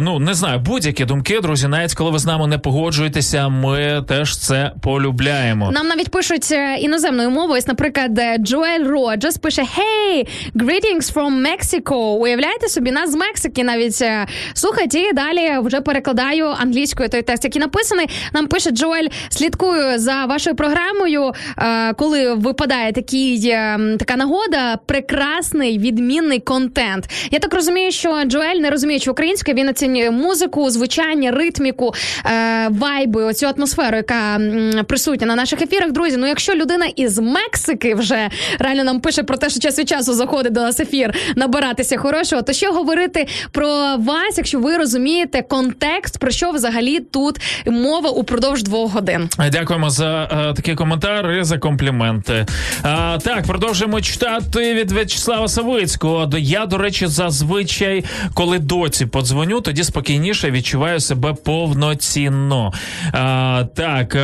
ну 0.00 0.18
не 0.18 0.34
знаю, 0.34 0.58
будь-які 0.58 1.04
думки, 1.04 1.40
друзі, 1.40 1.68
навіть 1.68 1.94
коли 1.94 2.10
ви 2.10 2.18
з 2.18 2.26
нами 2.26 2.46
не 2.46 2.58
погоджуєтеся, 2.58 3.48
ми 3.48 4.04
теж 4.08 4.36
це 4.38 4.72
полюбляємо. 4.82 5.70
Нам 5.70 5.86
навіть 5.86 6.10
пишуть 6.10 6.48
е, 6.52 6.76
іноземною 6.80 7.30
мовою. 7.30 7.58
Ось, 7.58 7.66
Наприклад, 7.66 8.18
е, 8.18 8.38
Джоель 8.38 8.84
Роджес 8.84 9.36
пише: 9.38 9.62
Hey, 9.62 10.28
greetings 10.54 11.12
from 11.14 11.46
Mexico. 11.46 11.94
Уявляєте 11.96 12.68
собі, 12.68 12.90
нас 12.90 13.12
з 13.12 13.14
Мексики 13.14 13.64
навіть 13.64 14.02
е, 14.02 14.26
слухайте, 14.54 14.98
і 14.98 15.12
далі 15.12 15.58
вже 15.62 15.80
перекладаю 15.80 16.46
англійською 16.46 17.08
той 17.08 17.22
текст, 17.22 17.44
який 17.44 17.60
написаний. 17.60 18.06
Нам 18.32 18.46
пише 18.46 18.70
Джоель, 18.70 19.08
слідкую 19.28 19.98
за 19.98 20.24
вашою 20.26 20.56
програмою. 20.56 21.32
е, 21.58 21.92
Коли 21.94 22.34
випадає 22.34 22.92
такий, 23.28 23.50
е, 23.50 23.96
така 23.98 24.16
нагода, 24.16 24.78
прекрасний 24.86 25.78
відмінний 25.78 26.40
контент. 26.40 27.10
Я 27.30 27.38
так 27.38 27.54
розумію, 27.54 27.92
що 27.92 28.24
Джоель, 28.24 28.56
не 28.56 28.70
розуміючи 28.70 29.10
українською, 29.10 29.56
він 29.56 29.68
оцінює 29.68 30.10
музику, 30.10 30.70
звучання, 30.70 31.30
ритміку, 31.30 31.94
е, 32.26 32.68
вайби, 32.70 33.24
оцю 33.24 33.46
атмосферу, 33.46 33.96
яка 33.96 34.40
присутня 34.86 35.26
на 35.26 35.34
наших 35.34 35.62
ефірах. 35.62 35.92
Друзі, 35.92 36.16
ну 36.16 36.26
якщо 36.26 36.54
людина 36.54 36.86
із 36.96 37.18
Мексики 37.18 37.94
вже 37.94 38.28
реально 38.58 38.84
нам 38.84 39.00
пише 39.00 39.22
про 39.22 39.36
те, 39.36 39.50
що 39.50 39.60
час 39.60 39.78
від 39.78 39.88
часу 39.88 40.14
заходить 40.14 40.52
до 40.52 40.60
нас 40.60 40.80
ефір 40.80 41.14
набиратися 41.36 41.98
хорошого, 41.98 42.42
то 42.42 42.52
що 42.52 42.72
говорити 42.72 43.26
про 43.52 43.68
вас, 43.96 44.34
якщо 44.36 44.60
ви 44.60 44.76
розумієте 44.76 45.42
контекст, 45.42 46.18
про 46.18 46.30
що 46.30 46.50
взагалі 46.50 47.00
тут 47.00 47.36
мова 47.66 48.10
упродовж 48.10 48.62
двох 48.62 48.92
годин? 48.92 49.28
Дякуємо 49.52 49.90
за 49.90 50.28
е, 50.50 50.54
такий 50.54 50.74
коментар 50.74 51.30
і 51.32 51.44
за 51.44 51.58
компліменти. 51.58 52.46
А, 52.82 53.17
так, 53.18 53.46
продовжуємо 53.46 54.00
читати 54.00 54.74
від 54.74 54.92
В'ячеслава 54.92 55.48
Савицького. 55.48 56.30
Я, 56.38 56.66
до 56.66 56.78
речі, 56.78 57.06
зазвичай, 57.06 58.04
коли 58.34 58.58
доці 58.58 59.06
подзвоню, 59.06 59.60
тоді 59.60 59.84
спокійніше 59.84 60.50
відчуваю 60.50 61.00
себе 61.00 61.34
повноцінно. 61.44 62.72
А, 63.12 63.64
так, 63.74 64.14
е, 64.14 64.20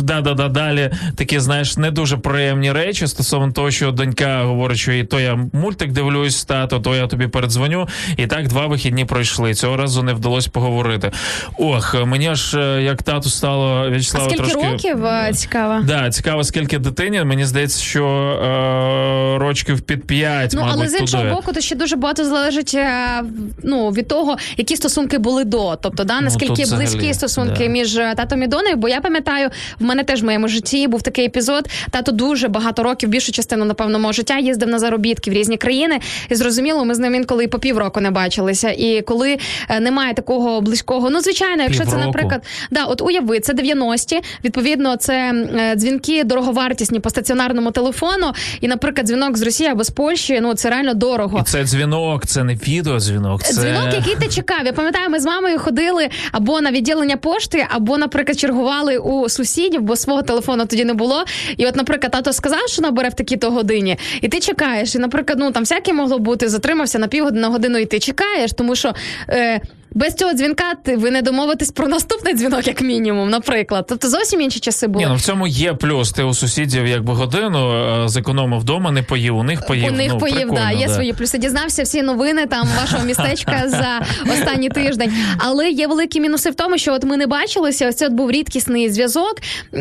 да-да-да, 0.00 0.48
далі 0.48 0.90
такі, 1.16 1.40
знаєш, 1.40 1.76
не 1.76 1.90
дуже 1.90 2.16
приємні 2.16 2.72
речі 2.72 3.06
стосовно 3.06 3.52
того, 3.52 3.70
що 3.70 3.90
донька 3.90 4.42
говорить, 4.42 4.78
що 4.78 4.92
і 4.92 5.04
то 5.04 5.20
я 5.20 5.38
мультик 5.52 5.92
дивлюсь, 5.92 6.44
тато, 6.44 6.80
то 6.80 6.94
я 6.94 7.06
тобі 7.06 7.26
передзвоню. 7.26 7.88
І 8.16 8.26
так 8.26 8.48
два 8.48 8.66
вихідні 8.66 9.04
пройшли. 9.04 9.54
Цього 9.54 9.76
разу 9.76 10.02
не 10.02 10.12
вдалося 10.12 10.50
поговорити. 10.50 11.10
Ох, 11.58 11.96
мені 12.06 12.28
аж 12.28 12.54
е, 12.54 12.82
як 12.82 13.02
тату 13.02 13.30
стало 13.30 13.90
А 13.94 14.00
скільки 14.00 14.36
трошки. 14.36 14.70
років 14.70 15.04
е, 15.06 15.32
цікаво? 15.34 15.80
Да, 15.84 16.10
цікаво, 16.10 16.44
скільки 16.44 16.78
дитині. 16.78 17.24
Мені 17.24 17.44
здається, 17.54 17.82
що 17.82 18.04
е, 18.06 19.38
рочків 19.38 19.80
під 19.80 20.04
п'ять, 20.04 20.52
Ну, 20.54 20.60
мабуть, 20.60 20.74
але 20.78 20.88
з 20.88 21.00
іншого 21.00 21.22
туди. 21.22 21.34
боку, 21.34 21.52
то 21.52 21.60
ще 21.60 21.76
дуже 21.76 21.96
багато 21.96 22.24
залежить 22.24 22.74
е, 22.74 23.22
ну, 23.62 23.90
від 23.90 24.08
того, 24.08 24.36
які 24.56 24.76
стосунки 24.76 25.18
були 25.18 25.44
до. 25.44 25.76
Тобто, 25.76 26.04
да, 26.04 26.20
наскільки 26.20 26.54
Ну, 26.58 26.62
взагалі, 26.62 26.86
близькі 26.86 27.14
стосунки 27.14 27.64
да. 27.64 27.66
між 27.66 27.96
е, 27.96 28.14
татом 28.16 28.42
і 28.42 28.46
донею. 28.46 28.76
Бо 28.76 28.88
я 28.88 29.00
пам'ятаю, 29.00 29.50
в 29.80 29.84
мене 29.84 30.04
теж 30.04 30.22
в 30.22 30.24
моєму 30.24 30.48
житті 30.48 30.88
був 30.88 31.02
такий 31.02 31.26
епізод. 31.26 31.68
Тато 31.90 32.12
дуже 32.12 32.48
багато 32.48 32.82
років, 32.82 33.08
більшу 33.08 33.32
частину, 33.32 33.64
напевно, 33.64 33.98
мого 33.98 34.12
життя 34.12 34.38
їздив 34.38 34.68
на 34.68 34.78
заробітки 34.78 35.30
в 35.30 35.34
різні 35.34 35.56
країни. 35.56 36.00
І 36.28 36.34
зрозуміло, 36.34 36.84
ми 36.84 36.94
з 36.94 36.98
ним 36.98 37.14
інколи 37.14 37.44
і 37.44 37.48
по 37.48 37.58
півроку 37.58 38.00
не 38.00 38.10
бачилися. 38.10 38.70
І 38.70 39.02
коли 39.02 39.38
е, 39.68 39.80
немає 39.80 40.14
такого 40.14 40.60
близького, 40.60 41.10
ну 41.10 41.20
звичайно, 41.20 41.62
якщо 41.62 41.84
це, 41.84 41.96
наприклад, 41.96 42.42
да, 42.70 42.84
от 42.84 43.02
уяви, 43.02 43.40
це 43.40 43.52
90-ті, 43.52 44.20
Відповідно, 44.44 44.96
це 44.96 45.34
дзвінки 45.76 46.24
дороговартісні 46.24 47.00
по 47.00 47.10
стаціонарному 47.44 47.70
телефону. 47.70 48.32
І, 48.60 48.68
наприклад, 48.68 49.06
дзвінок 49.06 49.36
з 49.36 49.42
Росії 49.42 49.70
або 49.70 49.84
з 49.84 49.90
Польщі, 49.90 50.40
ну 50.42 50.54
це 50.54 50.70
реально 50.70 50.94
дорого. 50.94 51.38
І 51.40 51.42
це 51.42 51.64
дзвінок, 51.64 52.26
це 52.26 52.44
не 52.44 52.54
відеодзвінок. 52.54 53.42
Це... 53.42 53.54
Дзвінок, 53.54 53.94
який 53.94 54.16
ти 54.16 54.28
чекав. 54.28 54.66
Я 54.66 54.72
пам'ятаю, 54.72 55.10
ми 55.10 55.20
з 55.20 55.24
мамою 55.24 55.58
ходили 55.58 56.08
або 56.32 56.60
на 56.60 56.70
відділення 56.70 57.16
пошти, 57.16 57.66
або, 57.70 57.98
наприклад, 57.98 58.38
чергували 58.38 58.98
у 58.98 59.28
сусідів, 59.28 59.82
бо 59.82 59.96
свого 59.96 60.22
телефону 60.22 60.66
тоді 60.66 60.84
не 60.84 60.94
було. 60.94 61.24
І 61.56 61.66
от, 61.66 61.76
наприклад, 61.76 62.12
тато 62.12 62.32
сказав, 62.32 62.68
що 62.68 62.82
набере 62.82 63.08
в 63.08 63.14
такій-то 63.14 63.50
годині, 63.50 63.98
і 64.20 64.28
ти 64.28 64.40
чекаєш. 64.40 64.94
І, 64.94 64.98
наприклад, 64.98 65.38
ну 65.38 65.50
там 65.50 65.62
всяке 65.62 65.92
могло 65.92 66.18
бути, 66.18 66.48
затримався 66.48 66.98
на 66.98 67.08
півгодини 67.08 67.42
на 67.42 67.48
годину, 67.48 67.78
і 67.78 67.86
ти 67.86 67.98
чекаєш, 67.98 68.52
тому 68.52 68.76
що. 68.76 68.94
Е, 69.28 69.60
без 69.94 70.14
цього 70.14 70.32
дзвінка 70.32 70.74
ти 70.82 70.96
ви 70.96 71.10
не 71.10 71.22
домовитесь 71.22 71.70
про 71.70 71.88
наступний 71.88 72.34
дзвінок, 72.34 72.66
як 72.66 72.82
мінімум, 72.82 73.30
наприклад. 73.30 73.84
Тобто 73.88 74.08
зовсім 74.08 74.40
інші 74.40 74.60
часи 74.60 74.86
були. 74.86 75.04
Ні, 75.04 75.10
ну 75.10 75.16
в 75.16 75.20
цьому 75.20 75.46
є 75.46 75.74
плюс. 75.74 76.12
Ти 76.12 76.22
у 76.22 76.34
сусідів 76.34 76.86
якби 76.86 77.14
годину 77.14 77.72
е, 77.72 78.08
зекономив 78.08 78.60
вдома, 78.60 78.90
не 78.90 79.02
поїв. 79.02 79.36
У 79.36 79.42
них 79.42 79.66
поїв. 79.66 79.92
У 79.92 79.96
них 79.96 80.10
ну, 80.12 80.18
поїв, 80.18 80.50
да, 80.52 80.70
є 80.70 80.86
да. 80.86 80.94
свої 80.94 81.12
плюси. 81.12 81.38
Дізнався 81.38 81.82
всі 81.82 82.02
новини 82.02 82.46
там 82.46 82.68
вашого 82.80 83.04
містечка 83.04 83.62
за 83.68 84.06
останній 84.32 84.68
тиждень. 84.68 85.12
Але 85.38 85.70
є 85.70 85.86
великі 85.86 86.20
мінуси 86.20 86.50
в 86.50 86.54
тому, 86.54 86.78
що 86.78 86.92
от 86.92 87.04
ми 87.04 87.16
не 87.16 87.26
бачилися. 87.26 87.88
Ось 87.88 87.96
це 87.96 88.06
от 88.06 88.12
був 88.12 88.30
рідкісний 88.30 88.90
зв'язок, 88.90 89.34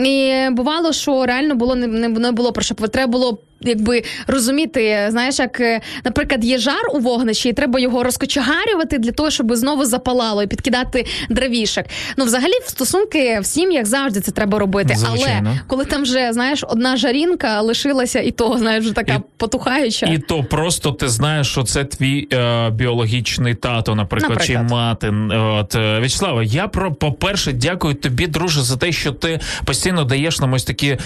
і 0.05 0.33
бувало, 0.51 0.93
що 0.93 1.25
реально 1.25 1.55
було 1.55 1.75
не, 1.75 1.87
не, 1.87 2.07
не 2.07 2.31
було 2.31 2.51
про 2.51 2.63
що 2.63 2.75
треба 2.75 3.11
було. 3.11 3.37
Якби 3.63 4.03
розуміти, 4.27 5.07
знаєш, 5.09 5.39
як, 5.39 5.59
е, 5.59 5.81
наприклад, 6.05 6.45
є 6.45 6.57
жар 6.57 6.81
у 6.93 6.99
вогнищі, 6.99 7.49
і 7.49 7.53
треба 7.53 7.79
його 7.79 8.03
розкочегарювати 8.03 8.97
для 8.97 9.11
того, 9.11 9.29
щоб 9.31 9.55
знову 9.55 9.85
запалало 9.85 10.43
і 10.43 10.47
підкидати 10.47 11.05
дровішек. 11.29 11.85
Ну, 12.17 12.25
взагалі, 12.25 12.53
в 12.65 12.69
стосунки 12.69 13.39
в 13.41 13.45
сім'ях 13.45 13.85
завжди 13.85 14.19
це 14.21 14.31
треба 14.31 14.59
робити. 14.59 14.95
Звичайно. 14.95 15.49
Але 15.49 15.59
коли 15.67 15.85
там 15.85 16.01
вже 16.03 16.33
знаєш, 16.33 16.63
одна 16.69 16.97
жарінка 16.97 17.61
лишилася, 17.61 18.19
і 18.19 18.31
то 18.31 18.57
знаєш, 18.57 18.83
вже 18.83 18.93
така 18.93 19.13
І- 19.13 19.21
потухаюча. 19.37 20.05
І 20.05 20.17
то 20.17 20.43
просто 20.43 20.91
ти 20.91 21.07
знаєш, 21.07 21.47
що 21.47 21.63
це 21.63 21.83
твій 21.83 22.27
е, 22.33 22.69
біологічний 22.69 23.55
тато, 23.55 23.95
наприклад, 23.95 24.31
Наприклад. 24.31 24.67
чи 24.67 24.73
мати. 24.73 25.13
От 25.37 25.75
е, 25.75 25.99
В'ячеслава, 25.99 26.43
я 26.43 26.67
про 26.67 26.93
по-перше, 26.93 27.51
дякую 27.53 27.93
тобі, 27.95 28.27
друже, 28.27 28.61
за 28.61 28.77
те, 28.77 28.91
що 28.91 29.11
ти 29.11 29.39
постійно 29.65 30.03
даєш 30.03 30.39
нам 30.39 30.53
ось 30.53 30.63
такі 30.63 30.87
е, 30.87 30.97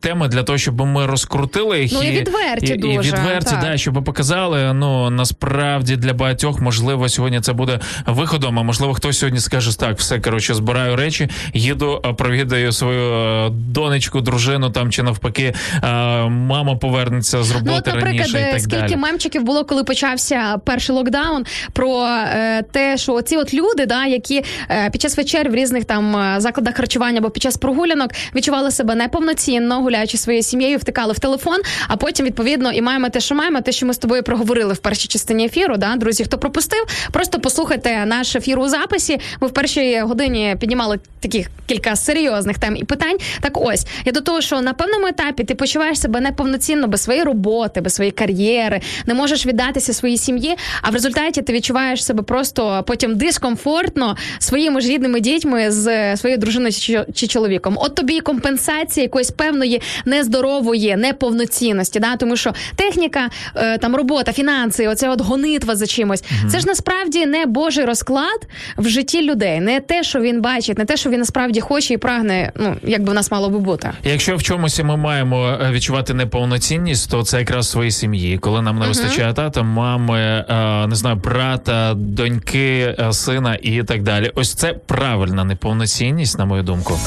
теми 0.00 0.28
для 0.28 0.42
того, 0.42 0.58
щоб 0.58 0.80
ми 0.80 1.06
розкрутили 1.06 1.37
покрутили 1.38 1.80
їх 1.80 1.92
Ну, 1.92 2.02
і 2.02 2.10
відверті 2.10 2.72
і, 2.72 2.76
дуже, 2.76 2.94
і 3.08 3.12
відверті, 3.12 3.50
так. 3.50 3.60
да, 3.60 3.76
щоб 3.76 4.04
показали. 4.04 4.72
Ну 4.72 5.10
насправді 5.10 5.96
для 5.96 6.12
багатьох 6.12 6.60
можливо 6.60 7.08
сьогодні 7.08 7.40
це 7.40 7.52
буде 7.52 7.80
виходом. 8.06 8.58
А 8.58 8.62
можливо, 8.62 8.94
хтось 8.94 9.18
сьогодні 9.18 9.40
скаже 9.40 9.78
так, 9.78 9.98
все 9.98 10.18
коротше, 10.18 10.54
збираю 10.54 10.96
речі, 10.96 11.28
їду, 11.54 12.02
провідаю 12.18 12.72
свою 12.72 13.12
е, 13.12 13.50
донечку, 13.50 14.20
дружину 14.20 14.70
там 14.70 14.90
чи 14.90 15.02
навпаки, 15.02 15.54
е, 15.82 15.88
мама 16.28 16.76
повернеться 16.76 17.42
з 17.42 17.50
роботи 17.50 17.70
Ну, 17.70 17.78
от, 17.78 17.86
наприклад, 17.86 18.16
раніше 18.16 18.38
і 18.38 18.42
е, 18.42 18.52
так 18.52 18.60
скільки 18.60 18.80
далі. 18.80 18.96
мемчиків 18.96 19.42
було, 19.42 19.64
коли 19.64 19.84
почався 19.84 20.58
перший 20.64 20.94
локдаун, 20.94 21.44
про 21.72 22.06
е, 22.06 22.62
те, 22.72 22.96
що 22.96 23.22
ці 23.22 23.36
от 23.36 23.54
люди, 23.54 23.86
да, 23.86 24.06
які 24.06 24.44
е, 24.70 24.90
під 24.90 25.00
час 25.02 25.16
вечер 25.16 25.50
в 25.50 25.54
різних 25.54 25.84
там 25.84 26.16
е, 26.16 26.40
закладах 26.40 26.76
харчування 26.76 27.18
або 27.18 27.30
під 27.30 27.42
час 27.42 27.56
прогулянок 27.56 28.10
відчували 28.34 28.70
себе 28.70 28.94
неповноцінно, 28.94 29.80
гуляючи 29.80 30.18
своєю 30.18 30.42
сім'єю, 30.42 30.78
втикали 30.78 31.12
в 31.12 31.18
телефон, 31.18 31.27
а 31.88 31.96
потім 31.96 32.26
відповідно 32.26 32.72
і 32.72 32.82
маємо 32.82 33.08
те, 33.08 33.20
що 33.20 33.34
маємо, 33.34 33.60
те, 33.60 33.72
що 33.72 33.86
ми 33.86 33.94
з 33.94 33.98
тобою 33.98 34.22
проговорили 34.22 34.74
в 34.74 34.78
першій 34.78 35.08
частині 35.08 35.44
ефіру. 35.44 35.76
Да, 35.76 35.96
друзі, 35.96 36.24
хто 36.24 36.38
пропустив, 36.38 36.84
просто 37.12 37.40
послухайте 37.40 38.06
наш 38.06 38.36
ефір 38.36 38.58
у 38.58 38.68
записі. 38.68 39.20
Ми 39.40 39.48
в 39.48 39.50
першій 39.50 40.00
годині 40.00 40.56
піднімали 40.60 40.98
таких 41.20 41.50
кілька 41.66 41.96
серйозних 41.96 42.58
тем 42.58 42.76
і 42.76 42.84
питань. 42.84 43.16
Так 43.40 43.60
ось 43.60 43.86
я 44.04 44.12
до 44.12 44.20
того, 44.20 44.40
що 44.40 44.60
на 44.60 44.72
певному 44.72 45.06
етапі 45.06 45.44
ти 45.44 45.54
почуваєш 45.54 46.00
себе 46.00 46.20
неповноцінно 46.20 46.88
без 46.88 47.02
своєї 47.02 47.24
роботи, 47.24 47.80
без 47.80 47.94
своєї 47.94 48.12
кар'єри, 48.12 48.80
не 49.06 49.14
можеш 49.14 49.46
віддатися 49.46 49.92
своїй 49.92 50.18
сім'ї. 50.18 50.56
А 50.82 50.90
в 50.90 50.92
результаті 50.92 51.42
ти 51.42 51.52
відчуваєш 51.52 52.04
себе 52.04 52.22
просто 52.22 52.84
потім 52.86 53.16
дискомфортно 53.16 54.16
своїми 54.38 54.80
ж 54.80 54.88
рідними 54.88 55.20
дітьми 55.20 55.70
з 55.70 56.16
своєю 56.16 56.38
дружиною 56.38 56.72
чи, 57.14 57.26
чоловіком. 57.26 57.78
От 57.80 57.94
тобі 57.94 58.20
компенсація 58.20 59.04
якоїсь 59.04 59.30
певної 59.30 59.80
нездорової 60.04 60.96
неповноцінності. 61.18 62.00
Да? 62.00 62.16
Тому 62.16 62.36
що 62.36 62.52
техніка, 62.76 63.28
е, 63.54 63.78
там 63.78 63.96
робота, 63.96 64.32
фінанси, 64.32 64.88
оце 64.88 65.08
от 65.10 65.20
гонитва 65.20 65.76
за 65.76 65.86
чимось. 65.86 66.24
Це 66.50 66.60
ж 66.60 66.66
насправді 66.66 67.26
не 67.26 67.46
божий 67.46 67.84
розклад 67.84 68.48
в 68.78 68.88
житті 68.88 69.22
людей, 69.22 69.60
не 69.60 69.80
те, 69.80 70.02
що 70.02 70.20
він 70.20 70.40
бачить, 70.40 70.78
не 70.78 70.84
те, 70.84 70.96
що 70.96 71.10
він 71.10 71.18
насправді 71.18 71.60
хоче 71.60 71.94
і 71.94 71.96
прагне. 71.96 72.52
Ну 72.56 72.76
як 72.82 73.02
би 73.02 73.10
в 73.12 73.14
нас 73.14 73.30
мало 73.30 73.48
би 73.48 73.58
бути. 73.58 73.90
Якщо 74.04 74.36
в 74.36 74.42
чомусь 74.42 74.80
ми 74.82 74.96
маємо 74.96 75.58
е, 75.62 75.70
відчувати 75.72 76.14
неповноцінність, 76.14 77.10
то 77.10 77.22
це 77.22 77.38
якраз 77.38 77.66
в 77.66 77.70
своїй 77.70 77.90
сім'ї. 77.90 78.38
Коли 78.38 78.62
нам 78.62 78.78
не 78.78 78.86
вистачає 78.86 79.32
тата, 79.34 79.62
мами, 79.62 80.44
е, 80.48 80.86
не 80.86 80.94
знаю, 80.94 81.16
брата, 81.16 81.94
доньки, 81.94 82.96
сина 83.10 83.58
і 83.62 83.82
так 83.82 84.02
далі. 84.02 84.32
Ось 84.34 84.54
це 84.54 84.72
правильна 84.72 85.44
неповноцінність, 85.44 86.38
на 86.38 86.44
мою 86.44 86.62
думку. 86.62 86.98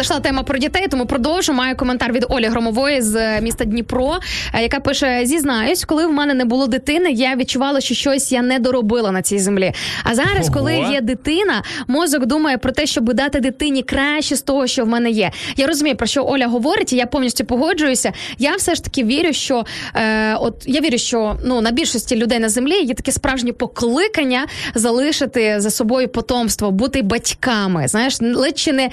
Зайшла 0.00 0.20
тема 0.20 0.42
про 0.42 0.58
дітей, 0.58 0.86
тому 0.90 1.06
продовжу. 1.06 1.52
Маю 1.52 1.76
коментар 1.76 2.12
від 2.12 2.26
Олі 2.28 2.46
Громової 2.46 3.02
з 3.02 3.16
е, 3.16 3.40
міста 3.40 3.64
Дніпро, 3.64 4.18
е, 4.54 4.62
яка 4.62 4.80
пише: 4.80 5.20
зізнаюсь, 5.24 5.84
коли 5.84 6.06
в 6.06 6.12
мене 6.12 6.34
не 6.34 6.44
було 6.44 6.66
дитини, 6.66 7.10
я 7.10 7.36
відчувала, 7.36 7.80
що 7.80 7.94
щось 7.94 8.32
я 8.32 8.42
не 8.42 8.58
доробила 8.58 9.12
на 9.12 9.22
цій 9.22 9.38
землі. 9.38 9.72
А 10.04 10.14
зараз, 10.14 10.48
Ого. 10.48 10.58
коли 10.58 10.74
є 10.92 11.00
дитина, 11.00 11.62
мозок 11.86 12.26
думає 12.26 12.58
про 12.58 12.72
те, 12.72 12.86
щоб 12.86 13.14
дати 13.14 13.40
дитині 13.40 13.82
краще 13.82 14.36
з 14.36 14.42
того, 14.42 14.66
що 14.66 14.84
в 14.84 14.88
мене 14.88 15.10
є. 15.10 15.30
Я 15.56 15.66
розумію, 15.66 15.96
про 15.96 16.06
що 16.06 16.24
Оля 16.24 16.46
говорить, 16.46 16.92
і 16.92 16.96
я 16.96 17.06
повністю 17.06 17.44
погоджуюся. 17.44 18.12
Я 18.38 18.56
все 18.56 18.74
ж 18.74 18.84
таки 18.84 19.04
вірю, 19.04 19.32
що 19.32 19.64
е, 19.94 20.34
от 20.34 20.62
я 20.66 20.80
вірю, 20.80 20.98
що 20.98 21.36
ну 21.44 21.60
на 21.60 21.70
більшості 21.70 22.16
людей 22.16 22.38
на 22.38 22.48
землі 22.48 22.82
є 22.82 22.94
таке 22.94 23.12
справжнє 23.12 23.52
покликання 23.52 24.46
залишити 24.74 25.60
за 25.60 25.70
собою 25.70 26.08
потомство, 26.08 26.70
бути 26.70 27.02
батьками. 27.02 27.88
Знаєш, 27.88 28.20
ледь 28.20 28.58
чи 28.58 28.72
не 28.72 28.90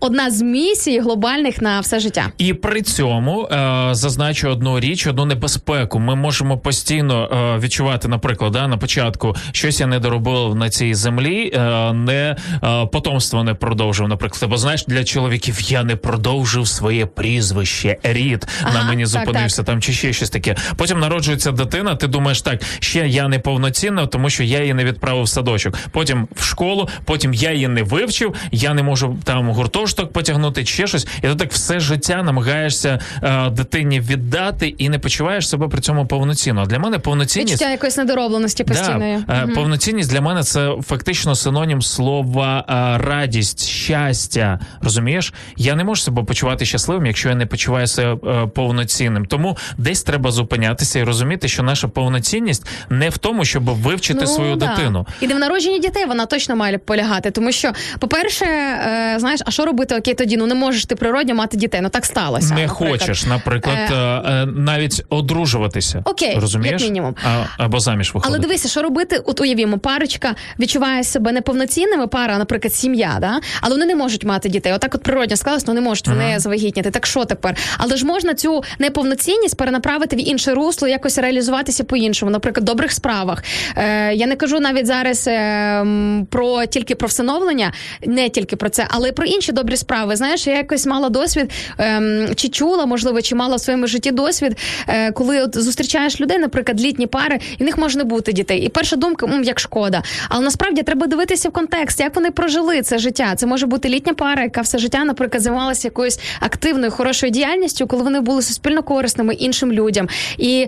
одна 0.00 0.30
з 0.30 0.49
місій 0.50 1.00
глобальних 1.00 1.62
на 1.62 1.80
все 1.80 2.00
життя. 2.00 2.32
І 2.38 2.54
при 2.54 2.82
цьому 2.82 3.44
е, 3.44 3.88
зазначу 3.92 4.48
одну 4.48 4.80
річ, 4.80 5.06
одну 5.06 5.24
небезпеку. 5.24 5.98
Ми 5.98 6.16
можемо 6.16 6.58
постійно 6.58 7.28
е, 7.32 7.58
відчувати, 7.58 8.08
наприклад, 8.08 8.52
да, 8.52 8.68
на 8.68 8.76
початку 8.76 9.36
щось 9.52 9.80
я 9.80 9.86
не 9.86 9.98
доробив 9.98 10.54
на 10.54 10.70
цій 10.70 10.94
землі, 10.94 11.52
е, 11.54 11.92
не 11.92 12.36
е, 12.64 12.86
потомство 12.86 13.44
не 13.44 13.54
продовжив. 13.54 14.08
Наприклад, 14.08 14.50
бо 14.50 14.56
знаєш, 14.56 14.84
для 14.86 15.04
чоловіків 15.04 15.60
я 15.70 15.84
не 15.84 15.96
продовжив 15.96 16.68
своє 16.68 17.06
прізвище, 17.06 17.96
рід 18.02 18.46
на 18.62 18.70
Ага, 18.70 18.88
мені 18.88 19.02
так, 19.02 19.08
зупинився 19.08 19.62
там 19.62 19.80
чи 19.80 19.92
ще 19.92 20.12
щось 20.12 20.30
таке. 20.30 20.56
Потім 20.76 21.00
народжується 21.00 21.52
дитина. 21.52 21.94
Ти 21.94 22.06
думаєш, 22.06 22.42
так 22.42 22.62
ще 22.78 23.08
я 23.08 23.28
не 23.28 23.38
повноцінна, 23.38 24.06
тому 24.06 24.30
що 24.30 24.42
я 24.42 24.60
її 24.60 24.74
не 24.74 24.84
відправив 24.84 25.24
в 25.24 25.28
садочок. 25.28 25.74
Потім 25.90 26.28
в 26.36 26.44
школу, 26.44 26.88
потім 27.04 27.34
я 27.34 27.52
її 27.52 27.68
не 27.68 27.82
вивчив, 27.82 28.34
я 28.52 28.74
не 28.74 28.82
можу 28.82 29.18
там 29.24 29.50
гуртожиток 29.50 30.12
потягнути, 30.12 30.39
чи 30.54 30.64
ще 30.66 30.86
щось. 30.86 31.06
І 31.18 31.20
ти 31.20 31.34
так 31.34 31.52
все 31.52 31.80
життя 31.80 32.22
намагаєшся 32.22 32.98
е, 33.22 33.50
дитині 33.50 34.00
віддати 34.00 34.68
і 34.68 34.88
не 34.88 34.98
почуваєш 34.98 35.48
себе 35.48 35.68
при 35.68 35.80
цьому 35.80 36.06
повноцінно. 36.06 36.66
Для 36.66 36.78
мене 36.78 36.98
повноцінність. 36.98 37.52
Відчуття 37.52 37.70
якоїсь 37.70 37.96
недоробленості 37.96 38.64
постійної. 38.64 39.24
Да, 39.28 39.34
е, 39.34 39.44
Мгм. 39.44 39.54
Повноцінність 39.54 40.10
для 40.10 40.20
мене 40.20 40.42
це 40.42 40.72
фактично 40.86 41.34
синонім 41.34 41.82
слова 41.82 42.64
е, 42.68 43.04
радість, 43.06 43.68
щастя. 43.68 44.60
Розумієш? 44.82 45.34
Я 45.56 45.74
не 45.74 45.84
можу 45.84 46.02
себе 46.02 46.22
почувати 46.22 46.64
щасливим, 46.64 47.06
якщо 47.06 47.28
я 47.28 47.34
не 47.34 47.46
почуваю 47.46 47.86
себе 47.86 48.30
е, 48.32 48.46
повноцінним. 48.46 49.26
Тому 49.26 49.56
десь 49.78 50.02
треба 50.02 50.30
зупинятися 50.30 50.98
і 50.98 51.02
розуміти, 51.02 51.48
що 51.48 51.62
наша 51.62 51.88
повноцінність 51.88 52.66
не 52.90 53.08
в 53.08 53.18
тому, 53.18 53.44
щоб 53.44 53.64
вивчити 53.64 54.26
свою 54.26 54.50
Ну, 54.50 54.56
да. 54.56 54.66
дитину. 54.66 55.06
І 55.20 55.26
не 55.26 55.34
в 55.34 55.38
народженні 55.38 55.78
дітей 55.78 56.04
вона 56.06 56.26
точно 56.26 56.56
має 56.56 56.78
полягати. 56.78 57.30
Тому 57.30 57.52
що, 57.52 57.72
по-перше, 57.98 58.44
е, 58.46 59.16
знаєш, 59.18 59.40
а 59.46 59.50
що 59.50 59.64
робити? 59.64 59.96
Окей, 59.96 60.14
тоді 60.14 60.29
ну 60.36 60.46
не 60.46 60.54
можеш 60.54 60.84
ти 60.84 60.94
природньо 60.94 61.34
мати 61.34 61.56
дітей. 61.56 61.80
Ну 61.80 61.88
так 61.88 62.04
сталося. 62.04 62.54
Не 62.54 62.66
наприклад. 62.66 63.00
хочеш, 63.00 63.26
наприклад, 63.26 63.76
Е, 63.90 63.94
е, 63.94 64.42
е, 64.42 64.46
навіть 64.46 65.04
одружуватися. 65.08 66.02
Окей, 66.04 66.38
розумієш? 66.38 66.82
як 66.82 66.90
мінімум. 66.90 67.14
А, 67.24 67.44
або 67.64 67.80
заміж 67.80 68.12
Але 68.22 68.38
дивися, 68.38 68.68
що 68.68 68.82
робити? 68.82 69.22
От 69.24 69.40
уявімо, 69.40 69.78
парочка 69.78 70.34
відчуває 70.58 71.04
себе 71.04 71.32
неповноцінними, 71.32 72.06
пара, 72.06 72.38
наприклад, 72.38 72.74
сім'я, 72.74 73.18
да? 73.20 73.40
але 73.60 73.74
вони 73.74 73.86
не 73.86 73.94
можуть 73.94 74.24
мати 74.24 74.48
дітей. 74.48 74.72
Отак 74.72 74.94
от 74.94 75.02
природньо 75.02 75.36
склалось, 75.36 75.66
ну 75.66 75.74
не 75.74 75.80
можуть 75.80 76.08
вони 76.08 76.38
завагітніти. 76.38 76.90
Так 76.90 77.06
що 77.06 77.24
тепер? 77.24 77.56
Але 77.78 77.96
ж 77.96 78.06
можна 78.06 78.34
цю 78.34 78.62
неповноцінність 78.78 79.56
перенаправити 79.56 80.16
в 80.16 80.28
інше 80.28 80.54
русло, 80.54 80.88
якось 80.88 81.18
реалізуватися 81.18 81.84
по-іншому, 81.84 82.32
наприклад, 82.32 82.62
в 82.62 82.66
добрих 82.66 82.92
справах. 82.92 83.44
Е, 83.76 84.14
я 84.14 84.26
не 84.26 84.36
кажу 84.36 84.60
навіть 84.60 84.86
зараз 84.86 85.28
е, 85.28 85.86
про 86.30 86.66
тільки 86.66 86.94
про 86.94 87.08
всиновлення, 87.08 87.72
не 88.06 88.28
тільки 88.28 88.56
про 88.56 88.68
це, 88.68 88.86
але 88.88 89.12
про 89.12 89.26
інші 89.26 89.52
добрі 89.52 89.76
справи. 89.76 90.16
Знаєш, 90.20 90.46
я 90.46 90.56
якось 90.56 90.86
мала 90.86 91.08
досвід, 91.08 91.50
ем, 91.78 92.28
чи 92.36 92.48
чула, 92.48 92.86
можливо, 92.86 93.22
чи 93.22 93.34
мала 93.34 93.56
в 93.56 93.60
своєму 93.60 93.86
житті 93.86 94.10
досвід, 94.10 94.56
е, 94.88 95.12
коли 95.12 95.42
от 95.42 95.58
зустрічаєш 95.58 96.20
людей, 96.20 96.38
наприклад, 96.38 96.80
літні 96.80 97.06
пари, 97.06 97.38
і 97.58 97.62
в 97.62 97.66
них 97.66 97.78
може 97.78 97.98
не 97.98 98.04
бути 98.04 98.32
дітей. 98.32 98.60
І 98.60 98.68
перша 98.68 98.96
думка, 98.96 99.26
м, 99.26 99.44
як 99.44 99.60
шкода. 99.60 100.02
Але 100.28 100.44
насправді 100.44 100.82
треба 100.82 101.06
дивитися 101.06 101.48
в 101.48 101.52
контекст, 101.52 102.00
як 102.00 102.16
вони 102.16 102.30
прожили 102.30 102.82
це 102.82 102.98
життя. 102.98 103.34
Це 103.36 103.46
може 103.46 103.66
бути 103.66 103.88
літня 103.88 104.14
пара, 104.14 104.42
яка 104.42 104.60
все 104.60 104.78
життя, 104.78 105.04
наприклад, 105.04 105.42
займалася 105.42 105.88
якоюсь 105.88 106.20
активною, 106.40 106.90
хорошою 106.92 107.32
діяльністю, 107.32 107.86
коли 107.86 108.02
вони 108.02 108.20
були 108.20 108.42
суспільно 108.42 108.82
корисними 108.82 109.34
іншим 109.34 109.72
людям. 109.72 110.08
І 110.38 110.66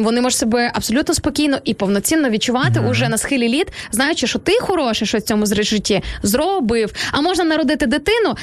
вони 0.00 0.20
можуть 0.20 0.38
себе 0.38 0.70
абсолютно 0.74 1.14
спокійно 1.14 1.58
і 1.64 1.74
повноцінно 1.74 2.30
відчувати 2.30 2.80
уже 2.90 3.08
на 3.08 3.18
схилі 3.18 3.48
літ, 3.48 3.66
знаючи, 3.92 4.26
що 4.26 4.38
ти 4.38 4.52
хороший, 4.60 5.08
що 5.08 5.18
в 5.18 5.22
цьому 5.22 5.46
житті 5.46 6.02
зробив. 6.22 6.92
А 7.12 7.20
можна 7.20 7.44
народити 7.44 7.86
дитину, 7.86 8.34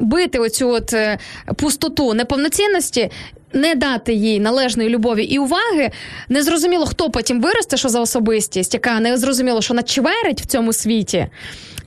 забити 0.00 0.38
оцю 0.38 0.68
от 0.68 0.92
е, 0.92 1.18
пустоту 1.56 2.14
неповноцінності. 2.14 3.10
Не 3.52 3.74
дати 3.74 4.12
їй 4.12 4.40
належної 4.40 4.88
любові 4.88 5.24
і 5.24 5.38
уваги, 5.38 5.90
не 6.28 6.42
зрозуміло, 6.42 6.86
хто 6.86 7.10
потім 7.10 7.40
виросте, 7.40 7.76
що 7.76 7.88
за 7.88 8.00
особистість, 8.00 8.74
яка 8.74 9.00
не 9.00 9.18
зрозуміло, 9.18 9.62
що 9.62 9.74
начверить 9.74 10.40
в 10.40 10.46
цьому 10.46 10.72
світі. 10.72 11.26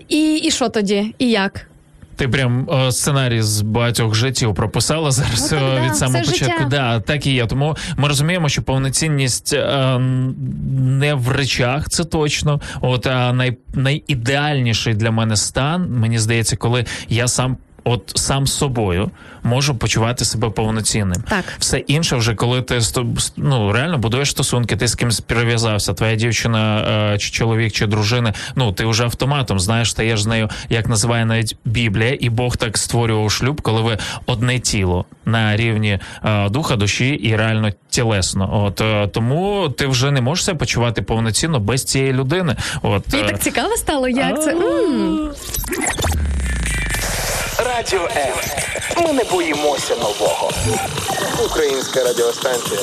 І, 0.07 0.35
і 0.35 0.51
що 0.51 0.69
тоді? 0.69 1.15
І 1.17 1.29
як? 1.29 1.67
Ти 2.15 2.27
прям 2.27 2.69
е, 2.69 2.91
сценарій 2.91 3.41
з 3.41 3.61
багатьох 3.61 4.15
життів 4.15 4.55
прописала 4.55 5.11
зараз 5.11 5.51
Ну, 5.51 5.59
так, 5.59 5.69
е, 5.73 5.75
да, 5.75 5.85
від 5.87 5.95
самого 5.95 6.19
початку. 6.23 6.45
життя. 6.45 6.67
Да, 6.69 6.99
так 6.99 7.25
і 7.27 7.33
є. 7.33 7.45
Тому 7.45 7.75
ми 7.97 8.07
розуміємо, 8.07 8.49
що 8.49 8.61
повноцінність 8.61 9.53
е, 9.53 9.99
не 10.79 11.13
в 11.13 11.31
речах, 11.31 11.89
це 11.89 12.03
точно. 12.03 12.61
От 12.81 13.07
а 13.07 13.33
най, 13.33 13.57
найідеальніший 13.73 14.93
для 14.93 15.11
мене 15.11 15.35
стан, 15.35 15.91
мені 15.91 16.19
здається, 16.19 16.55
коли 16.55 16.85
я 17.09 17.27
сам. 17.27 17.57
От 17.83 18.11
сам 18.15 18.47
собою 18.47 19.11
можу 19.43 19.75
почувати 19.75 20.25
себе 20.25 20.49
повноцінним. 20.49 21.23
Так. 21.29 21.43
Все 21.59 21.77
інше, 21.77 22.15
вже 22.15 22.35
коли 22.35 22.61
ти 22.61 22.79
ну 23.37 23.71
реально 23.71 23.97
будуєш 23.97 24.29
стосунки, 24.29 24.75
ти 24.75 24.87
з 24.87 24.95
кимось 24.95 25.19
прив'язався, 25.19 25.93
твоя 25.93 26.15
дівчина 26.15 26.79
е, 27.13 27.17
чи 27.17 27.29
чоловік, 27.29 27.73
чи 27.73 27.87
дружина. 27.87 28.33
Ну 28.55 28.71
ти 28.71 28.85
вже 28.85 29.03
автоматом 29.03 29.59
знаєш, 29.59 29.91
стаєш 29.91 30.21
з 30.21 30.27
нею, 30.27 30.49
як 30.69 30.89
називає 30.89 31.25
навіть 31.25 31.57
Біблія, 31.65 32.17
і 32.19 32.29
Бог 32.29 32.57
так 32.57 32.77
створював 32.77 33.31
шлюб, 33.31 33.61
коли 33.61 33.81
ви 33.81 33.97
одне 34.25 34.59
тіло 34.59 35.05
на 35.25 35.57
рівні 35.57 35.99
е, 36.25 36.49
духа, 36.49 36.75
душі 36.75 37.09
і 37.09 37.35
реально 37.35 37.69
тілесно. 37.89 38.63
От 38.65 38.81
е, 38.81 39.07
тому 39.07 39.69
ти 39.77 39.87
вже 39.87 40.11
не 40.11 40.21
можеш 40.21 40.45
себе 40.45 40.57
почувати 40.57 41.01
повноцінно 41.01 41.59
без 41.59 41.83
цієї 41.83 42.13
людини. 42.13 42.55
От 42.81 43.13
Мені 43.13 43.27
так 43.27 43.39
цікаво 43.39 43.77
стало, 43.77 44.07
як 44.07 44.43
це. 44.43 44.55
Радіо 47.83 48.07
М. 48.15 48.33
Ми 49.05 49.13
не 49.13 49.23
боїмося 49.23 49.95
нового. 49.95 50.51
Українська 51.45 52.03
радіостанція. 52.03 52.79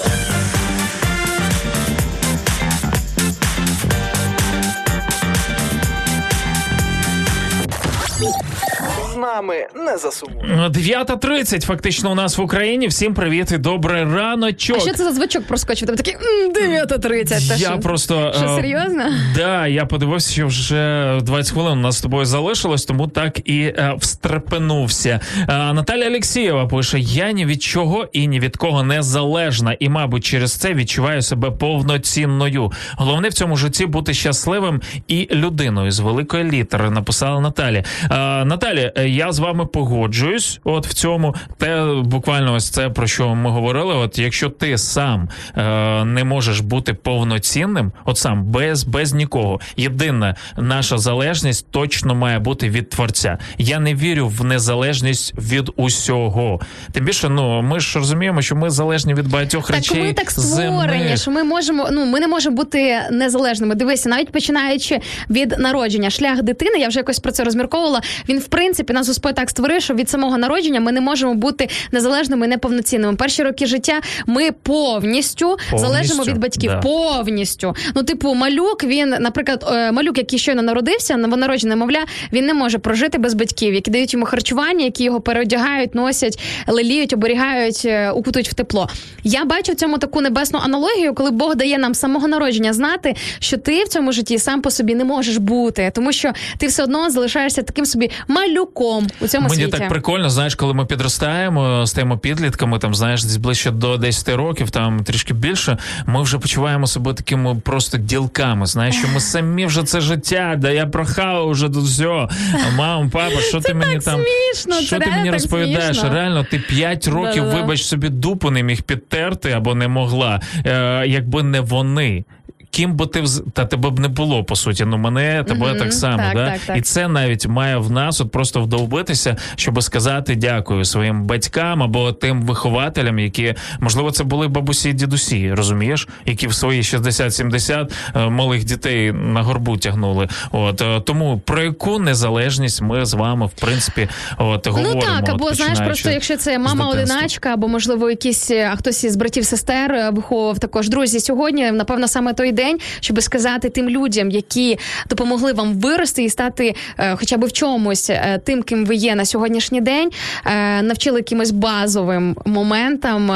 Нами 9.20 9.54
не 9.74 9.98
засумуй. 9.98 10.42
9.30 10.44 11.66
фактично 11.66 12.10
у 12.12 12.14
нас 12.14 12.38
в 12.38 12.40
Україні. 12.40 12.86
Всім 12.86 13.14
привіт 13.14 13.52
і 13.52 13.58
добрий 13.58 14.04
раночок. 14.04 14.76
А 14.76 14.80
що 14.80 14.92
це 14.94 15.04
за 15.04 15.12
звучок 15.12 15.44
проскочив? 15.46 15.86
Там 15.88 15.96
такий 15.96 16.14
«М, 16.14 16.52
9.30. 16.52 17.48
Та 17.48 17.54
Я 17.54 17.68
що? 17.70 17.78
просто 17.78 18.32
Що, 18.36 18.44
е, 18.44 18.56
серйозно? 18.56 19.04
Да, 19.36 19.66
я 19.66 19.86
подивився, 19.86 20.32
що 20.32 20.46
вже 20.46 21.18
20 21.22 21.52
хвилин 21.52 21.72
у 21.72 21.80
нас 21.80 21.98
з 21.98 22.00
тобою 22.00 22.24
залишилось, 22.24 22.84
тому 22.84 23.08
так 23.08 23.48
і 23.48 23.60
е, 23.62 23.94
встрепенувся. 23.98 25.20
Е, 25.48 25.72
Наталя 25.72 26.04
Алексієва 26.06 26.66
пише: 26.66 26.98
я 26.98 27.32
ні 27.32 27.46
від 27.46 27.62
чого 27.62 28.08
і 28.12 28.26
ні 28.26 28.40
від 28.40 28.56
кого 28.56 28.82
не 28.82 29.02
залежна, 29.02 29.76
і, 29.80 29.88
мабуть, 29.88 30.24
через 30.24 30.52
це 30.52 30.74
відчуваю 30.74 31.22
себе 31.22 31.50
повноцінною. 31.50 32.72
Головне 32.96 33.28
в 33.28 33.32
цьому 33.32 33.56
житті 33.56 33.86
бути 33.86 34.14
щасливим 34.14 34.80
і 35.08 35.28
людиною 35.32 35.90
з 35.90 36.00
великої 36.00 36.44
літери. 36.44 36.90
Написала 36.90 37.40
Наталі. 37.40 37.84
Е, 38.10 38.44
Наталі, 38.44 38.92
е, 38.96 39.08
я 39.10 39.32
з 39.32 39.38
вами 39.38 39.66
погоджуюсь. 39.66 40.60
От 40.64 40.86
в 40.86 40.94
цьому 40.94 41.34
те 41.58 41.84
буквально 42.04 42.54
ось 42.54 42.70
це 42.70 42.88
про 42.90 43.06
що 43.06 43.34
ми 43.34 43.50
говорили. 43.50 43.94
От 43.94 44.18
якщо 44.18 44.48
ти 44.50 44.78
сам 44.78 45.28
е, 45.56 46.04
не 46.04 46.24
можеш 46.24 46.60
бути 46.60 46.94
повноцінним, 46.94 47.92
от 48.04 48.18
сам 48.18 48.44
без, 48.44 48.84
без 48.84 49.12
нікого. 49.12 49.60
Єдина 49.76 50.34
наша 50.56 50.98
залежність 50.98 51.66
точно 51.70 52.14
має 52.14 52.38
бути 52.38 52.70
від 52.70 52.90
творця. 52.90 53.38
Я 53.58 53.78
не 53.80 53.94
вірю 53.94 54.28
в 54.28 54.44
незалежність 54.44 55.34
від 55.38 55.70
усього. 55.76 56.60
Тим 56.92 57.04
більше, 57.04 57.28
ну 57.28 57.62
ми 57.62 57.80
ж 57.80 57.98
розуміємо, 57.98 58.42
що 58.42 58.56
ми 58.56 58.70
залежні 58.70 59.14
від 59.14 59.28
багатьох 59.30 59.66
Так 59.66 59.76
речей. 59.76 60.02
ми 60.02 60.12
так 60.12 60.30
створені, 60.30 60.98
земних. 61.02 61.18
що 61.20 61.30
ми 61.30 61.44
можемо. 61.44 61.88
Ну 61.92 62.04
ми 62.06 62.20
не 62.20 62.28
можемо 62.28 62.56
бути 62.56 63.00
незалежними. 63.10 63.74
Дивися, 63.74 64.08
навіть 64.08 64.32
починаючи 64.32 65.00
від 65.30 65.58
народження, 65.58 66.10
шлях 66.10 66.42
дитини. 66.42 66.78
Я 66.78 66.88
вже 66.88 66.98
якось 66.98 67.18
про 67.18 67.32
це 67.32 67.44
розмірковувала. 67.44 68.00
Він 68.28 68.38
в 68.38 68.46
принципі 68.48 68.92
нас 69.00 69.08
Господь 69.08 69.34
так 69.34 69.50
створив, 69.50 69.82
що 69.82 69.94
від 69.94 70.10
самого 70.10 70.38
народження 70.38 70.80
ми 70.80 70.92
не 70.92 71.00
можемо 71.00 71.34
бути 71.34 71.68
незалежними 71.92 72.46
і 72.46 72.48
неповноцінними. 72.48 73.16
Перші 73.16 73.42
роки 73.42 73.66
життя 73.66 74.00
ми 74.26 74.52
повністю, 74.52 75.56
залежимо 75.74 76.22
від 76.22 76.38
батьків. 76.38 76.70
да. 76.70 76.80
Повністю. 76.80 77.74
Ну, 77.94 78.02
типу, 78.02 78.34
малюк, 78.34 78.84
він, 78.84 79.08
наприклад, 79.20 79.64
е, 79.72 79.92
малюк, 79.92 80.18
який 80.18 80.38
щойно 80.38 80.62
народився, 80.62 81.16
новонароджене 81.16 81.76
мовля, 81.76 82.04
він 82.32 82.46
не 82.46 82.54
може 82.54 82.78
прожити 82.78 83.18
без 83.18 83.34
батьків, 83.34 83.74
які 83.74 83.90
дають 83.90 84.12
йому 84.12 84.26
харчування, 84.26 84.84
які 84.84 85.04
його 85.04 85.20
переодягають, 85.20 85.94
носять, 85.94 86.40
леліють, 86.66 87.12
оберігають, 87.12 87.82
е, 87.84 88.10
укутують 88.10 88.48
в 88.48 88.54
тепло. 88.54 88.88
Я 89.24 89.44
бачу 89.44 89.72
в 89.72 89.74
цьому 89.74 89.98
таку 89.98 90.20
небесну 90.20 90.60
аналогію, 90.62 91.14
коли 91.14 91.30
Бог 91.30 91.56
дає 91.56 91.78
нам 91.78 91.94
самого 91.94 92.28
народження 92.28 92.72
знати, 92.72 93.14
що 93.38 93.56
ти 93.56 93.84
в 93.84 93.88
цьому 93.88 94.12
житті 94.12 94.38
сам 94.38 94.62
по 94.62 94.70
собі 94.70 94.94
не 94.94 95.04
можеш 95.04 95.36
бути, 95.36 95.92
тому 95.94 96.12
що 96.12 96.32
ти 96.58 96.66
все 96.66 96.82
одно 96.82 97.10
залишаєшся 97.10 97.62
таким 97.62 97.86
собі 97.86 98.10
малюком 98.28 98.89
у 99.20 99.28
цьому 99.28 99.48
Мені 99.48 99.62
світі. 99.62 99.78
так 99.78 99.88
прикольно, 99.88 100.30
знаєш, 100.30 100.54
коли 100.54 100.74
ми 100.74 100.84
підростаємо, 100.86 101.86
стаємо 101.86 102.18
підлітками, 102.18 102.78
там 102.78 102.94
знаєш, 102.94 103.24
десь 103.24 103.36
ближче 103.36 103.70
до 103.70 103.96
10 103.96 104.28
років, 104.28 104.70
там 104.70 105.04
трішки 105.04 105.34
більше. 105.34 105.78
Ми 106.06 106.22
вже 106.22 106.38
почуваємо 106.38 106.86
себе 106.86 107.14
такими 107.14 107.54
просто 107.54 107.98
ділками. 107.98 108.66
Знаєш, 108.66 108.94
що 108.96 109.08
ми 109.14 109.20
самі 109.20 109.66
вже 109.66 109.82
це 109.82 110.00
життя, 110.00 110.54
да 110.58 110.70
я 110.70 110.86
прохав 110.86 111.50
вже 111.50 111.68
до 111.68 111.80
всього. 111.80 112.28
Мам, 112.76 113.10
папа, 113.10 113.40
що 113.40 113.60
ти 113.60 113.74
мені 113.74 113.94
так 113.94 114.04
там 114.04 114.20
смішно, 114.20 114.80
що 114.82 114.98
ти 114.98 115.06
мені 115.06 115.30
розповідаєш? 115.30 115.96
смішно. 115.96 116.14
Реально, 116.14 116.46
ти 116.50 116.58
5 116.58 117.08
років, 117.08 117.42
Да-да-да. 117.42 117.60
вибач 117.60 117.82
собі, 117.82 118.08
дупу 118.08 118.50
не 118.50 118.62
міг 118.62 118.82
підтерти 118.82 119.50
або 119.52 119.74
не 119.74 119.88
могла, 119.88 120.40
е, 120.66 121.04
якби 121.06 121.42
не 121.42 121.60
вони. 121.60 122.24
Ким 122.70 122.94
би 122.94 123.06
ти 123.06 123.20
вз... 123.20 123.42
та 123.52 123.64
тебе 123.64 123.90
б 123.90 123.98
не 123.98 124.08
було 124.08 124.44
по 124.44 124.56
суті. 124.56 124.84
Ну 124.84 124.98
мене 124.98 125.44
тебе 125.48 125.68
Мгм, 125.68 125.78
так 125.78 125.92
само, 125.92 126.18
так, 126.18 126.34
да? 126.34 126.50
так, 126.50 126.60
так. 126.66 126.76
і 126.76 126.80
це 126.80 127.08
навіть 127.08 127.46
має 127.46 127.76
в 127.76 127.90
нас 127.90 128.20
от 128.20 128.30
просто 128.30 128.60
вдовбитися, 128.60 129.36
щоб 129.56 129.82
сказати 129.82 130.36
дякую 130.36 130.84
своїм 130.84 131.24
батькам 131.24 131.82
або 131.82 132.12
тим 132.12 132.42
вихователям, 132.42 133.18
які 133.18 133.54
можливо 133.80 134.10
це 134.10 134.24
були 134.24 134.48
бабусі 134.48 134.90
і 134.90 134.92
дідусі, 134.92 135.54
розумієш, 135.54 136.08
які 136.26 136.46
в 136.46 136.54
свої 136.54 136.82
60-70 136.82 137.90
е, 138.16 138.28
малих 138.28 138.64
дітей 138.64 139.12
на 139.12 139.42
горбу 139.42 139.76
тягнули. 139.76 140.28
От 140.52 140.82
е, 140.82 141.00
тому 141.00 141.40
про 141.44 141.62
яку 141.62 141.98
незалежність 141.98 142.82
ми 142.82 143.04
з 143.04 143.14
вами 143.14 143.46
в 143.46 143.50
принципі 143.50 144.08
от 144.38 144.66
говоримо. 144.66 144.94
Ну 144.94 145.26
так, 145.26 145.36
от, 145.40 145.54
знаєш, 145.56 145.78
просто 145.78 146.10
якщо 146.10 146.36
це 146.36 146.58
мама 146.58 146.88
одиначка, 146.88 147.54
або 147.54 147.68
можливо 147.68 148.10
якісь 148.10 148.50
а 148.50 148.76
хтось 148.76 149.04
із 149.04 149.16
братів 149.16 149.44
сестер 149.44 149.92
е, 149.92 150.10
виховував 150.10 150.58
також. 150.58 150.88
Друзі, 150.88 151.20
сьогодні 151.20 151.70
напевно 151.70 152.08
саме 152.08 152.34
той 152.34 152.52
день, 152.60 152.78
щоб 153.00 153.22
сказати 153.22 153.68
тим 153.68 153.90
людям, 153.90 154.30
які 154.30 154.78
допомогли 155.08 155.52
вам 155.52 155.74
вирости 155.74 156.22
і 156.22 156.30
стати 156.30 156.74
е, 156.98 157.16
хоча 157.16 157.36
б 157.36 157.44
в 157.44 157.52
чомусь 157.52 158.10
е, 158.10 158.40
тим, 158.44 158.62
ким 158.62 158.86
ви 158.86 158.94
є 158.94 159.14
на 159.14 159.24
сьогоднішній 159.24 159.80
день, 159.80 160.10
е, 160.46 160.82
навчили 160.82 161.18
якимось 161.18 161.50
базовим 161.50 162.36
моментам, 162.44 163.30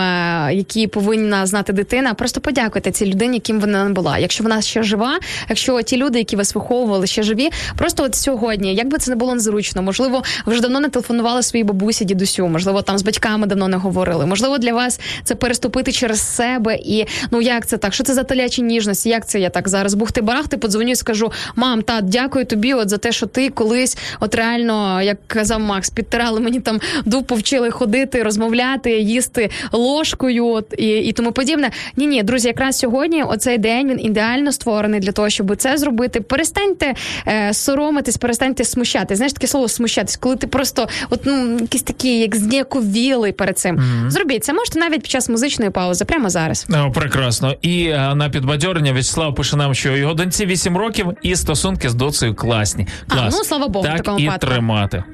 які 0.53 0.87
повинна 0.87 1.47
знати 1.47 1.73
дитина. 1.73 2.15
Просто 2.15 2.41
подякуйте 2.41 2.91
цій 2.91 3.07
людині, 3.07 3.41
ким 3.41 3.61
вона 3.61 3.85
не 3.85 3.91
була. 3.91 4.19
Якщо 4.19 4.45
вона 4.45 4.63
ще 4.63 4.83
жива, 4.83 5.19
якщо 5.49 5.83
ті 5.83 5.97
люди, 5.97 6.19
які 6.19 6.37
вас 6.37 6.55
виховували, 6.55 7.07
ще 7.07 7.23
живі, 7.23 7.51
просто 7.77 8.05
от 8.05 8.15
сьогодні, 8.15 8.75
як 8.75 8.89
би 8.89 8.99
це 8.99 9.11
не 9.11 9.17
було 9.17 9.35
незручно, 9.35 9.83
можливо, 9.83 10.23
ви 10.47 10.53
вже 10.53 10.63
давно 10.63 10.81
не 10.81 10.89
телефонували 10.89 11.43
своїй 11.43 11.65
бабусі, 11.65 12.05
дідусю, 12.05 12.49
можливо, 12.49 12.83
там 12.83 12.99
з 12.99 13.03
батьками 13.03 13.47
давно 13.47 13.69
не 13.69 13.77
говорили. 13.77 14.27
Можливо, 14.27 14.59
для 14.59 14.73
вас 14.73 15.01
це 15.25 15.35
переступити 15.35 15.93
через 15.93 16.21
себе 16.35 16.77
і 16.77 17.07
ну 17.31 17.41
як 17.41 17.67
це 17.67 17.77
так? 17.77 17.95
Що 17.95 18.05
це 18.05 18.15
за 18.15 18.23
телячі 18.23 18.63
ніжності? 18.63 19.09
Як 19.15 19.29
це 19.29 19.41
я 19.41 19.51
так 19.51 19.69
зараз 19.69 19.95
бухти 19.95 20.21
барахти, 20.21 20.57
подзвоню 20.57 20.91
і 20.91 20.97
скажу: 20.97 21.33
мам, 21.57 21.83
тат, 21.83 22.05
дякую 22.05 22.45
тобі, 22.45 22.75
от 22.75 22.89
за 22.89 22.99
те, 22.99 23.13
що 23.13 23.27
ти 23.27 23.51
колись, 23.51 23.99
от 24.21 24.35
реально, 24.35 25.03
як 25.03 25.19
казав 25.27 25.61
Макс, 25.61 25.91
підтирали 25.91 26.41
мені 26.41 26.61
там 26.61 26.81
дупу, 27.05 27.35
вчили 27.35 27.71
ходити, 27.71 28.23
розмовляти, 28.23 28.91
їсти 28.99 29.51
ложкою, 29.73 30.47
от 30.47 30.75
і, 30.79 30.89
і 30.89 31.13
тому 31.13 31.33
подібне. 31.33 31.71
Ні, 31.97 32.07
ні, 32.07 32.23
друзі, 32.23 32.49
якраз 32.49 32.79
сьогодні 32.79 33.23
оцей 33.23 33.59
день 33.59 33.89
він 33.89 34.01
ідеально 34.01 34.53
створений 34.53 35.01
для 35.01 35.13
того, 35.13 35.31
щоб 35.31 35.57
це 35.57 35.77
зробити. 35.77 36.21
Перестаньте 36.21 36.95
е, 37.27 37.55
соромитись, 37.55 38.17
перестаньте 38.17 38.65
смущатись. 38.65 39.17
Знаєш 39.17 39.33
таке 39.33 39.47
слово 39.47 39.69
смущатись, 39.69 40.17
коли 40.17 40.37
ти 40.37 40.47
просто 40.47 40.89
от 41.11 41.21
ну 41.25 41.59
якийсь 41.61 41.83
такий, 41.83 42.21
як 42.21 42.37
зніяковілий 42.37 43.33
перед 43.33 43.59
цим. 43.59 43.81
Зробіть 44.09 44.45
це 44.45 44.53
можете 44.53 44.79
навіть 44.79 45.03
під 45.03 45.11
час 45.11 45.29
музичної 45.29 45.71
паузи, 45.71 46.05
прямо 46.05 46.31
зараз. 46.31 46.67
О, 46.71 46.91
прекрасно. 46.91 47.55
І 47.63 47.87
е, 47.87 48.15
на 48.15 48.29
підбадьорення 48.29 48.93
Вячеслав 49.05 49.35
пише 49.35 49.57
нам, 49.57 49.75
що 49.75 49.97
його 49.97 50.15
доньці 50.15 50.47
8 50.47 50.77
років 50.77 51.07
і 51.23 51.37
стосунки 51.37 51.89
з 51.89 51.95
доцею 51.95 52.35
класні. 52.35 52.87
А, 53.09 53.25
ну, 53.25 53.45
слава 53.45 53.69
Богу, 53.69 53.89
в 53.89 53.97
такому 53.97 54.19
і 54.19 54.25
випадку. 54.25 54.47
тримати. 54.47 55.05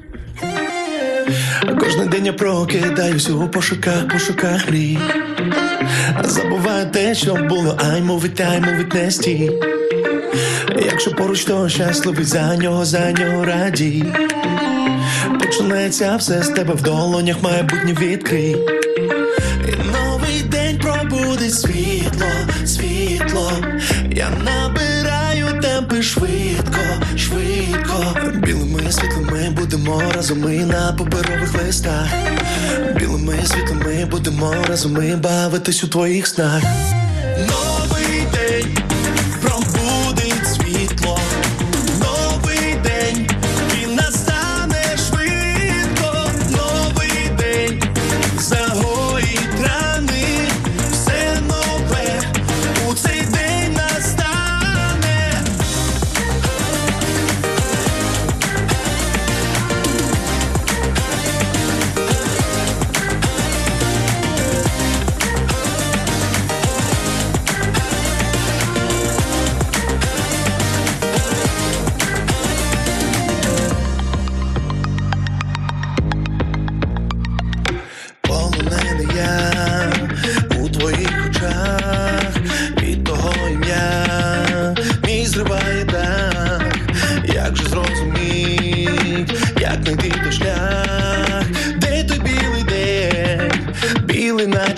Кожен 1.79 2.09
день 2.09 2.25
я 2.25 2.33
прокидаюсь 2.33 3.29
у 3.29 3.47
пошуках, 3.47 4.07
пошуках 4.07 4.69
мрій. 4.69 4.97
Забуваю 6.23 6.85
те, 6.91 7.15
що 7.15 7.35
було, 7.35 7.77
ай 7.91 8.01
мовить, 8.01 8.41
ай 8.41 8.61
мовить 8.61 8.93
не 8.93 9.11
стій. 9.11 9.51
Якщо 10.85 11.11
поруч, 11.11 11.45
то 11.45 11.69
щасливий 11.69 12.25
за 12.25 12.57
нього, 12.57 12.85
за 12.85 13.11
нього 13.11 13.45
радій. 13.45 14.05
Починається 15.39 16.15
все 16.15 16.43
з 16.43 16.49
тебе 16.49 16.73
в 16.73 16.81
долонях, 16.81 17.43
майбутнє 17.43 17.93
відкрий. 17.99 18.55
Будемо 29.81 30.11
разом 30.11 30.53
і 30.53 30.57
на 30.65 30.93
паперових 30.93 31.53
листах. 31.53 32.07
Білими 32.95 33.39
світами, 33.45 34.07
будемо 34.11 34.55
разом 34.69 35.03
і 35.03 35.15
бавитись 35.15 35.83
у 35.83 35.87
твоїх 35.87 36.27
снах. 36.27 36.63
Новий 37.37 38.20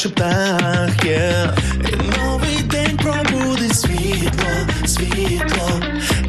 наче 0.10 1.08
є. 1.08 1.50
І 1.80 2.20
новий 2.20 2.62
день 2.64 2.98
пробудить 2.98 3.76
світло, 3.76 4.50
світло. 4.86 5.82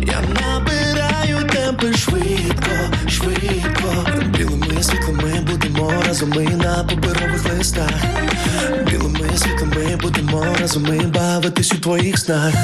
Я 0.03 0.21
набираю 0.41 1.47
темпи 1.53 1.93
швидко, 1.93 2.71
швидко. 3.09 4.07
Білими 4.27 4.83
світлами 4.83 5.41
будемо 5.51 5.93
разом 6.07 6.31
ми 6.31 6.45
на 6.45 6.85
паперових 6.85 7.55
листах. 7.57 8.05
Білими 8.91 9.37
світлами 9.37 9.99
будемо 10.03 10.47
разом 10.61 10.83
ми 10.83 10.99
бавитись 10.99 11.73
у 11.73 11.79
твоїх 11.79 12.19
снах. 12.19 12.55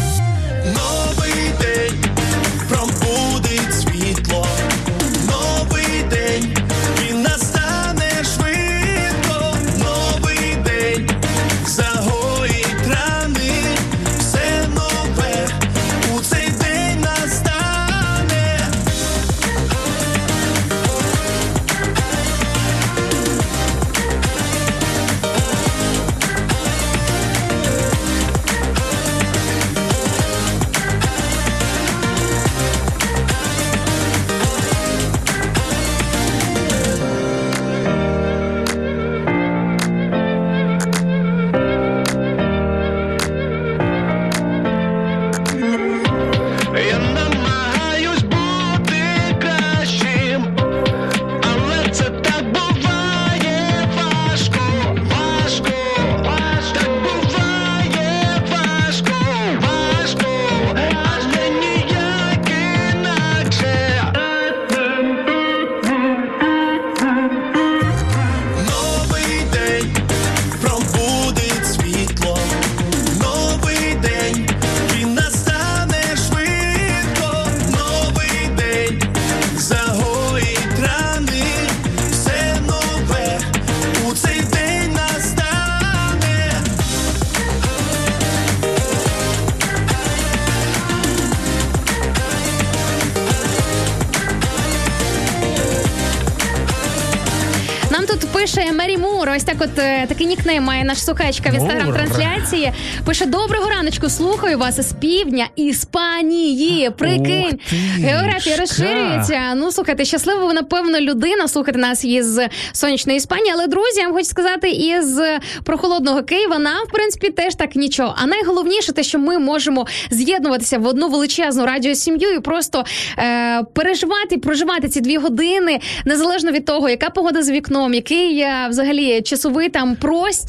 Нікнейм 100.51 100.65
має 100.65 100.85
наш 100.85 101.05
сукачка 101.05 101.51
в 101.51 101.55
інстаграм-трансляції. 101.55 102.73
Пише: 103.07 103.27
Доброго 103.27 103.71
раночку, 103.71 104.09
слухаю 104.09 104.59
вас 104.59 104.81
з 104.81 104.93
півдня 104.93 105.47
Іспанії. 105.57 106.91
Прикинь, 106.91 107.59
географія 107.99 108.55
шка. 108.55 108.61
розширюється. 108.61 109.55
Ну 109.57 109.73
слухайте, 109.73 110.05
щаслива 110.05 110.47
ви, 110.47 110.53
напевно, 110.53 111.01
людина 111.01 111.49
слухати 111.49 111.79
нас 111.79 112.05
із 112.05 112.41
сонячної 112.73 113.17
Іспанії. 113.17 113.53
Але 113.55 113.67
друзі, 113.67 114.01
я 114.01 114.05
вам 114.05 114.13
хочу 114.15 114.29
сказати, 114.29 114.71
із 114.71 115.21
прохолодного 115.65 116.23
Києва 116.23 116.59
нам, 116.59 116.87
в 116.89 116.93
принципі, 116.93 117.31
теж 117.31 117.55
так 117.55 117.77
нічого. 117.77 118.15
А 118.19 118.27
найголовніше 118.27 118.93
те, 118.93 119.03
що 119.03 119.19
ми 119.19 119.39
можемо 119.39 119.87
з'єднуватися 120.11 120.79
в 120.79 120.87
одну 120.87 121.09
величезну 121.09 121.67
радіосім'ю 121.67 122.31
і 122.31 122.41
просто 122.41 122.85
е, 123.19 123.63
переживати 123.75 124.39
проживати 124.39 124.89
ці 124.89 125.01
дві 125.01 125.17
години, 125.17 125.81
незалежно 126.05 126.51
від 126.51 126.65
того, 126.65 126.89
яка 126.89 127.11
погода 127.11 127.43
за 127.43 127.53
вікном, 127.53 127.95
який 127.95 128.41
е, 128.41 128.67
взагалі 128.71 129.23
часовий 129.23 129.69
там 129.69 129.97
простір, 129.97 130.40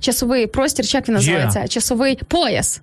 часовий 0.00 0.46
простір, 0.46 0.84
як 0.88 1.08
він 1.08 1.14
називається? 1.14 1.68
Часовий 1.68 2.20
пояс. 2.28 2.80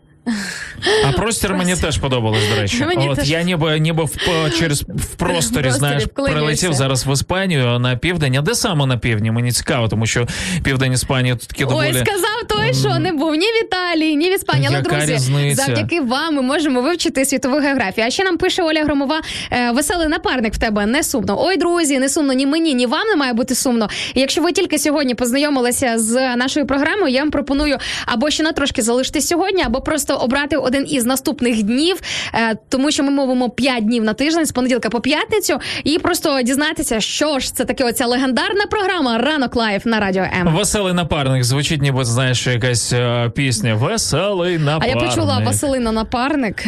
А 1.05 1.11
простір 1.11 1.53
мені 1.53 1.75
теж 1.75 1.97
подобалось, 1.97 2.49
до 2.55 2.61
речі. 2.61 2.85
Мені 2.85 3.09
От 3.09 3.15
теж. 3.17 3.29
я 3.29 3.43
ніби 3.43 3.79
ніби 3.79 4.03
в 4.03 4.51
через 4.59 4.81
в 4.81 5.15
просторі, 5.15 5.71
знаєш, 5.71 6.03
прилетів 6.15 6.73
зараз 6.73 7.07
в 7.07 7.13
Іспанію 7.13 7.79
на 7.79 7.95
південь. 7.95 8.35
А 8.37 8.41
де 8.41 8.55
саме 8.55 8.85
на 8.85 8.97
півдні? 8.97 9.31
Мені 9.31 9.51
цікаво, 9.51 9.87
тому 9.87 10.05
що 10.05 10.27
південь 10.63 10.93
Іспанії 10.93 11.35
тут 11.35 11.47
такі 11.47 11.65
Ой, 11.69 11.93
сказав 11.93 12.47
той, 12.47 12.73
що 12.73 12.99
не 12.99 13.11
був 13.11 13.35
ні 13.35 13.45
в 13.45 13.65
Італії, 13.65 14.15
ні 14.15 14.29
в 14.29 14.35
Іспанії. 14.35 14.67
Але 14.71 14.81
друзі, 14.81 15.13
різниця? 15.13 15.65
завдяки 15.65 16.01
вам 16.01 16.35
ми 16.35 16.41
можемо 16.41 16.81
вивчити 16.81 17.25
світову 17.25 17.59
географію. 17.59 18.07
А 18.07 18.09
ще 18.09 18.23
нам 18.23 18.37
пише 18.37 18.63
Оля 18.63 18.83
Громова: 18.83 19.21
е, 19.51 19.71
веселий 19.71 20.07
напарник 20.07 20.53
в 20.53 20.57
тебе 20.57 20.85
не 20.85 21.03
сумно. 21.03 21.45
Ой, 21.45 21.57
друзі, 21.57 21.99
не 21.99 22.09
сумно 22.09 22.33
ні 22.33 22.45
мені, 22.45 22.73
ні 22.73 22.85
вам 22.85 23.07
не 23.07 23.15
має 23.15 23.33
бути 23.33 23.55
сумно. 23.55 23.89
Якщо 24.15 24.41
ви 24.41 24.51
тільки 24.51 24.79
сьогодні 24.79 25.15
познайомилися 25.15 25.97
з 25.97 26.35
нашою 26.35 26.65
програмою, 26.67 27.13
я 27.13 27.19
вам 27.19 27.31
пропоную 27.31 27.77
або 28.05 28.29
ще 28.29 28.43
на 28.43 28.51
трошки 28.51 28.81
залишитись 28.81 29.27
сьогодні, 29.27 29.63
або 29.63 29.81
просто 29.81 30.15
обрати 30.15 30.57
один 30.67 30.85
із 30.89 31.05
наступних 31.05 31.63
днів, 31.63 31.97
е, 32.33 32.55
тому 32.69 32.91
що 32.91 33.03
ми 33.03 33.11
мовимо 33.11 33.49
5 33.49 33.85
днів 33.85 34.03
на 34.03 34.13
тиждень 34.13 34.45
з 34.45 34.51
понеділка 34.51 34.89
по 34.89 34.99
п'ятницю, 35.01 35.59
і 35.83 35.99
просто 35.99 36.41
дізнатися, 36.41 36.99
що 37.01 37.39
ж 37.39 37.55
це 37.55 37.65
таке 37.65 37.83
оця 37.83 38.05
легендарна 38.05 38.65
програма 38.65 39.17
Ранок 39.17 39.55
Live 39.55 39.85
на 39.85 39.99
радіо 39.99 40.23
М. 40.41 40.55
Веселий 40.55 40.93
напарник 40.93 41.43
звучить, 41.43 41.81
ніби 41.81 42.05
знаєш, 42.05 42.47
якась 42.47 42.93
е, 42.93 43.31
пісня. 43.35 43.75
Веселий 43.75 44.57
напарник. 44.57 44.97
А 44.97 45.03
я 45.03 45.09
почула 45.09 45.39
Василина 45.45 45.91
напарник. 45.91 46.65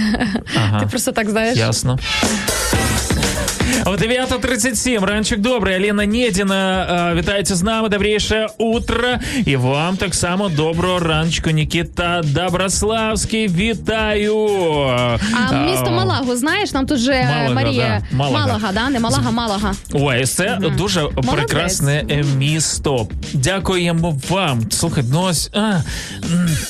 Ага. 0.55 0.80
Ти 0.80 0.85
просто 0.85 1.11
так 1.11 1.30
знаєш. 1.30 1.57
Ясно. 1.57 1.99
О 3.85 3.89
9.37. 3.95 5.05
Ранчик 5.05 5.39
добрий. 5.39 5.75
Аліна 5.75 6.05
Нєдіна. 6.05 6.87
е, 7.11 7.15
Вітається 7.15 7.55
з 7.55 7.63
нами. 7.63 7.89
Добріше 7.89 8.47
утро. 8.57 9.07
І 9.45 9.55
вам 9.55 9.97
так 9.97 10.15
само 10.15 10.49
доброго 10.49 10.99
раночку, 10.99 11.49
Нікіта 11.49 12.21
Доброславський. 12.23 13.47
Вітаю. 13.47 14.35
А 15.49 15.53
місто 15.65 15.91
Малагу, 15.91 16.35
знаєш, 16.35 16.73
нам 16.73 16.85
тут 16.85 16.99
же 16.99 17.11
е, 17.13 17.25
Малага, 17.25 17.53
Марія 17.53 18.01
да. 18.11 18.17
Малага. 18.17 18.47
Малага, 18.47 18.71
да? 18.73 18.89
Не 18.89 18.99
Малага, 18.99 19.31
Малага. 19.31 19.73
Ой, 19.93 20.25
це 20.25 20.57
дуже 20.77 21.01
прекрасне 21.35 22.05
е, 22.09 22.23
місто. 22.37 23.07
Дякуємо 23.33 24.19
вам. 24.29 24.71
Слухай, 24.71 25.03
ну 25.11 25.21
ось. 25.21 25.49
А, 25.53 25.73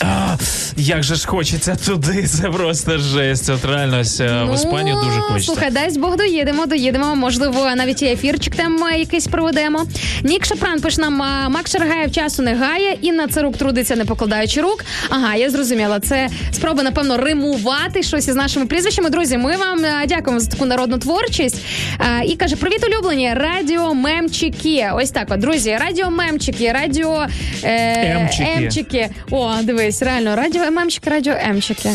а, 0.01 0.35
як 0.77 1.03
же 1.03 1.15
ж 1.15 1.27
хочеться 1.27 1.75
туди. 1.85 2.23
Це 2.27 2.49
просто 2.49 2.97
жесть. 2.97 3.49
От 3.49 3.65
реально 3.65 3.99
ось, 3.99 4.19
е, 4.19 4.43
в 4.43 4.55
Іспанію 4.55 4.95
дуже 4.95 5.19
хочеться. 5.19 5.51
Ну, 5.51 5.55
Слухай, 5.55 5.71
дасть 5.71 5.99
Бог 5.99 6.17
доїдемо, 6.17 6.65
доїдемо. 6.65 6.88
Можливо, 6.97 7.69
навіть 7.75 8.01
і 8.01 8.05
ефірчик 8.05 8.55
там 8.55 8.83
е, 8.83 8.99
якийсь 8.99 9.27
проведемо. 9.27 9.85
Нік 10.23 10.45
Шапран 10.45 10.81
пише 10.81 11.01
нам, 11.01 11.21
а, 11.21 11.49
Мак 11.49 11.67
Шаргаєв 11.67 12.11
часу 12.11 12.41
не 12.43 12.55
гає, 12.55 12.97
Інна 13.01 13.27
Царук 13.27 13.57
трудиться, 13.57 13.95
не 13.95 14.05
покладаючи 14.05 14.61
рук. 14.61 14.85
Ага, 15.09 15.35
я 15.35 15.49
зрозуміла. 15.49 15.99
Це 15.99 16.29
спроба, 16.51 16.83
напевно, 16.83 17.17
римувати 17.17 18.03
щось 18.03 18.27
із 18.27 18.35
нашими 18.35 18.65
прізвищами. 18.65 19.09
Друзі, 19.09 19.37
ми 19.37 19.57
вам 19.57 19.85
е, 19.85 20.05
дякуємо 20.07 20.39
за 20.39 20.51
таку 20.51 20.65
народну 20.65 20.97
творчість. 20.97 21.65
Е, 21.99 22.25
І 22.25 22.35
каже: 22.35 22.55
Привіт, 22.55 22.85
улюблені! 22.87 23.33
Радіо 23.33 23.93
Мемчики. 23.93 24.89
Ось 24.95 25.11
так, 25.11 25.27
от, 25.29 25.39
друзі, 25.39 25.77
радіо 25.81 26.09
Мемчики, 26.09 26.71
радіо 26.71 27.25
е, 27.63 28.17
Емчики. 28.19 28.49
Емчики. 28.57 29.09
О, 29.31 29.51
дивись, 29.63 30.01
реально, 30.01 30.35
радіо 30.35 30.71
Мемчики, 30.71 31.09
радіо 31.09 31.33
Емчики. 31.49 31.89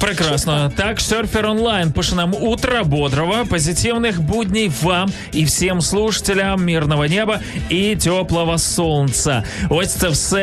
Прекрасно. 0.00 0.72
Так, 0.76 1.00
серфер 1.00 1.46
онлайн 1.46 1.92
пише 1.92 2.14
нам 2.14 2.34
утро 2.40 2.84
бодрого, 2.84 3.44
позитивных 3.50 4.20
будней 4.34 4.70
вам 4.82 5.12
и 5.34 5.44
всем 5.44 5.80
слушателям 5.80 6.64
мирного 6.64 7.06
неба 7.06 7.40
і 7.68 7.96
теплого 7.96 8.58
сонця. 8.58 9.42
Ось 9.68 9.94
це 9.94 10.08
все 10.08 10.40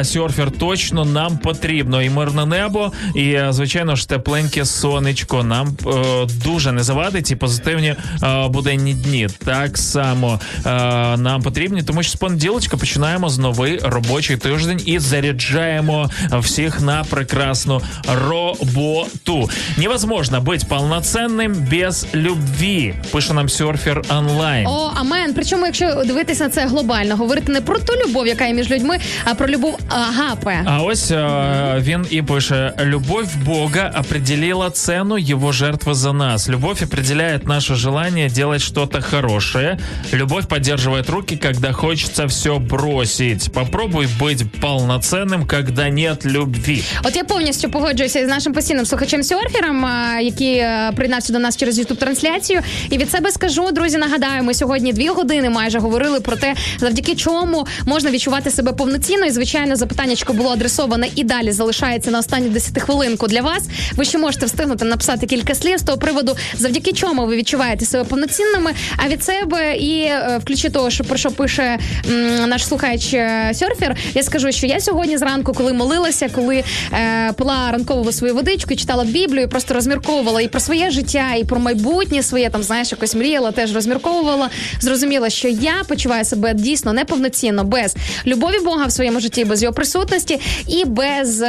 е, 0.00 0.04
серфер 0.04 0.50
точно 0.50 1.04
нам 1.04 1.38
потрібно. 1.38 2.02
І 2.02 2.10
мирне 2.10 2.46
небо, 2.46 2.92
і 3.14 3.32
е, 3.32 3.46
звичайно 3.50 3.96
ж 3.96 4.08
тепленьке 4.08 4.64
сонечко 4.64 5.42
нам 5.42 5.76
е, 5.86 6.26
дуже 6.44 6.72
не 6.72 6.82
завадить 6.82 7.30
і 7.30 7.36
позитивні 7.36 7.94
е, 8.22 8.48
буденні 8.48 8.94
дні. 8.94 9.28
Так 9.44 9.78
само 9.78 10.40
е, 10.66 10.70
нам 11.16 11.42
потрібні, 11.42 11.82
тому 11.82 12.02
що 12.02 12.12
з 12.12 12.14
понеділочка 12.14 12.76
починаємо 12.76 13.28
з 13.28 13.38
новий 13.38 13.78
робочий 13.82 14.36
тиждень 14.36 14.80
і 14.86 14.98
заряджаємо 14.98 16.10
всіх 16.32 16.80
на 16.80 17.04
прекрасну 17.04 17.82
роботу. 18.28 19.50
Невозможно 19.76 20.40
быть 20.40 20.68
полноценным 20.68 21.54
без 21.70 22.06
любви. 22.14 22.94
Пише 23.19 23.25
Пише 23.25 23.33
нам 23.33 23.49
серфер 23.49 24.01
онлайн. 24.09 24.67
О, 24.67 24.91
амен. 24.95 25.33
Причому, 25.33 25.65
якщо 25.65 26.03
дивитися 26.05 26.43
на 26.43 26.49
це 26.49 26.65
глобально, 26.65 27.15
говорити 27.15 27.51
не 27.51 27.61
про 27.61 27.79
ту 27.79 27.93
любов, 28.05 28.27
яка 28.27 28.45
є 28.45 28.53
між 28.53 28.71
людьми, 28.71 28.97
а 29.23 29.33
про 29.33 29.47
любов 29.47 29.79
агапе. 29.89 30.61
А 30.65 30.81
ось 30.81 31.11
е, 31.11 31.75
він 31.79 32.05
і 32.09 32.21
пише: 32.21 32.73
Любовь 32.83 33.35
Бога 33.45 33.93
определила 33.99 34.69
цену 34.69 35.17
его 35.17 35.51
жертвы 35.51 35.93
за 35.93 36.13
нас. 36.13 36.49
Любовь 36.49 36.83
определяет 36.83 37.47
наше 37.47 37.75
желание 37.75 38.29
делать 38.29 38.61
что-то 38.61 39.01
хорошее. 39.01 39.79
Любовь 40.13 40.47
поддерживает 40.47 41.09
руки, 41.09 41.37
когда 41.37 41.71
хочется 41.71 42.25
все 42.25 42.59
бросить. 42.59 43.51
Попробуй 43.53 44.07
быть 44.19 44.45
полноценным, 44.61 45.47
когда 45.47 45.89
нет 45.89 46.25
любви. 46.25 46.83
От 47.03 47.15
я 47.15 47.23
повністю 47.23 47.69
погоджуюся 47.69 48.19
із 48.19 48.27
нашим 48.27 48.53
постійним 48.53 48.85
слухачем 48.85 49.23
Сьорфером, 49.23 49.85
а, 49.85 50.19
який 50.19 50.57
е, 50.57 50.91
приєднався 50.95 51.33
до 51.33 51.39
нас 51.39 51.57
через 51.57 51.79
youtube 51.79 51.97
трансляцію. 51.97 52.61
І 52.89 52.97
від 52.97 53.08
себе 53.10 53.30
скажу, 53.30 53.70
друзі, 53.72 53.98
нагадаю, 53.98 54.42
ми 54.42 54.54
сьогодні 54.54 54.92
дві 54.92 55.08
години 55.08 55.50
майже 55.50 55.78
говорили 55.78 56.20
про 56.20 56.36
те, 56.36 56.54
завдяки 56.78 57.14
чому 57.14 57.66
можна 57.86 58.10
відчувати 58.10 58.50
себе 58.50 58.72
повноцінно. 58.72 59.26
І 59.26 59.30
звичайно, 59.30 59.76
запитаннячко 59.76 60.32
було 60.32 60.50
адресоване 60.50 61.08
і 61.14 61.24
далі 61.24 61.52
залишається 61.52 62.10
на 62.10 62.18
останню 62.18 62.48
10 62.48 62.82
хвилинку 62.82 63.26
для 63.26 63.42
вас. 63.42 63.64
Ви 63.96 64.04
ще 64.04 64.18
можете 64.18 64.46
встигнути 64.46 64.84
написати 64.84 65.26
кілька 65.26 65.54
слів 65.54 65.78
з 65.78 65.82
того 65.82 65.98
приводу, 65.98 66.36
завдяки 66.54 66.92
чому 66.92 67.26
ви 67.26 67.36
відчуваєте 67.36 67.84
себе 67.84 68.04
повноцінними. 68.04 68.72
А 68.96 69.08
від 69.08 69.24
себе 69.24 69.76
і 69.76 70.02
е, 70.02 70.40
в 70.42 70.46
ключі 70.46 70.70
того, 70.70 70.90
що 70.90 71.04
про 71.04 71.16
що 71.16 71.30
пише 71.30 71.78
м, 72.10 72.48
наш 72.48 72.66
слухач 72.66 73.14
е, 73.14 73.50
Сьорфер, 73.54 73.96
я 74.14 74.22
скажу, 74.22 74.52
що 74.52 74.66
я 74.66 74.80
сьогодні 74.80 75.18
зранку, 75.18 75.52
коли 75.52 75.72
молилася, 75.72 76.28
коли 76.34 76.64
е, 76.92 77.32
пила 77.32 77.68
ранкову 77.72 78.12
свою 78.12 78.34
водичку, 78.34 78.76
читала 78.76 79.04
Біблію, 79.04 79.48
просто 79.48 79.74
розмірковувала 79.74 80.40
і 80.40 80.48
про 80.48 80.60
своє 80.60 80.90
життя, 80.90 81.34
і 81.38 81.44
про 81.44 81.60
майбутнє 81.60 82.22
своє 82.22 82.50
там, 82.50 82.62
знаєш, 82.62 82.89
якось 82.92 83.14
мріяла, 83.14 83.52
теж 83.52 83.74
розмірковувала. 83.74 84.50
Зрозуміла, 84.80 85.30
що 85.30 85.48
я 85.48 85.72
почуваю 85.88 86.24
себе 86.24 86.54
дійсно 86.54 86.92
неповноцінно 86.92 87.64
без 87.64 87.96
любові 88.26 88.58
Бога 88.64 88.86
в 88.86 88.92
своєму 88.92 89.20
житті, 89.20 89.44
без 89.44 89.62
його 89.62 89.74
присутності 89.74 90.40
і 90.68 90.84
без, 90.84 91.42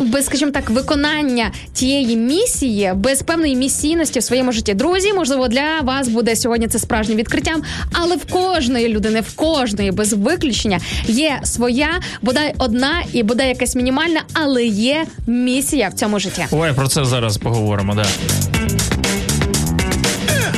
без, 0.00 0.26
скажімо 0.26 0.50
так, 0.50 0.70
виконання 0.70 1.52
тієї 1.72 2.16
місії, 2.16 2.92
без 2.94 3.22
певної 3.22 3.56
місійності 3.56 4.18
в 4.18 4.22
своєму 4.22 4.52
житті. 4.52 4.74
Друзі, 4.74 5.12
можливо, 5.12 5.48
для 5.48 5.80
вас 5.82 6.08
буде 6.08 6.36
сьогодні 6.36 6.68
це 6.68 6.78
справжнім 6.78 7.18
відкриттям, 7.18 7.62
але 7.92 8.16
в 8.16 8.24
кожної 8.24 8.88
людини, 8.88 9.20
в 9.20 9.36
кожної 9.36 9.90
без 9.90 10.12
виключення 10.12 10.80
є 11.06 11.40
своя, 11.44 11.88
бодай 12.22 12.54
одна 12.58 13.02
і 13.12 13.22
бодай 13.22 13.48
якась 13.48 13.76
мінімальна, 13.76 14.20
але 14.32 14.64
є 14.64 15.06
місія 15.26 15.88
в 15.88 15.94
цьому 15.94 16.18
житті. 16.18 16.46
Ой, 16.50 16.72
про 16.72 16.88
це 16.88 17.04
зараз 17.04 17.36
поговоримо, 17.36 17.94
да. 17.94 18.04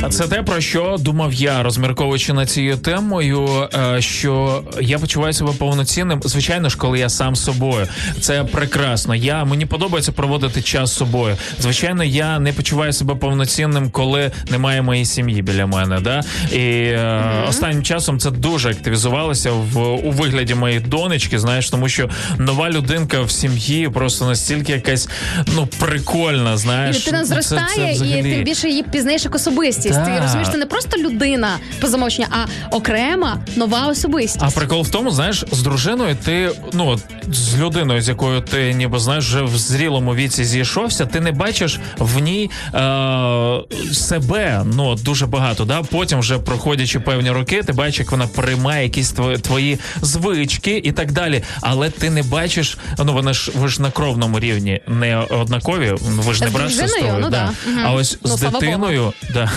А 0.09 0.11
це 0.11 0.27
те, 0.27 0.43
про 0.43 0.61
що 0.61 0.95
думав 0.99 1.33
я, 1.33 1.63
розмірковуючи 1.63 2.33
над 2.33 2.49
цією 2.49 2.77
темою, 2.77 3.69
е, 3.95 4.01
що 4.01 4.63
я 4.81 4.99
почуваю 4.99 5.33
себе 5.33 5.51
повноцінним. 5.57 6.21
Звичайно 6.25 6.69
ж, 6.69 6.77
коли 6.77 6.99
я 6.99 7.09
сам 7.09 7.35
собою. 7.35 7.87
Це 8.21 8.43
прекрасно. 8.43 9.15
Я 9.15 9.45
мені 9.45 9.65
подобається 9.65 10.11
проводити 10.11 10.61
час 10.61 10.91
з 10.91 10.95
собою. 10.97 11.35
Звичайно, 11.59 12.03
я 12.03 12.39
не 12.39 12.53
почуваю 12.53 12.93
себе 12.93 13.15
повноцінним, 13.15 13.89
коли 13.89 14.31
немає 14.51 14.81
моєї 14.81 15.05
сім'ї 15.05 15.41
біля 15.41 15.65
мене. 15.65 15.99
Да? 15.99 16.21
І 16.51 16.59
е, 16.83 17.23
останнім 17.49 17.83
часом 17.83 18.19
це 18.19 18.31
дуже 18.31 18.69
активізувалося 18.69 19.51
в 19.51 19.77
у 19.79 20.11
вигляді 20.11 20.55
моєї 20.55 20.79
донечки. 20.79 21.39
Знаєш, 21.39 21.69
тому 21.69 21.89
що 21.89 22.09
нова 22.37 22.69
людинка 22.69 23.21
в 23.21 23.31
сім'ї 23.31 23.89
просто 23.89 24.25
настільки 24.25 24.71
якась 24.71 25.09
ну 25.55 25.67
прикольна. 25.79 26.53
І 26.53 26.57
Знаєш, 26.57 26.97
дитина 26.97 27.19
Ну, 27.21 27.27
це- 27.27 27.35
це 27.35 27.41
зростає, 27.41 27.91
і 27.91 27.95
взагалі- 27.95 28.35
ти 28.35 28.43
більше 28.43 28.69
її 28.69 28.83
пізнаєш 28.83 29.23
як 29.25 29.35
особистість. 29.35 29.98
Ти 30.05 30.19
розумієш, 30.21 30.49
ти 30.49 30.57
не 30.57 30.65
просто 30.65 30.97
людина 30.97 31.57
по 31.81 31.87
замовченню, 31.87 32.27
а 32.31 32.45
окрема 32.75 33.37
нова 33.55 33.87
особистість. 33.87 34.45
А 34.45 34.49
прикол 34.49 34.81
в 34.81 34.89
тому, 34.89 35.11
знаєш, 35.11 35.43
з 35.51 35.61
дружиною 35.61 36.17
ти, 36.25 36.51
ну 36.73 36.99
з 37.31 37.57
людиною, 37.57 38.01
з 38.01 38.09
якою 38.09 38.41
ти 38.41 38.73
ніби 38.73 38.99
знаєш, 38.99 39.25
вже 39.25 39.41
в 39.41 39.57
зрілому 39.57 40.15
віці 40.15 40.45
зійшовся, 40.45 41.05
ти 41.05 41.19
не 41.19 41.31
бачиш 41.31 41.79
в 41.97 42.19
ній 42.19 42.49
е- 42.75 43.59
себе 43.93 44.61
ну 44.75 44.95
дуже 44.95 45.25
багато. 45.25 45.65
Да? 45.65 45.81
Потім, 45.81 46.19
вже 46.19 46.37
проходячи 46.37 46.99
певні 46.99 47.31
роки, 47.31 47.63
ти 47.63 47.73
бачиш, 47.73 47.99
як 47.99 48.11
вона 48.11 48.27
приймає 48.27 48.83
якісь 48.83 49.11
твої, 49.11 49.37
твої 49.37 49.79
звички 50.01 50.81
і 50.83 50.91
так 50.91 51.11
далі. 51.11 51.43
Але 51.61 51.89
ти 51.89 52.09
не 52.09 52.23
бачиш, 52.23 52.77
ну 52.97 53.13
вони 53.13 53.33
ж 53.33 53.51
ви 53.55 53.67
ж 53.67 53.81
на 53.81 53.91
кровному 53.91 54.39
рівні 54.39 54.81
не 54.87 55.17
однакові, 55.17 55.95
ви 56.01 56.33
ж 56.33 56.43
не 56.43 56.49
брат 56.49 56.71
з 56.71 56.77
сестрою. 56.77 57.13
Ну 57.19 57.29
да. 57.29 57.29
да. 57.65 57.71
Мгм. 57.71 57.81
А 57.85 57.91
ось 57.91 58.17
Ну, 58.23 58.37
з 58.37 58.41
дитиною 58.41 59.13
да, 59.33 59.51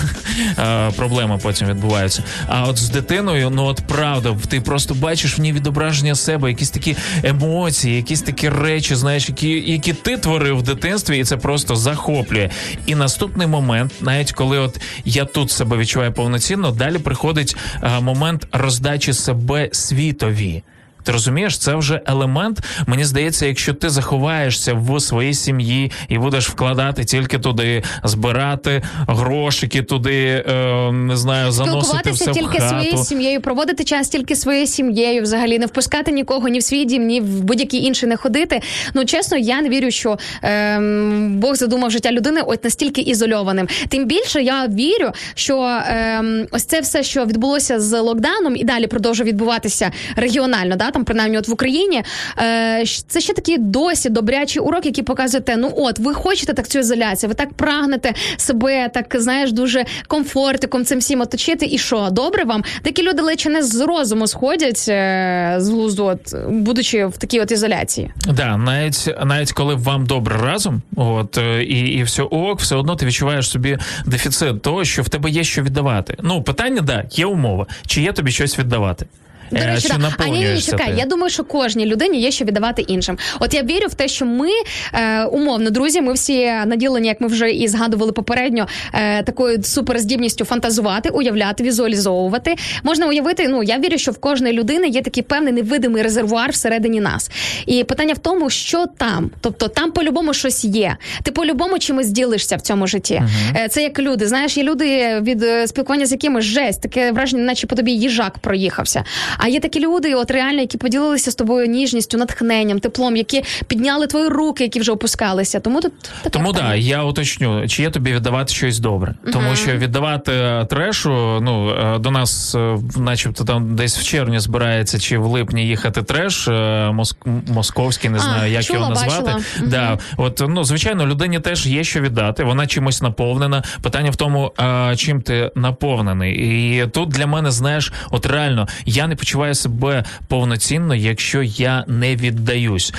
е, 0.59 0.90
проблема 0.96 1.38
потім 1.38 1.68
відбувається. 1.68 2.24
А 2.46 2.64
от 2.64 2.78
з 2.78 2.90
дитиною, 2.90 3.50
ну 3.50 3.64
от 3.64 3.80
правда, 3.88 4.36
ти 4.48 4.60
просто 4.60 4.94
бачиш 4.94 5.38
в 5.38 5.40
ній 5.40 5.52
відображення 5.52 6.14
себе, 6.14 6.48
якісь 6.48 6.70
такі 6.70 6.96
емоції, 7.22 7.96
якісь 7.96 8.22
такі 8.22 8.48
речі, 8.48 8.94
знаєш, 8.94 9.28
які, 9.28 9.72
які 9.72 9.92
ти 9.92 10.16
творив 10.16 10.59
в 10.59 10.62
дитинстві, 10.62 11.18
і 11.18 11.24
це 11.24 11.36
просто 11.36 11.76
захоплює. 11.76 12.50
І 12.86 12.94
наступний 12.94 13.46
момент, 13.46 13.92
навіть 14.00 14.32
коли 14.32 14.59
от 14.59 14.80
я 15.04 15.24
тут 15.24 15.50
себе 15.50 15.76
відчуваю 15.76 16.12
повноцінно, 16.12 16.70
далі 16.70 16.98
приходить 16.98 17.56
е, 17.82 18.00
момент 18.00 18.46
роздачі 18.52 19.12
себе 19.12 19.68
світові. 19.72 20.62
Ти 21.02 21.12
розумієш, 21.12 21.58
це 21.58 21.74
вже 21.74 22.00
елемент. 22.06 22.58
Мені 22.86 23.04
здається, 23.04 23.46
якщо 23.46 23.74
ти 23.74 23.90
заховаєшся 23.90 24.74
в 24.74 25.00
своїй 25.00 25.34
сім'ї 25.34 25.92
і 26.08 26.18
будеш 26.18 26.48
вкладати 26.48 27.04
тільки 27.04 27.38
туди, 27.38 27.82
збирати 28.04 28.82
грошики 29.08 29.82
туди, 29.82 30.44
е, 30.48 30.92
не 30.92 31.16
знаю, 31.16 31.52
заносити 31.52 32.10
все 32.10 32.30
в 32.30 32.34
тільки 32.34 32.58
хату. 32.58 32.68
своєю 32.68 32.96
сім'єю, 32.96 33.40
проводити 33.40 33.84
час 33.84 34.08
тільки 34.08 34.36
своєю 34.36 34.66
сім'єю, 34.66 35.22
взагалі 35.22 35.58
не 35.58 35.66
впускати 35.66 36.12
нікого 36.12 36.48
ні 36.48 36.58
в 36.58 36.62
свій 36.62 36.84
дім, 36.84 37.06
ні 37.06 37.20
в 37.20 37.42
будь-який 37.42 37.84
інший 37.84 38.08
не 38.08 38.16
ходити. 38.16 38.60
Ну 38.94 39.04
чесно, 39.04 39.38
я 39.38 39.60
не 39.60 39.68
вірю, 39.68 39.90
що 39.90 40.18
ем, 40.42 41.38
Бог 41.38 41.54
задумав 41.54 41.90
життя 41.90 42.12
людини 42.12 42.40
от 42.46 42.64
настільки 42.64 43.00
ізольованим. 43.00 43.68
Тим 43.88 44.06
більше 44.06 44.42
я 44.42 44.66
вірю, 44.66 45.10
що 45.34 45.80
ем, 45.86 46.46
ось 46.50 46.64
це 46.64 46.80
все, 46.80 47.02
що 47.02 47.24
відбулося 47.24 47.80
з 47.80 48.00
локдауном, 48.00 48.56
і 48.56 48.64
далі 48.64 48.86
продовжує 48.86 49.28
відбуватися 49.28 49.92
регіонально, 50.16 50.76
да 50.76 50.91
там 50.93 51.05
принаймні 51.05 51.39
от 51.39 51.48
в 51.48 51.52
Україні. 51.52 52.02
Е, 52.39 52.85
це 53.09 53.20
ще 53.20 53.32
такі 53.32 53.59
досі 53.59 54.09
добрячий 54.09 54.62
урок, 54.62 54.86
який 54.86 55.05
показує 55.05 55.40
те, 55.40 55.56
ну 55.56 55.73
от 55.77 55.98
ви 55.98 56.14
хочете 56.14 56.52
так 56.52 56.69
цю 56.69 56.78
ізоляцію, 56.78 57.28
ви 57.28 57.35
так 57.35 57.52
прагнете 57.55 58.12
себе, 58.36 58.89
так 58.89 59.16
знаєш, 59.19 59.52
дуже 59.52 59.85
комфортиком 60.06 60.85
цим 60.85 60.98
всім 60.98 61.20
оточити. 61.20 61.66
І 61.70 61.78
що, 61.78 62.09
добре 62.12 62.44
вам? 62.44 62.64
Такі 62.82 63.02
люди 63.02 63.23
ледь 63.23 63.40
чи 63.40 63.48
не 63.48 63.62
з 63.62 63.81
розуму 63.81 64.27
сходять 64.27 64.85
е, 64.89 65.55
з 65.59 65.69
глузду, 65.69 66.05
от, 66.05 66.35
будучи 66.48 67.06
в 67.06 67.16
такій 67.16 67.40
от 67.40 67.52
ізоляції. 67.52 68.10
Да, 68.27 68.56
навіть 68.56 69.09
навіть 69.24 69.52
коли 69.52 69.74
вам 69.74 70.06
добре 70.06 70.36
разом, 70.36 70.82
от 70.97 71.39
е, 71.39 71.64
і, 71.64 71.81
і 71.81 72.02
все 72.02 72.23
ок, 72.23 72.60
все 72.60 72.77
одно 72.77 72.97
ти 72.97 73.06
відчуваєш 73.06 73.51
собі 73.51 73.78
дефіцит 74.06 74.62
того, 74.62 74.85
що 74.85 75.02
в 75.02 75.09
тебе 75.09 75.31
є 75.31 75.44
що 75.44 75.62
віддавати. 75.62 76.16
Ну 76.23 76.43
питання, 76.43 76.81
да, 76.81 77.05
є 77.10 77.27
умова, 77.27 77.66
чи 77.86 78.02
є 78.02 78.12
тобі 78.12 78.31
щось 78.31 78.59
віддавати. 78.59 79.06
До 79.52 79.58
Е, 79.58 79.66
речі, 79.66 79.88
да. 80.00 80.14
а 80.18 80.28
ні, 80.28 80.44
ні, 80.54 80.60
чекай. 80.60 80.86
ти? 80.86 80.94
Я 80.98 81.06
думаю, 81.06 81.30
що 81.30 81.44
кожній 81.44 81.86
людині 81.86 82.20
є 82.20 82.30
що 82.30 82.44
віддавати 82.44 82.82
іншим. 82.82 83.18
От 83.40 83.54
я 83.54 83.62
вірю 83.62 83.86
в 83.88 83.94
те, 83.94 84.08
що 84.08 84.26
ми 84.26 84.48
е, 84.94 85.24
умовно, 85.24 85.70
друзі, 85.70 86.00
ми 86.00 86.12
всі 86.12 86.46
наділені, 86.66 87.08
як 87.08 87.20
ми 87.20 87.26
вже 87.28 87.50
і 87.50 87.68
згадували 87.68 88.12
попередньо, 88.12 88.66
е, 88.94 89.22
такою 89.22 89.62
суперздібністю 89.62 90.44
фантазувати, 90.44 91.08
уявляти, 91.08 91.64
візуалізовувати. 91.64 92.54
Можна 92.82 93.06
уявити. 93.06 93.48
Ну 93.48 93.62
я 93.62 93.78
вірю, 93.78 93.98
що 93.98 94.10
в 94.10 94.18
кожної 94.18 94.52
людини 94.54 94.88
є 94.88 95.02
такий 95.02 95.22
певний 95.22 95.52
невидимий 95.52 96.02
резервуар 96.02 96.50
всередині 96.50 97.00
нас. 97.00 97.30
І 97.66 97.84
питання 97.84 98.14
в 98.14 98.18
тому, 98.18 98.50
що 98.50 98.86
там, 98.98 99.30
тобто 99.40 99.68
там 99.68 99.92
по-любому 99.92 100.34
щось 100.34 100.64
є. 100.64 100.96
Ти 101.22 101.30
по-любому 101.30 101.78
чимось 101.78 102.08
ділишся 102.10 102.56
в 102.56 102.60
цьому 102.60 102.86
житті. 102.86 103.22
Е, 103.56 103.68
Це 103.68 103.82
як 103.82 103.98
люди. 103.98 104.26
Знаєш, 104.26 104.56
є 104.56 104.62
люди 104.62 105.20
від 105.20 105.42
е, 105.42 105.66
спілкування 105.66 106.06
з 106.06 106.12
якимось 106.12 106.44
жесть, 106.44 106.82
таке 106.82 107.12
враження, 107.12 107.42
наче 107.42 107.66
по 107.66 107.76
тобі 107.76 107.92
їжак 107.92 108.38
проїхався. 108.38 109.04
А 109.44 109.48
є 109.48 109.60
такі 109.60 109.81
люди, 109.81 110.14
от 110.14 110.31
реально, 110.31 110.60
які 110.60 110.78
поділилися 110.78 111.31
з 111.31 111.35
тобою 111.35 111.66
ніжністю, 111.66 112.19
натхненням, 112.19 112.78
теплом, 112.78 113.16
які 113.16 113.44
підняли 113.66 114.06
твої 114.06 114.28
руки, 114.28 114.64
які 114.64 114.81
вже 114.81 114.93
опускалися. 114.93 115.60
Тому 115.60 115.81
тут 115.81 115.93
таке 115.98 116.31
Тому 116.31 116.52
питання. 116.52 116.69
да, 116.69 116.74
я 116.74 117.02
уточню, 117.05 117.69
чи 117.69 117.82
є 117.82 117.90
тобі 117.90 118.12
віддавати 118.12 118.55
щось 118.55 118.78
добре, 118.78 119.14
тому 119.32 119.56
що 119.56 119.73
віддавати 119.73 120.32
е, 120.32 120.64
трешу. 120.70 121.10
Ну 121.43 121.70
е, 121.70 121.98
до 121.98 122.10
нас, 122.10 122.55
е, 122.55 122.77
начебто, 122.97 123.44
там 123.44 123.77
десь 123.77 123.98
в 123.98 124.05
червні 124.05 124.40
збирається 124.40 124.98
чи 124.98 125.19
в 125.19 125.27
липні 125.27 125.66
їхати 125.66 126.02
треш 126.02 126.48
моск- 126.48 127.51
московський, 127.52 128.10
не 128.10 128.16
А, 128.19 128.20
знаю, 128.20 128.52
як 128.52 128.62
чула, 128.64 128.78
його 128.78 128.90
назвати. 128.90 129.23
бачила. 129.23 129.40
Да, 129.66 129.98
от 130.16 130.43
ну 130.48 130.64
звичайно, 130.64 131.06
людині 131.06 131.40
теж 131.40 131.66
є 131.66 131.85
що 131.85 132.01
віддати. 132.01 132.44
Вона 132.44 132.66
чимось 132.66 133.02
наповнена. 133.02 133.62
Питання 133.82 134.10
в 134.10 134.16
тому, 134.16 134.52
е, 134.60 134.97
чим 134.97 135.23
ти 135.23 135.51
наповнений, 135.55 136.35
і 136.35 136.86
тут 136.86 137.09
для 137.09 137.27
мене 137.27 137.51
знаєш, 137.51 137.93
от 138.10 138.27
реально 138.27 138.69
я 138.86 139.06
не 139.06 139.16
почуваю 139.23 139.55
себе 139.55 140.05
повноцінно, 140.28 140.94
якщо 140.94 141.43
я 141.43 141.85
не 141.89 142.16
віддаюсь. 142.16 142.94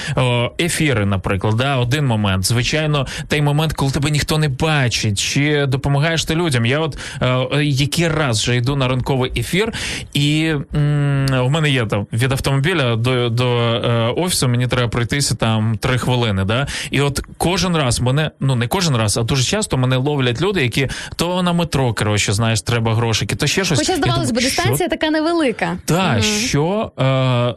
Ефіри, 0.62 1.06
наприклад, 1.06 1.56
да, 1.58 1.78
один 1.78 2.06
момент. 2.06 2.46
Звичайно, 2.46 3.08
той 3.28 3.42
момент, 3.42 3.74
коли 3.74 3.92
тебе 3.92 4.12
ніхто 4.12 4.38
не 4.38 4.50
бачить, 4.50 5.20
чи 5.20 5.66
допомагаєш 5.66 6.26
ти 6.26 6.36
людям. 6.36 6.66
Я 6.66 6.80
от 6.80 6.98
е, 7.22 7.64
який 7.64 8.08
раз 8.08 8.42
вже 8.42 8.56
йду 8.56 8.76
на 8.76 8.88
ранковий 8.88 9.32
ефір, 9.40 9.74
і 10.14 10.54
м, 10.76 11.26
у 11.46 11.50
мене 11.50 11.70
є 11.70 11.86
там 11.86 12.08
від 12.14 12.32
автомобіля 12.32 12.96
до, 12.96 13.30
до 13.30 13.58
е, 13.58 14.14
офісу, 14.18 14.48
мені 14.48 14.68
треба 14.68 14.88
пройтися 14.88 15.36
там 15.36 15.78
три 15.78 15.98
хвилини. 15.98 16.44
Да? 16.46 16.68
І 16.92 17.02
от 17.02 17.22
кожен 17.38 17.78
раз 17.78 18.00
мене, 18.00 18.32
ну 18.40 18.56
не 18.56 18.68
кожен 18.68 18.96
раз, 18.96 19.18
а 19.18 19.24
дуже 19.24 19.44
часто 19.44 19.78
мене 19.78 19.96
ловлять 19.98 20.42
люди, 20.42 20.62
які 20.64 20.88
то 21.16 21.44
на 21.44 21.54
метро, 21.54 21.94
коротше, 21.94 22.34
знаєш, 22.34 22.62
треба 22.62 22.96
грошики, 22.96 23.36
то 23.36 23.48
ще 23.48 23.64
щось. 23.66 23.80
Хоча 23.80 23.96
здавалось 23.96 24.32
би, 24.32 24.42
дистанція 24.42 24.90
така 24.90 25.10
невелика. 25.10 25.78
та 25.86 26.13
Мгм. 26.14 26.24
що 26.24 26.92
е, 27.00 27.04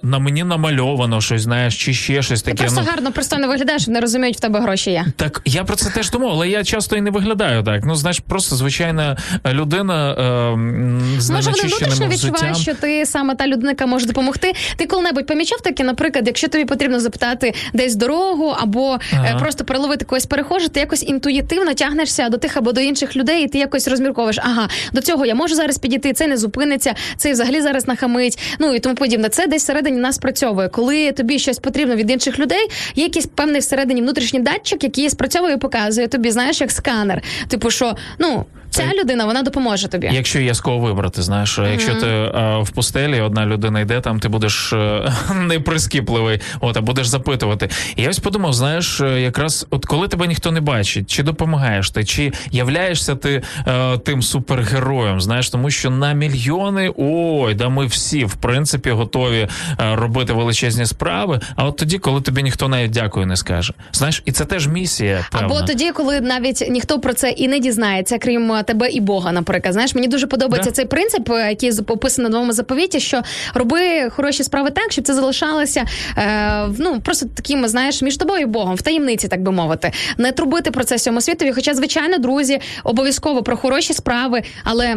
на 0.02 0.18
мені 0.18 0.44
намальовано 0.44 1.20
щось, 1.20 1.42
знаєш, 1.42 1.84
чи 1.84 1.94
ще 1.94 2.22
щось 2.22 2.42
Ти 2.42 2.50
таке. 2.50 2.62
просто 2.62 2.80
ну, 2.80 2.90
гарно 2.90 3.12
пристойно 3.12 3.48
виглядаєш, 3.48 3.86
не 3.86 4.00
розуміють, 4.00 4.36
в 4.36 4.40
тебе 4.40 4.60
гроші 4.60 4.90
є. 4.90 5.06
так 5.16 5.42
я 5.44 5.64
про 5.64 5.76
це 5.76 5.90
теж 5.90 6.10
думав, 6.10 6.30
але 6.30 6.48
я 6.48 6.64
часто 6.64 6.96
і 6.96 7.00
не 7.00 7.10
виглядаю 7.10 7.62
так. 7.62 7.84
Ну, 7.84 7.94
знаєш, 7.94 8.20
просто 8.20 8.56
звичайна 8.56 9.16
людина 9.52 10.10
е, 10.12 11.20
з 11.20 11.30
Може, 11.30 11.50
вони 11.50 11.62
внутрішньо 11.62 12.08
відчувають, 12.08 12.56
що 12.56 12.74
ти 12.74 13.06
саме 13.06 13.34
та 13.34 13.46
людина, 13.46 13.70
яка 13.70 13.86
може 13.86 14.06
допомогти. 14.06 14.52
Ти 14.76 14.86
коли-небудь 14.86 15.26
помічав 15.26 15.60
таке, 15.60 15.84
наприклад, 15.84 16.26
якщо 16.26 16.48
тобі 16.48 16.64
потрібно 16.64 17.00
запитати 17.00 17.54
десь 17.74 17.94
дорогу 17.94 18.54
або 18.60 18.98
Ага. 19.12 19.26
е, 19.28 19.36
просто 19.40 19.64
переловити 19.64 20.04
когось 20.04 20.26
перехожу, 20.26 20.68
ти 20.68 20.80
якось 20.80 21.02
інтуїтивно 21.02 21.74
тягнешся 21.74 22.28
до 22.28 22.38
тих 22.38 22.56
або 22.56 22.72
до 22.72 22.80
інших 22.80 23.16
людей, 23.16 23.44
і 23.44 23.48
ти 23.48 23.58
якось 23.58 23.88
розмірковуєш, 23.88 24.38
ага, 24.42 24.68
до 24.92 25.00
цього 25.00 25.26
я 25.26 25.34
можу 25.34 25.54
зараз 25.54 25.78
підійти, 25.78 26.12
це 26.12 26.26
не 26.26 26.36
зупиниться, 26.36 26.94
це 27.16 27.32
взагалі 27.32 27.60
зараз 27.60 27.88
нахамить. 27.88 28.38
Ну 28.58 28.74
і 28.74 28.78
тому 28.78 28.94
подібне. 28.94 29.28
Це 29.28 29.46
десь 29.46 29.62
всередині 29.62 29.98
нас 29.98 30.18
працьовує. 30.18 30.68
Коли 30.68 31.12
тобі 31.12 31.38
щось 31.38 31.58
потрібно 31.58 31.96
від 31.96 32.10
інших 32.10 32.38
людей, 32.38 32.68
є 32.94 33.04
якийсь 33.04 33.26
певний 33.26 33.60
всередині 33.60 34.02
внутрішній 34.02 34.40
датчик, 34.40 34.84
який 34.84 35.10
спрацьовує 35.10 35.54
і 35.54 35.58
показує 35.58 36.08
тобі, 36.08 36.30
знаєш, 36.30 36.60
як 36.60 36.70
сканер. 36.70 37.22
Типу, 37.48 37.70
що 37.70 37.96
ну. 38.18 38.44
Ця 38.70 38.92
людина 39.00 39.24
вона 39.24 39.42
допоможе 39.42 39.88
тобі. 39.88 40.10
Якщо 40.12 40.40
є 40.40 40.54
з 40.54 40.60
кого 40.60 40.78
вибрати, 40.78 41.22
знаєш, 41.22 41.60
якщо 41.70 41.94
ти 41.94 42.06
е, 42.06 42.58
в 42.62 42.70
пустелі, 42.70 43.20
одна 43.20 43.46
людина 43.46 43.80
йде, 43.80 44.00
там 44.00 44.20
ти 44.20 44.28
будеш 44.28 44.72
е, 44.72 45.12
неприскіпливий, 45.34 46.40
от, 46.60 46.76
а 46.76 46.80
будеш 46.80 47.06
запитувати. 47.06 47.68
І 47.96 48.02
я 48.02 48.10
ось 48.10 48.18
подумав, 48.18 48.52
знаєш, 48.52 49.00
е, 49.00 49.20
якраз 49.20 49.66
от 49.70 49.86
коли 49.86 50.08
тебе 50.08 50.26
ніхто 50.26 50.50
не 50.52 50.60
бачить, 50.60 51.10
чи 51.10 51.22
допомагаєш 51.22 51.90
ти, 51.90 52.04
чи 52.04 52.32
являєшся 52.50 53.14
ти 53.14 53.42
е, 53.66 53.98
тим 53.98 54.22
супергероєм, 54.22 55.20
знаєш, 55.20 55.50
тому 55.50 55.70
що 55.70 55.90
на 55.90 56.12
мільйони, 56.12 56.92
ой, 56.96 57.54
да 57.54 57.68
ми 57.68 57.86
всі 57.86 58.24
в 58.24 58.34
принципі 58.34 58.90
готові 58.90 59.48
робити 59.78 60.32
величезні 60.32 60.86
справи. 60.86 61.40
А 61.56 61.64
от 61.64 61.76
тоді, 61.76 61.98
коли 61.98 62.20
тобі 62.20 62.42
ніхто 62.42 62.68
навіть 62.68 62.90
дякую 62.90 63.26
не 63.26 63.36
скаже, 63.36 63.72
знаєш, 63.92 64.22
і 64.24 64.32
це 64.32 64.44
теж 64.44 64.68
місія. 64.68 65.26
Певна. 65.32 65.46
Або 65.46 65.66
тоді, 65.66 65.92
коли 65.92 66.20
навіть 66.20 66.64
ніхто 66.70 67.00
про 67.00 67.14
це 67.14 67.30
і 67.30 67.48
не 67.48 67.58
дізнається, 67.58 68.18
крім 68.18 68.42
тебе 68.62 68.88
і 68.88 69.00
Бога, 69.00 69.32
наприклад. 69.32 69.72
Знаєш, 69.72 69.94
мені 69.94 70.08
дуже 70.08 70.26
подобається 70.26 70.70
Да. 70.70 70.74
цей 70.74 70.84
принцип, 70.84 71.30
е, 71.30 71.48
який 71.48 71.70
описаний 71.86 72.28
в 72.30 72.32
новому 72.32 72.52
заповіті, 72.52 73.00
що 73.00 73.22
роби 73.54 74.10
хороші 74.10 74.44
справи 74.44 74.70
так, 74.70 74.92
щоб 74.92 75.04
це 75.04 75.14
залишалося 75.14 75.84
е, 76.18 76.66
ну 76.78 77.00
просто 77.00 77.26
такими, 77.34 77.68
знаєш, 77.68 78.02
між 78.02 78.16
тобою 78.16 78.40
і 78.40 78.46
Богом, 78.46 78.74
в 78.74 78.82
таємниці, 78.82 79.28
так 79.28 79.42
би 79.42 79.52
мовити, 79.52 79.92
не 80.18 80.32
трубити 80.32 80.70
про 80.70 80.84
це 80.84 80.96
всьому 80.96 81.20
світові. 81.20 81.52
Хоча, 81.52 81.74
звичайно, 81.74 82.18
друзі, 82.18 82.60
обов'язково 82.84 83.42
про 83.42 83.56
хороші 83.56 83.92
справи, 83.92 84.42
але. 84.64 84.96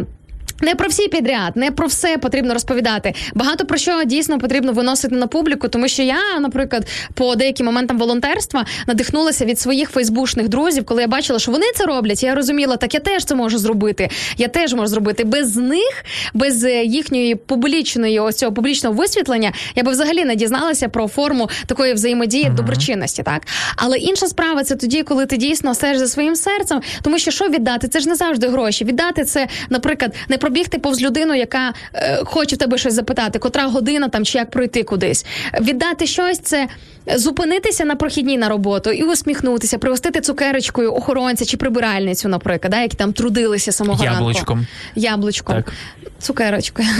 Не 0.60 0.74
про 0.74 0.88
всі 0.88 1.08
підряд, 1.08 1.56
не 1.56 1.70
про 1.70 1.86
все 1.86 2.18
потрібно 2.18 2.54
розповідати. 2.54 3.14
Багато 3.34 3.64
про 3.64 3.78
що 3.78 4.04
дійсно 4.04 4.38
потрібно 4.38 4.72
виносити 4.72 5.14
на 5.14 5.26
публіку, 5.26 5.68
тому 5.68 5.88
що 5.88 6.02
я, 6.02 6.40
наприклад, 6.40 6.86
по 7.14 7.36
деяким 7.36 7.66
моментам 7.66 7.98
волонтерства 7.98 8.66
надихнулася 8.86 9.44
від 9.44 9.60
своїх 9.60 9.90
фейсбушних 9.90 10.48
друзів, 10.48 10.84
коли 10.84 11.02
я 11.02 11.08
бачила, 11.08 11.38
що 11.38 11.52
вони 11.52 11.66
це 11.74 11.84
роблять. 11.84 12.22
Я 12.22 12.34
розуміла, 12.34 12.76
так 12.76 12.94
я 12.94 13.00
теж 13.00 13.24
це 13.24 13.34
можу 13.34 13.58
зробити. 13.58 14.08
Я 14.36 14.48
теж 14.48 14.74
можу 14.74 14.86
зробити 14.86 15.24
без 15.24 15.56
них, 15.56 16.04
без 16.34 16.64
е, 16.64 16.84
їхньої 16.84 17.34
публічної 17.34 18.20
ось 18.20 18.36
цього 18.36 18.52
публічного 18.52 18.96
висвітлення. 18.96 19.52
Я 19.74 19.82
би 19.82 19.92
взагалі 19.92 20.24
не 20.24 20.34
дізналася 20.34 20.88
про 20.88 21.08
форму 21.08 21.48
такої 21.66 21.94
взаємодії 21.94 22.50
доброчинності. 22.56 23.22
Так, 23.22 23.42
але 23.76 23.98
інша 23.98 24.26
справа 24.26 24.64
це 24.64 24.76
тоді, 24.76 25.02
коли 25.02 25.26
ти 25.26 25.36
дійсно 25.36 25.74
стежиш 25.74 25.98
за 25.98 26.06
своїм 26.06 26.36
серцем, 26.36 26.80
тому 27.02 27.18
що 27.18 27.30
що 27.30 27.48
віддати? 27.48 27.88
Це 27.88 28.00
ж 28.00 28.08
не 28.08 28.14
завжди 28.14 28.48
гроші. 28.48 28.84
Віддати 28.84 29.24
це, 29.24 29.48
наприклад, 29.70 30.14
не 30.28 30.38
пробігти 30.50 30.78
повз 30.78 31.02
людину, 31.02 31.34
яка 31.34 31.72
е, 31.94 32.20
хоче 32.24 32.56
тебе 32.56 32.78
щось 32.78 32.94
запитати, 32.94 33.38
котра 33.38 33.66
година 33.66 34.08
там 34.08 34.24
чи 34.24 34.38
як 34.38 34.50
пройти 34.50 34.82
кудись. 34.82 35.26
Віддати 35.60 36.06
щось 36.06 36.38
це 36.38 36.68
зупинитися 37.16 37.84
на 37.84 37.96
прохідній 37.96 38.38
на 38.38 38.48
роботу 38.48 38.90
і 38.90 39.02
усміхнутися, 39.02 39.78
пригостити 39.78 40.20
цукерочкою 40.20 40.94
охоронця 40.94 41.44
чи 41.44 41.56
прибиральницю, 41.56 42.28
наприклад, 42.28 42.70
да, 42.70 42.80
які 42.80 42.96
там 42.96 43.12
трудилися 43.12 43.72
самого 43.72 44.04
ранку. 44.04 44.18
Яблучком. 44.18 44.66
Яблучком. 44.94 45.56
Так. 45.56 45.72
Цукерочкою. 46.18 46.88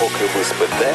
Поки 0.00 0.24
ви 0.38 0.44
спите, 0.44 0.94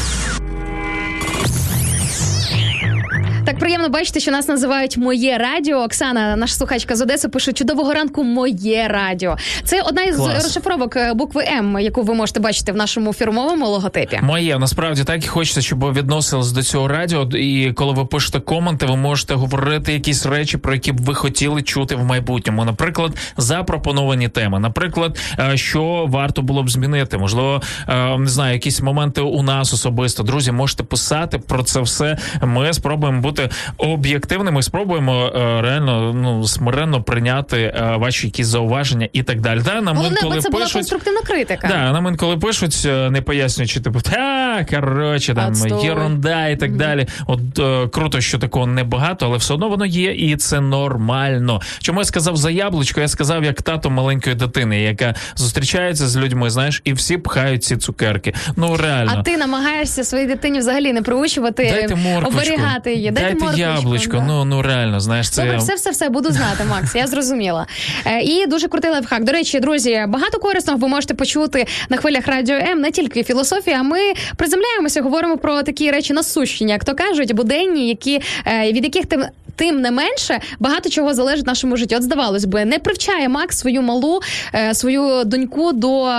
Так 3.45 3.59
приємно 3.59 3.89
бачити, 3.89 4.19
що 4.19 4.31
нас 4.31 4.47
називають 4.47 4.97
моє 4.97 5.37
радіо. 5.37 5.77
Оксана, 5.77 6.35
наша 6.35 6.53
слухачка 6.55 6.95
з 6.95 7.01
Одеси, 7.01 7.29
пише 7.29 7.53
чудового 7.53 7.93
ранку. 7.93 8.23
Моє 8.23 8.87
радіо. 8.87 9.37
Це 9.63 9.81
одна 9.81 10.01
із 10.03 10.15
Клас. 10.15 10.43
розшифровок 10.43 10.95
е, 10.95 11.13
букви 11.13 11.43
М, 11.43 11.79
яку 11.79 12.01
ви 12.01 12.13
можете 12.13 12.39
бачити 12.39 12.71
в 12.71 12.75
нашому 12.75 13.13
фірмовому 13.13 13.67
логотипі. 13.67 14.19
Моє 14.23 14.59
насправді 14.59 15.03
так 15.03 15.25
і 15.25 15.27
хочеться, 15.27 15.61
щоб 15.61 15.79
ви 15.79 15.91
відносились 15.91 16.51
до 16.51 16.63
цього 16.63 16.87
радіо. 16.87 17.23
І 17.23 17.73
коли 17.73 17.93
ви 17.93 18.05
пишете 18.05 18.39
коменти, 18.39 18.85
ви 18.85 18.95
можете 18.95 19.33
говорити 19.33 19.93
якісь 19.93 20.25
речі, 20.25 20.57
про 20.57 20.73
які 20.73 20.91
б 20.91 21.01
ви 21.01 21.15
хотіли 21.15 21.61
чути 21.61 21.95
в 21.95 22.03
майбутньому. 22.03 22.65
Наприклад, 22.65 23.11
запропоновані 23.37 24.29
теми. 24.29 24.59
Наприклад, 24.59 25.19
е, 25.39 25.57
що 25.57 26.05
варто 26.09 26.41
було 26.41 26.63
б 26.63 26.69
змінити. 26.69 27.17
Можливо, 27.17 27.61
е, 27.87 28.17
не 28.17 28.27
знаю, 28.29 28.53
якісь 28.53 28.81
моменти 28.81 29.21
у 29.21 29.43
нас 29.43 29.73
особисто. 29.73 30.23
Друзі, 30.23 30.51
можете 30.51 30.83
писати 30.83 31.37
про 31.39 31.63
це 31.63 31.81
все. 31.81 32.17
Ми 32.41 32.73
спробуємо 32.73 33.21
бути 33.31 33.49
об'єктивними. 33.77 34.63
Спробуємо 34.63 35.25
е, 35.25 35.61
реально 35.61 36.13
ну 36.13 36.47
смиренно 36.47 37.03
прийняти 37.03 37.57
е, 37.57 37.95
ваші 37.97 38.27
якісь 38.27 38.47
зауваження 38.47 39.09
і 39.13 39.23
так 39.23 39.41
далі. 39.41 39.61
Да, 39.65 39.81
нам 39.81 39.97
Головне, 39.97 40.17
інколи 40.21 40.41
це 40.41 40.49
була 40.49 40.67
конструктивна 40.73 41.21
критика. 41.21 41.67
Да, 41.67 41.91
нам 41.91 42.07
інколи 42.07 42.37
пишуть, 42.37 42.83
е, 42.85 43.09
не 43.09 43.21
пояснюючи, 43.21 43.79
типу, 43.79 44.01
та 44.01 44.65
коротше, 44.69 45.33
там 45.33 45.51
Отстой. 45.51 45.85
єрунда 45.85 46.47
і 46.47 46.57
так 46.57 46.75
далі. 46.75 47.07
От 47.27 47.59
е, 47.59 47.87
круто, 47.87 48.21
що 48.21 48.39
такого 48.39 48.67
небагато, 48.67 49.25
але 49.25 49.37
все 49.37 49.53
одно 49.53 49.69
воно 49.69 49.85
є, 49.85 50.11
і 50.11 50.35
це 50.35 50.61
нормально. 50.61 51.61
Чому 51.79 51.99
я 51.99 52.05
сказав 52.05 52.37
за 52.37 52.51
яблучко? 52.51 53.01
Я 53.01 53.07
сказав 53.07 53.43
як 53.43 53.61
тато 53.61 53.89
маленької 53.89 54.35
дитини, 54.35 54.81
яка 54.81 55.15
зустрічається 55.35 56.07
з 56.07 56.17
людьми, 56.17 56.49
знаєш, 56.49 56.81
і 56.83 56.93
всі 56.93 57.17
пхають 57.17 57.63
ці 57.63 57.77
цукерки. 57.77 58.33
Ну 58.55 58.77
реально. 58.77 59.11
А 59.17 59.21
ти 59.23 59.37
намагаєшся 59.37 60.03
своїй 60.03 60.27
дитині 60.27 60.59
взагалі 60.59 60.93
не 60.93 61.01
приучувати, 61.01 61.87
оберігати 62.23 62.93
її. 62.93 63.11
Дайте, 63.21 63.59
яблучко. 63.61 64.17
да. 64.17 64.23
Ну 64.27 64.45
ну 64.45 64.61
реально, 64.61 64.99
знаєш, 64.99 65.29
це 65.29 65.41
Добре, 65.41 65.57
все, 65.57 65.75
все, 65.75 65.89
все 65.89 66.09
буду 66.09 66.31
знати, 66.31 66.63
Макс. 66.69 66.95
Я 66.95 67.07
зрозуміла. 67.07 67.67
Е, 68.05 68.21
і 68.21 68.47
дуже 68.47 68.67
крутий 68.67 68.91
лайфхак. 68.91 69.23
До 69.23 69.31
речі, 69.31 69.59
друзі, 69.59 70.05
багато 70.07 70.39
корисного 70.39 70.79
ви 70.79 70.87
можете 70.87 71.13
почути 71.13 71.65
на 71.89 71.97
хвилях 71.97 72.27
радіо 72.27 72.55
М, 72.55 72.81
не 72.81 72.91
тільки 72.91 73.23
філософія. 73.23 73.79
а 73.79 73.83
Ми 73.83 73.99
приземляємося, 74.35 75.01
говоримо 75.01 75.37
про 75.37 75.63
такі 75.63 75.91
речі 75.91 76.13
насущні, 76.13 76.71
як 76.71 76.83
то 76.85 76.95
кажуть, 76.95 77.33
буденні, 77.33 77.87
які 77.87 78.21
е, 78.47 78.71
від 78.71 78.83
яких 78.83 79.05
тим. 79.05 79.23
Тим 79.55 79.81
не 79.81 79.91
менше 79.91 80.39
багато 80.59 80.89
чого 80.89 81.13
залежить 81.13 81.45
в 81.45 81.47
нашому 81.47 81.77
житті. 81.77 81.95
От 81.95 82.03
здавалось 82.03 82.45
би, 82.45 82.65
не 82.65 82.79
привчає 82.79 83.29
Макс 83.29 83.57
свою 83.57 83.81
малу, 83.81 84.19
е, 84.55 84.73
свою 84.73 85.23
доньку 85.23 85.71
до 85.73 86.09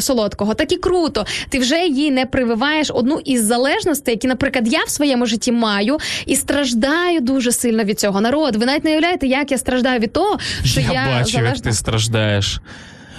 солодкого. 0.00 0.54
Так 0.54 0.72
і 0.72 0.76
круто. 0.76 1.26
Ти 1.48 1.58
вже 1.58 1.78
їй 1.86 2.10
не 2.10 2.26
прививаєш 2.26 2.90
одну 2.94 3.20
із 3.24 3.44
залежностей, 3.44 4.14
які, 4.14 4.26
наприклад, 4.28 4.72
я 4.72 4.84
в 4.86 4.90
своєму 4.90 5.26
житті 5.26 5.52
маю 5.52 5.98
і 6.26 6.36
страждаю 6.42 7.20
дуже 7.20 7.52
сильно 7.52 7.84
від 7.84 8.00
цього. 8.00 8.20
Народ, 8.20 8.56
ви 8.56 8.66
навіть 8.66 8.84
не 8.84 8.90
уявляєте, 8.90 9.26
як 9.26 9.50
я 9.50 9.58
страждаю 9.58 10.00
від 10.00 10.12
того, 10.12 10.38
що 10.64 10.80
я, 10.80 10.92
я, 10.92 11.18
бачу, 11.18 11.38
як 11.38 11.60
ти 11.60 11.72
страждаєш. 11.72 12.60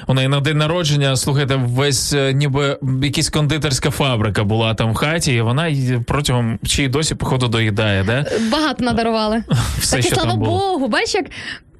У 0.08 0.14
неї 0.14 0.28
на 0.28 0.40
день 0.40 0.58
народження, 0.58 1.16
слухайте, 1.16 1.56
весь 1.56 2.14
е, 2.14 2.34
ніби 2.34 2.78
якась 3.04 3.30
кондитерська 3.30 3.90
фабрика 3.90 4.44
була 4.44 4.74
там 4.74 4.92
в 4.92 4.96
хаті, 4.96 5.34
і 5.34 5.42
вона 5.42 5.72
протягом 6.08 6.60
чи 6.68 6.84
й 6.84 6.88
досі, 6.88 7.16
походу, 7.16 7.48
доїдає, 7.48 8.04
да? 8.04 8.26
Багато 8.52 8.84
надарували. 8.84 9.44
Все, 9.80 9.96
так 9.96 10.06
що 10.06 10.16
слава 10.16 10.30
там 10.30 10.40
було. 10.40 10.60
Богу, 10.60 10.88
бачиш, 10.88 11.14
як 11.16 11.26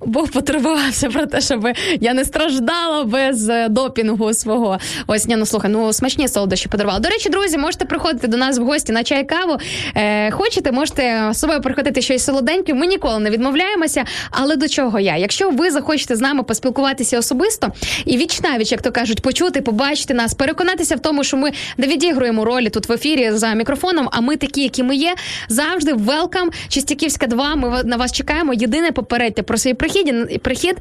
Бог 0.06 0.32
потурбувався 0.32 1.10
про 1.10 1.26
те, 1.26 1.42
щоб 1.42 1.68
я 2.02 2.14
не 2.14 2.26
страждала 2.26 3.04
без 3.04 3.50
е, 3.50 3.68
допінгу 3.70 4.34
свого. 4.34 4.80
Ось 5.08 5.28
ні, 5.28 5.36
ну 5.36 5.46
слухай, 5.46 5.72
ну 5.72 5.94
смачні 5.94 6.28
солодощі 6.28 6.70
подарувала. 6.70 7.00
До 7.00 7.10
речі, 7.10 7.30
друзі, 7.30 7.58
можете 7.58 7.86
приходити 7.86 8.28
до 8.28 8.38
нас 8.38 8.60
в 8.60 8.64
гості 8.64 8.92
на 8.92 9.04
чай 9.04 9.24
каву. 9.24 9.58
Е, 9.96 10.32
хочете, 10.32 10.72
можете 10.72 11.30
з 11.32 11.40
собою 11.40 11.62
приходити 11.62 12.02
щось 12.02 12.24
солоденьке. 12.24 12.74
Ми 12.74 12.88
ніколи 12.88 13.20
не 13.20 13.30
відмовляємося. 13.30 14.04
Але 14.32 14.56
до 14.56 14.68
чого 14.68 15.00
я? 15.00 15.18
Якщо 15.18 15.50
ви 15.50 15.72
захочете 15.72 16.16
з 16.16 16.22
нами 16.22 16.44
поспілкуватися 16.44 17.20
особисто 17.20 17.72
і 18.06 18.18
віч 18.18 18.42
навіч, 18.42 18.72
як 18.72 18.82
то 18.82 18.92
кажуть, 18.92 19.22
почути, 19.22 19.62
побачити 19.62 20.14
нас, 20.14 20.34
переконатися 20.34 20.96
в 20.96 21.00
тому, 21.00 21.24
що 21.24 21.38
ми 21.38 21.52
не 21.78 21.88
відігруємо 21.88 22.46
ролі 22.46 22.70
тут 22.70 22.90
в 22.90 22.92
ефірі 22.92 23.32
за 23.32 23.54
мікрофоном. 23.54 24.10
А 24.12 24.22
ми 24.22 24.38
такі, 24.38 24.64
які 24.64 24.84
ми 24.84 24.96
є, 24.96 25.16
завжди 25.50 25.94
велкам. 25.94 26.50
Чистяківська 26.68 27.28
2, 27.28 27.56
Ми 27.56 27.84
на 27.84 27.98
вас 27.98 28.12
чекаємо. 28.12 28.54
Єдине 28.54 28.92
попередьте 28.92 29.44
про 29.44 29.58
свій 29.58 29.74
прихід 29.74 29.93
прихід. 30.42 30.78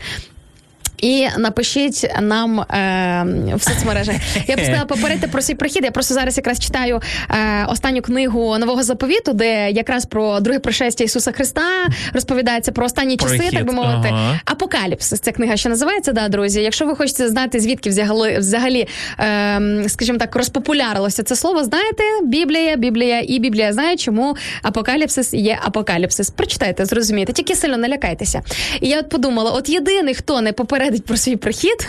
І 1.02 1.28
напишіть 1.38 2.10
нам 2.20 2.60
е, 2.60 3.54
в 3.54 3.62
соцмережах. 3.62 4.16
Я 4.46 4.56
б 4.56 4.60
сказала, 4.60 4.84
про 5.32 5.42
свій 5.42 5.54
прихід. 5.54 5.84
Я 5.84 5.90
просто 5.90 6.14
зараз 6.14 6.36
якраз 6.36 6.58
читаю 6.58 7.00
е, 7.30 7.66
останню 7.68 8.02
книгу 8.02 8.58
нового 8.58 8.82
заповіту, 8.82 9.32
де 9.32 9.70
якраз 9.70 10.04
про 10.06 10.40
друге 10.40 10.58
пришестя 10.58 11.04
Ісуса 11.04 11.32
Христа 11.32 11.62
розповідається 12.12 12.72
про 12.72 12.86
останні 12.86 13.16
часи, 13.16 13.36
Прихід, 13.36 13.58
так 13.58 13.66
би 13.66 13.72
мовити. 13.72 14.08
ага. 14.12 14.40
Апокаліпсис. 14.44 15.20
Ця 15.20 15.32
книга 15.32 15.56
ще 15.56 15.68
називається, 15.68 16.12
да, 16.12 16.28
друзі. 16.28 16.60
Якщо 16.62 16.86
ви 16.86 16.96
хочете 16.96 17.28
знати, 17.28 17.60
звідки 17.60 17.90
взагалі, 17.90 18.38
взагалі 18.38 18.88
е, 19.20 19.84
скажімо 19.88 20.18
так, 20.18 20.36
розпопулярилося 20.36 21.22
це 21.22 21.36
слово, 21.36 21.64
знаєте, 21.64 22.02
Біблія, 22.22 22.76
Біблія 22.76 23.22
і 23.28 23.38
Біблія 23.38 23.72
знає, 23.72 23.96
чому 23.96 24.36
апокаліпсис 24.62 25.34
є 25.34 25.58
апокаліпсис. 25.62 26.30
Прочитайте, 26.30 26.84
зрозумієте, 26.84 27.32
тільки 27.32 27.54
сильно 27.54 27.76
не 27.76 27.88
лякайтеся. 27.88 28.42
І 28.80 28.88
я 28.88 28.98
от 28.98 29.08
подумала: 29.08 29.50
от 29.50 29.68
єдиний, 29.68 30.14
хто 30.14 30.40
не 30.40 30.52
попередить 30.92 31.04
про 31.06 31.16
свій 31.16 31.36
прихід. 31.36 31.88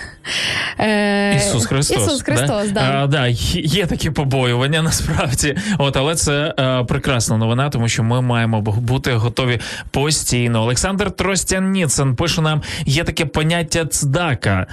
Е, 0.80 1.35
Ісус 1.35 1.65
Христос. 1.65 1.97
Ісус 1.97 2.21
Христос, 2.21 2.71
да. 2.71 3.03
А, 3.03 3.07
да, 3.07 3.27
є- 3.27 3.85
такі 3.85 4.09
побоювання 4.09 4.81
насправді. 4.81 5.57
От, 5.77 5.97
але 5.97 6.15
це 6.15 6.53
е, 6.59 6.84
прекрасна 6.84 7.38
новина, 7.38 7.69
тому 7.69 7.89
що 7.89 8.03
ми 8.03 8.21
маємо 8.21 8.61
бути 8.61 9.13
готові 9.13 9.59
постійно. 9.91 10.61
Олександр 10.61 11.11
Тростяніцин 11.11 12.15
пише 12.15 12.41
нам: 12.41 12.61
є 12.85 13.03
таке 13.03 13.25
поняття 13.25 13.85
цдака. 13.85 14.67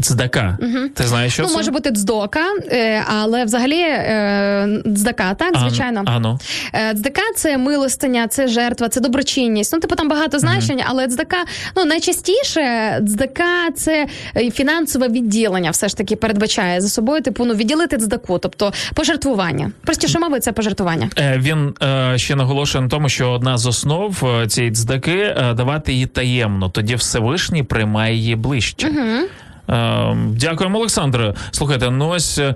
Дздака. 0.00 0.28
Цдака. 0.28 0.58
Ти 0.94 1.06
знаєш, 1.06 1.32
що 1.32 1.42
ну, 1.42 1.48
це? 1.48 1.56
може 1.56 1.70
бути 1.70 1.90
дздока, 1.90 2.44
е, 2.70 3.02
але 3.06 3.44
взагалі 3.44 3.80
е, 3.80 4.82
дздака, 4.86 5.34
так, 5.34 5.58
звичайно. 5.58 6.02
А, 6.06 6.18
ну. 6.18 6.38
Е, 6.74 6.94
це 7.36 7.58
милостиня, 7.58 8.28
це 8.28 8.48
жертва, 8.48 8.88
це 8.88 9.00
доброчинність. 9.00 9.72
Ну, 9.72 9.80
типу 9.80 9.94
там 9.94 10.08
багато 10.08 10.38
значень, 10.38 10.80
але 10.86 11.08
цдака, 11.08 11.36
ну 11.76 11.84
найчастіше 11.84 12.98
цдака 13.06 13.70
це 13.76 14.06
е, 14.36 14.50
фінансове 14.50 15.08
відділення, 15.08 15.70
все 15.70 15.88
ж 15.88 15.96
таки 15.96 16.16
передбачає 16.16 16.80
за 16.80 16.88
собою, 16.88 17.22
типу, 17.22 17.44
ну 17.44 17.54
відділити 17.54 17.98
цдаку, 17.98 18.38
тобто 18.38 18.72
пожертвування. 18.94 19.70
Простіше 19.84 20.18
мови, 20.18 20.40
це 20.40 20.52
пожертвування. 20.52 21.10
Е, 21.18 21.38
Він 21.38 21.74
е, 21.82 22.18
ще 22.18 22.36
наголошує 22.36 22.82
на 22.82 22.88
тому, 22.88 23.08
що 23.08 23.30
одна 23.30 23.58
з 23.58 23.66
основ 23.66 24.24
е, 24.42 24.46
цієї 24.46 24.72
цдаки 24.72 25.18
е, 25.18 25.54
давати 25.54 25.92
її 25.92 26.06
таємно. 26.06 26.68
Тоді 26.68 26.94
Всевишній 26.94 27.62
приймає 27.62 28.14
її 28.14 28.36
ближче. 28.36 28.86
Е, 28.86 29.28
Дякуємо, 29.68 30.78
Олександре. 30.78 31.34
Слухайте, 31.50 31.90
ну 31.90 32.08
ось 32.08 32.38
е, 32.38 32.54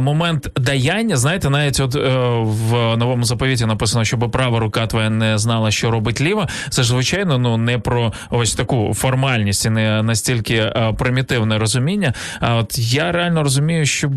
момент 0.00 0.48
даяння. 0.56 1.16
Знаєте, 1.16 1.50
навіть 1.50 1.80
от 1.80 1.96
е, 1.96 2.08
в 2.42 2.96
новому 2.96 3.24
заповіті 3.24 3.66
написано, 3.66 4.04
щоб 4.04 4.30
права 4.30 4.58
рука 4.58 4.86
твоя 4.86 5.10
не 5.10 5.38
знала, 5.38 5.70
що 5.70 5.90
робить 5.90 6.20
ліва. 6.20 6.48
Це 6.70 6.82
ж 6.82 6.88
звичайно, 6.88 7.38
ну 7.38 7.56
не 7.56 7.78
про 7.78 8.12
ось 8.30 8.54
таку 8.54 8.94
формальність 8.94 9.64
і 9.66 9.70
не 9.70 10.02
настільки 10.02 10.54
е, 10.54 10.94
примітивне 10.98 11.58
розуміння. 11.58 12.14
А 12.40 12.54
от 12.54 12.78
я 12.78 13.12
реально 13.12 13.42
розумію, 13.42 13.86
щоб 13.86 14.12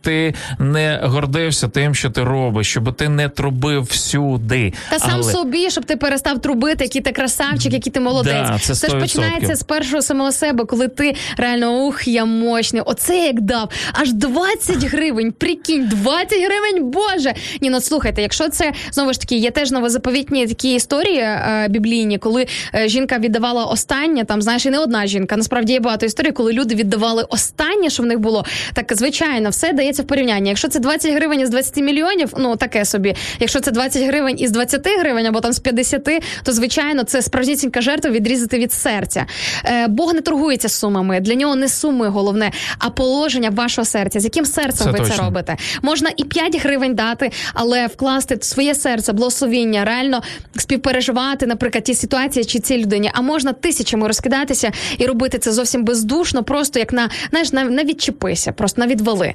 ти 0.00 0.34
не 0.58 1.00
гордився 1.04 1.68
тим, 1.68 1.94
що 1.94 2.10
ти 2.10 2.24
робиш, 2.24 2.70
щоб 2.70 2.94
ти 2.94 3.08
не 3.08 3.28
трубив 3.28 3.82
всюди. 3.82 4.72
Та 4.90 4.98
сам 4.98 5.10
Але- 5.14 5.32
собі, 5.32 5.70
щоб 5.70 5.84
ти 5.84 5.96
перестав 5.96 6.40
трубити, 6.40 6.84
який 6.84 7.02
ти 7.02 7.12
красавчик, 7.12 7.72
який 7.72 7.92
ти 7.92 8.00
молодець. 8.00 8.48
Да, 8.48 8.58
це 8.58 8.74
ж 8.74 8.94
100%. 8.94 9.00
починається 9.00 9.56
з 9.56 9.62
першого 9.62 10.02
самого 10.02 10.32
себе, 10.32 10.64
коли 10.64 10.88
ти 10.88 11.14
реально 11.36 11.67
ух, 11.68 12.08
я 12.08 12.24
мощний. 12.24 12.82
Оце 12.86 13.18
як 13.18 13.40
дав. 13.40 13.70
Аж 13.92 14.12
20 14.12 14.84
гривень. 14.84 15.32
Прикинь, 15.32 15.88
20 15.88 16.32
гривень, 16.32 16.90
боже. 16.90 17.34
Ні, 17.60 17.70
ну 17.70 17.80
слухайте, 17.80 18.22
якщо 18.22 18.48
це 18.48 18.72
знову 18.92 19.12
ж 19.12 19.20
таки 19.20 19.36
є 19.36 19.50
теж 19.50 19.70
новозаповітні 19.70 20.46
такі 20.46 20.74
історії 20.74 21.18
е, 21.18 21.66
біблійні, 21.70 22.18
коли 22.18 22.46
е, 22.74 22.88
жінка 22.88 23.18
віддавала 23.18 23.64
останнє, 23.64 24.24
там 24.24 24.42
знаєш, 24.42 24.66
і 24.66 24.70
не 24.70 24.78
одна 24.78 25.06
жінка. 25.06 25.36
Насправді 25.36 25.72
є 25.72 25.80
багато 25.80 26.06
історій, 26.06 26.32
коли 26.32 26.52
люди 26.52 26.74
віддавали 26.74 27.24
останнє, 27.28 27.90
що 27.90 28.02
в 28.02 28.06
них 28.06 28.18
було. 28.18 28.44
Так 28.74 28.92
звичайно, 28.96 29.50
все 29.50 29.72
дається 29.72 30.02
в 30.02 30.06
порівнянні. 30.06 30.48
Якщо 30.48 30.68
це 30.68 30.78
20 30.78 31.14
гривень 31.14 31.40
із 31.40 31.50
20 31.50 31.76
мільйонів, 31.76 32.32
ну 32.38 32.56
таке 32.56 32.84
собі. 32.84 33.14
Якщо 33.40 33.60
це 33.60 33.70
20 33.70 34.02
гривень 34.02 34.36
із 34.38 34.50
20 34.50 34.88
гривень 35.00 35.26
або 35.26 35.40
там 35.40 35.52
з 35.52 35.58
50, 35.58 36.08
то 36.42 36.52
звичайно 36.52 37.04
це 37.04 37.22
справжнісінька 37.22 37.80
жертва 37.80 38.10
відрізати 38.10 38.58
від 38.58 38.72
серця. 38.72 39.26
Е, 39.64 39.86
Бог 39.88 40.14
не 40.14 40.20
торгується 40.20 40.68
сумами. 40.68 41.20
Для 41.20 41.34
нього 41.34 41.56
не 41.58 41.68
суми 41.68 42.08
головне, 42.08 42.52
а 42.78 42.90
положення 42.90 43.50
вашого 43.50 43.84
серця. 43.84 44.20
З 44.20 44.24
яким 44.24 44.44
серцем 44.44 44.92
Це 44.92 45.02
ви 45.02 45.08
це 45.08 45.22
робите? 45.22 45.56
Можна 45.82 46.10
і 46.16 46.24
5 46.24 46.60
гривень 46.62 46.94
дати, 46.94 47.30
але 47.54 47.86
вкласти 47.86 48.38
своє 48.40 48.74
серце, 48.74 49.12
благословіння, 49.12 49.84
реально 49.84 50.22
співпереживати, 50.56 51.46
наприклад, 51.46 51.84
ті 51.84 51.94
ситуації 51.94 52.44
чи 52.44 52.58
цій 52.60 52.78
людині. 52.78 53.10
А 53.14 53.20
можна 53.20 53.52
тисячами 53.52 54.06
розкидатися 54.06 54.72
і 54.98 55.06
робити 55.06 55.38
це 55.38 55.52
зовсім 55.52 55.84
бездушно, 55.84 56.44
просто 56.44 56.78
як 56.78 56.92
на 56.92 57.10
знаєш, 57.30 57.52
на, 57.52 57.64
на 57.64 57.84
відчепися, 57.84 58.52
просто 58.52 58.80
на 58.80 58.86
відвали. 58.86 59.34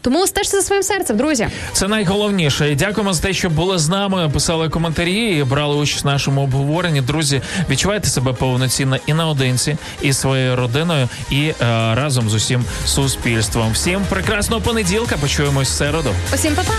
Тому 0.00 0.26
стежте 0.26 0.56
за 0.56 0.62
своїм 0.62 0.82
серцем, 0.82 1.16
друзі. 1.16 1.48
Це 1.72 1.88
найголовніше. 1.88 2.74
Дякуємо 2.74 3.12
за 3.12 3.22
те, 3.22 3.32
що 3.32 3.50
були 3.50 3.78
з 3.78 3.88
нами, 3.88 4.30
писали 4.34 4.68
коментарі 4.68 5.38
і 5.38 5.44
брали 5.44 5.76
участь 5.76 6.04
в 6.04 6.06
нашому 6.06 6.42
обговоренні. 6.42 7.00
Друзі, 7.00 7.42
відчувайте 7.70 8.08
себе 8.08 8.32
повноцінно 8.32 8.96
і 9.06 9.14
наодинці, 9.14 9.76
і 10.02 10.12
своєю 10.12 10.56
родиною, 10.56 11.08
і 11.30 11.42
е, 11.42 11.54
разом 11.94 12.30
з 12.30 12.34
усім 12.34 12.64
суспільством. 12.86 13.72
Всім 13.72 14.00
прекрасного 14.08 14.62
понеділка. 14.62 15.16
Почуємось 15.16 15.68
в 15.68 15.72
середу. 15.72 16.10
Усім 16.34 16.54
па-па! 16.54 16.74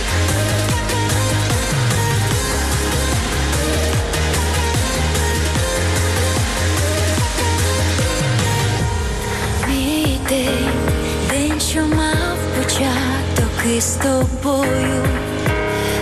Із 13.79 13.95
тобою. 13.95 15.03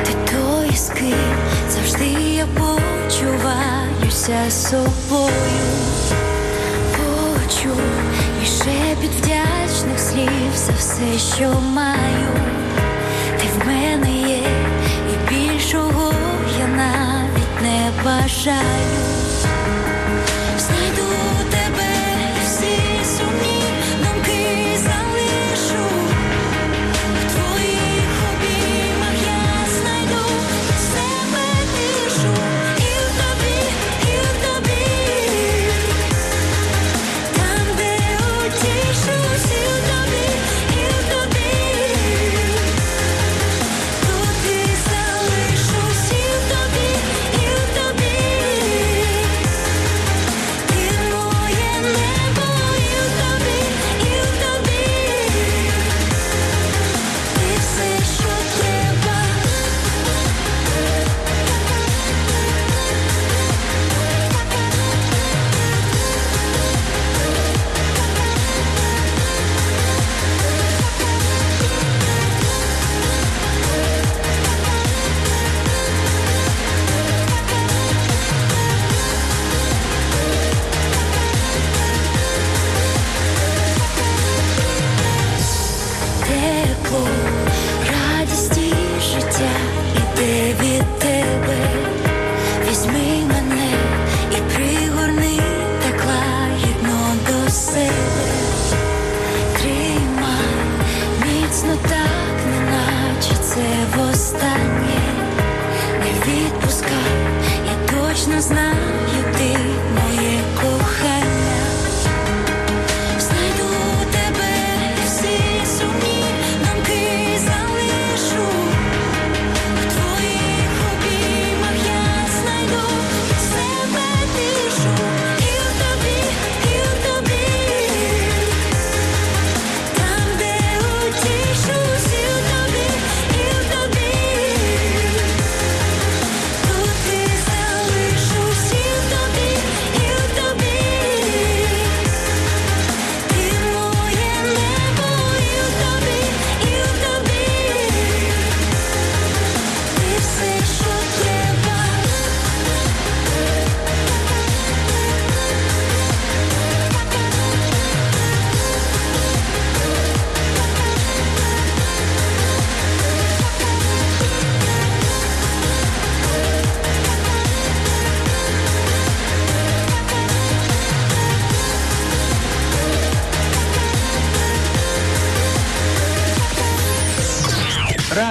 Ти 0.03 0.13
той, 0.31 0.75
з 0.75 0.89
ким 0.89 1.37
завжди 1.69 2.05
я 2.35 2.45
почуваюся 2.45 4.51
собою. 4.51 5.31
Почув 6.91 7.81
і 8.43 8.45
шепіт 8.45 9.11
вдячних 9.19 9.99
слів 9.99 10.51
за 10.55 10.71
все, 10.77 11.19
що 11.35 11.59
маю. 11.59 12.27
Ти 13.37 13.45
в 13.55 13.67
мене 13.67 14.11
є, 14.11 14.43
і 15.13 15.29
більшого 15.29 16.13
я 16.59 16.67
навіть 16.67 17.61
не 17.61 17.91
бажаю. 18.03 19.16